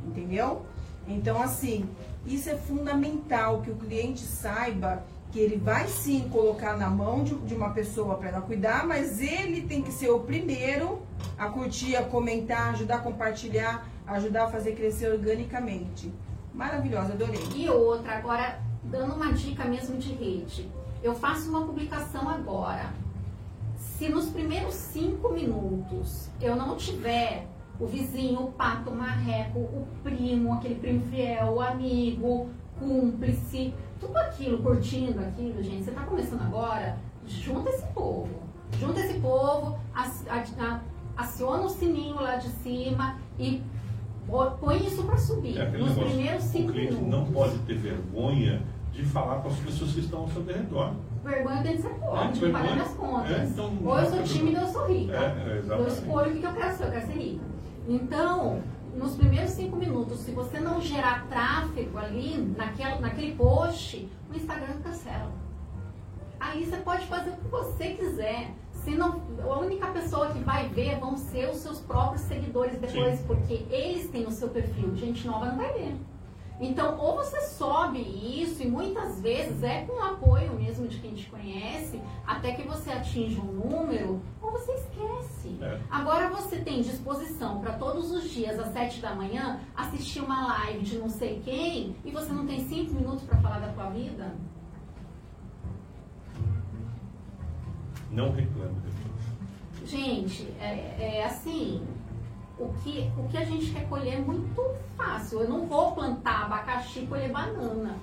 Entendeu? 0.07 0.62
Então, 1.07 1.41
assim, 1.41 1.89
isso 2.27 2.51
é 2.51 2.57
fundamental 2.57 3.61
que 3.62 3.70
o 3.70 3.77
cliente 3.77 4.20
saiba 4.20 5.03
que 5.31 5.39
ele 5.39 5.57
vai 5.57 5.86
sim 5.86 6.28
colocar 6.28 6.77
na 6.77 6.90
mão 6.90 7.23
de, 7.23 7.35
de 7.35 7.55
uma 7.55 7.70
pessoa 7.70 8.16
para 8.16 8.31
ela 8.31 8.40
cuidar, 8.40 8.86
mas 8.86 9.20
ele 9.20 9.62
tem 9.62 9.82
que 9.82 9.93
ser 9.93 10.11
o 10.11 10.20
primeiro 10.20 11.02
a 11.39 11.48
curtir, 11.48 11.97
a 11.97 12.02
comentar, 12.02 12.70
ajudar 12.70 12.97
a 12.97 13.01
compartilhar, 13.01 13.86
ajudar 14.07 14.44
a 14.44 14.48
fazer 14.48 14.74
crescer 14.74 15.11
organicamente. 15.11 16.12
Maravilhosa, 16.52 17.12
adorei. 17.12 17.40
E 17.55 17.69
outra, 17.69 18.16
agora, 18.16 18.61
dando 18.82 19.15
uma 19.15 19.32
dica 19.32 19.65
mesmo 19.65 19.97
de 19.98 20.12
rede. 20.12 20.69
Eu 21.02 21.15
faço 21.15 21.48
uma 21.48 21.65
publicação 21.65 22.28
agora. 22.28 22.93
Se 23.77 24.09
nos 24.09 24.28
primeiros 24.31 24.74
cinco 24.74 25.31
minutos 25.31 26.28
eu 26.40 26.57
não 26.57 26.77
tiver 26.77 27.47
o 27.78 27.86
vizinho, 27.86 28.40
o 28.40 28.52
pato, 28.52 28.90
o 28.90 28.94
marreco, 28.94 29.59
o 29.59 29.86
primo, 30.02 30.55
aquele 30.55 30.74
primo 30.74 31.07
fiel, 31.07 31.55
o 31.55 31.61
amigo, 31.61 32.51
cúmplice, 32.78 33.73
tudo 34.01 34.16
aquilo, 34.16 34.59
curtindo 34.62 35.20
aquilo, 35.20 35.62
gente, 35.62 35.85
você 35.85 35.90
tá 35.90 36.02
começando 36.02 36.40
agora, 36.43 36.97
junta 37.27 37.68
esse 37.70 37.86
povo. 37.89 38.28
Junta 38.78 39.01
esse 39.01 39.14
povo, 39.20 39.78
aciona 41.16 41.64
o 41.64 41.68
sininho 41.68 42.14
lá 42.14 42.36
de 42.36 42.48
cima 42.48 43.18
e 43.39 43.62
põe 44.60 44.78
isso 44.86 45.02
para 45.05 45.16
subir. 45.18 45.59
É 45.59 45.64
nos 45.70 45.90
negócio, 45.90 46.05
primeiros 46.05 46.44
o 46.44 46.48
cinco 46.48 46.72
cliente 46.72 46.94
minutos. 46.94 47.10
não 47.10 47.24
pode 47.32 47.59
ter 47.60 47.74
vergonha 47.77 48.62
de 48.93 49.05
falar 49.05 49.36
com 49.43 49.48
as 49.48 49.56
pessoas 49.56 49.93
que 49.93 50.01
estão 50.01 50.20
ao 50.20 50.28
seu 50.28 50.44
redor. 50.44 50.94
Vergonha 51.24 51.62
tem 51.62 51.77
que 51.77 51.82
ser 51.82 51.89
É, 51.89 51.94
pobre, 51.94 52.32
de 52.32 52.40
vergonha- 52.40 52.62
pagar 52.62 52.74
minhas 52.77 52.94
contas. 52.94 53.31
é, 53.32 53.44
então, 53.44 53.78
ou 53.85 53.98
eu 53.98 54.06
sou 54.10 54.22
tímida 54.22 54.60
ou 54.60 54.66
eu 54.66 54.72
sou 54.72 54.86
rica. 54.86 55.12
É, 55.12 55.18
é, 55.18 55.52
eu 55.52 55.59
exatamente. 55.59 55.93
escolho 55.93 56.31
o 56.31 56.32
que 56.35 56.40
que 56.40 56.47
eu 56.47 56.52
quero 56.52 56.77
ser, 56.77 56.85
eu 56.85 56.90
quero 56.93 57.06
ser 57.06 57.12
rica. 57.12 57.44
Então, 57.89 58.62
nos 58.95 59.17
primeiros 59.17 59.51
cinco 59.53 59.77
minutos, 59.77 60.21
se 60.21 60.31
você 60.33 60.61
não 60.61 60.81
gerar 60.81 61.27
tráfego 61.29 61.99
ali, 61.99 62.37
naquele, 62.57 62.99
naquele 62.99 63.35
post, 63.35 64.09
o 64.31 64.37
Instagram 64.37 64.81
cancela. 64.83 65.33
Aí 66.39 66.65
você 66.65 66.79
pode 66.79 67.07
fazer 67.07 67.31
o 67.31 67.37
que 67.37 67.49
você 67.49 67.91
quiser. 67.91 68.55
Se 68.73 68.93
não, 68.93 69.23
a 69.43 69.59
única 69.59 69.87
pessoa 69.89 70.31
que 70.31 70.39
vai 70.39 70.69
ver 70.71 70.99
vão 70.99 71.17
ser 71.17 71.51
os 71.51 71.59
seus 71.59 71.81
próprios 71.81 72.23
seguidores 72.23 72.79
depois, 72.79 73.19
Sim. 73.19 73.27
porque 73.27 73.67
eles 73.71 74.09
têm 74.09 74.27
o 74.27 74.31
seu 74.31 74.49
perfil. 74.49 74.95
Gente 74.97 75.27
nova 75.27 75.47
não 75.47 75.57
vai 75.57 75.73
ver. 75.75 75.97
Então, 76.61 76.99
ou 76.99 77.16
você 77.16 77.41
sobe 77.41 77.99
isso, 78.01 78.62
e 78.62 78.69
muitas 78.69 79.19
vezes 79.23 79.62
é 79.62 79.82
com 79.87 79.95
o 79.95 80.03
apoio 80.03 80.53
mesmo 80.53 80.87
de 80.87 80.99
quem 80.99 81.15
te 81.15 81.28
conhece, 81.31 81.99
até 82.27 82.53
que 82.53 82.69
você 82.69 82.91
atinja 82.91 83.41
um 83.41 83.53
número, 83.53 84.20
ou 84.43 84.51
você 84.51 84.73
esquece. 84.73 85.57
É. 85.62 85.81
Agora 85.91 86.28
você 86.28 86.59
tem 86.59 86.82
disposição 86.82 87.61
para 87.61 87.73
todos 87.73 88.11
os 88.12 88.28
dias, 88.31 88.59
às 88.61 88.69
7 88.74 89.01
da 89.01 89.15
manhã, 89.15 89.61
assistir 89.74 90.20
uma 90.20 90.49
live 90.49 90.85
de 90.85 90.99
não 90.99 91.09
sei 91.09 91.41
quem, 91.43 91.97
e 92.05 92.11
você 92.11 92.31
não 92.31 92.47
tem 92.47 92.61
5 92.69 92.93
minutos 92.93 93.24
para 93.24 93.39
falar 93.39 93.61
da 93.61 93.73
tua 93.73 93.89
vida? 93.89 94.35
Não 98.11 98.32
reclame 98.32 98.74
depois. 98.81 99.89
Gente, 99.89 100.47
é, 100.61 101.20
é 101.20 101.24
assim, 101.24 101.82
o 102.61 102.74
que, 102.82 103.11
o 103.16 103.24
que 103.28 103.37
a 103.37 103.45
gente 103.45 103.70
quer 103.73 103.89
colher 103.89 104.15
é 104.15 104.19
muito 104.20 104.62
fácil. 104.97 105.41
Eu 105.41 105.49
não 105.49 105.66
vou 105.66 105.93
plantar 105.93 106.45
abacaxi 106.45 107.01
e 107.01 107.07
colher 107.07 107.31
banana. 107.32 107.95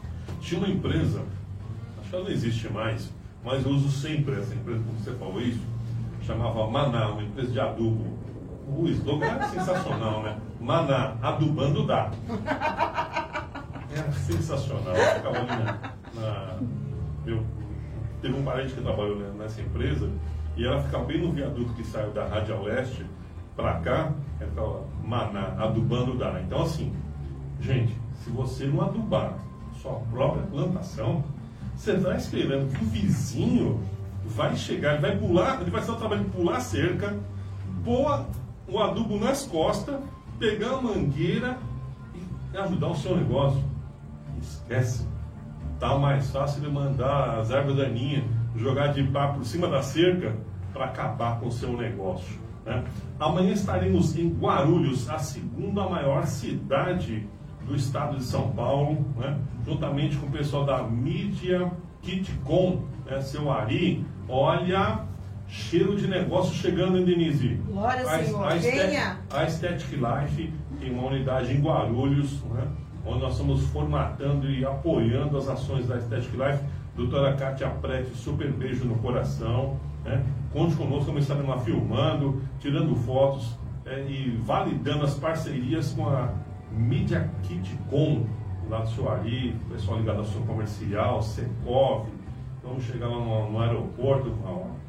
Tinha 0.41 0.59
uma 0.59 0.69
empresa, 0.69 1.21
acho 1.99 2.09
que 2.09 2.15
ela 2.15 2.25
não 2.25 2.31
existe 2.31 2.69
mais, 2.71 3.11
mas 3.43 3.63
eu 3.65 3.71
uso 3.71 3.89
sempre 3.89 4.35
essa 4.39 4.53
empresa, 4.53 4.81
como 4.85 4.99
você 4.99 5.11
falou 5.13 5.41
isso, 5.41 5.61
chamava 6.25 6.67
Maná, 6.67 7.09
uma 7.11 7.23
empresa 7.23 7.51
de 7.51 7.59
adubo. 7.59 8.17
O 8.67 8.87
slogan 8.89 9.25
era 9.27 9.47
sensacional, 9.47 10.23
né? 10.23 10.37
Maná, 10.59 11.15
adubando 11.21 11.85
dá. 11.85 12.11
Era 13.89 14.11
sensacional. 14.11 14.93
Eu 14.95 15.15
ficava 15.15 15.37
ali 15.37 15.47
na, 15.47 15.79
na- 16.15 16.57
eu, 17.25 17.43
teve 18.21 18.33
um 18.35 18.43
parente 18.43 18.73
que 18.73 18.81
trabalhou 18.81 19.15
nessa 19.33 19.61
empresa 19.61 20.09
e 20.57 20.65
ela 20.65 20.81
ficava 20.81 21.05
bem 21.05 21.21
no 21.21 21.31
viaduto 21.31 21.73
que 21.73 21.83
saiu 21.85 22.11
da 22.11 22.25
Rádio 22.25 22.59
Oeste 22.63 23.05
para 23.57 23.79
cá, 23.79 24.13
ela 24.39 24.49
ficava 24.49 24.83
Maná, 25.03 25.55
adubando 25.57 26.17
dá. 26.17 26.39
Então 26.41 26.61
assim, 26.61 26.93
gente, 27.59 27.93
se 28.23 28.29
você 28.29 28.65
não 28.65 28.81
adubar 28.81 29.33
sua 29.81 29.95
própria 30.11 30.43
plantação, 30.43 31.23
você 31.75 31.93
está 31.93 32.15
esperando 32.15 32.71
que 32.71 32.83
o 32.83 32.87
vizinho 32.87 33.81
vai 34.25 34.55
chegar, 34.55 34.93
ele 34.93 35.01
vai 35.01 35.17
pular, 35.17 35.61
ele 35.61 35.71
vai 35.71 35.81
fazer 35.81 35.93
o 35.93 35.95
trabalho 35.95 36.23
de 36.23 36.29
pular 36.29 36.57
a 36.57 36.59
cerca, 36.59 37.17
pôr 37.83 38.25
o 38.67 38.79
adubo 38.79 39.17
nas 39.17 39.45
costas, 39.45 39.99
pegar 40.37 40.77
a 40.77 40.81
mangueira 40.81 41.57
e 42.53 42.57
ajudar 42.57 42.87
o 42.87 42.95
seu 42.95 43.15
negócio. 43.15 43.63
Esquece. 44.41 45.07
Tá 45.79 45.97
mais 45.97 46.29
fácil 46.31 46.63
ele 46.63 46.71
mandar 46.71 47.39
as 47.39 47.49
ervas 47.51 47.75
daninhas 47.75 48.23
jogar 48.55 48.87
de 48.87 49.03
pá 49.03 49.29
por 49.29 49.45
cima 49.45 49.67
da 49.67 49.81
cerca 49.81 50.35
para 50.73 50.85
acabar 50.85 51.39
com 51.39 51.47
o 51.47 51.51
seu 51.51 51.77
negócio. 51.77 52.46
Né? 52.67 52.83
Amanhã 53.19 53.53
estaremos 53.53 54.15
em 54.17 54.29
Guarulhos, 54.29 55.09
a 55.09 55.17
segunda 55.17 55.87
maior 55.89 56.25
cidade 56.27 57.25
do 57.65 57.75
estado 57.75 58.17
de 58.17 58.23
São 58.23 58.51
Paulo, 58.51 59.05
né? 59.17 59.37
juntamente 59.65 60.15
com 60.17 60.27
o 60.27 60.31
pessoal 60.31 60.65
da 60.65 60.83
Mídia 60.83 61.71
Kitcom, 62.01 62.83
né? 63.05 63.21
seu 63.21 63.51
Ari. 63.51 64.05
Olha, 64.29 64.99
cheiro 65.47 65.95
de 65.95 66.07
negócio 66.07 66.53
chegando, 66.53 66.97
hein, 66.97 67.05
Denise? 67.05 67.59
Glória, 67.67 68.03
A- 68.09 68.23
Senhor. 68.23 68.45
a 68.45 68.55
Venha. 68.55 69.17
a 69.31 69.39
Aesthetic 69.41 69.91
Life 69.93 70.53
tem 70.79 70.91
uma 70.91 71.07
unidade 71.07 71.53
em 71.53 71.59
Guarulhos, 71.61 72.41
né, 72.43 72.63
onde 73.05 73.21
nós 73.21 73.31
estamos 73.33 73.63
formatando 73.67 74.49
e 74.49 74.63
apoiando 74.65 75.37
as 75.37 75.47
ações 75.47 75.87
da 75.87 75.95
Aesthetic 75.95 76.33
Life. 76.33 76.63
Doutora 76.95 77.33
Kátia 77.35 77.69
Prete, 77.69 78.09
super 78.15 78.51
beijo 78.51 78.83
no 78.85 78.95
coração. 78.95 79.77
Né? 80.03 80.23
Conte 80.57 80.75
conosco, 80.75 81.05
vamos 81.05 81.21
estar 81.21 81.35
lá 81.35 81.59
filmando, 81.59 82.41
tirando 82.59 82.95
fotos 82.95 83.55
é, 83.85 84.03
e 84.09 84.35
validando 84.43 85.05
as 85.05 85.13
parcerias 85.13 85.93
com 85.93 86.09
a 86.09 86.33
Media 86.71 87.29
Kitcom, 87.43 88.25
lá 88.67 88.79
do 88.79 88.89
seu 88.89 89.07
Ari, 89.07 89.55
pessoal 89.69 89.99
ligado 89.99 90.17
à 90.17 90.21
ação 90.21 90.41
comercial, 90.47 91.21
Secov, 91.21 92.07
Vamos 92.63 92.83
chegar 92.85 93.07
lá 93.07 93.19
no, 93.19 93.51
no 93.51 93.59
aeroporto, 93.59 94.33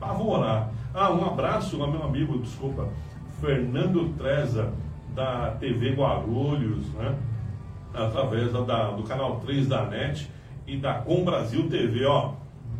apavorar. 0.01 0.71
Ah, 0.95 1.13
um 1.13 1.27
abraço 1.27 1.81
ao 1.83 1.91
meu 1.91 2.03
amigo, 2.03 2.39
desculpa, 2.39 2.89
Fernando 3.39 4.15
Treza, 4.17 4.73
da 5.15 5.51
TV 5.61 5.93
Guarulhos, 5.93 6.89
né? 6.95 7.15
através 7.93 8.51
da, 8.53 8.91
do 8.93 9.03
canal 9.03 9.39
3 9.41 9.69
da 9.69 9.85
NET 9.85 10.31
e 10.67 10.79
da 10.79 10.95
Com 10.95 11.27
Brasil 11.27 11.69
TV. 11.69 12.07
Ó, 12.07 12.33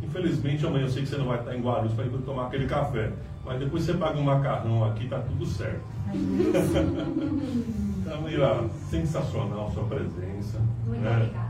infelizmente 0.03 0.67
amanhã 0.67 0.85
eu 0.85 0.91
sei 0.91 1.03
que 1.03 1.09
você 1.09 1.17
não 1.17 1.27
vai 1.27 1.39
estar 1.39 1.55
em 1.55 1.61
Guarulhos 1.61 1.95
para 1.95 2.07
ir 2.07 2.11
tomar 2.23 2.47
aquele 2.47 2.67
café, 2.67 3.13
mas 3.45 3.59
depois 3.59 3.83
você 3.83 3.95
paga 3.95 4.19
um 4.19 4.23
macarrão 4.23 4.85
aqui, 4.85 5.09
tá 5.09 5.19
tudo 5.21 5.47
certo. 5.47 5.83
Camila, 8.05 8.69
sensacional 8.89 9.71
sua 9.71 9.85
presença. 9.85 10.59
Muito 10.87 11.01
né? 11.01 11.17
obrigada. 11.17 11.49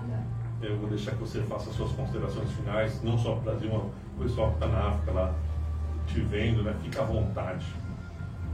Eu 0.60 0.76
vou 0.78 0.88
deixar 0.88 1.12
que 1.12 1.18
você 1.18 1.40
faça 1.42 1.70
suas 1.70 1.92
considerações 1.92 2.50
finais, 2.50 3.00
não 3.04 3.16
só 3.16 3.36
para 3.36 3.40
o 3.40 3.44
Brasil, 3.44 3.70
mas 3.72 3.82
o 3.82 4.22
pessoal 4.22 4.48
que 4.48 4.54
está 4.54 4.66
na 4.66 4.88
África 4.88 5.12
lá 5.12 5.34
te 6.06 6.20
vendo, 6.20 6.62
né? 6.64 6.74
Fica 6.82 7.02
à 7.02 7.04
vontade. 7.04 7.66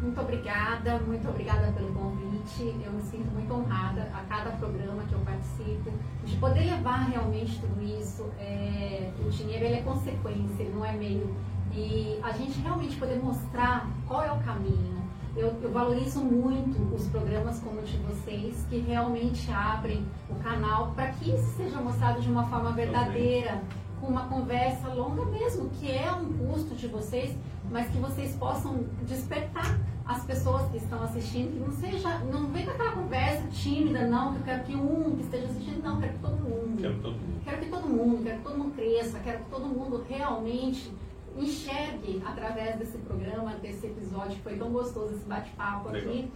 Muito 0.04 0.20
obrigada, 0.20 0.98
muito 0.98 1.26
obrigada 1.26 1.72
pelo 1.72 1.94
convite. 1.94 2.76
Eu 2.84 2.92
me 2.92 3.00
sinto 3.00 3.32
muito 3.32 3.54
honrada 3.54 4.02
a 4.12 4.20
cada 4.28 4.50
programa 4.50 5.02
que 5.04 5.14
eu 5.14 5.20
participo, 5.20 5.90
de 6.22 6.36
poder 6.36 6.60
levar 6.60 7.08
realmente 7.08 7.58
tudo 7.58 7.82
isso. 7.82 8.30
É, 8.38 9.10
o 9.24 9.30
dinheiro 9.30 9.64
ele 9.64 9.76
é 9.76 9.80
consequência, 9.80 10.62
ele 10.62 10.74
não 10.74 10.84
é 10.84 10.92
meio. 10.92 11.34
E 11.72 12.20
a 12.22 12.32
gente 12.32 12.60
realmente 12.60 12.96
poder 12.96 13.18
mostrar 13.18 13.88
qual 14.06 14.22
é 14.22 14.30
o 14.30 14.38
caminho. 14.40 15.02
Eu, 15.34 15.58
eu 15.62 15.72
valorizo 15.72 16.20
muito 16.22 16.94
os 16.94 17.08
programas 17.08 17.58
como 17.60 17.80
o 17.80 17.82
de 17.82 17.96
vocês, 17.96 18.66
que 18.68 18.80
realmente 18.80 19.50
abrem 19.50 20.06
o 20.28 20.34
canal 20.34 20.92
para 20.92 21.12
que 21.12 21.30
isso 21.30 21.56
seja 21.56 21.80
mostrado 21.80 22.20
de 22.20 22.30
uma 22.30 22.44
forma 22.44 22.72
verdadeira 22.72 23.62
com 24.02 24.08
uma 24.08 24.28
conversa 24.28 24.88
longa 24.88 25.24
mesmo, 25.24 25.70
que 25.70 25.90
é 25.90 26.12
um 26.12 26.30
custo 26.34 26.74
de 26.74 26.88
vocês, 26.88 27.34
mas 27.70 27.88
que 27.88 27.96
vocês 27.96 28.36
possam 28.36 28.84
despertar 29.06 29.93
as 30.06 30.22
pessoas 30.24 30.70
que 30.70 30.76
estão 30.76 31.02
assistindo, 31.02 31.52
que 31.52 31.58
não 31.58 31.72
seja, 31.72 32.18
não 32.30 32.48
vem 32.48 32.64
com 32.64 32.72
aquela 32.72 32.92
conversa 32.92 33.46
tímida, 33.48 34.06
não, 34.06 34.34
que 34.34 34.40
eu 34.40 34.44
quero 34.44 34.64
que 34.64 34.76
um 34.76 35.16
que 35.16 35.22
esteja 35.22 35.46
assistindo, 35.46 35.82
não, 35.82 35.98
quero 35.98 36.12
que 36.12 36.18
todo 36.18 36.36
mundo. 36.36 36.80
Quero 36.80 37.00
todo 37.00 37.12
mundo. 37.12 37.44
Quero 37.44 37.58
que 37.58 37.66
todo 37.70 37.88
mundo, 37.88 38.22
quero 38.22 38.38
que 38.38 38.44
todo 38.44 38.58
mundo 38.58 38.74
cresça, 38.74 39.18
quero 39.20 39.38
que 39.38 39.50
todo 39.50 39.66
mundo 39.66 40.04
realmente 40.06 40.92
enxergue 41.36 42.22
através 42.24 42.78
desse 42.78 42.98
programa, 42.98 43.54
desse 43.54 43.86
episódio 43.86 44.36
que 44.36 44.42
foi 44.42 44.56
tão 44.56 44.70
gostoso, 44.70 45.14
esse 45.14 45.24
bate-papo 45.24 45.88
aqui, 45.88 46.30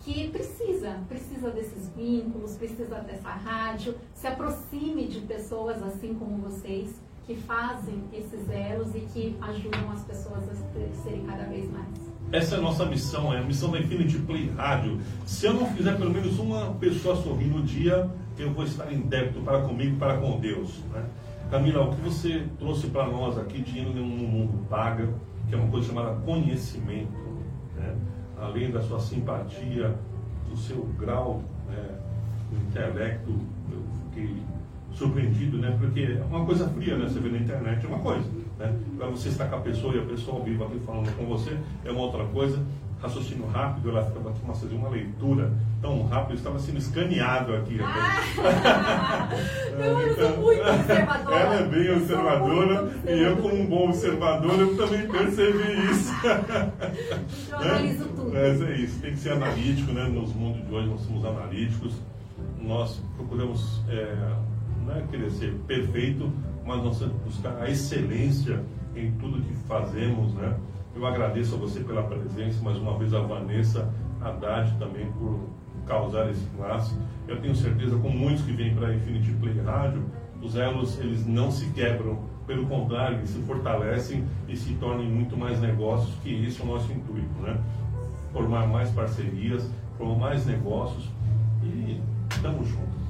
que 0.00 0.28
precisa, 0.30 0.98
precisa 1.08 1.50
desses 1.50 1.88
vínculos, 1.90 2.56
precisa 2.56 2.96
dessa 3.00 3.30
rádio, 3.30 3.96
se 4.12 4.26
aproxime 4.26 5.06
de 5.06 5.20
pessoas 5.20 5.82
assim 5.82 6.14
como 6.14 6.36
vocês, 6.42 7.00
que 7.26 7.34
fazem 7.34 8.04
esses 8.12 8.50
elos 8.50 8.94
e 8.94 9.00
que 9.00 9.36
ajudam 9.40 9.90
as 9.90 10.04
pessoas 10.04 10.44
a 10.46 10.72
crescerem 10.74 11.24
cada 11.24 11.44
vez 11.44 11.70
mais. 11.72 12.13
Essa 12.32 12.56
é 12.56 12.58
a 12.58 12.60
nossa 12.60 12.84
missão, 12.84 13.32
é 13.32 13.38
a 13.38 13.42
missão 13.42 13.70
da 13.70 13.78
Infinity 13.78 14.18
Play 14.18 14.50
Rádio. 14.56 14.98
Se 15.24 15.46
eu 15.46 15.54
não 15.54 15.66
fizer 15.66 15.96
pelo 15.96 16.10
menos 16.10 16.38
uma 16.38 16.72
pessoa 16.74 17.14
sorrir 17.16 17.46
no 17.46 17.62
dia, 17.62 18.10
eu 18.38 18.52
vou 18.52 18.64
estar 18.64 18.92
em 18.92 19.00
débito 19.00 19.40
para 19.40 19.60
comigo 19.60 19.94
e 19.94 19.98
para 19.98 20.18
com 20.18 20.40
Deus. 20.40 20.80
Né? 20.92 21.04
Camila, 21.50 21.84
o 21.84 21.94
que 21.94 22.00
você 22.00 22.46
trouxe 22.58 22.88
para 22.88 23.06
nós 23.06 23.38
aqui 23.38 23.60
de 23.60 23.78
Indo 23.78 23.92
no 23.92 24.04
Mundo 24.04 24.66
Paga, 24.68 25.08
que 25.48 25.54
é 25.54 25.58
uma 25.58 25.68
coisa 25.68 25.86
chamada 25.86 26.16
conhecimento, 26.20 27.12
né? 27.76 27.94
além 28.36 28.70
da 28.70 28.82
sua 28.82 28.98
simpatia, 28.98 29.94
do 30.48 30.56
seu 30.56 30.84
grau 30.98 31.42
né, 31.68 31.98
de 32.50 32.56
intelecto, 32.66 33.30
eu 33.70 33.82
fiquei 34.10 34.36
surpreendido, 34.92 35.58
né? 35.58 35.76
Porque 35.78 36.18
é 36.20 36.24
uma 36.24 36.44
coisa 36.44 36.68
fria, 36.68 36.96
né? 36.96 37.08
Você 37.08 37.18
vê 37.18 37.28
na 37.28 37.38
internet 37.38 37.84
é 37.84 37.88
uma 37.88 37.98
coisa, 37.98 38.28
né? 38.58 38.72
Agora 38.94 39.10
você 39.10 39.28
está 39.28 39.46
com 39.46 39.56
a 39.56 39.60
pessoa 39.60 39.94
e 39.94 39.98
a 39.98 40.04
pessoa 40.04 40.38
ao 40.38 40.44
vivo 40.44 40.64
aqui 40.64 40.78
falando 40.80 41.14
com 41.16 41.26
você 41.26 41.58
é 41.84 41.90
uma 41.90 42.02
outra 42.02 42.24
coisa. 42.26 42.62
Raciocínio 43.02 43.46
rápido, 43.48 43.90
ela 43.90 44.02
ficava 44.02 44.30
aqui 44.30 44.40
uma, 44.42 44.54
uma 44.54 44.88
leitura 44.88 45.52
tão 45.82 46.06
rápido, 46.06 46.36
estava 46.36 46.58
sendo 46.58 46.78
escaneado 46.78 47.54
aqui. 47.54 47.78
Eu, 49.76 50.00
eu 50.00 50.14
sou 50.14 50.36
muito 50.42 50.62
observadora. 50.62 51.36
Ela 51.36 51.54
é 51.56 51.64
bem 51.64 51.90
observadora 51.90 52.82
muito 52.82 53.10
e 53.10 53.22
eu, 53.22 53.36
como 53.36 53.54
um 53.54 53.66
bom 53.66 53.88
observador, 53.88 54.58
eu 54.60 54.76
também 54.76 55.06
percebi 55.08 55.90
isso. 55.90 56.12
Eu 57.50 57.58
analiso 57.58 58.04
tudo. 58.06 58.32
Mas 58.32 58.62
é 58.62 58.76
isso, 58.76 59.00
tem 59.00 59.10
que 59.10 59.18
ser 59.18 59.32
analítico, 59.32 59.92
né? 59.92 60.04
Nos 60.04 60.32
mundos 60.32 60.64
de 60.66 60.72
hoje 60.72 60.88
nós 60.88 61.00
somos 61.00 61.24
analíticos, 61.24 61.94
nós 62.62 63.02
procuramos 63.16 63.82
é, 63.88 64.14
não 64.86 64.96
é 64.96 65.02
querer 65.10 65.30
ser 65.30 65.52
perfeito, 65.66 66.32
mas 66.64 66.82
nós 66.82 66.98
temos 66.98 67.14
que 67.14 67.24
buscar 67.24 67.62
a 67.62 67.70
excelência 67.70 68.62
em 68.96 69.12
tudo 69.12 69.42
que 69.42 69.54
fazemos, 69.66 70.32
né? 70.34 70.56
Eu 70.94 71.04
agradeço 71.06 71.56
a 71.56 71.58
você 71.58 71.80
pela 71.80 72.02
presença, 72.04 72.62
mais 72.62 72.78
uma 72.78 72.96
vez 72.96 73.12
a 73.12 73.20
Vanessa 73.20 73.92
Haddad 74.20 74.76
também 74.78 75.10
por 75.12 75.40
causar 75.86 76.30
esse 76.30 76.46
laço. 76.58 76.96
Eu 77.26 77.40
tenho 77.40 77.54
certeza, 77.54 77.96
com 77.96 78.08
muitos 78.08 78.44
que 78.44 78.52
vêm 78.52 78.74
para 78.74 78.88
a 78.88 78.94
Infinity 78.94 79.32
Play 79.32 79.60
Rádio, 79.60 80.04
os 80.40 80.56
elos 80.56 80.98
eles 80.98 81.26
não 81.26 81.50
se 81.50 81.66
quebram, 81.70 82.18
pelo 82.46 82.66
contrário, 82.66 83.18
eles 83.18 83.30
se 83.30 83.40
fortalecem 83.42 84.24
e 84.48 84.56
se 84.56 84.74
tornem 84.74 85.08
muito 85.08 85.36
mais 85.36 85.60
negócios, 85.60 86.14
que 86.22 86.44
esse 86.44 86.60
é 86.60 86.64
o 86.64 86.66
nosso 86.66 86.92
intuito, 86.92 87.40
né? 87.40 87.58
Formar 88.32 88.66
mais 88.66 88.90
parcerias, 88.90 89.68
formar 89.96 90.16
mais 90.16 90.46
negócios 90.46 91.10
e 91.62 92.00
estamos 92.30 92.68
juntos. 92.68 93.03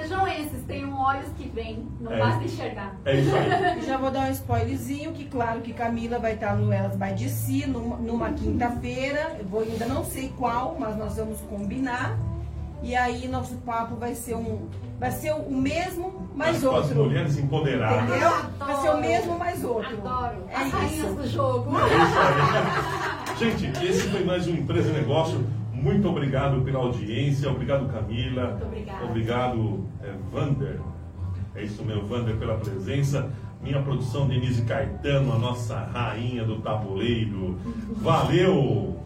Sejam 0.00 0.26
esses, 0.28 0.62
tenham 0.66 0.98
olhos 0.98 1.26
que 1.36 1.48
veem, 1.48 1.86
não 2.00 2.12
É. 2.12 2.18
basta 2.18 2.44
enxergar. 2.44 2.94
É 3.04 3.16
isso 3.20 3.34
aí. 3.34 3.78
E 3.78 3.86
já 3.86 3.96
vou 3.96 4.10
dar 4.10 4.28
um 4.28 4.30
spoilerzinho, 4.30 5.12
que 5.12 5.24
claro 5.26 5.60
que 5.60 5.72
Camila 5.72 6.18
vai 6.18 6.34
estar 6.34 6.54
no 6.56 6.72
Elas 6.72 6.96
by 6.96 7.12
DC 7.14 7.66
numa, 7.66 7.96
numa 7.96 8.30
quinta-feira. 8.32 9.36
Eu 9.38 9.46
vou 9.46 9.60
ainda 9.62 9.86
não 9.86 10.04
sei 10.04 10.32
qual, 10.38 10.76
mas 10.78 10.96
nós 10.96 11.16
vamos 11.16 11.40
combinar. 11.42 12.16
E 12.80 12.94
aí 12.94 13.26
nosso 13.26 13.56
papo 13.56 13.96
vai 13.96 14.14
ser 14.14 14.36
um. 14.36 14.68
Vai 15.00 15.10
ser 15.10 15.32
o 15.32 15.50
mesmo, 15.50 16.28
mais 16.34 16.56
As- 16.58 16.64
As 16.64 16.72
outro. 16.90 17.04
mulheres 17.04 17.36
empoderadas. 17.38 18.04
Entendeu? 18.08 18.28
Adoro. 18.28 18.48
Vai 18.58 18.76
ser 18.82 18.90
o 18.90 19.00
mesmo, 19.00 19.38
mais 19.38 19.64
outro. 19.64 19.96
Adoro. 19.98 20.36
É 20.48 20.56
As 20.56 20.72
rainhas 20.72 20.92
isso. 21.06 21.14
do 21.14 21.26
jogo. 21.28 21.70
Gente, 23.38 23.66
esse 23.84 24.08
foi 24.08 24.24
mais 24.24 24.46
um 24.46 24.52
Empresa 24.52 24.90
e 24.90 24.92
Negócio. 24.92 25.44
Muito 25.82 26.08
obrigado 26.08 26.60
pela 26.62 26.80
audiência. 26.80 27.50
Obrigado, 27.50 27.88
Camila. 27.92 28.58
Muito. 28.58 29.04
Obrigado, 29.04 29.84
é, 30.02 30.12
Vander. 30.32 30.80
É 31.54 31.62
isso 31.62 31.84
mesmo, 31.84 32.06
Vander, 32.06 32.36
pela 32.36 32.56
presença. 32.56 33.30
Minha 33.62 33.82
produção, 33.82 34.28
Denise 34.28 34.62
Caetano, 34.62 35.32
a 35.32 35.38
nossa 35.38 35.78
rainha 35.78 36.44
do 36.44 36.60
tabuleiro. 36.60 37.58
Valeu! 37.96 38.96